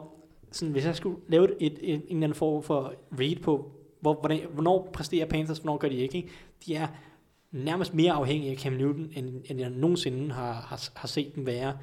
sådan, 0.53 0.73
hvis 0.73 0.85
jeg 0.85 0.97
skulle 0.97 1.17
lave 1.29 1.45
et, 1.45 1.57
et, 1.61 1.79
et, 1.83 1.95
en 1.95 2.01
eller 2.01 2.15
anden 2.17 2.35
form 2.35 2.63
for 2.63 2.95
read 3.21 3.37
på, 3.37 3.71
hvor, 4.01 4.15
hvordan, 4.15 4.41
hvornår 4.53 4.91
præsterer 4.93 5.27
Panthers, 5.27 5.59
hvornår 5.59 5.79
gør 5.79 5.89
de 5.89 5.97
ikke, 5.97 6.17
ikke? 6.17 6.29
De 6.67 6.75
er 6.75 6.87
nærmest 7.53 7.95
mere 7.95 8.13
afhængige 8.13 8.53
af 8.53 8.59
Cam 8.59 8.73
Newton, 8.73 9.11
end, 9.17 9.43
end 9.45 9.61
jeg 9.61 9.71
nogensinde 9.71 10.33
har, 10.33 10.53
har, 10.53 10.89
har 10.95 11.09
set 11.09 11.35
dem 11.35 11.47
være. 11.47 11.79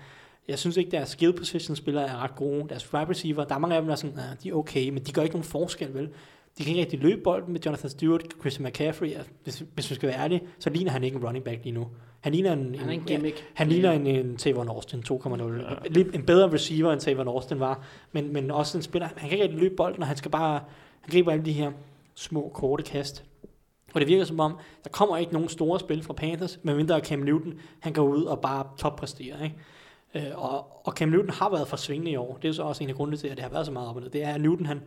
Jeg 0.48 0.60
synes 0.60 0.78
ikke, 0.78 0.92
deres 0.92 1.10
skill 1.10 1.34
position 1.34 1.76
spillere 1.76 2.08
er 2.08 2.24
ret 2.24 2.36
gode. 2.36 2.70
Deres 2.70 2.94
wide 2.94 3.10
receiver, 3.10 3.44
der 3.44 3.56
er 3.56 3.60
mange 3.60 3.76
af 3.76 3.82
dem, 3.82 3.88
der 3.88 3.92
er 3.92 3.98
sådan, 3.98 4.18
ah, 4.20 4.44
de 4.44 4.50
er 4.50 4.54
okay, 4.54 4.90
men 4.90 5.04
de 5.04 5.12
gør 5.12 5.22
ikke 5.22 5.36
nogen 5.36 5.44
forskel, 5.44 5.94
vel? 5.94 6.10
De 6.58 6.64
kan 6.64 6.68
ikke 6.72 6.82
rigtig 6.82 7.00
løbe 7.00 7.22
bolden 7.22 7.54
med 7.54 7.62
Jonathan 7.66 7.90
Stewart, 7.90 8.22
Christian 8.40 8.68
McCaffrey. 8.68 9.10
Ja, 9.10 9.20
Hvis, 9.44 9.64
hvis 9.74 9.90
vi 9.90 9.96
skal 9.96 10.10
være 10.10 10.20
ærlige, 10.20 10.42
så 10.60 10.70
ligner 10.70 10.92
han 10.92 11.04
ikke 11.04 11.18
en 11.18 11.26
running 11.26 11.46
back 11.46 11.64
lige 11.64 11.74
nu. 11.74 11.88
Han 12.22 12.32
ligner 12.34 12.54
en, 12.54 12.76
Han 12.76 12.90
er 12.90 12.94
en 12.94 13.00
ja, 13.00 13.14
gimmick. 13.14 13.46
han 13.54 13.68
ligner 13.70 13.92
en, 13.92 14.08
en 14.08 14.38
Tavon 14.38 14.70
Austin 14.70 15.04
2.0. 15.12 15.88
Lidt 15.90 16.16
En 16.16 16.26
bedre 16.26 16.52
receiver, 16.54 16.92
end 16.92 17.02
Tavon 17.02 17.28
Austin 17.28 17.60
var. 17.60 17.86
Men, 18.12 18.34
men 18.34 18.52
også 18.52 18.78
en 18.78 18.82
spiller, 18.82 19.08
han 19.18 19.30
kan 19.30 19.32
ikke 19.32 19.44
rigtig 19.44 19.60
løbe 19.60 19.76
bolden, 19.76 20.02
og 20.02 20.08
han 20.08 20.18
skal 20.18 20.32
bare, 20.32 20.60
han 21.02 21.12
griber 21.12 21.32
alle 21.32 21.46
de 21.46 21.52
her 21.54 21.72
små, 22.16 22.52
korte 22.54 22.84
kast. 22.84 23.24
Og 23.94 24.00
det 24.02 24.08
virker 24.08 24.26
som 24.26 24.40
om, 24.40 24.58
der 24.84 24.90
kommer 24.90 25.18
ikke 25.18 25.34
nogen 25.34 25.50
store 25.50 25.80
spil 25.80 26.04
fra 26.04 26.14
Panthers, 26.14 26.60
medmindre 26.64 27.00
Cam 27.00 27.20
Newton, 27.20 27.54
han 27.80 27.94
går 27.94 28.04
ud 28.04 28.24
og 28.24 28.42
bare 28.42 28.68
toppræsterer, 28.78 29.44
ikke? 29.44 29.56
Øh, 30.16 30.24
og, 30.36 30.88
og 30.88 30.94
Cam 30.94 31.10
Newton 31.10 31.30
har 31.30 31.50
været 31.50 31.68
for 31.68 31.78
svingende 31.78 32.12
i 32.12 32.16
år. 32.16 32.40
Det 32.42 32.48
er 32.48 32.52
så 32.52 32.64
også 32.64 32.84
en 32.84 32.90
af 32.90 32.96
grundene 32.96 33.18
til, 33.18 33.28
at 33.28 33.38
det 33.38 33.44
har 33.44 33.52
været 33.52 33.66
så 33.66 33.72
meget 33.72 33.90
op 33.90 33.96
og 33.96 34.02
ned. 34.02 34.10
Det 34.10 34.24
er, 34.24 34.34
at 34.34 34.42
Newton 34.42 34.66
han 34.66 34.82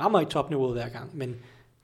rammer 0.00 0.20
ikke 0.20 0.30
topniveauet 0.30 0.72
hver 0.72 0.88
gang, 0.88 1.16
men 1.16 1.28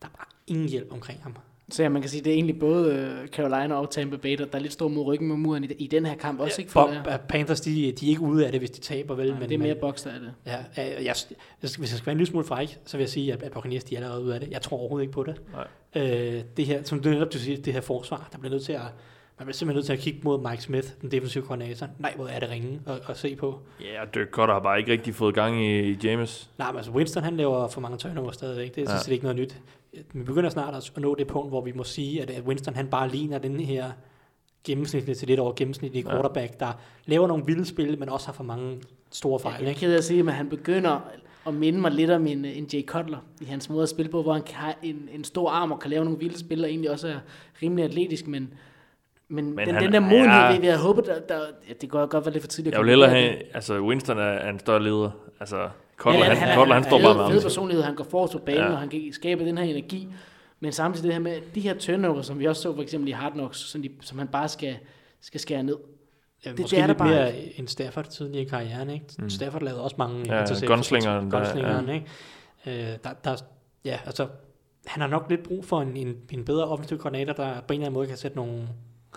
der 0.02 0.06
er 0.06 0.16
bare 0.16 0.26
ingen 0.46 0.68
hjælp 0.68 0.92
omkring 0.92 1.22
ham. 1.22 1.36
Så 1.70 1.82
ja, 1.82 1.88
man 1.88 2.02
kan 2.02 2.10
sige, 2.10 2.24
det 2.24 2.30
er 2.30 2.34
egentlig 2.34 2.58
både 2.58 2.94
øh, 2.94 3.28
Carolina 3.28 3.74
og 3.74 3.90
Tampa 3.90 4.16
Bay, 4.16 4.36
der 4.38 4.44
der 4.44 4.58
er 4.58 4.62
lidt 4.62 4.72
stor 4.72 4.88
mod 4.88 5.04
ryggen 5.04 5.28
med 5.28 5.36
muren 5.36 5.64
i, 5.64 5.66
i 5.66 5.86
den 5.86 6.06
her 6.06 6.16
kamp 6.16 6.40
også, 6.40 6.60
ikke? 6.60 6.72
Bob, 6.72 6.90
For, 7.04 7.16
Panthers, 7.28 7.60
de, 7.60 7.92
de 7.92 8.06
er 8.06 8.10
ikke 8.10 8.20
ude 8.20 8.46
af 8.46 8.52
det, 8.52 8.60
hvis 8.60 8.70
de 8.70 8.80
taber, 8.80 9.14
vel? 9.14 9.32
men, 9.34 9.48
det 9.48 9.52
er 9.54 9.58
mere 9.58 9.74
boks, 9.74 10.02
der 10.02 10.10
er 10.10 10.18
det. 10.18 10.34
Ja, 10.46 10.56
jeg, 10.56 10.64
jeg, 10.76 10.98
jeg, 11.04 11.14
hvis 11.60 11.78
jeg 11.78 11.88
skal 11.88 12.06
være 12.06 12.12
en 12.12 12.18
lille 12.18 12.30
smule 12.30 12.44
fræk, 12.44 12.78
så 12.84 12.96
vil 12.96 13.02
jeg 13.02 13.10
sige, 13.10 13.32
at, 13.32 13.42
at 13.42 13.52
Buccaneers 13.52 13.84
de 13.84 13.94
er 13.94 13.98
allerede 13.98 14.22
ude 14.22 14.34
af 14.34 14.40
det. 14.40 14.50
Jeg 14.50 14.62
tror 14.62 14.78
overhovedet 14.78 15.02
ikke 15.02 15.12
på 15.12 15.22
det. 15.22 15.40
Nej. 15.52 16.02
Øh, 16.04 16.42
det 16.56 16.66
her, 16.66 16.82
som 16.82 17.00
du 17.00 17.08
netop 17.08 17.32
du 17.32 17.38
siger, 17.38 17.62
det 17.62 17.72
her 17.72 17.80
forsvar, 17.80 18.28
der 18.32 18.38
bliver 18.38 18.52
nødt 18.52 18.64
til 18.64 18.72
at, 18.72 18.80
man 19.38 19.46
bliver 19.46 19.52
simpelthen 19.54 19.76
nødt 19.76 19.86
til 19.86 19.92
at 19.92 19.98
kigge 19.98 20.20
mod 20.24 20.50
Mike 20.50 20.62
Smith, 20.62 20.88
den 21.00 21.10
defensive 21.10 21.44
koordinator. 21.44 21.88
Nej, 21.98 22.12
hvor 22.16 22.26
er 22.26 22.40
det 22.40 22.50
ringe 22.50 22.80
at, 22.86 23.00
at 23.08 23.16
se 23.18 23.36
på. 23.36 23.58
Ja, 23.80 24.02
og 24.02 24.14
Dirk 24.14 24.28
Cutter 24.30 24.54
har 24.54 24.60
bare 24.60 24.78
ikke 24.78 24.92
rigtig 24.92 25.14
fået 25.14 25.34
gang 25.34 25.64
i, 25.66 25.90
i 25.90 25.96
James. 26.04 26.50
Nej, 26.58 26.70
men 26.70 26.76
altså 26.76 26.92
Winston 26.92 27.22
han 27.22 27.36
laver 27.36 27.68
for 27.68 27.80
mange 27.80 27.98
turnovers 27.98 28.34
stadigvæk. 28.34 28.74
Det 28.74 28.80
er 28.88 28.92
Ja. 28.92 28.98
ja. 29.06 29.12
ikke 29.12 29.24
noget 29.24 29.36
nyt. 29.38 29.60
Vi 30.12 30.22
begynder 30.22 30.50
snart 30.50 30.74
at 30.74 30.92
nå 31.02 31.14
det 31.14 31.26
punkt, 31.26 31.50
hvor 31.50 31.60
vi 31.60 31.72
må 31.72 31.84
sige, 31.84 32.22
at 32.22 32.30
at 32.30 32.42
Winston 32.42 32.74
han 32.74 32.86
bare 32.88 33.08
ligner 33.08 33.38
den 33.38 33.60
her 33.60 33.90
gennemsnitlige 34.64 35.14
til 35.14 35.28
lidt 35.28 35.40
over 35.40 35.52
gennemsnitlige 35.56 36.04
Ja. 36.06 36.10
quarterback, 36.14 36.60
der 36.60 36.72
laver 37.06 37.26
nogle 37.28 37.46
vilde 37.46 37.64
spil, 37.64 37.98
men 37.98 38.08
også 38.08 38.26
har 38.26 38.32
for 38.32 38.44
mange 38.44 38.78
store 39.10 39.38
fejl. 39.40 39.54
Jeg 39.58 39.64
er 39.64 39.68
Ikke? 39.68 39.80
ked 39.80 39.92
af 39.92 39.96
at 39.98 40.04
sige, 40.04 40.22
men 40.22 40.34
han 40.34 40.48
begynder 40.48 41.00
at 41.46 41.54
minde 41.54 41.80
mig 41.80 41.90
lidt 41.92 42.10
om 42.10 42.26
en, 42.26 42.44
en 42.44 42.66
Jay 42.72 42.86
Cutler 42.86 43.18
i 43.40 43.44
hans 43.44 43.70
måde 43.70 43.82
at 43.82 43.88
spille 43.88 44.10
på, 44.10 44.22
hvor 44.22 44.32
han 44.32 44.42
have 44.52 44.74
en, 44.82 45.08
en 45.12 45.24
stor 45.24 45.50
arm 45.50 45.72
og 45.72 45.80
kan 45.80 45.90
lave 45.90 46.04
nogle 46.04 46.18
vilde 46.18 46.38
spil, 46.38 46.64
og 46.64 46.70
egentlig 46.70 46.90
også 46.90 47.08
er 47.08 47.18
rimelig 47.62 47.84
atletisk, 47.84 48.26
men 48.26 48.52
Men, 49.30 49.54
Men 49.56 49.66
den, 49.66 49.74
han- 49.74 49.84
den 49.84 49.92
der 49.92 50.00
modenhed, 50.00 50.26
ja. 50.38 50.46
ja. 50.46 50.54
vi, 50.54 50.60
vi 50.60 50.66
havde 50.66 50.78
håbet, 50.78 51.06
der, 51.06 51.20
der, 51.20 51.40
ja, 51.68 51.72
det 51.80 51.90
går 51.90 52.06
godt 52.06 52.24
være 52.24 52.32
lidt 52.32 52.42
for 52.44 52.48
tidligt. 52.48 52.74
Jeg 52.74 52.80
vil 52.82 52.88
hellere 52.90 53.10
have, 53.10 53.54
altså 53.54 53.80
Winston 53.80 54.18
er, 54.18 54.22
er 54.22 54.50
en 54.50 54.58
større 54.58 54.82
leder. 54.82 55.10
Altså, 55.40 55.68
Kotler, 55.96 56.18
Ja, 56.18 56.24
han, 56.26 56.36
han, 56.36 56.58
Kotler, 56.58 56.74
han 56.74 56.84
står 56.84 56.98
fed- 56.98 57.04
bare 57.04 57.14
med 57.14 57.24
ham. 57.24 57.42
personlighed, 57.42 57.84
han 57.84 57.94
går 57.94 58.04
forrest 58.04 58.32
på 58.32 58.38
banen, 58.38 58.60
Ja. 58.60 58.66
ja. 58.66 58.72
og 58.72 58.78
han 58.78 58.88
kan 58.88 59.00
skabe 59.12 59.44
den 59.46 59.58
her 59.58 59.64
energi. 59.64 60.08
Men 60.60 60.72
samtidig 60.72 61.04
det 61.06 61.12
her 61.12 61.20
med 61.20 61.36
de 61.54 61.60
her 61.60 61.74
turnover, 61.74 62.22
som 62.22 62.38
vi 62.38 62.44
også 62.46 62.62
så 62.62 62.74
for 62.74 62.82
eksempel 62.82 63.08
i 63.08 63.12
Hard 63.12 63.32
Knocks, 63.32 63.58
som, 63.58 63.82
de, 63.82 63.90
som 64.00 64.18
han 64.18 64.28
bare 64.28 64.48
skal, 64.48 64.76
skal 65.20 65.40
skære 65.40 65.62
ned. 65.62 65.76
Ja, 66.44 66.50
det 66.50 66.58
måske 66.60 66.76
er 66.76 66.80
der 66.80 66.86
lidt 66.86 66.98
bare 66.98 67.08
mere 67.08 67.32
end 67.58 67.68
Stafford 67.68 68.04
tidligere 68.04 68.42
i 68.44 68.48
karrieren, 68.48 68.90
ikke? 68.90 69.04
Mm. 69.18 69.30
Stafford 69.30 69.62
lavede 69.62 69.82
også 69.82 69.96
mange 69.98 70.16
Ja, 70.18 70.22
interceptions. 70.40 70.66
gunslingeren, 70.68 71.30
der- 71.30 71.38
Gunslingeren, 71.38 71.88
ikke? 71.88 72.06
Øh, 72.66 72.96
der, 73.04 73.10
der, 73.24 73.36
ja, 73.84 73.98
altså, 74.06 74.26
han 74.86 75.00
har 75.00 75.08
nok 75.08 75.26
lidt 75.30 75.42
brug 75.42 75.64
for 75.64 75.80
en, 75.80 75.96
en, 75.96 76.16
en 76.32 76.44
bedre 76.44 76.64
offensiv 76.64 76.98
koordinator, 76.98 77.32
der 77.32 77.52
på 77.60 77.72
en 77.72 77.80
eller 77.80 77.86
anden 77.86 77.92
måde 77.92 78.06
kan 78.06 78.16
sætte 78.16 78.36
nogle 78.36 78.68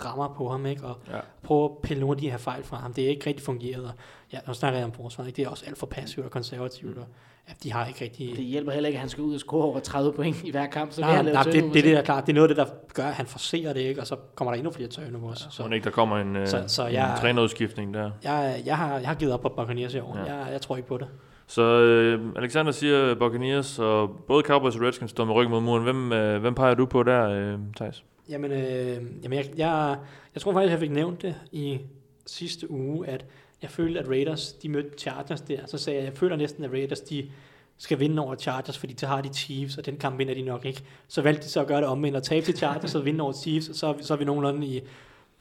rammer 0.05 0.33
på 0.37 0.49
ham, 0.49 0.65
ikke? 0.65 0.83
Og 0.85 0.97
Ja. 1.11 1.17
prøve 1.43 1.65
at 1.65 1.71
pille 1.83 2.01
nogle 2.01 2.15
af 2.15 2.21
de 2.21 2.29
her 2.31 2.37
fejl 2.37 2.63
fra 2.63 2.77
ham. 2.77 2.93
Det 2.93 3.03
er 3.03 3.09
ikke 3.09 3.27
rigtig 3.27 3.45
fungeret. 3.45 3.83
Og, 3.85 3.91
ja, 4.33 4.37
nu 4.47 4.53
snakker 4.53 4.79
jeg 4.79 4.85
om 4.85 4.93
forsvaret, 4.93 5.27
ikke? 5.27 5.37
Det 5.37 5.45
er 5.45 5.49
også 5.49 5.63
alt 5.67 5.77
for 5.77 5.87
passivt 5.87 6.25
og 6.25 6.31
konservativt, 6.31 6.97
og 6.97 7.05
ja, 7.49 7.53
de 7.63 7.71
har 7.73 7.85
ikke 7.85 8.03
rigtig... 8.03 8.35
Det 8.37 8.45
hjælper 8.45 8.71
heller 8.71 8.87
ikke, 8.87 8.97
at 8.97 8.99
han 8.99 9.09
skal 9.09 9.23
ud 9.23 9.33
og 9.33 9.39
score 9.39 9.63
over 9.65 9.79
30 9.79 10.13
point 10.13 10.43
i 10.43 10.51
hver 10.51 10.65
kamp. 10.65 10.91
Så 10.91 11.01
nej, 11.01 11.11
han 11.15 11.25
nej, 11.25 11.43
det, 11.43 11.53
det, 11.53 11.63
det, 11.73 11.83
det 11.83 11.93
er 11.93 12.01
klart. 12.01 12.25
Det 12.27 12.31
er 12.31 12.35
noget 12.35 12.49
af 12.49 12.55
det, 12.55 12.67
der 12.67 12.73
gør, 12.93 13.05
at 13.07 13.13
han 13.13 13.25
forser 13.25 13.73
det, 13.73 13.81
ikke? 13.81 14.01
Og 14.01 14.07
så 14.07 14.15
kommer 14.35 14.51
der 14.51 14.57
endnu 14.57 14.71
flere 14.71 14.89
turnovers. 14.89 15.39
Så 15.39 15.47
Så, 15.49 15.67
ikke, 15.73 15.83
der 15.83 15.89
kommer 15.89 16.17
en, 16.17 16.35
øh, 16.35 16.47
Så- 16.47 16.63
så 16.67 16.87
en 16.87 16.93
jeg- 16.93 17.15
trænerudskiftning 17.19 17.93
der. 17.93 18.11
jeg, 18.23 18.61
jeg, 18.65 18.77
har, 18.77 18.97
jeg 18.99 19.07
har 19.07 19.15
givet 19.15 19.33
op 19.33 19.41
på 19.41 19.49
Buccaneers 19.49 19.93
i 19.93 19.99
år. 19.99 20.17
Ja. 20.17 20.33
Ja. 20.33 20.35
Jeg, 20.43 20.51
jeg 20.51 20.61
tror 20.61 20.75
ikke 20.77 20.87
på 20.87 20.97
det. 20.97 21.07
Så 21.47 21.61
øh, 21.61 22.33
Alexander 22.35 22.71
siger 22.71 23.15
Buccaneers, 23.15 23.79
og 23.79 24.09
både 24.27 24.43
Cowboys 24.43 24.75
og 24.75 24.81
Redskins 24.81 25.11
står 25.11 25.25
med 25.25 25.35
ryggen 25.35 25.51
mod 25.51 25.61
muren. 25.61 25.83
Hvem, 25.83 26.13
øh, 26.13 26.41
hvem 26.41 26.55
peger 26.55 26.73
du 26.73 26.85
på 26.85 27.03
der, 27.03 27.29
øh, 27.29 27.57
Thijs? 27.75 28.03
Jamen, 28.31 28.51
øh, 28.51 28.95
jamen 29.23 29.37
jeg, 29.37 29.49
jeg, 29.57 29.97
jeg 30.35 30.41
tror 30.41 30.53
faktisk, 30.53 30.71
jeg 30.71 30.79
fik 30.79 30.91
nævnt 30.91 31.21
det 31.21 31.35
i 31.51 31.79
sidste 32.25 32.71
uge, 32.71 33.07
at 33.07 33.25
jeg 33.61 33.69
følte, 33.69 33.99
at 33.99 34.07
Raiders, 34.09 34.53
de 34.53 34.69
mødte 34.69 34.89
Chargers 34.97 35.41
der. 35.41 35.59
Så 35.65 35.77
sagde 35.77 35.99
jeg, 35.99 36.05
jeg 36.05 36.13
føler 36.17 36.35
næsten, 36.35 36.63
at 36.63 36.71
Raiders, 36.71 36.99
de 36.99 37.29
skal 37.77 37.99
vinde 37.99 38.21
over 38.21 38.35
Chargers, 38.35 38.77
fordi 38.77 38.93
så 38.97 39.07
har 39.07 39.21
de 39.21 39.29
Chiefs, 39.33 39.77
og 39.77 39.85
den 39.85 39.97
kamp 39.97 40.17
vinder 40.17 40.33
de 40.33 40.41
nok 40.41 40.65
ikke. 40.65 40.83
Så 41.07 41.21
valgte 41.21 41.43
de 41.43 41.49
så 41.49 41.61
at 41.61 41.67
gøre 41.67 41.77
det 41.81 41.87
omvendt 41.87 42.17
og 42.17 42.23
tabe 42.23 42.45
til 42.45 42.57
Chargers 42.57 42.95
og 42.95 43.05
vinde 43.05 43.21
over 43.23 43.33
Chiefs, 43.33 43.69
og 43.69 43.75
så, 43.75 43.87
er 43.87 43.93
vi- 43.93 44.03
så 44.03 44.13
er 44.13 44.17
vi 44.17 44.25
nogenlunde 44.25 44.67
i, 44.67 44.81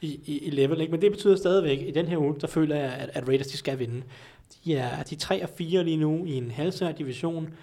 i, 0.01 0.19
i, 0.25 0.37
i 0.37 0.49
level. 0.49 0.81
Ikke? 0.81 0.91
Men 0.91 1.01
det 1.01 1.11
betyder 1.11 1.35
stadigvæk, 1.35 1.81
i 1.81 1.91
den 1.91 2.07
her 2.07 2.17
uge, 2.17 2.35
der 2.41 2.47
føler 2.47 2.75
jeg, 2.75 2.93
at, 2.93 3.09
at 3.13 3.27
Raiders, 3.27 3.47
de 3.47 3.57
skal 3.57 3.79
vinde. 3.79 4.03
De 4.65 4.75
er, 4.75 5.03
de 5.03 5.15
er 5.15 5.19
3 5.19 5.43
og 5.43 5.49
4 5.49 5.83
lige 5.83 5.97
nu 5.97 6.25
i 6.25 6.33
en 6.33 6.51
halvsær 6.51 6.91
division, 6.91 7.53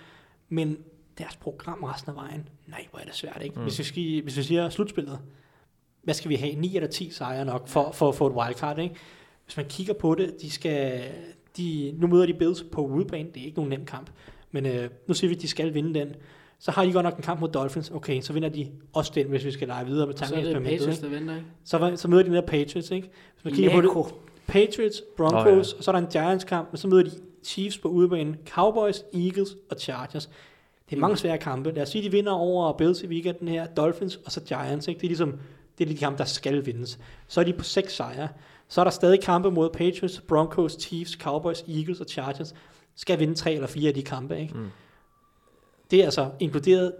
men 0.49 0.79
deres 1.19 1.37
program 1.37 1.85
resten 1.85 2.11
af 2.11 2.16
vejen, 2.16 2.49
nej, 2.66 2.87
hvor 2.91 2.99
er 2.99 3.05
det 3.05 3.14
svært, 3.14 3.43
ikke? 3.43 3.57
Mm. 3.57 3.62
Hvis, 3.62 3.79
vi 3.79 3.85
skal, 3.85 4.23
hvis 4.23 4.37
vi 4.37 4.43
siger 4.43 4.69
slutspillet, 4.69 5.19
hvad 6.03 6.14
skal 6.14 6.29
vi 6.29 6.35
have? 6.35 6.55
9 6.55 6.77
eller 6.77 6.89
10 6.89 7.11
sejre 7.11 7.45
nok 7.45 7.69
for, 7.69 7.93
for 7.93 8.09
at 8.09 8.14
få 8.14 8.27
et 8.27 8.33
wildcard, 8.33 8.79
ikke? 8.79 8.95
Hvis 9.45 9.57
man 9.57 9.66
kigger 9.66 9.95
på 9.95 10.14
det, 10.14 10.35
de 10.41 10.51
skal, 10.51 11.03
de, 11.57 11.95
nu 11.97 12.07
møder 12.07 12.27
de 12.27 12.35
Bills 12.35 12.64
på 12.73 12.87
udebane, 12.87 13.29
det 13.35 13.41
er 13.41 13.45
ikke 13.45 13.59
nogen 13.59 13.71
nem 13.71 13.85
kamp, 13.85 14.11
men 14.51 14.66
øh, 14.66 14.91
nu 15.07 15.14
siger 15.14 15.29
vi, 15.29 15.35
at 15.35 15.43
de 15.43 15.49
skal 15.49 15.75
vinde 15.75 15.95
den. 15.95 16.09
Så 16.59 16.71
har 16.71 16.85
de 16.85 16.93
godt 16.93 17.05
nok 17.05 17.16
en 17.16 17.23
kamp 17.23 17.41
mod 17.41 17.49
Dolphins, 17.49 17.91
okay, 17.91 18.21
så 18.21 18.33
vinder 18.33 18.49
de 18.49 18.69
også 18.93 19.12
den, 19.14 19.27
hvis 19.27 19.45
vi 19.45 19.51
skal 19.51 19.69
lege 19.69 19.87
videre 19.87 20.07
med 20.07 20.16
Så 20.16 20.35
er 20.35 20.43
det. 20.43 20.62
Patriots, 20.62 20.99
der 20.99 21.09
venter, 21.09 21.35
ikke? 21.35 21.47
Så, 21.64 21.93
så 21.97 22.09
møder 22.09 22.23
de 22.23 22.31
der 22.31 22.41
Patriots, 22.41 22.91
ikke? 22.91 23.11
Hvis 23.35 23.45
man 23.45 23.55
kigger 23.55 23.93
på 23.93 24.07
det. 24.07 24.14
Patriots, 24.47 25.03
Broncos, 25.16 25.47
oh, 25.47 25.53
ja. 25.53 25.79
og 25.79 25.85
så 25.85 25.91
er 25.91 25.93
der 25.93 26.07
en 26.07 26.12
Giants-kamp, 26.12 26.69
og 26.73 26.79
så 26.79 26.89
møder 26.89 27.03
de 27.03 27.11
Chiefs 27.45 27.79
på 27.79 27.89
udebane, 27.89 28.39
Cowboys, 28.49 29.03
Eagles 29.14 29.57
og 29.71 29.77
Chargers. 29.81 30.31
Det 30.91 30.97
er 30.97 31.01
mange 31.01 31.16
svære 31.16 31.39
kampe. 31.39 31.70
Lad 31.70 31.82
os 31.82 31.89
sige, 31.89 32.05
de 32.05 32.11
vinder 32.11 32.32
over 32.32 32.72
Bills 32.72 33.03
i 33.03 33.07
weekenden 33.07 33.49
her, 33.49 33.66
Dolphins 33.66 34.16
og 34.24 34.32
så 34.32 34.41
Giants. 34.41 34.89
Ikke? 34.89 34.99
Det 34.99 35.07
er 35.07 35.09
ligesom 35.09 35.39
det 35.78 35.84
er 35.84 35.89
de 35.89 35.97
kampe, 35.97 36.18
der 36.18 36.24
skal 36.24 36.66
vindes. 36.66 36.99
Så 37.28 37.41
er 37.41 37.45
de 37.45 37.53
på 37.53 37.64
seks 37.64 37.97
sejre. 37.97 38.28
Så 38.68 38.80
er 38.80 38.84
der 38.84 38.91
stadig 38.91 39.20
kampe 39.20 39.51
mod 39.51 39.70
Patriots, 39.70 40.20
Broncos, 40.20 40.72
Chiefs, 40.80 41.12
Cowboys, 41.12 41.62
Eagles 41.68 42.01
og 42.01 42.07
Chargers. 42.09 42.55
Skal 42.95 43.18
vinde 43.18 43.34
tre 43.34 43.55
eller 43.55 43.66
fire 43.66 43.89
af 43.89 43.95
de 43.95 44.03
kampe. 44.03 44.41
Ikke? 44.41 44.55
Mm. 44.55 44.68
Det 45.91 46.01
er 46.01 46.05
altså 46.05 46.30
inkluderet 46.41 46.93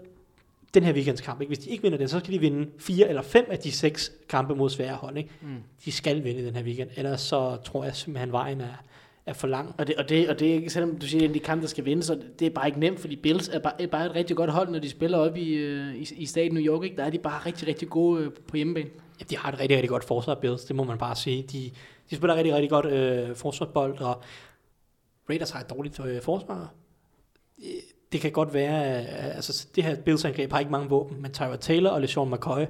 den 0.73 0.83
her 0.83 0.93
weekends 0.93 1.21
kamp. 1.21 1.41
Ikke? 1.41 1.49
Hvis 1.49 1.59
de 1.59 1.69
ikke 1.69 1.83
vinder 1.83 1.97
den, 1.97 2.07
så 2.07 2.19
skal 2.19 2.33
de 2.33 2.39
vinde 2.39 2.69
fire 2.79 3.09
eller 3.09 3.21
fem 3.21 3.45
af 3.49 3.59
de 3.59 3.71
seks 3.71 4.11
kampe 4.29 4.55
mod 4.55 4.69
svære 4.69 4.95
hold. 4.95 5.17
Ikke? 5.17 5.29
Mm. 5.41 5.63
De 5.85 5.91
skal 5.91 6.23
vinde 6.23 6.45
den 6.45 6.55
her 6.55 6.63
weekend, 6.63 6.89
ellers 6.95 7.21
så 7.21 7.57
tror 7.63 7.83
jeg 7.83 7.95
simpelthen, 7.95 8.31
vejen 8.31 8.61
er, 8.61 8.83
er 9.29 9.33
for 9.33 9.47
lang. 9.47 9.75
Og 9.77 9.87
det, 9.87 9.95
og, 9.95 10.09
det, 10.09 10.29
og 10.29 10.39
det 10.39 10.49
er 10.49 10.53
ikke, 10.53 10.69
selvom 10.69 10.97
du 10.97 11.07
siger, 11.07 11.27
at 11.27 11.33
de 11.33 11.39
kampe, 11.39 11.61
der 11.61 11.67
skal 11.67 11.85
vinde, 11.85 12.03
så 12.03 12.19
det 12.39 12.45
er 12.45 12.49
bare 12.49 12.67
ikke 12.67 12.79
nemt, 12.79 12.99
fordi 12.99 13.15
Bills 13.15 13.47
er 13.47 13.59
bare, 13.59 13.81
er 13.81 13.87
bare 13.87 14.05
et 14.05 14.15
rigtig 14.15 14.35
godt 14.35 14.49
hold, 14.49 14.69
når 14.69 14.79
de 14.79 14.89
spiller 14.89 15.17
op 15.17 15.37
i, 15.37 15.53
øh, 15.53 15.95
i, 15.95 16.07
i 16.17 16.25
staten 16.25 16.53
New 16.53 16.63
York. 16.63 16.83
Ikke? 16.83 16.95
Der 16.95 17.03
er 17.03 17.09
de 17.09 17.19
bare 17.19 17.45
rigtig, 17.45 17.67
rigtig 17.67 17.89
gode 17.89 18.23
øh, 18.23 18.31
på 18.47 18.57
hjemmebane. 18.57 18.89
Ja, 19.19 19.25
de 19.29 19.37
har 19.37 19.51
et 19.51 19.59
rigtig, 19.59 19.75
rigtig 19.75 19.89
godt 19.89 20.03
forsvar, 20.03 20.35
Bills, 20.35 20.65
det 20.65 20.75
må 20.75 20.83
man 20.83 20.97
bare 20.97 21.15
sige. 21.15 21.43
De, 21.43 21.71
de 22.09 22.15
spiller 22.15 22.35
rigtig, 22.35 22.53
rigtig 22.53 22.69
godt 22.69 22.85
øh, 22.85 23.35
forsvarsbold, 23.35 23.99
og 23.99 24.21
Raiders 25.29 25.49
har 25.51 25.59
et 25.59 25.69
dårligt 25.69 25.99
øh, 26.05 26.21
forsvar. 26.21 26.73
Det 28.11 28.21
kan 28.21 28.31
godt 28.31 28.53
være, 28.53 29.01
øh, 29.01 29.35
altså 29.35 29.67
det 29.75 29.83
her 29.83 29.95
Bills-angreb 29.95 30.51
har 30.51 30.59
ikke 30.59 30.71
mange 30.71 30.89
våben, 30.89 31.21
men 31.21 31.31
Tyra 31.31 31.55
Taylor 31.55 31.89
og 31.89 32.01
LeSean 32.01 32.31
McCoy, 32.31 32.65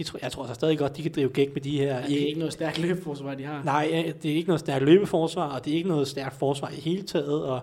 de 0.00 0.04
tror, 0.04 0.18
jeg 0.22 0.32
tror 0.32 0.46
så 0.46 0.54
stadig 0.54 0.78
godt, 0.78 0.96
de 0.96 1.02
kan 1.02 1.12
drive 1.14 1.28
gæk 1.28 1.54
med 1.54 1.62
de 1.62 1.78
her. 1.78 2.06
Det 2.06 2.22
er 2.22 2.26
ikke 2.26 2.38
noget 2.38 2.52
stærkt 2.52 2.78
løbforsvar, 2.78 3.34
de 3.34 3.44
har. 3.44 3.62
Nej, 3.64 3.90
øh, 3.92 4.14
det 4.22 4.30
er 4.30 4.34
ikke 4.34 4.48
noget 4.48 4.60
stærkt 4.60 4.84
løbeforsvar, 4.84 5.48
og 5.56 5.64
det 5.64 5.72
er 5.72 5.76
ikke 5.76 5.88
noget 5.88 6.08
stærkt 6.08 6.34
forsvar 6.38 6.68
i 6.68 6.80
hele 6.80 7.02
taget, 7.02 7.44
og 7.44 7.60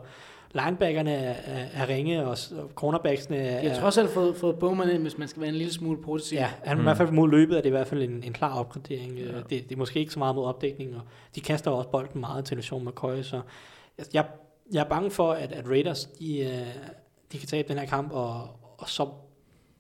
linebackerne 0.54 1.12
er, 1.12 1.36
er, 1.46 1.66
er 1.74 1.90
ringe, 1.90 2.26
og, 2.28 2.38
cornerbacksene 2.76 3.38
er... 3.38 3.62
De 3.62 3.70
har 3.70 3.80
trods 3.80 3.98
alt 3.98 4.10
fået, 4.10 4.36
fået 4.36 4.56
Bowman 4.60 4.90
ind, 4.90 5.02
hvis 5.02 5.18
man 5.18 5.28
skal 5.28 5.42
være 5.42 5.50
en 5.50 5.56
lille 5.56 5.74
smule 5.74 6.02
positiv. 6.02 6.36
Ja, 6.38 6.50
han, 6.64 6.78
Mm. 6.78 6.82
i 6.82 6.84
hvert 6.84 6.98
fald 6.98 7.12
mod 7.12 7.30
løbet 7.30 7.58
er 7.58 7.62
det 7.62 7.70
i 7.70 7.72
hvert 7.72 7.88
fald 7.88 8.02
en, 8.04 8.24
en 8.24 8.34
klar 8.34 8.60
opgradering. 8.60 9.12
Ja. 9.18 9.26
Ja. 9.26 9.38
Det, 9.38 9.50
det 9.50 9.72
er 9.72 9.76
måske 9.78 10.00
ikke 10.00 10.14
så 10.14 10.20
meget 10.20 10.36
mod 10.36 10.46
opdækning, 10.46 10.96
og 10.96 11.02
de 11.36 11.42
kaster 11.42 11.72
også 11.72 11.90
bolden 11.90 12.20
meget 12.20 12.46
til 12.46 12.58
LeSean 12.58 12.86
McCoy, 12.86 13.22
så 13.22 13.42
jeg- 13.98 14.06
jeg, 14.14 14.26
jeg 14.74 14.80
er 14.84 14.90
bange 14.90 15.12
for, 15.12 15.32
at, 15.32 15.52
at 15.52 15.70
Raiders, 15.70 16.06
de, 16.06 16.40
øh, 16.40 16.50
de 17.32 17.38
kan 17.38 17.48
tabe 17.48 17.68
den 17.68 17.78
her 17.78 17.86
kamp, 17.86 18.12
og, 18.12 18.42
og 18.78 18.90
så 18.90 19.08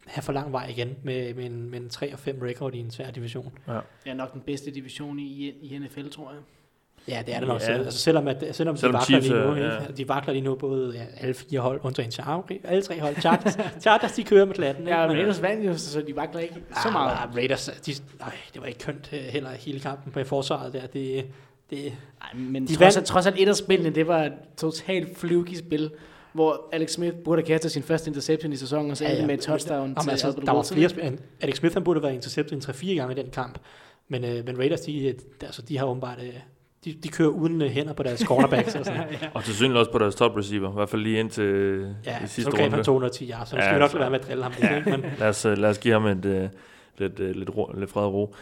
have 0.08 0.22
for 0.24 0.34
lang 0.34 0.52
vej 0.52 0.68
igen 0.70 0.96
med, 1.04 1.34
med, 1.34 1.46
en, 1.46 1.70
med 1.72 1.80
en 1.80 1.90
3 1.90 2.14
og 2.14 2.20
5 2.20 2.40
record 2.42 2.74
i 2.76 2.80
en 2.80 2.92
svær 2.92 3.12
division. 3.12 3.52
Det 3.68 3.82
er 4.06 4.14
nok 4.14 4.34
den 4.34 4.42
bedste 4.42 4.72
division 4.72 5.20
i, 5.20 5.50
i 5.62 5.78
NFL, 5.80 6.08
tror 6.10 6.32
jeg. 6.32 6.40
Ja, 7.08 7.24
det 7.26 7.36
er 7.36 7.40
det 7.40 7.48
nok 7.48 7.62
Ja. 7.62 7.66
selv. 7.66 7.84
Altså 7.86 8.00
selvom, 8.00 8.28
at, 8.28 8.56
selvom, 8.56 8.78
Selvom 8.78 8.78
de 8.78 8.84
vakler 8.84 9.02
Chiefs 9.02 9.28
lige 9.28 9.40
nu, 9.42 9.56
ja. 9.56 9.80
de 9.98 10.08
vakler 10.10 10.34
lige 10.34 10.44
nu 10.44 10.56
både 10.56 10.94
ja, 10.98 11.06
alle 11.22 11.34
fire 11.34 11.60
hold, 11.60 11.80
undtagen 11.84 12.12
Chargers, 12.12 12.58
alle 12.64 12.82
tre 12.84 13.00
hold. 13.02 13.16
Chargers, 13.16 13.58
Chargers 13.84 14.12
de 14.12 14.24
kører 14.24 14.46
med 14.46 14.54
klatten. 14.56 14.88
Ja, 14.88 15.08
Men- 15.08 15.16
Raiders 15.18 15.42
vandt 15.42 15.66
jo, 15.66 15.78
så 15.78 16.02
de 16.02 16.16
vakler 16.16 16.40
ikke 16.42 16.56
så 16.84 16.88
Ah, 16.88 16.94
meget. 16.94 17.12
ah, 17.12 17.36
Raiders, 17.36 17.66
de, 17.86 17.94
nej, 18.20 18.32
det 18.54 18.62
var 18.62 18.68
ikke 18.68 18.80
kønt 18.80 19.10
øh, 19.14 19.20
heller 19.20 19.50
hele 19.52 19.80
kampen 19.80 20.12
på 20.12 20.24
forsvaret 20.24 20.74
der. 20.74 20.88
Det, 20.88 21.26
det, 21.70 21.86
Ej, 22.22 22.30
men 22.34 22.68
De 22.68 22.76
trods, 22.76 22.96
vandt- 22.98 23.06
trods 23.08 23.26
alt 23.28 23.36
et 23.40 23.48
af 23.50 23.56
spillene, 23.56 23.90
det 23.96 24.08
var 24.08 24.24
et 24.24 24.34
totalt 24.58 25.18
fluky 25.18 25.54
spil, 25.54 25.92
hvor 26.38 26.70
Alex 26.72 26.92
Smith 26.92 27.16
burde 27.26 27.42
have 27.42 27.48
kastet 27.48 27.72
sin 27.72 27.84
første 27.84 28.08
interception 28.10 28.54
i 28.54 28.56
sæsonen, 28.56 28.92
og 28.92 28.98
så 28.98 29.06
endte 29.06 29.26
med 29.28 29.34
et 29.36 29.40
touchdown 29.42 29.80
Jamen, 29.88 29.96
til 30.02 30.10
altså, 30.10 30.32
der 30.46 30.52
var 30.52 30.68
flere 30.74 30.90
spil. 30.90 31.20
Alex 31.42 31.56
Smith 31.58 31.74
han 31.74 31.84
burde 31.84 31.98
have 32.00 32.04
været 32.04 32.14
interceptet 32.16 32.52
en 32.54 32.62
3-4 32.62 32.96
gange 32.96 33.14
i 33.20 33.24
den 33.24 33.32
kamp. 33.32 33.60
Men, 34.08 34.24
øh, 34.26 34.46
men 34.46 34.58
Raiders, 34.60 34.82
de, 34.82 35.08
øh, 35.08 35.14
altså, 35.42 35.62
de 35.62 35.78
har 35.78 35.86
åbenbart... 35.86 36.18
Øh, 36.24 36.34
de, 36.86 36.94
de 37.04 37.08
kører 37.10 37.30
uden 37.30 37.62
øh, 37.62 37.70
hænder 37.70 37.94
på 37.94 38.04
deres 38.04 38.20
cornerbacks. 38.20 38.76
og 38.76 38.86
sådan. 38.86 39.04
Og 39.34 39.44
til 39.44 39.54
synligheden 39.54 39.80
også 39.80 39.92
på 39.92 39.98
deres 39.98 40.16
top 40.16 40.38
receiver, 40.38 40.70
i 40.70 40.74
hvert 40.74 40.90
fald 40.90 41.02
lige 41.02 41.20
indtil 41.20 41.44
Ja, 42.06 42.24
i 42.24 42.28
så 42.28 42.34
sidste 42.34 42.52
greb 42.52 42.62
han 42.62 42.72
runde. 42.72 42.84
210 42.84 43.30
yards, 43.32 43.50
så 43.50 43.56
nu 43.56 43.62
Ja, 43.62 43.68
skal 43.68 43.76
vi 43.76 43.80
nok 43.80 43.90
så- 43.92 43.98
lade 43.98 44.02
være 44.02 44.12
med 44.12 44.20
at 44.20 44.28
drille 44.28 44.44
ham 44.44 44.52
lidt. 44.62 44.72
Ikke? 44.78 44.92
Men, 44.92 45.12
Lad 45.20 45.30
os, 45.30 45.46
øh, 45.46 45.58
lad 45.58 45.70
os 45.70 45.78
give 45.78 45.94
ham 45.94 46.06
et, 46.06 46.26
øh, 46.26 46.50
lidt, 46.98 47.20
øh, 47.20 47.36
lidt, 47.36 47.50
ro, 47.58 47.72
lidt 47.78 47.90
fred 47.90 48.04
og 48.04 48.14
ro. 48.14 48.36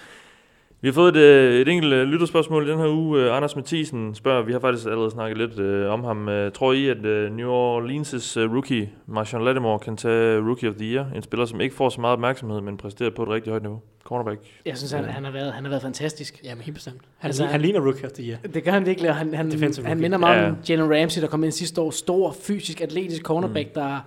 Vi 0.86 0.90
har 0.90 0.94
fået 0.94 1.16
et, 1.16 1.22
øh, 1.22 1.62
et 1.62 1.68
enkelt 1.68 1.94
øh, 1.94 2.08
lytterspørgsmål 2.08 2.68
i 2.68 2.72
den 2.72 2.80
her 2.80 2.88
uge. 2.88 3.22
Øh, 3.22 3.36
Anders 3.38 3.56
Mathisen 3.56 4.16
spørger, 4.16 4.44
vi 4.44 4.52
har 4.52 4.60
faktisk 4.60 4.86
allerede 4.86 5.12
snakket 5.12 5.38
lidt 5.38 5.60
øh, 5.60 5.92
om 5.92 6.04
ham. 6.04 6.30
Tror 6.54 6.74
I, 6.74 6.88
at 6.90 7.06
øh, 7.06 7.32
New 7.36 7.50
Orleans' 7.50 8.40
øh, 8.40 8.54
rookie, 8.54 8.90
Marshawn 9.08 9.46
Lattimore, 9.46 9.80
kan 9.80 9.98
tage 9.98 10.40
Rookie 10.40 10.70
of 10.70 10.76
the 10.76 10.86
Year? 10.86 11.06
En 11.16 11.22
spiller, 11.22 11.46
som 11.46 11.62
ikke 11.62 11.76
får 11.76 11.90
så 11.90 12.02
meget 12.02 12.14
opmærksomhed, 12.14 12.62
men 12.62 12.78
præsterer 12.78 13.10
på 13.16 13.24
et 13.24 13.30
rigtig 13.30 13.50
højt 13.50 13.62
niveau. 13.62 13.82
Cornerback. 14.04 14.40
Jeg 14.66 14.78
synes, 14.78 14.92
han, 14.92 15.06
han, 15.06 15.24
har 15.24 15.32
været, 15.32 15.54
han 15.54 15.64
har 15.64 15.70
været 15.70 15.82
fantastisk. 15.82 16.42
ja, 16.44 16.56
men 16.56 16.62
helt 16.64 16.76
bestemt. 16.76 17.02
Han, 17.18 17.28
Altså, 17.30 17.46
han 17.46 17.62
ligner 17.62 17.80
rookie 17.80 18.06
of 18.06 18.12
the 18.12 18.24
year. 18.24 18.38
Det 18.54 18.64
gør 18.64 18.72
han 18.72 18.86
virkelig, 18.86 19.10
og 19.10 19.16
han, 19.16 19.34
han, 19.34 19.52
Defensive 19.52 19.86
han 19.86 20.00
minder 20.00 20.18
meget 20.18 20.42
Ja. 20.44 20.50
om 20.50 20.58
Jalen 20.70 21.02
Ramsey, 21.02 21.22
der 21.22 21.28
kom 21.28 21.44
ind 21.44 21.52
sidste 21.52 21.82
år. 21.82 21.92
Stor, 21.92 22.36
fysisk, 22.42 22.82
atletisk 22.82 23.22
cornerback, 23.24 23.68
mm. 23.68 23.74
der, 23.82 24.00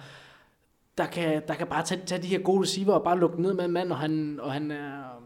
der, 0.98 1.06
kan, 1.06 1.42
der 1.48 1.54
kan 1.54 1.66
bare 1.66 1.82
tage, 1.84 2.00
tage 2.06 2.22
de 2.22 2.26
her 2.26 2.38
gode 2.38 2.62
receiver 2.62 2.92
og 2.92 3.02
bare 3.04 3.18
lukke 3.18 3.42
ned 3.42 3.54
med 3.54 3.64
en 3.64 3.72
mand, 3.72 3.92
og 3.92 3.98
han, 3.98 4.38
og 4.42 4.52
han 4.52 4.70
er... 4.70 5.18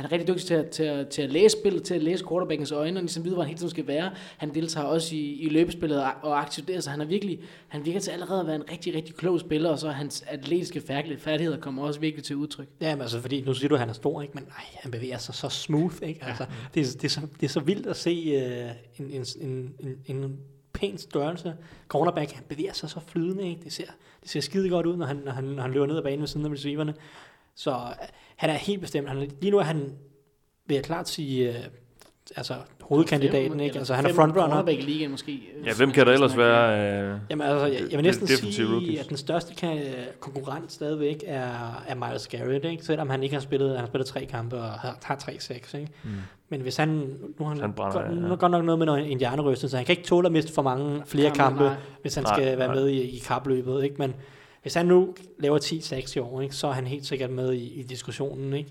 Han 0.00 0.06
er 0.08 0.12
rigtig 0.12 0.28
dygtig 0.28 0.46
til 0.46 0.54
at, 0.54 0.70
til, 0.70 0.82
at, 0.82 1.08
til 1.08 1.22
at 1.22 1.30
læse 1.30 1.56
spillet, 1.60 1.82
til 1.82 1.94
at 1.94 2.02
læse 2.02 2.24
quarterbackens 2.28 2.72
øjne, 2.72 2.98
og 2.98 3.02
ligesom 3.02 3.24
vide, 3.24 3.34
hvor 3.34 3.42
han 3.42 3.48
hele 3.48 3.58
tiden 3.58 3.70
skal 3.70 3.86
være. 3.86 4.10
Han 4.36 4.54
deltager 4.54 4.86
også 4.86 5.14
i, 5.14 5.18
i 5.18 5.48
løbespillet 5.48 6.02
og, 6.04 6.10
og 6.22 6.40
aktivt 6.40 6.68
der, 6.68 6.80
så 6.80 6.90
han, 6.90 7.00
er 7.00 7.04
virkelig, 7.04 7.40
han 7.68 7.84
virker 7.84 8.00
til 8.00 8.10
allerede 8.10 8.40
at 8.40 8.46
være 8.46 8.56
en 8.56 8.70
rigtig, 8.70 8.94
rigtig 8.94 9.14
klog 9.14 9.40
spiller, 9.40 9.70
og 9.70 9.78
så 9.78 9.90
hans 9.90 10.24
atletiske 10.28 10.80
færdig- 10.80 11.20
færdigheder 11.20 11.60
kommer 11.60 11.82
også 11.82 12.00
virkelig 12.00 12.24
til 12.24 12.36
udtryk. 12.36 12.66
Ja, 12.80 12.94
men 12.94 13.02
altså, 13.02 13.20
fordi 13.20 13.40
nu 13.40 13.54
siger 13.54 13.68
du, 13.68 13.74
at 13.74 13.80
han 13.80 13.88
er 13.88 13.92
stor, 13.92 14.22
ikke? 14.22 14.34
men 14.34 14.44
ej, 14.44 14.64
han 14.74 14.90
bevæger 14.90 15.18
sig 15.18 15.34
så 15.34 15.48
smooth. 15.48 15.96
Ikke? 16.02 16.24
Altså, 16.24 16.46
det, 16.74 16.80
er, 16.80 16.92
det, 16.92 17.04
er 17.04 17.08
så, 17.08 17.20
det 17.40 17.46
er 17.46 17.50
så 17.50 17.60
vildt 17.60 17.86
at 17.86 17.96
se 17.96 18.36
uh, 18.36 19.06
en, 19.06 19.10
en, 19.10 19.24
en, 19.40 19.74
en, 20.06 20.16
en 20.16 20.36
pæn 20.72 20.98
størrelse. 20.98 21.54
Cornerback, 21.88 22.32
han 22.32 22.44
bevæger 22.48 22.72
sig 22.72 22.90
så 22.90 23.00
flydende. 23.06 23.48
Ikke? 23.48 23.64
Det, 23.64 23.72
ser, 23.72 23.86
det 24.22 24.30
ser 24.30 24.40
skide 24.40 24.68
godt 24.68 24.86
ud, 24.86 24.96
når 24.96 25.06
han, 25.06 25.16
når 25.16 25.32
han, 25.32 25.44
når 25.44 25.62
han 25.62 25.72
løber 25.72 25.86
ned 25.86 25.96
ad 25.96 26.02
banen 26.02 26.20
ved 26.20 26.28
siden 26.28 26.46
af 26.46 26.50
receiverne. 26.50 26.94
Så 27.54 27.80
han 28.40 28.50
er 28.50 28.54
helt 28.54 28.80
bestemt. 28.80 29.08
Han, 29.08 29.18
er- 29.18 29.26
lige 29.40 29.50
nu 29.50 29.58
er 29.58 29.62
han 29.62 29.92
vil 30.66 30.74
jeg 30.74 30.84
klart 30.84 31.08
sige, 31.08 31.48
øh, 31.48 31.54
altså 32.36 32.54
hovedkandidaten, 32.82 33.50
Fem, 33.50 33.60
ikke? 33.60 33.78
Altså 33.78 33.94
han 33.94 34.06
er 34.06 34.12
frontrunner. 34.14 34.68
i 34.68 34.80
ligaen 34.80 35.10
måske. 35.10 35.32
øh, 35.32 35.66
Ja, 35.66 35.74
hvem 35.74 35.90
kan 35.92 36.06
der 36.06 36.12
ellers 36.12 36.36
være? 36.36 37.02
Øh, 37.12 37.18
Jamen 37.30 37.46
altså, 37.46 37.66
jeg, 37.66 37.80
jeg 37.90 37.98
vil 37.98 38.02
næsten 38.02 38.26
sige, 38.26 38.66
rookies. 38.72 39.00
at 39.00 39.08
den 39.08 39.16
største 39.16 39.54
kan, 39.54 39.82
konkurrent 40.20 40.72
stadigvæk 40.72 41.24
er, 41.26 41.82
er 41.88 41.94
Miles 41.94 42.28
Garrett, 42.28 42.64
ikke? 42.64 42.84
selvom 42.84 43.10
han 43.10 43.22
ikke 43.22 43.34
har 43.34 43.40
spillet, 43.40 43.70
han 43.70 43.78
har 43.78 43.86
spillet 43.86 44.06
tre 44.06 44.24
kampe 44.24 44.56
og 44.56 44.70
har, 44.70 44.98
har 45.02 45.16
3-6. 45.16 45.50
Ikke? 45.52 45.88
Mm. 46.04 46.10
Men 46.48 46.60
hvis 46.60 46.76
han, 46.76 46.88
nu 46.88 47.44
har 47.44 47.44
han, 47.48 47.60
Han 47.60 47.72
brænder, 47.72 48.00
godt, 48.02 48.06
ja. 48.22 48.28
nu 48.28 48.36
godt 48.36 48.52
nok 48.52 48.64
noget 48.64 48.78
med 48.78 48.86
noget, 48.86 49.12
en 49.12 49.18
hjernerystelse, 49.18 49.68
så 49.70 49.76
han 49.76 49.86
kan 49.86 49.92
ikke 49.92 50.08
tåle 50.08 50.26
at 50.26 50.32
miste 50.32 50.52
for 50.52 50.62
mange 50.62 51.02
flere 51.06 51.30
Kampe, 51.30 51.64
kampe, 51.64 51.76
hvis 52.02 52.14
han 52.14 52.24
Nej, 52.24 52.34
skal 52.36 52.58
være 52.58 52.66
nej. 52.68 52.76
med 52.76 52.88
i, 52.88 53.00
i 53.00 53.18
kapløbet. 53.18 53.84
Ikke? 53.84 53.94
Men 53.98 54.14
hvis 54.62 54.74
han 54.74 54.86
nu 54.86 55.14
laver 55.38 55.58
10-6 55.58 56.16
i 56.16 56.18
år, 56.18 56.40
ikke? 56.40 56.54
så 56.54 56.66
er 56.66 56.72
han 56.72 56.86
helt 56.86 57.06
sikkert 57.06 57.30
med 57.30 57.52
i, 57.52 57.80
i 57.80 57.82
diskussionen. 57.82 58.52
Ikke? 58.52 58.70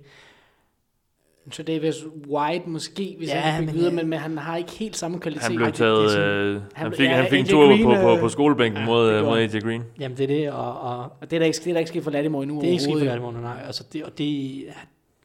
Så 1.52 1.64
Davis 1.64 1.96
White 2.28 2.70
måske, 2.70 3.16
hvis 3.18 3.30
Ja, 3.30 3.36
ja, 3.36 3.42
han 3.42 3.66
men, 3.66 3.74
videre, 3.76 3.90
øh, 3.92 3.96
men, 3.96 4.08
men 4.08 4.20
han 4.20 4.38
har 4.38 4.58
ikke 4.58 4.72
helt 4.72 4.98
samme 4.98 5.20
kvalitet. 5.20 5.44
han 5.44 5.56
blev 5.56 5.66
Ej, 5.66 5.70
det- 5.70 5.78
taget... 5.78 5.98
det 6.00 6.06
er 6.06 6.10
sådan- 6.10 6.30
Øh, 6.56 6.62
han 6.74 6.94
fik, 6.94 7.06
ja, 7.06 7.16
han 7.16 7.26
fik 7.30 7.40
en 7.40 7.46
tur 7.46 7.66
Green, 7.68 7.84
på, 7.84 7.94
på, 8.02 8.14
øh, 8.14 8.20
på 8.20 8.30
skolebænken 8.30 8.80
ja, 8.82 8.86
mod, 8.86 9.08
det 9.08 9.14
øh, 9.20 9.26
mod 9.26 9.38
AJ 9.38 9.60
Green. 9.60 9.84
Jamen 10.00 10.18
det 10.18 10.24
er 10.24 10.28
det, 10.28 10.52
og, 10.52 10.80
og 10.82 10.98
Og 11.04 11.12
det 11.32 11.34
er 11.34 11.40
der 11.40 11.46
ikke, 11.46 11.58
det 11.58 11.68
er 11.68 11.74
der 11.74 11.80
ikke 11.80 11.90
sket 11.90 12.04
for 12.04 12.12
Lattimore 12.12 12.44
endnu 12.44 12.60
det 12.62 12.68
er 12.68 12.72
ikke 12.72 12.84
sket 12.84 12.94
for. 12.98 13.06
Lattimore, 13.06 13.34
nej. 13.42 13.62
Altså, 13.66 13.84
det, 13.94 14.04
og 14.04 14.18
det, 14.18 14.66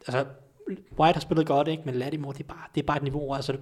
altså, 0.06 0.24
White 1.00 1.14
har 1.14 1.20
spillet 1.20 1.46
godt, 1.46 1.68
ikke? 1.68 1.82
men 1.86 1.94
Lattimore, 1.94 2.32
det 2.32 2.40
er 2.40 2.48
bare, 2.48 2.64
det 2.74 2.82
er 2.82 2.86
bare 2.86 2.96
et 2.96 3.02
niveau. 3.02 3.34
Altså, 3.34 3.56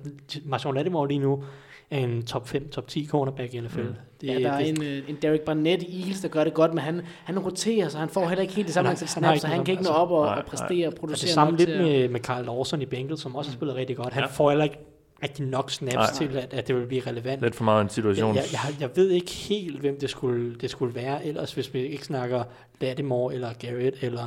Marshawn 0.44 0.74
Lattimore 0.74 1.08
lige 1.08 1.20
nu 1.20 1.44
er 1.92 1.98
en 2.04 2.22
top 2.22 2.48
5, 2.48 2.68
top 2.68 2.88
10 2.88 3.06
cornerback 3.06 3.54
i 3.54 3.60
NFL. 3.60 3.80
Mm. 3.80 3.86
Det, 4.20 4.26
Ja, 4.28 4.38
der 4.38 4.52
er 4.52 4.58
det, 4.58 4.68
en, 4.68 4.82
øh, 4.82 5.02
en 5.08 5.16
Derek 5.22 5.40
Barnett 5.40 5.82
i 5.82 6.00
Eagles, 6.00 6.20
der 6.20 6.28
gør 6.28 6.44
det 6.44 6.54
godt, 6.54 6.74
men 6.74 6.78
han, 6.84 7.00
han 7.24 7.38
roterer, 7.38 7.88
så 7.88 7.98
han 7.98 8.08
får 8.08 8.28
heller 8.28 8.42
ikke 8.42 8.54
helt 8.54 8.66
det 8.66 8.74
samme 8.74 8.90
antal 8.90 9.08
snaps, 9.08 9.40
så 9.40 9.46
han 9.46 9.64
kan 9.64 9.72
ikke 9.72 9.82
nå 9.82 9.86
samme, 9.86 9.98
op 10.00 10.10
og, 10.10 10.24
nej, 10.26 10.38
og 10.38 10.44
præstere 10.44 10.86
og 10.86 10.92
Og 10.92 10.98
producere 10.98 11.26
det 11.26 11.34
samme 11.34 11.56
lidt 11.58 11.68
med, 11.70 12.08
med 12.08 12.20
Carl 12.20 12.44
Lawson 12.44 12.82
i 12.82 12.86
Bengals, 12.86 13.20
som 13.20 13.36
også 13.36 13.50
har 13.50 13.54
spillet 13.54 13.76
rigtig 13.76 13.96
godt. 13.96 14.12
Han 14.12 14.22
Ja. 14.22 14.26
får 14.26 14.50
heller 14.50 14.64
ikke 14.64 14.78
rigtig 15.22 15.46
nok 15.46 15.70
snaps 15.70 15.94
Nej. 15.94 16.12
til, 16.28 16.36
at, 16.36 16.54
at 16.54 16.68
det 16.68 16.76
vil 16.76 16.86
blive 16.86 17.02
relevant. 17.06 17.42
Lidt 17.42 17.54
for 17.54 17.64
meget 17.64 17.80
en 17.80 17.84
Jeg, 17.86 17.92
situation. 17.92 18.34
jeg, 18.34 18.44
jeg, 18.52 18.60
jeg 18.80 18.90
ved 18.96 19.10
ikke 19.10 19.30
helt, 19.30 19.80
hvem 19.80 19.98
det 20.00 20.10
skulle, 20.10 20.54
det 20.60 20.70
skulle 20.70 20.94
være, 20.94 21.26
ellers 21.26 21.52
hvis 21.54 21.74
vi 21.74 21.80
ikke 21.86 22.04
snakker 22.04 22.42
Lattimore 22.80 23.34
eller 23.34 23.52
Garrett 23.58 23.96
eller 24.02 24.26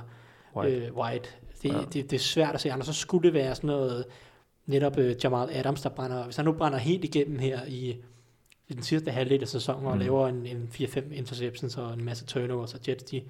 White. 0.56 0.76
Øh, 0.76 0.98
White. 0.98 1.30
Det, 1.64 1.70
Ja. 1.74 1.78
det, 1.94 2.12
det 2.12 2.14
er 2.14 2.20
svært 2.20 2.56
at 2.56 2.62
se 2.62 2.72
andre. 2.72 2.86
Så 2.86 2.94
skulle 2.94 3.24
det 3.24 3.34
være 3.34 3.56
sådan 3.56 3.68
noget, 3.68 4.06
netop 4.66 4.98
øh, 4.98 5.16
Jamal 5.24 5.50
Adams, 5.52 5.82
der 5.82 5.90
brænder, 5.90 6.24
hvis 6.24 6.36
han 6.36 6.46
nu 6.46 6.52
brænder 6.52 6.78
helt 6.78 7.04
igennem 7.04 7.40
her 7.40 7.60
i, 7.68 7.96
i 8.68 8.74
den 8.74 8.84
sidste 8.84 9.12
halvdel 9.12 9.42
af 9.42 9.48
sæsonen, 9.48 9.86
og 9.86 9.94
Mm. 9.94 10.00
laver 10.00 10.28
en, 10.28 10.46
en 10.46 10.70
4-5 10.74 11.14
interceptions 11.14 11.78
og 11.78 11.94
en 11.94 12.06
masse 12.06 12.26
turnovers, 12.26 12.74
og 12.74 12.80
Jets, 12.88 13.04
de 13.04 13.22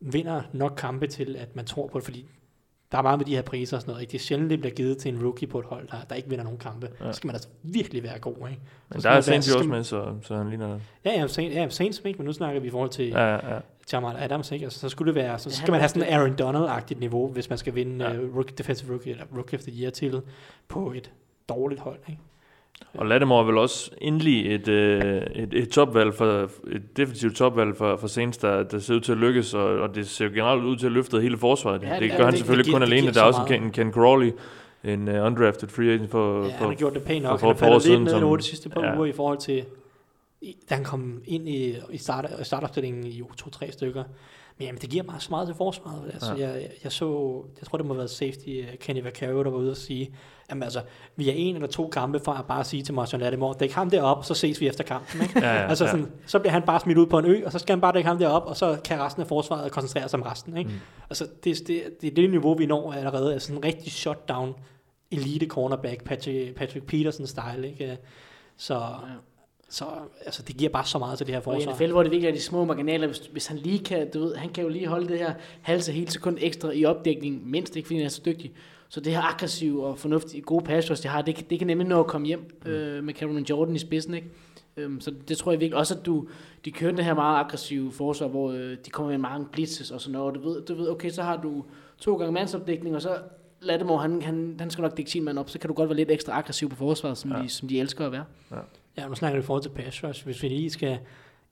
vinder 0.00 0.42
nok 0.52 0.74
kampe 0.76 1.06
til, 1.06 1.36
at 1.36 1.56
man 1.56 1.64
tror 1.64 1.86
på 1.86 1.98
det, 1.98 2.04
fordi 2.04 2.26
der 2.92 2.98
er 2.98 3.02
meget 3.02 3.18
med 3.18 3.26
de 3.26 3.34
her 3.34 3.42
priser 3.42 3.76
og 3.76 3.80
sådan 3.80 3.90
noget. 3.90 4.02
Ikke? 4.02 4.12
Det 4.12 4.18
er 4.18 4.22
sjældent, 4.22 4.50
det 4.50 4.60
bliver 4.60 4.74
givet 4.74 4.98
til 4.98 5.14
en 5.14 5.22
rookie 5.24 5.48
på 5.48 5.58
et 5.58 5.64
hold, 5.66 5.88
der, 5.88 5.96
der 6.08 6.14
ikke 6.14 6.28
vinder 6.28 6.44
nogen 6.44 6.58
kampe. 6.58 6.90
Ja. 7.00 7.12
Så 7.12 7.16
skal 7.16 7.28
man 7.28 7.34
altså 7.34 7.48
virkelig 7.62 8.02
være 8.02 8.18
god, 8.18 8.34
ikke? 8.50 8.62
Men 8.88 9.00
så 9.00 9.08
der 9.08 9.14
er 9.14 9.20
Saints 9.20 9.50
jo 9.50 9.56
også 9.56 9.68
med, 9.70 9.84
så, 9.84 10.14
så 10.22 10.36
han 10.36 10.48
ligner... 10.48 10.78
Ja, 11.04 11.10
ja, 11.20 11.26
Saints, 11.26 11.56
ja, 11.56 11.68
Saints 11.68 12.02
ikke, 12.04 12.16
men 12.18 12.26
nu 12.26 12.32
snakker 12.32 12.60
vi 12.60 12.66
i 12.66 12.70
forhold 12.70 12.90
til 12.90 13.08
Ja, 13.08 13.26
ja, 13.34 13.54
ja. 13.54 13.60
Jamal 13.92 14.16
Adams, 14.18 14.52
ikke? 14.52 14.64
Altså, 14.64 14.78
så 14.80 14.88
skulle 14.88 15.06
det 15.06 15.14
være, 15.14 15.38
så 15.38 15.48
Ja, 15.48 15.54
skal 15.54 15.64
han 15.64 15.72
man 15.72 15.78
er 15.78 15.80
have 15.82 15.88
sådan 15.88 16.02
en 16.02 16.14
Aaron 16.14 16.34
Donald-agtigt 16.40 17.00
niveau, 17.00 17.28
hvis 17.28 17.48
man 17.48 17.58
skal 17.58 17.74
vinde 17.74 18.04
Ja. 18.04 18.18
uh, 18.20 18.36
rookie, 18.36 18.54
defensive 18.58 18.90
rookie, 18.92 19.12
eller 19.12 19.24
rookie 19.36 19.58
of 19.58 19.62
the 19.62 19.72
year 19.82 19.90
til 19.90 20.20
på 20.68 20.92
et 20.96 21.10
dårligt 21.48 21.80
hold, 21.80 21.98
ikke? 22.08 22.20
Og 22.94 23.06
Lattimore 23.06 23.40
er 23.42 23.46
vel 23.46 23.58
også 23.58 23.90
endelig 24.00 24.54
et, 24.54 24.68
øh, 24.68 25.22
et, 25.34 25.54
et 25.54 25.68
topvalg 25.68 26.14
for, 26.14 26.50
et 26.72 26.96
defensivt 26.96 27.36
topvalg 27.36 27.76
for, 27.76 27.96
for 27.96 28.06
Saints, 28.06 28.38
der, 28.38 28.62
der 28.62 28.78
ser 28.78 28.94
ud 28.94 29.00
til 29.00 29.12
at 29.12 29.18
lykkes, 29.18 29.54
og, 29.54 29.64
og 29.64 29.94
det 29.94 30.08
ser 30.08 30.24
jo 30.24 30.30
generelt 30.34 30.64
ud 30.64 30.76
til 30.76 30.86
at 30.86 30.92
løfte 30.92 31.20
hele 31.20 31.38
forsvaret. 31.38 31.82
Ja, 31.82 31.86
det, 31.94 32.00
det- 32.02 32.10
det 32.10 32.16
gør 32.18 32.24
han 32.24 32.32
det- 32.32 32.38
selvfølgelig 32.38 32.64
det 32.64 32.70
giver- 32.70 32.78
kun 32.78 32.80
det 32.80 32.86
alene. 32.86 33.00
giver 33.00 33.12
Der 33.12 33.20
er 33.28 33.32
så 33.32 33.38
også 33.38 33.54
en 33.54 33.60
meget. 33.60 33.74
Ken, 33.74 33.84
Ken 33.84 33.92
Crawley, 33.92 34.32
en 34.84 35.08
uh, 35.08 35.26
undrafted 35.26 35.68
free 35.68 35.88
agent 35.94 36.10
for, 36.10 36.36
Ja, 36.42 36.48
for, 36.48 36.50
han 36.58 36.66
har 36.68 36.74
gjort 36.74 36.94
det 36.94 37.02
pænt 37.02 37.22
nok. 37.22 37.40
for 37.40 37.46
Han 37.46 37.56
har 37.56 37.60
par 37.60 37.66
år 37.74 37.78
faldet 37.78 37.88
lidt 38.00 38.14
ned 38.14 38.22
over 38.22 38.36
de 38.36 38.42
sidste 38.42 38.68
par 38.68 38.80
ja. 38.84 38.96
uger 38.96 39.06
i 39.06 39.12
forhold 39.12 39.38
til, 39.38 39.64
i- 40.40 40.56
da 40.70 40.74
han 40.74 40.84
kom 40.84 41.22
ind 41.24 41.48
i, 41.48 41.76
i, 41.90 41.98
start, 41.98 42.30
i 42.40 42.44
startopstillingen 42.44 43.06
i 43.06 43.20
u 43.22 43.26
2-3 43.26 43.70
stykker. 43.72 44.04
Men 44.58 44.66
jamen, 44.66 44.80
det 44.80 44.90
giver 44.90 45.02
meget 45.04 45.22
så 45.22 45.30
meget 45.30 45.46
til 45.48 45.56
forsvaret. 45.56 46.10
Altså, 46.12 46.34
Ja. 46.34 46.48
jeg, 46.50 46.68
jeg, 46.84 46.92
så, 46.92 47.42
jeg 47.60 47.66
tror, 47.66 47.78
det 47.78 47.86
må 47.86 47.92
have 47.94 47.98
været 47.98 48.10
safety 48.10 48.48
uh, 48.60 48.74
Kenny 48.80 49.02
Vaccaro, 49.02 49.42
der 49.44 49.50
var 49.50 49.58
ude 49.58 49.70
og 49.70 49.76
sige, 49.76 50.14
jamen 50.50 50.62
altså, 50.62 50.80
vi 51.16 51.28
er 51.30 51.32
en 51.36 51.54
eller 51.54 51.68
to 51.68 51.88
kampe 51.88 52.20
fra 52.20 52.38
at 52.38 52.44
bare 52.46 52.64
sige 52.64 52.82
til 52.82 52.94
Martin 52.94 53.20
Lattimore, 53.20 53.54
dæk 53.60 53.70
ham 53.72 53.90
derop, 53.90 54.24
så 54.24 54.34
ses 54.34 54.60
vi 54.60 54.68
efter 54.68 54.84
kampen. 54.84 55.22
Ikke? 55.22 55.40
Ja, 55.46 55.54
ja, 55.54 55.68
altså 55.68 55.84
ja. 55.84 55.90
sådan, 55.90 56.06
så 56.26 56.38
bliver 56.38 56.52
han 56.52 56.62
bare 56.62 56.80
smidt 56.80 56.98
ud 56.98 57.06
på 57.06 57.18
en 57.18 57.24
ø, 57.24 57.42
og 57.46 57.52
så 57.52 57.58
skal 57.58 57.72
han 57.72 57.80
bare 57.80 57.92
dække 57.92 58.08
ham 58.08 58.18
derop, 58.18 58.46
og 58.46 58.56
så 58.56 58.78
kan 58.84 59.00
resten 59.00 59.22
af 59.22 59.28
forsvaret 59.28 59.72
koncentrere 59.72 60.08
sig 60.08 60.20
om 60.20 60.26
resten. 60.26 60.56
Ikke? 60.56 60.70
Mm. 60.70 60.76
Altså, 61.10 61.28
det, 61.44 61.58
det, 61.66 61.82
det 62.00 62.10
er 62.10 62.14
det 62.14 62.30
niveau, 62.30 62.54
vi 62.54 62.66
når 62.66 62.92
allerede, 62.92 63.32
altså 63.32 63.52
en 63.52 63.64
rigtig 63.64 63.92
shutdown 63.92 64.54
elite 65.10 65.46
cornerback, 65.46 66.04
Patrick, 66.04 66.54
Patrick 66.56 66.86
Peterson 66.86 67.26
style, 67.26 67.68
ikke? 67.68 67.98
Så, 68.56 68.74
Ja. 68.74 68.80
Så 69.68 69.84
altså, 70.24 70.42
det 70.42 70.56
giver 70.56 70.70
bare 70.70 70.84
så 70.84 70.98
meget 70.98 71.18
til 71.18 71.26
det 71.26 71.34
her 71.34 71.40
Og 71.46 71.54
i 71.54 71.56
forsvar. 71.56 71.72
NFL, 71.72 71.90
hvor 71.92 72.02
det 72.02 72.12
virkelig 72.12 72.28
er 72.28 72.34
de 72.34 72.40
små 72.40 72.64
marginaler, 72.64 73.06
hvis, 73.06 73.18
hvis 73.18 73.46
han 73.46 73.56
lige 73.58 73.78
kan, 73.78 74.10
du 74.10 74.20
ved, 74.20 74.34
han 74.36 74.48
kan 74.50 74.62
jo 74.64 74.68
lige 74.70 74.86
holde 74.86 75.08
det 75.08 75.18
her 75.18 75.34
halse 75.62 75.92
hele 75.92 76.10
sekund 76.10 76.38
ekstra 76.40 76.70
i 76.70 76.84
opdækning, 76.84 77.50
mindst 77.50 77.76
ikke 77.76 77.86
fordi 77.86 77.96
han 77.96 78.04
er 78.04 78.10
så 78.10 78.22
dygtig. 78.26 78.52
Så 78.88 79.00
det 79.00 79.12
her 79.12 79.22
aggressive 79.22 79.86
og 79.86 79.98
fornuftige, 79.98 80.40
gode 80.42 80.64
pass 80.64 81.00
de 81.00 81.08
har, 81.08 81.22
det, 81.22 81.34
kan- 81.34 81.44
det 81.50 81.58
kan 81.58 81.66
nemlig 81.66 81.86
nå 81.88 82.00
at 82.00 82.06
komme 82.06 82.26
hjem 82.26 82.58
Mm. 82.64 82.70
øh, 82.70 83.04
med 83.04 83.14
Cameron 83.14 83.42
Jordan 83.50 83.76
i 83.76 83.78
spidsen, 83.78 84.14
ikke? 84.14 84.28
Øhm, 84.76 85.00
så 85.00 85.12
det 85.28 85.38
tror 85.38 85.52
jeg 85.52 85.60
virkelig 85.60 85.78
også, 85.78 85.94
at 85.94 86.06
du, 86.06 86.28
de 86.64 86.70
kører 86.70 86.92
det 86.92 87.04
her 87.04 87.14
meget 87.14 87.44
aggressive 87.44 87.92
forsvar, 87.92 88.28
hvor 88.28 88.50
øh, 88.52 88.76
de 88.86 88.90
kommer 88.90 89.10
med 89.10 89.18
mange 89.18 89.46
blitzes 89.52 89.90
og 89.90 90.00
sådan 90.00 90.12
noget. 90.12 90.34
Du 90.34 90.40
ved, 90.48 90.62
du 90.62 90.74
ved, 90.74 90.88
okay, 90.88 91.10
så 91.10 91.22
har 91.22 91.36
du 91.36 91.64
to 91.98 92.16
gange 92.16 92.32
mandsopdækning, 92.32 92.94
og 92.96 93.02
så 93.02 93.16
Lattimore, 93.60 94.02
han, 94.02 94.22
han, 94.22 94.56
han 94.58 94.70
skal 94.70 94.82
nok 94.82 94.96
dække 94.96 95.10
sin 95.10 95.24
mand 95.24 95.38
op, 95.38 95.50
så 95.50 95.58
kan 95.58 95.68
du 95.68 95.74
godt 95.74 95.88
være 95.88 95.96
lidt 95.96 96.10
ekstra 96.10 96.32
aggressiv 96.38 96.68
på 96.70 96.76
forsvaret, 96.76 97.18
som, 97.18 97.32
ja. 97.32 97.42
de, 97.42 97.48
som 97.48 97.68
de 97.68 97.80
elsker 97.80 98.06
at 98.06 98.12
være. 98.12 98.24
Ja, 98.50 98.56
nu 99.08 99.14
snakker 99.14 99.38
vi 99.38 99.42
i 99.42 99.46
forhold 99.46 99.62
til 99.62 99.68
pass 99.70 100.04
rush. 100.04 100.24
Hvis 100.24 100.42
vi 100.42 100.48
lige 100.48 100.70
skal 100.70 100.98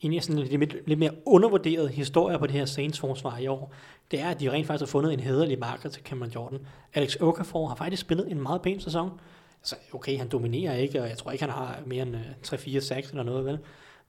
ind 0.01 0.15
i 0.15 0.21
sådan 0.21 0.39
lidt, 0.43 0.61
lidt, 0.61 0.89
lidt 0.89 0.99
mere 0.99 1.11
undervurderet 1.27 1.89
historie 1.91 2.39
på 2.39 2.47
det 2.47 2.55
her 2.55 2.65
Saints 2.65 2.99
forsvar 2.99 3.39
i 3.39 3.47
år, 3.47 3.73
det 4.11 4.21
er, 4.21 4.29
at 4.29 4.41
de 4.41 4.51
rent 4.51 4.67
faktisk 4.67 4.89
har 4.89 4.99
fundet 4.99 5.13
en 5.13 5.21
hederlig 5.21 5.59
marker 5.59 5.89
til 5.89 6.03
Cameron 6.03 6.31
Jordan. 6.31 6.59
Alex 6.95 7.17
Okafor 7.21 7.67
har 7.67 7.75
faktisk 7.75 8.01
spillet 8.03 8.31
en 8.31 8.43
meget 8.43 8.63
pæn 8.63 8.81
sæson. 8.81 9.11
Altså, 9.61 9.77
okay, 9.93 10.19
han 10.19 10.29
dominerer 10.29 10.75
ikke, 10.77 11.03
og 11.03 11.09
jeg 11.09 11.19
tror 11.19 11.31
ikke, 11.31 11.45
han 11.45 11.53
har 11.53 11.79
mere 11.87 12.03
end 12.03 12.17
øh, 12.17 12.23
3-4 12.47 12.81
sacks 12.81 13.11
eller 13.11 13.23
noget, 13.23 13.45
vel? 13.45 13.59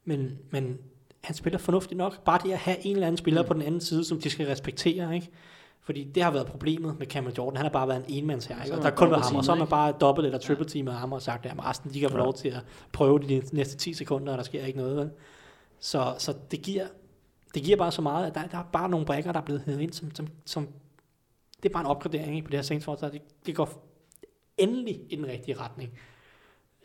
Men, 0.05 0.37
men 0.49 0.77
han 1.23 1.35
spiller 1.35 1.59
fornuftigt 1.59 1.97
nok. 1.97 2.23
Bare 2.23 2.39
det 2.43 2.51
at 2.51 2.57
have 2.57 2.85
en 2.85 2.95
eller 2.95 3.07
anden 3.07 3.17
spiller 3.17 3.41
Mm. 3.41 3.47
på 3.47 3.53
den 3.53 3.61
anden 3.61 3.81
side, 3.81 4.05
som 4.05 4.21
de 4.21 4.29
skal 4.29 4.47
respektere, 4.47 5.15
ikke? 5.15 5.29
Fordi 5.85 6.03
det 6.03 6.23
har 6.23 6.31
været 6.31 6.47
problemet 6.47 6.99
med 6.99 7.07
Cameron 7.07 7.33
Jordan. 7.37 7.57
Han 7.57 7.65
har 7.65 7.71
bare 7.71 7.87
været 7.87 8.05
en 8.07 8.23
enmands 8.23 8.45
her, 8.45 8.63
ikke? 8.63 8.75
Og 8.75 8.83
der 8.83 8.89
har 8.89 8.95
kun 8.95 9.11
været 9.11 9.23
ham, 9.25 9.35
og 9.35 9.43
så 9.43 9.51
har 9.51 9.59
man 9.59 9.67
bare 9.67 9.91
dobbelt 9.91 10.25
eller 10.25 10.39
triple 10.39 10.65
teamet 10.65 10.93
ham 10.93 11.13
og 11.13 11.21
sagt, 11.21 11.45
at 11.45 11.65
resten 11.65 11.93
de 11.93 11.99
kan 11.99 12.09
få 12.09 12.17
lov 12.17 12.33
til 12.33 12.49
at 12.49 12.65
prøve 12.91 13.19
de 13.19 13.41
næste 13.51 13.77
10 13.77 13.93
sekunder, 13.93 14.31
og 14.31 14.37
der 14.37 14.43
sker 14.43 14.65
ikke 14.65 14.79
noget. 14.79 14.97
Vel? 14.97 15.09
Så, 15.79 16.15
så 16.17 16.33
det, 16.51 16.61
giver, 16.61 16.85
det 17.53 17.63
giver 17.63 17.77
bare 17.77 17.91
så 17.91 18.01
meget, 18.01 18.27
at 18.27 18.35
der, 18.35 18.47
der 18.47 18.57
er 18.57 18.63
bare 18.73 18.89
nogle 18.89 19.05
brækker, 19.05 19.31
der 19.31 19.39
er 19.39 19.43
blevet 19.43 19.63
hævet 19.65 19.81
ind, 19.81 19.93
som, 19.93 20.15
som, 20.15 20.27
som 20.45 20.67
det 21.63 21.69
er 21.69 21.73
bare 21.73 21.83
en 21.83 21.87
opgradering 21.87 22.35
ikke, 22.35 22.45
på 22.45 22.51
det 22.51 22.57
her 22.57 22.63
Saints 22.63 22.85
forsvar. 22.85 23.09
Det, 23.09 23.21
det 23.45 23.55
går 23.55 23.85
endelig 24.57 24.99
i 25.09 25.15
den 25.15 25.27
rigtige 25.27 25.59
retning. 25.59 25.91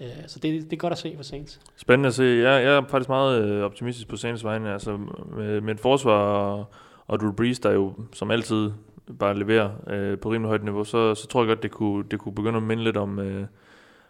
Uh, 0.01 0.07
så 0.27 0.39
det, 0.39 0.65
det 0.65 0.73
er 0.73 0.77
godt 0.77 0.93
at 0.93 0.99
se 0.99 1.13
for 1.17 1.23
Saints. 1.23 1.61
Spændende 1.77 2.07
at 2.07 2.15
se. 2.15 2.23
Jeg, 2.23 2.65
jeg 2.65 2.77
er 2.77 2.87
faktisk 2.89 3.09
meget 3.09 3.43
øh, 3.43 3.63
optimistisk 3.63 4.09
på 4.09 4.17
Saints 4.17 4.45
vegne. 4.45 4.73
Altså, 4.73 4.97
med, 5.37 5.61
med 5.61 5.75
et 5.75 5.81
forsvar 5.81 6.23
og, 6.23 6.65
og 7.07 7.21
Drew 7.21 7.33
Brees, 7.33 7.59
der 7.59 7.71
jo 7.71 7.95
som 8.13 8.31
altid 8.31 8.73
bare 9.19 9.39
leverer 9.39 9.71
øh, 9.87 10.19
på 10.19 10.33
rimelig 10.33 10.49
højt 10.49 10.65
niveau, 10.65 10.85
så, 10.85 11.15
så 11.15 11.27
tror 11.27 11.41
jeg 11.43 11.49
godt, 11.49 11.63
det 11.63 11.71
kunne, 11.71 12.05
det 12.11 12.19
kunne 12.19 12.35
begynde 12.35 12.57
at 12.57 12.63
minde 12.63 12.85
lidt 12.85 12.97
om, 12.97 13.19
øh, 13.19 13.35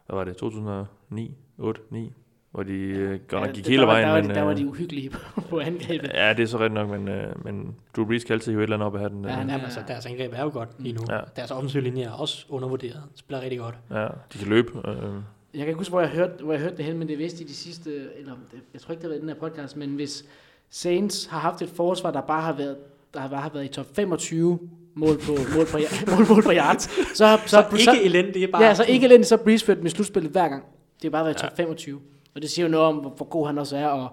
hvad 0.07 0.16
var 0.16 0.24
det, 0.24 0.36
2009, 0.36 1.36
8, 1.59 1.80
9, 1.90 2.12
hvor 2.51 2.62
de 2.62 2.72
øh, 2.72 3.11
godt 3.28 3.32
nok 3.32 3.46
Ja, 3.46 3.53
gik 3.53 3.64
det- 3.64 3.70
hele 3.70 3.82
vejen. 3.86 4.05
Der, 4.07 4.12
var, 4.12 4.20
men, 4.20 4.30
de, 4.30 4.34
der 4.34 4.42
var 4.42 4.51
øh, 4.51 4.57
de 4.59 4.66
uhyggelige 4.68 5.11
på, 5.11 5.18
på 5.51 5.59
angrebet. 5.61 6.11
Ja, 6.14 6.32
det 6.32 6.42
er 6.42 6.46
så 6.46 6.59
rigtigt 6.59 6.74
nok, 6.74 6.90
men, 6.90 7.09
øh, 7.09 7.44
men 7.44 7.74
Drew 7.96 8.07
Brees 8.07 8.24
kan 8.24 8.32
altid 8.34 8.53
hive 8.53 8.61
et 8.61 8.62
eller 8.62 8.76
andet 8.76 8.86
op 8.86 8.94
af 8.94 9.01
hatten. 9.01 9.24
Ja, 9.24 9.28
Ja, 9.30 9.34
han 9.36 9.46
Ja, 9.48 9.53
er- 9.53 9.57
Jamen, 9.57 9.64
altså, 9.64 9.80
deres 9.88 10.07
angreb 10.07 10.32
er 10.36 10.42
jo 10.42 10.51
godt 10.53 10.68
lige 10.78 10.92
nu. 10.94 11.01
Ja. 11.09 11.14
Ja. 11.16 11.20
Deres 11.36 11.51
offensive 11.51 11.82
linje 11.82 12.03
er 12.03 12.11
også 12.11 12.46
undervurderet. 12.48 13.03
Spiller 13.14 13.42
rigtig 13.42 13.59
godt. 13.59 13.74
ja, 13.90 14.07
de 14.32 14.38
kan 14.38 14.48
løbe. 14.48 14.88
Øh, 14.88 14.94
Jeg 14.94 15.59
kan 15.59 15.68
ikke 15.68 15.78
huske, 15.78 15.90
hvor 15.92 16.01
jeg 16.01 16.11
hørte, 16.11 16.44
hvor 16.44 16.53
jeg 16.53 16.62
hørte 16.62 16.76
det 16.76 16.84
hen, 16.84 16.98
men 16.98 17.09
det 17.09 17.14
er 17.14 17.18
vist 17.18 17.40
i 17.40 17.44
de 17.44 17.55
sidste, 17.55 17.90
eller 18.18 18.32
jeg 18.72 18.80
tror 18.80 18.92
ikke, 18.92 19.01
det 19.03 19.05
har 19.05 19.09
været 19.09 19.18
i 19.18 19.20
den 19.20 19.28
her 19.28 19.36
podcast, 19.48 19.76
men 19.76 19.94
hvis 19.94 20.24
Saints 20.70 21.26
har 21.26 21.38
haft 21.38 21.62
et 21.62 21.68
forsvar, 21.68 22.11
der 22.11 22.20
bare 22.20 22.42
har 22.42 22.53
været, 22.57 22.76
der 23.14 23.28
bare 23.28 23.40
har 23.40 23.51
været 23.55 23.64
i 23.64 23.68
top 23.68 23.86
25 23.96 24.59
mål 25.01 25.18
på, 25.26 25.32
mål 25.57 25.66
på, 25.66 25.78
mål, 26.16 26.26
mål 26.28 26.42
på 26.42 26.53
yards, 26.53 26.82
så, 26.82 27.14
så, 27.16 27.38
Så, 27.46 27.64
så 27.70 27.92
ikke 27.92 28.05
elendigt, 28.05 28.34
det 28.34 28.42
er 28.44 28.48
bare... 28.53 28.62
ja, 28.64 28.74
så 28.74 28.84
ikke 28.88 29.07
elendigt, 29.07 29.28
så 29.28 29.36
Breeze 29.36 29.64
ført 29.66 29.82
med 29.82 29.90
slutspillet 29.90 30.32
hver 30.32 30.48
gang. 30.48 30.62
Det 31.03 31.03
har 31.05 31.11
bare 31.11 31.24
været 31.24 31.42
Ja. 31.42 31.48
top 31.48 31.57
25. 31.57 32.01
Og 32.34 32.42
det 32.42 32.51
siger 32.51 32.66
jo 32.66 32.70
noget 32.70 32.86
om, 32.86 32.96
hvor, 32.96 33.11
hvor 33.11 33.26
god 33.26 33.46
han 33.46 33.59
også 33.59 33.76
er, 33.76 33.86
og, 33.86 34.09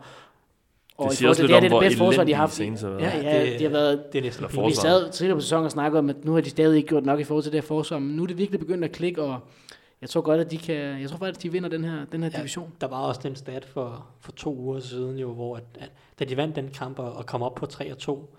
og 0.98 1.10
Det 1.10 1.18
siger 1.18 1.30
også 1.30 1.42
lidt 1.42 1.50
det, 1.50 1.56
om, 1.56 1.62
det 1.62 1.66
er 1.68 1.70
hvor 1.70 1.80
det 1.80 1.86
bedste 1.86 1.98
forsvar, 1.98 2.24
de 2.24 2.34
har 2.34 2.40
haft. 2.40 2.60
Været. 2.60 3.02
Ja, 3.02 3.18
Ja, 3.18 3.46
det- 3.46 3.60
de 3.60 3.64
har 3.64 3.72
været 3.72 4.04
Det 4.14 4.20
er 4.20 4.24
næsten 4.24 4.46
vi 4.68 4.74
sad 4.74 5.12
tidligere 5.12 5.38
på 5.38 5.42
sæsonen 5.42 5.66
og 5.66 5.72
snakkede 5.72 6.00
om, 6.00 6.10
at 6.10 6.26
nu 6.26 6.34
har 6.34 6.42
de 6.42 6.50
stadig 6.50 6.78
ikke 6.78 6.88
gjort 6.88 7.06
nok 7.06 7.20
i 7.20 7.24
forhold 7.24 7.44
til 7.44 7.52
det 7.52 7.62
her 7.62 7.68
forsvar, 7.68 8.00
men 8.00 8.16
nu 8.16 8.24
er 8.24 8.28
det 8.28 8.38
virkelig 8.38 8.60
begyndt 8.60 8.84
at 8.84 8.92
klikke, 8.92 9.22
og 9.24 9.40
jeg 10.02 10.10
tror 10.10 10.22
godt, 10.22 10.42
at 10.42 10.52
de 10.52 10.58
kan, 10.58 10.76
jeg 11.02 11.10
tror 11.10 11.18
faktisk, 11.18 11.40
at 11.40 11.44
de 11.44 11.52
vinder 11.52 11.70
den 11.70 11.84
her, 11.84 11.96
den 12.12 12.24
her 12.24 12.30
Ja. 12.34 12.38
division. 12.40 12.72
Der 12.82 12.88
var 12.88 12.98
også 12.98 13.22
den 13.24 13.36
stat 13.36 13.66
for, 13.66 14.06
for 14.22 14.32
to 14.32 14.56
uger 14.56 14.80
siden, 14.80 15.18
jo, 15.18 15.34
hvor 15.34 15.56
at, 15.56 15.64
at, 15.80 15.90
da 16.20 16.26
de 16.26 16.38
vandt 16.38 16.56
den 16.56 16.70
kamp 16.78 17.00
og, 17.00 17.14
og 17.14 17.26
kom 17.26 17.44
op 17.44 17.56
på 17.56 17.66
3 17.66 17.92
og 17.92 17.98
2, 17.98 18.34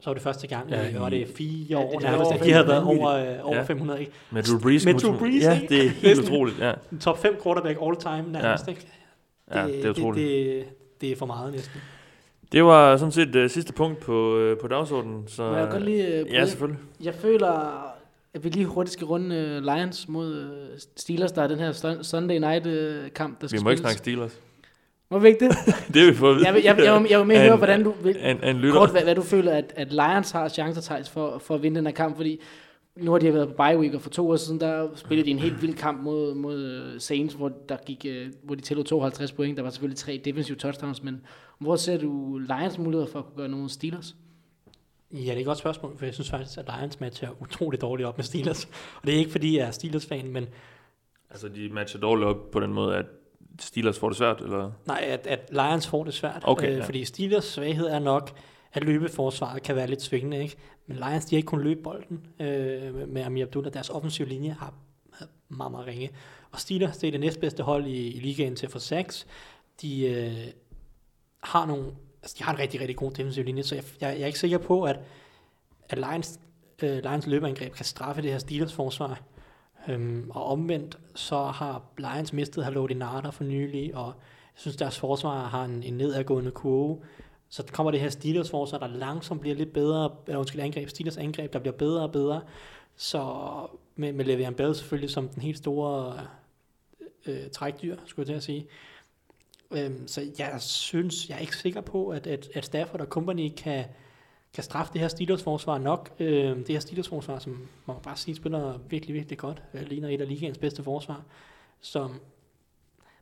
så 0.00 0.10
var 0.10 0.14
det 0.14 0.22
første 0.22 0.46
gang, 0.46 0.70
Ja, 0.70 0.82
ja, 0.82 0.88
i- 0.90 0.94
var 1.00 1.08
det 1.08 1.28
fire 1.36 1.66
Ja, 1.70 1.76
år 1.78 1.90
det 1.98 2.06
er 2.06 2.10
nærmest, 2.10 2.26
over 2.30 2.34
at 2.40 2.44
de 2.44 2.52
havde 2.52 2.64
500. 2.66 2.86
været 2.98 3.00
over, 3.00 3.38
øh, 3.38 3.46
over 3.46 3.56
Ja. 3.56 3.62
500, 3.62 4.00
ikke? 4.00 4.12
Med 4.30 4.42
Drew 4.42 4.58
Brees. 4.60 4.84
Med 4.84 4.94
Drew 4.94 5.18
Brees, 5.18 5.42
Ja, 5.44 5.60
ikke? 5.60 5.74
det 5.74 5.86
er 5.86 5.90
helt 5.90 6.20
utroligt. 6.20 6.58
Ja, 6.58 6.72
En 6.92 6.98
top 6.98 7.18
5 7.18 7.36
quarterback 7.42 7.78
all 7.82 7.96
time 7.96 8.32
nærmest, 8.32 8.68
ikke? 8.68 8.86
ja 9.54 9.66
det 9.66 9.84
er 9.84 9.90
utroligt. 9.90 10.28
Det, 10.28 10.46
det, 10.56 10.64
det 11.00 11.12
er 11.12 11.16
for 11.16 11.26
meget 11.26 11.52
næsten. 11.52 11.80
Det 12.52 12.64
var 12.64 12.96
sådan 12.96 13.12
set 13.12 13.32
det 13.32 13.50
sidste 13.50 13.72
punkt 13.72 13.98
på, 14.00 14.36
øh, 14.38 14.58
på 14.58 14.68
dagsordenen. 14.68 15.24
Så, 15.28 15.42
Må 15.50 15.56
jeg 15.56 15.68
godt 15.70 15.84
lige 15.84 16.06
øh, 16.06 16.26
Ja, 16.32 16.46
selvfølgelig. 16.46 16.80
Jeg 17.02 17.14
føler, 17.14 17.48
at 18.34 18.44
vi 18.44 18.48
lige 18.48 18.66
hurtigt 18.66 18.92
skal 18.92 19.04
runde 19.06 19.60
Lions 19.60 20.08
mod 20.08 20.48
Steelers, 20.96 21.32
der 21.32 21.42
er 21.42 21.46
den 21.48 21.58
her 21.58 21.72
Sun- 21.72 22.02
Sunday 22.04 22.38
night 22.38 22.64
kamp, 23.14 23.40
der 23.40 23.44
Vi 23.46 23.48
skal 23.48 23.62
må 23.64 23.70
ikke 23.70 23.78
spilles. 23.78 23.80
snakke 23.80 23.98
Steelers. 23.98 24.40
Må 25.10 25.18
vi 25.18 25.28
ikke 25.28 25.44
det? 25.48 25.56
Det 25.94 26.02
vil 26.02 26.08
vi 26.12 26.14
få 26.14 26.30
at 26.30 26.36
vide. 26.36 26.46
Jeg 26.46 26.54
jeg, 26.64 26.78
jeg, 26.78 27.06
jeg 27.10 27.26
vil 27.28 27.34
Af 27.34 27.46
høre, 27.46 27.56
hvordan 27.56 27.84
du 27.84 27.94
vil, 28.02 28.16
en 28.42 28.56
lytter. 28.56 28.78
kort, 28.78 28.90
hvad, 28.90 29.02
hvad 29.02 29.14
du 29.14 29.22
føler, 29.22 29.52
at, 29.52 29.72
at 29.76 29.92
Lions 29.92 30.30
har 30.30 30.48
chancer 30.48 30.82
Thijs, 30.82 31.10
for, 31.10 31.38
for 31.38 31.54
at 31.54 31.62
vinde 31.62 31.76
den 31.76 31.86
her 31.86 31.92
kamp, 31.92 32.16
fordi 32.16 32.40
nu 32.96 33.10
har 33.12 33.18
de 33.18 33.34
været 33.34 33.48
på 33.48 33.54
bye 33.54 33.78
week, 33.78 33.94
og 33.94 34.00
for 34.02 34.10
to 34.10 34.30
år 34.30 34.36
siden, 34.36 34.60
der 34.60 34.88
spillede 34.94 35.26
de 35.26 35.30
en 35.30 35.38
helt 35.38 35.62
vild 35.62 35.74
kamp 35.74 36.02
mod, 36.02 36.34
mod 36.34 36.58
øh, 36.64 37.00
Saints, 37.00 37.34
hvor, 37.34 37.52
der 37.68 37.76
gik, 37.86 38.06
øh, 38.08 38.26
hvor 38.42 38.54
de 38.54 38.60
tillod 38.60 38.84
52 38.84 39.32
point. 39.32 39.56
Der 39.56 39.62
var 39.62 39.70
selvfølgelig 39.70 39.98
tre 39.98 40.20
defensive 40.24 40.56
touchdowns, 40.56 41.02
men 41.02 41.20
hvor 41.58 41.76
ser 41.76 41.98
du 41.98 42.38
Lions 42.38 42.78
muligheder 42.78 43.06
for 43.06 43.18
at 43.18 43.24
kunne 43.24 43.36
gøre 43.36 43.48
nogle 43.48 43.68
Steelers? 43.68 44.16
Ja, 45.12 45.18
det 45.18 45.30
er 45.30 45.36
et 45.36 45.46
godt 45.46 45.58
spørgsmål, 45.58 45.98
for 45.98 46.04
jeg 46.04 46.14
synes 46.14 46.30
faktisk, 46.30 46.58
at 46.58 46.64
Lions 46.78 47.00
matcher 47.00 47.28
utroligt 47.42 47.82
dårligt 47.82 48.06
op 48.08 48.18
med 48.18 48.24
Steelers. 48.24 48.64
Og 49.00 49.06
det 49.06 49.14
er 49.14 49.18
ikke, 49.18 49.30
fordi 49.30 49.58
jeg 49.58 49.66
er 49.66 49.70
Steelers-fan, 49.70 50.32
men 50.32 50.46
Altså, 51.30 51.48
de 51.48 51.68
matcher 51.72 52.00
dårligt 52.00 52.26
op 52.28 52.50
på 52.50 52.60
den 52.60 52.72
måde, 52.72 52.96
at 52.96 53.04
Steelers 53.58 53.98
får 53.98 54.08
det 54.08 54.18
svært, 54.18 54.40
eller? 54.40 54.70
nej, 54.86 55.04
at, 55.08 55.26
at 55.26 55.48
Lions 55.50 55.86
får 55.86 56.04
det 56.04 56.14
svært. 56.14 56.42
Okay, 56.44 56.70
øh, 56.72 56.76
ja. 56.78 56.84
Fordi 56.84 57.04
Steelers 57.04 57.44
svaghed 57.44 57.86
er 57.86 57.98
nok, 57.98 58.30
at 58.72 58.84
løbeforsvaret 58.84 59.62
kan 59.62 59.76
være 59.76 59.86
lidt 59.86 60.02
svingende, 60.02 60.42
ikke? 60.42 60.56
Men 60.86 60.96
Lions, 60.96 61.24
de 61.24 61.34
har 61.34 61.38
ikke 61.38 61.46
kun 61.46 61.62
løbe 61.62 61.82
bolden 61.82 62.26
øh, 62.40 63.08
med- 63.08 63.22
Amir 63.22 63.44
Abdullah. 63.44 63.72
Deres 63.74 63.90
offensive 63.90 64.28
linje 64.28 64.56
har 64.60 64.74
været 65.18 65.30
meget, 65.48 65.72
meget 65.72 65.86
ringe. 65.86 66.10
Og 66.50 66.60
Steelers, 66.60 66.96
det 66.96 67.06
er 67.06 67.10
det 67.10 67.20
næstbedste 67.20 67.62
hold 67.62 67.86
i, 67.86 68.06
i 68.16 68.20
ligaen 68.20 68.56
til 68.56 68.68
for 68.68 68.78
sacks. 68.78 69.26
De 69.82 70.06
øh, 70.06 70.32
har 71.42 71.66
nogle, 71.66 71.84
altså 72.22 72.36
de 72.38 72.44
har 72.44 72.52
en 72.52 72.58
rigtig, 72.58 72.80
rigtig 72.80 72.96
god 72.96 73.10
defensiv 73.12 73.44
linje, 73.44 73.62
så 73.62 73.74
jeg, 73.74 73.84
jeg, 74.00 74.08
jeg 74.14 74.22
er 74.22 74.26
ikke 74.26 74.38
sikker 74.38 74.58
på, 74.58 74.82
at, 74.82 75.00
at 75.88 75.98
Lions, 75.98 76.40
øh, 76.82 76.98
Lions 77.02 77.26
løbeangreb 77.26 77.72
kan 77.74 77.84
straffe 77.84 78.22
det 78.22 78.30
her 78.30 78.38
Steelers 78.38 78.72
forsvar. 78.72 79.20
Øhm, 79.88 80.30
og 80.30 80.44
omvendt, 80.44 80.98
så 81.14 81.44
har 81.44 81.82
Lions 81.98 82.32
mistet 82.32 82.64
Haloti 82.64 82.94
Narder 82.94 83.30
for 83.30 83.44
nylig, 83.44 83.96
og 83.96 84.06
jeg 84.06 84.60
synes, 84.60 84.76
deres 84.76 84.98
forsvar 84.98 85.46
har 85.46 85.64
en, 85.64 85.82
en 85.82 85.94
nedadgående 85.94 86.50
kurve. 86.50 86.98
Så 87.48 87.64
kommer 87.72 87.90
det 87.90 88.00
her 88.00 88.08
Steelers 88.08 88.50
forsvar, 88.50 88.78
der 88.78 88.86
langsomt 88.86 89.40
bliver 89.40 89.56
lidt 89.56 89.72
bedre, 89.72 90.16
eller 90.26 90.38
undskyld, 90.38 90.60
angreb, 90.60 90.88
Steelers 90.88 91.16
angreb, 91.16 91.52
der 91.52 91.58
bliver 91.58 91.76
bedre 91.76 92.02
og 92.02 92.12
bedre. 92.12 92.42
Så 92.96 93.46
med, 93.96 94.12
med 94.12 94.24
Le'Veon 94.24 94.54
Bell 94.54 94.74
selvfølgelig 94.74 95.10
som 95.10 95.28
den 95.28 95.42
helt 95.42 95.58
store 95.58 96.20
øh, 97.26 97.42
øh 97.44 97.50
trækdyr, 97.50 97.96
skulle 98.06 98.22
jeg 98.22 98.26
til 98.26 98.34
at 98.34 98.42
sige. 98.42 98.66
Øhm, 99.70 100.08
så 100.08 100.26
jeg 100.38 100.60
synes, 100.60 101.28
jeg 101.28 101.36
er 101.36 101.40
ikke 101.40 101.56
sikker 101.56 101.80
på, 101.80 102.08
at, 102.08 102.26
at, 102.26 102.48
at 102.54 102.64
Stafford 102.64 103.00
og 103.00 103.06
company 103.06 103.52
kan, 103.56 103.84
kan 104.54 104.64
straffe 104.64 104.92
det 104.92 105.00
her 105.00 105.08
Steelers 105.08 105.42
forsvar 105.42 105.78
nok. 105.78 106.10
Øh, 106.18 106.56
det 106.56 106.68
her 106.68 106.80
Steelers 106.80 107.08
forsvar, 107.08 107.38
som 107.38 107.68
må 107.86 107.92
man 107.94 108.02
bare 108.02 108.16
sige, 108.16 108.34
spiller 108.34 108.78
virkelig, 108.88 109.14
virkelig 109.14 109.38
godt. 109.38 109.62
Øh, 109.74 109.82
ligner 109.82 110.08
et 110.08 110.20
af 110.20 110.28
ligaens 110.28 110.58
bedste 110.58 110.82
forsvar. 110.82 111.22
Så 111.80 112.08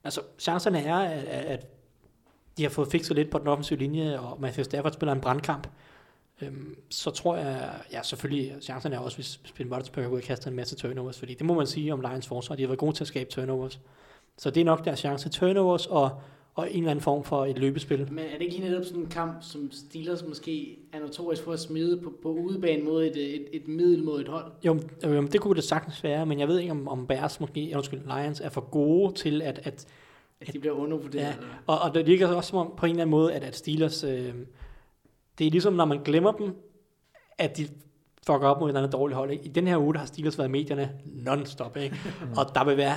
altså, 0.04 0.20
chancerne 0.38 0.82
er, 0.82 0.96
at, 0.96 1.24
at, 1.24 1.66
de 2.56 2.62
har 2.62 2.70
fået 2.70 2.88
fikset 2.90 3.16
lidt 3.16 3.30
på 3.30 3.38
den 3.38 3.46
offensive 3.46 3.78
linje, 3.78 4.20
og 4.20 4.40
Matthew 4.40 4.64
Stafford 4.64 4.92
spiller 4.92 5.12
en 5.12 5.20
brandkamp. 5.20 5.68
Øhm, 6.42 6.78
så 6.90 7.10
tror 7.10 7.36
jeg, 7.36 7.80
ja 7.92 8.02
selvfølgelig, 8.02 8.62
chancerne 8.62 8.96
er 8.96 9.00
også, 9.00 9.16
hvis 9.16 9.40
Ben 9.56 9.72
Roethlisberger 9.72 10.08
går 10.08 10.16
og 10.16 10.22
kaster 10.22 10.50
en 10.50 10.56
masse 10.56 10.76
turnovers, 10.76 11.18
fordi 11.18 11.34
det 11.34 11.46
må 11.46 11.54
man 11.54 11.66
sige 11.66 11.92
om 11.92 12.00
Lions 12.00 12.26
forsvar, 12.26 12.56
de 12.56 12.62
har 12.62 12.68
været 12.68 12.78
gode 12.78 12.96
til 12.96 13.04
at 13.04 13.08
skabe 13.08 13.30
turnovers. 13.30 13.80
Så 14.38 14.50
det 14.50 14.60
er 14.60 14.64
nok 14.64 14.84
deres 14.84 14.98
chance. 14.98 15.28
Turnovers 15.28 15.86
og, 15.86 16.20
og 16.56 16.70
en 16.70 16.78
eller 16.78 16.90
anden 16.90 17.02
form 17.02 17.24
for 17.24 17.46
et 17.46 17.58
løbespil. 17.58 18.08
Men 18.12 18.24
er 18.24 18.32
det 18.32 18.40
ikke 18.40 18.56
lige 18.56 18.68
netop 18.68 18.84
sådan 18.84 19.00
en 19.00 19.08
kamp, 19.08 19.36
som 19.40 19.70
Steelers 19.72 20.24
måske 20.28 20.78
er 20.92 21.00
notorisk 21.00 21.42
for 21.42 21.52
at 21.52 21.60
smide 21.60 22.00
på, 22.00 22.12
på 22.22 22.28
udebane 22.28 22.82
mod 22.82 23.04
et, 23.04 23.16
et, 23.16 23.46
et 23.52 23.68
middel 23.68 24.04
mod 24.04 24.20
et 24.20 24.28
hold? 24.28 24.44
Jo, 24.64 24.80
jo, 25.04 25.22
det 25.22 25.40
kunne 25.40 25.54
det 25.54 25.64
sagtens 25.64 26.04
være, 26.04 26.26
men 26.26 26.40
jeg 26.40 26.48
ved 26.48 26.58
ikke, 26.58 26.70
om, 26.70 26.88
om 26.88 27.06
Bears 27.06 27.40
måske, 27.40 27.72
undskyld, 27.74 28.00
Lions 28.00 28.40
er 28.40 28.48
for 28.48 28.70
gode 28.70 29.14
til 29.14 29.42
at, 29.42 29.60
at 29.64 29.86
At 30.40 30.52
de 30.52 30.58
bliver 30.58 30.74
undervurderet? 30.74 31.22
Ja, 31.22 31.34
og, 31.66 31.78
og 31.78 31.94
det 31.94 32.06
virker 32.06 32.28
også 32.28 32.48
som 32.48 32.58
om 32.58 32.72
på 32.76 32.86
en 32.86 32.90
eller 32.90 33.02
anden 33.02 33.10
måde, 33.10 33.32
at, 33.34 33.44
at 33.44 33.56
Steelers, 33.56 34.04
øh, 34.04 34.34
det 35.38 35.46
er 35.46 35.50
ligesom 35.50 35.72
når 35.72 35.84
man 35.84 36.02
glemmer 36.02 36.32
dem, 36.32 36.54
at 37.38 37.56
de 37.56 37.68
fucker 38.26 38.48
op 38.48 38.60
mod 38.60 38.68
et 38.68 38.70
eller 38.70 38.80
andet 38.80 38.92
dårligt 38.92 39.16
hold. 39.16 39.30
Ikke? 39.30 39.44
I 39.44 39.48
den 39.48 39.66
her 39.66 39.78
uge, 39.78 39.94
der 39.94 40.00
har 40.00 40.06
Steelers 40.06 40.38
været 40.38 40.48
i 40.48 40.52
medierne 40.52 40.90
non-stop, 41.04 41.76
ikke? 41.76 41.96
og 42.38 42.54
der 42.54 42.64
vil 42.64 42.76
være 42.76 42.96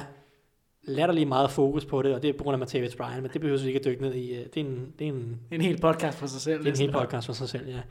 latterlig 0.83 1.27
meget 1.27 1.51
fokus 1.51 1.85
på 1.85 2.01
det, 2.01 2.15
og 2.15 2.21
det 2.21 2.29
er 2.29 2.37
på 2.37 2.43
grund 2.43 2.63
af 2.63 2.67
Matthäus 2.67 2.97
Bryan, 2.97 3.21
men 3.21 3.31
det 3.33 3.41
behøver 3.41 3.59
vi 3.59 3.67
ikke 3.67 3.79
at 3.79 3.85
dykke 3.85 4.01
ned 4.01 4.13
i. 4.13 4.33
øh, 4.35 4.45
Det 4.45 4.57
er 4.57 4.65
en, 4.65 4.93
det 4.99 5.07
er 5.07 5.11
en, 5.11 5.39
En 5.51 5.61
hel 5.61 5.79
podcast 5.79 6.17
for 6.17 6.27
sig 6.27 6.41
selv. 6.41 6.59
det 6.59 6.67
er 6.67 6.71
en 6.71 6.79
hel 6.79 6.91
podcast 6.91 7.25
for 7.25 7.33
sig 7.33 7.49
selv, 7.49 7.69
ja. 7.69 7.81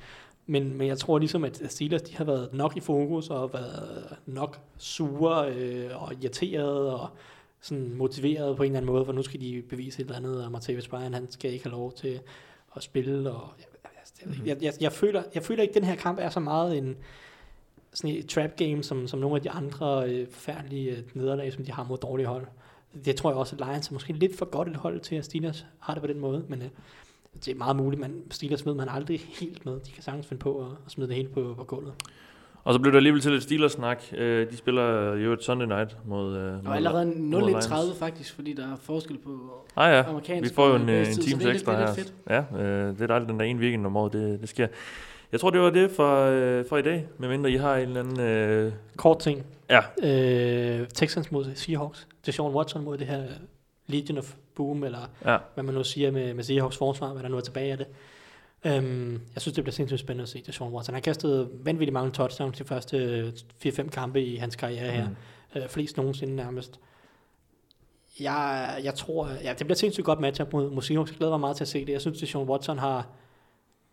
Men, 0.47 0.77
men 0.77 0.87
jeg 0.87 0.99
tror 0.99 1.19
ligesom, 1.19 1.45
at 1.45 1.63
Steelers 1.67 2.03
de 2.03 2.17
har 2.17 2.25
været 2.25 2.49
nok 2.53 2.77
i 2.77 2.81
fokus, 2.81 3.31
og 3.31 3.53
været 3.53 4.17
nok 4.27 4.59
sure 4.79 5.53
øh, 5.53 6.03
og 6.03 6.13
irriterede, 6.23 7.01
og 7.01 7.09
sådan 7.61 7.95
motiveret 7.95 8.57
på 8.57 8.63
en 8.63 8.67
eller 8.67 8.79
anden 8.79 8.93
måde, 8.93 9.05
for 9.05 9.13
nu 9.13 9.23
skal 9.23 9.41
de 9.41 9.63
bevise 9.69 10.01
et 10.01 10.05
eller 10.05 10.17
andet, 10.17 10.45
og 10.45 10.51
Matthäus 10.51 10.89
Bryan, 10.89 11.15
han 11.15 11.31
skal 11.31 11.53
ikke 11.53 11.65
have 11.65 11.73
lov 11.73 11.93
til 11.93 12.21
at 12.77 12.83
spille, 12.83 13.31
og 13.31 13.49
jeg, 13.59 14.47
jeg, 14.47 14.57
jeg, 14.63 14.73
jeg, 14.81 14.93
føler, 14.93 15.23
jeg 15.35 15.43
føler 15.43 15.63
ikke, 15.63 15.73
at 15.73 15.75
den 15.75 15.85
her 15.85 15.97
kamp 15.97 16.19
er 16.23 16.29
så 16.29 16.41
meget 16.41 16.79
en 16.79 16.97
sådan 17.95 18.17
et 18.17 18.29
trap 18.29 18.57
game, 18.57 18.83
som, 18.83 19.07
som 19.07 19.19
nogle 19.19 19.37
af 19.37 19.43
de 19.43 19.51
andre 19.51 20.09
øh, 20.11 20.29
forfærdelige 20.31 20.91
øh, 20.91 21.03
nederlag, 21.15 21.53
som 21.53 21.65
de 21.65 21.73
har 21.73 21.85
mod 21.85 21.99
dårlige 21.99 22.27
hold. 22.27 22.47
Det 23.05 23.17
tror 23.17 23.31
jeg 23.31 23.37
også, 23.37 23.57
at 23.61 23.67
Lions 23.69 23.89
er 23.89 23.93
måske 23.93 24.13
lidt 24.13 24.39
for 24.39 24.45
godt 24.45 24.69
et 24.69 24.77
hold 24.77 25.01
til, 25.01 25.17
at 25.17 25.25
Steelers 25.25 25.67
har 25.81 25.95
det 25.95 26.03
på 26.03 26.07
den 26.07 26.21
måde, 26.21 26.45
men 26.49 26.63
øh, 26.63 26.69
det 27.45 27.49
er 27.49 27.55
meget 27.55 27.77
muligt, 27.77 28.01
men 28.01 28.23
Steelers 28.31 28.67
ved 28.67 28.75
man 28.75 28.89
aldrig 28.89 29.21
helt 29.41 29.67
med. 29.67 29.73
De 29.73 29.91
kan 29.91 30.03
sagtens 30.03 30.27
finde 30.27 30.41
på 30.41 30.59
at, 30.61 30.67
at 30.87 30.93
smide 30.93 31.09
det 31.09 31.17
hele 31.17 31.29
på, 31.29 31.55
på 31.59 31.65
gulvet. 31.65 31.93
Og 32.65 32.75
så 32.75 32.81
blev 32.81 32.93
der 32.93 32.97
alligevel 32.97 33.21
til 33.21 33.33
lidt 33.33 33.43
Steelers-snak. 33.43 34.03
Øh, 34.17 34.51
de 34.51 34.57
spiller 34.57 35.15
jo 35.15 35.33
et 35.33 35.45
Sunday 35.45 35.67
night 35.67 35.97
mod, 36.07 36.37
øh, 36.37 36.67
Og 36.67 36.77
allerede 36.77 37.07
mod 37.07 37.49
Lions. 37.49 37.67
0-1-30 37.67 37.99
faktisk, 37.99 38.35
fordi 38.35 38.53
der 38.53 38.73
er 38.73 38.77
forskel 38.77 39.19
på 39.19 39.31
Ah 39.77 39.93
ja, 39.93 40.09
amerikansk 40.09 40.51
vi 40.51 40.55
får 40.55 40.67
jo 40.67 40.75
og 40.75 40.81
en, 40.81 40.89
en 40.89 41.05
times 41.05 41.45
det 41.45 41.53
ekstra 41.53 41.53
lidt, 41.53 41.65
her. 41.67 41.75
det 41.75 41.81
er 41.81 41.97
lidt 41.97 42.09
fedt. 42.09 42.15
Ja, 42.57 42.63
øh, 42.63 42.95
det 42.95 43.01
er 43.03 43.07
dejligt, 43.07 43.31
den 43.31 43.41
der 43.41 43.47
ene 43.47 43.61
weekend 43.61 43.87
om 43.87 43.97
året, 43.97 44.13
det, 44.13 44.41
det 44.41 44.49
sker. 44.49 44.67
Jeg 45.33 45.41
tror, 45.41 45.51
det 45.51 45.61
var 45.61 45.71
det 45.71 45.91
for, 45.91 46.25
øh, 46.25 46.65
for 46.69 46.77
i 46.77 46.83
dag, 46.83 47.09
medmindre 47.19 47.51
I 47.51 47.57
har 47.57 47.77
en 47.77 47.89
eller 47.89 48.01
anden... 48.01 48.21
Øh, 48.21 48.73
Kort 48.97 49.19
ting. 49.19 49.47
Ja, 49.71 49.81
Øh, 50.03 50.89
Texans 50.89 51.33
mod 51.33 51.55
Seahawks. 51.55 52.09
Deshaun 52.27 52.55
Watson 52.55 52.85
mod 52.85 52.99
det 52.99 53.07
her 53.07 53.25
Legion 53.87 54.19
of 54.19 54.35
Boom, 54.55 54.85
eller 54.85 55.11
ja. 55.25 55.39
hvad 55.55 55.65
man 55.65 55.75
nu 55.75 55.85
siger 55.85 56.11
med, 56.11 56.35
med 56.35 56.45
Seahawks 56.45 56.77
forsvar, 56.77 57.13
hvad 57.13 57.23
der 57.23 57.29
nu 57.29 57.37
er 57.37 57.41
tilbage 57.41 57.73
af 57.73 57.79
det. 57.79 57.87
Øhm, 58.65 59.13
jeg 59.35 59.43
synes, 59.43 59.55
det 59.55 59.65
bliver 59.65 59.73
sindssygt 59.73 60.01
spændende 60.01 60.23
at 60.23 60.29
se 60.29 60.43
Deshaun 60.47 60.73
Watson. 60.73 60.95
Han 60.95 61.03
har 61.03 61.05
kastet 61.05 61.49
vanvittigt 61.53 61.93
mange 61.93 62.13
touchdowns 62.13 62.59
de 62.59 62.65
første 62.65 63.33
4-5 63.67 63.89
kampe 63.89 64.25
i 64.25 64.37
hans 64.37 64.57
karriere 64.57 64.91
her. 64.91 65.09
Mm. 65.09 65.61
Øh, 65.61 65.69
flest 65.69 65.97
nogensinde 65.97 66.37
nærmest. 66.37 66.81
Jeg, 68.21 68.81
jeg 68.85 68.95
tror, 68.95 69.29
ja, 69.29 69.49
det 69.49 69.59
bliver 69.59 69.71
et 69.71 69.79
sindssygt 69.79 70.05
godt 70.05 70.21
matchup 70.21 70.53
mod, 70.53 70.71
mod 70.71 70.83
Seahawks. 70.83 71.11
Jeg 71.11 71.19
glæder 71.19 71.33
mig 71.33 71.41
meget 71.41 71.57
til 71.57 71.65
at 71.65 71.69
se 71.69 71.87
det. 71.87 71.93
Jeg 71.93 72.01
synes, 72.01 72.23
at 72.23 72.29
Sean 72.29 72.49
Watson 72.49 72.79
har 72.79 73.07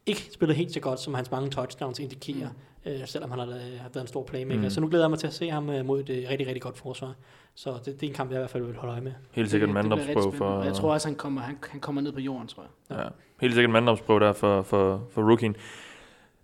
ikke 0.05 0.29
spillet 0.33 0.57
helt 0.57 0.73
så 0.73 0.79
godt, 0.79 0.99
som 0.99 1.13
hans 1.13 1.31
mange 1.31 1.49
touchdowns 1.49 1.99
indikerer, 1.99 2.49
mm. 2.49 2.55
Øh, 2.85 3.05
selvom 3.05 3.29
han 3.31 3.39
har, 3.39 3.45
har 3.45 3.89
været 3.93 4.03
en 4.03 4.07
stor 4.07 4.23
playmaker. 4.23 4.61
Mm. 4.61 4.69
Så 4.69 4.81
nu 4.81 4.87
glæder 4.87 5.05
jeg 5.05 5.09
mig 5.09 5.19
til 5.19 5.27
at 5.27 5.33
se 5.33 5.49
ham 5.49 5.69
øh, 5.69 5.85
mod 5.85 5.99
et 5.99 6.09
øh, 6.09 6.29
rigtig, 6.29 6.47
rigtig 6.47 6.61
godt 6.61 6.77
forsvar. 6.77 7.13
Så 7.55 7.73
det, 7.85 7.85
det 7.85 8.03
er 8.03 8.07
en 8.07 8.13
kamp, 8.13 8.31
jeg 8.31 8.37
i 8.37 8.39
hvert 8.39 8.49
fald 8.49 8.63
vil 8.63 8.75
holde 8.75 8.91
øje 8.91 9.01
med. 9.01 9.11
Helt 9.31 9.51
sikkert 9.51 9.69
en 9.69 9.73
manddomsprøve 9.73 10.33
for... 10.33 10.45
Og 10.45 10.65
Jeg 10.65 10.73
tror 10.73 10.93
også, 10.93 11.07
han 11.07 11.15
kommer, 11.15 11.41
han, 11.41 11.57
han 11.69 11.79
kommer 11.79 12.01
ned 12.01 12.11
på 12.11 12.19
jorden, 12.19 12.47
tror 12.47 12.63
jeg. 12.89 12.97
Ja, 12.97 13.07
helt 13.41 13.53
sikkert 13.53 13.69
en 13.69 13.73
manddomsprøve 13.73 14.19
der 14.19 14.33
for, 14.33 14.61
for, 14.61 15.03
for 15.11 15.31
rookien. 15.31 15.55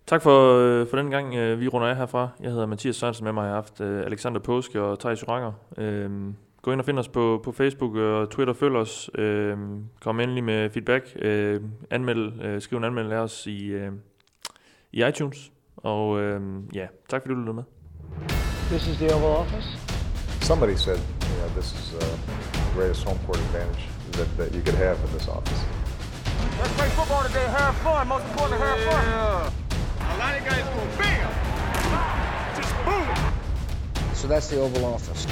Tak 0.06 0.22
for, 0.22 0.58
øh, 0.58 0.86
for 0.86 0.96
den 0.96 1.10
gang, 1.10 1.34
øh, 1.34 1.60
vi 1.60 1.68
runder 1.68 1.88
af 1.88 1.96
herfra. 1.96 2.28
Jeg 2.40 2.50
hedder 2.50 2.66
Mathias 2.66 2.96
Sørensen, 2.96 3.24
med 3.24 3.32
mig 3.32 3.44
har 3.44 3.54
haft 3.54 3.80
øh, 3.80 4.06
Alexander 4.06 4.40
Påske 4.40 4.82
og 4.82 4.98
Thijs 4.98 5.22
Joranger. 5.22 5.52
Øh, 5.78 6.10
gå 6.62 6.72
ind 6.72 6.80
og 6.80 6.86
find 6.86 6.98
os 6.98 7.08
på, 7.08 7.40
på 7.44 7.52
Facebook 7.52 7.96
og 7.96 8.30
Twitter, 8.30 8.54
følg 8.54 8.76
os. 8.76 9.10
Øh, 9.14 9.56
kom 10.00 10.20
endelig 10.20 10.44
med 10.44 10.70
feedback. 10.70 11.16
Øh, 11.16 11.60
anmeld, 11.90 12.42
øh, 12.42 12.60
skriv 12.60 12.78
en 12.78 12.84
anmeldelse 12.84 13.16
af 13.16 13.20
os 13.20 13.46
i, 13.46 13.66
øh, 13.66 13.92
i 14.92 15.04
iTunes. 15.08 15.52
Og 15.76 16.20
øh, 16.20 16.40
ja, 16.74 16.86
tak 17.10 17.22
fordi 17.22 17.34
du 17.34 17.38
lyttede 17.40 17.54
med. 17.54 17.64
This 18.70 18.86
is 18.86 18.96
the 18.96 19.14
Oval 19.14 19.36
Office. 19.42 19.68
Somebody 20.40 20.76
said, 20.76 20.98
you 21.30 21.36
know, 21.40 21.48
this 21.58 21.68
is 21.80 21.94
uh, 21.94 22.00
the 22.00 22.74
greatest 22.74 23.04
home 23.08 23.18
court 23.26 23.38
advantage 23.38 23.84
that, 24.12 24.28
that 24.38 24.50
you 24.56 24.62
could 24.66 24.78
have 24.86 24.96
in 25.04 25.10
this 25.16 25.28
office. 25.28 25.62
Let's 26.60 26.74
play 26.78 26.88
football 26.98 27.22
today, 27.28 27.46
have 27.58 27.76
fun. 27.86 28.08
Most 28.08 28.26
important, 28.30 28.60
have 28.60 28.80
fun. 28.90 29.02
Yeah. 29.04 30.12
A 30.12 30.16
lot 30.22 30.32
of 30.38 30.42
guys 30.50 30.64
go 30.74 30.82
bam, 30.98 31.30
just 32.58 32.74
boom. 32.86 33.06
So 34.20 34.24
that's 34.32 34.48
the 34.50 34.58
Oval 34.64 34.84
Office. 34.94 35.26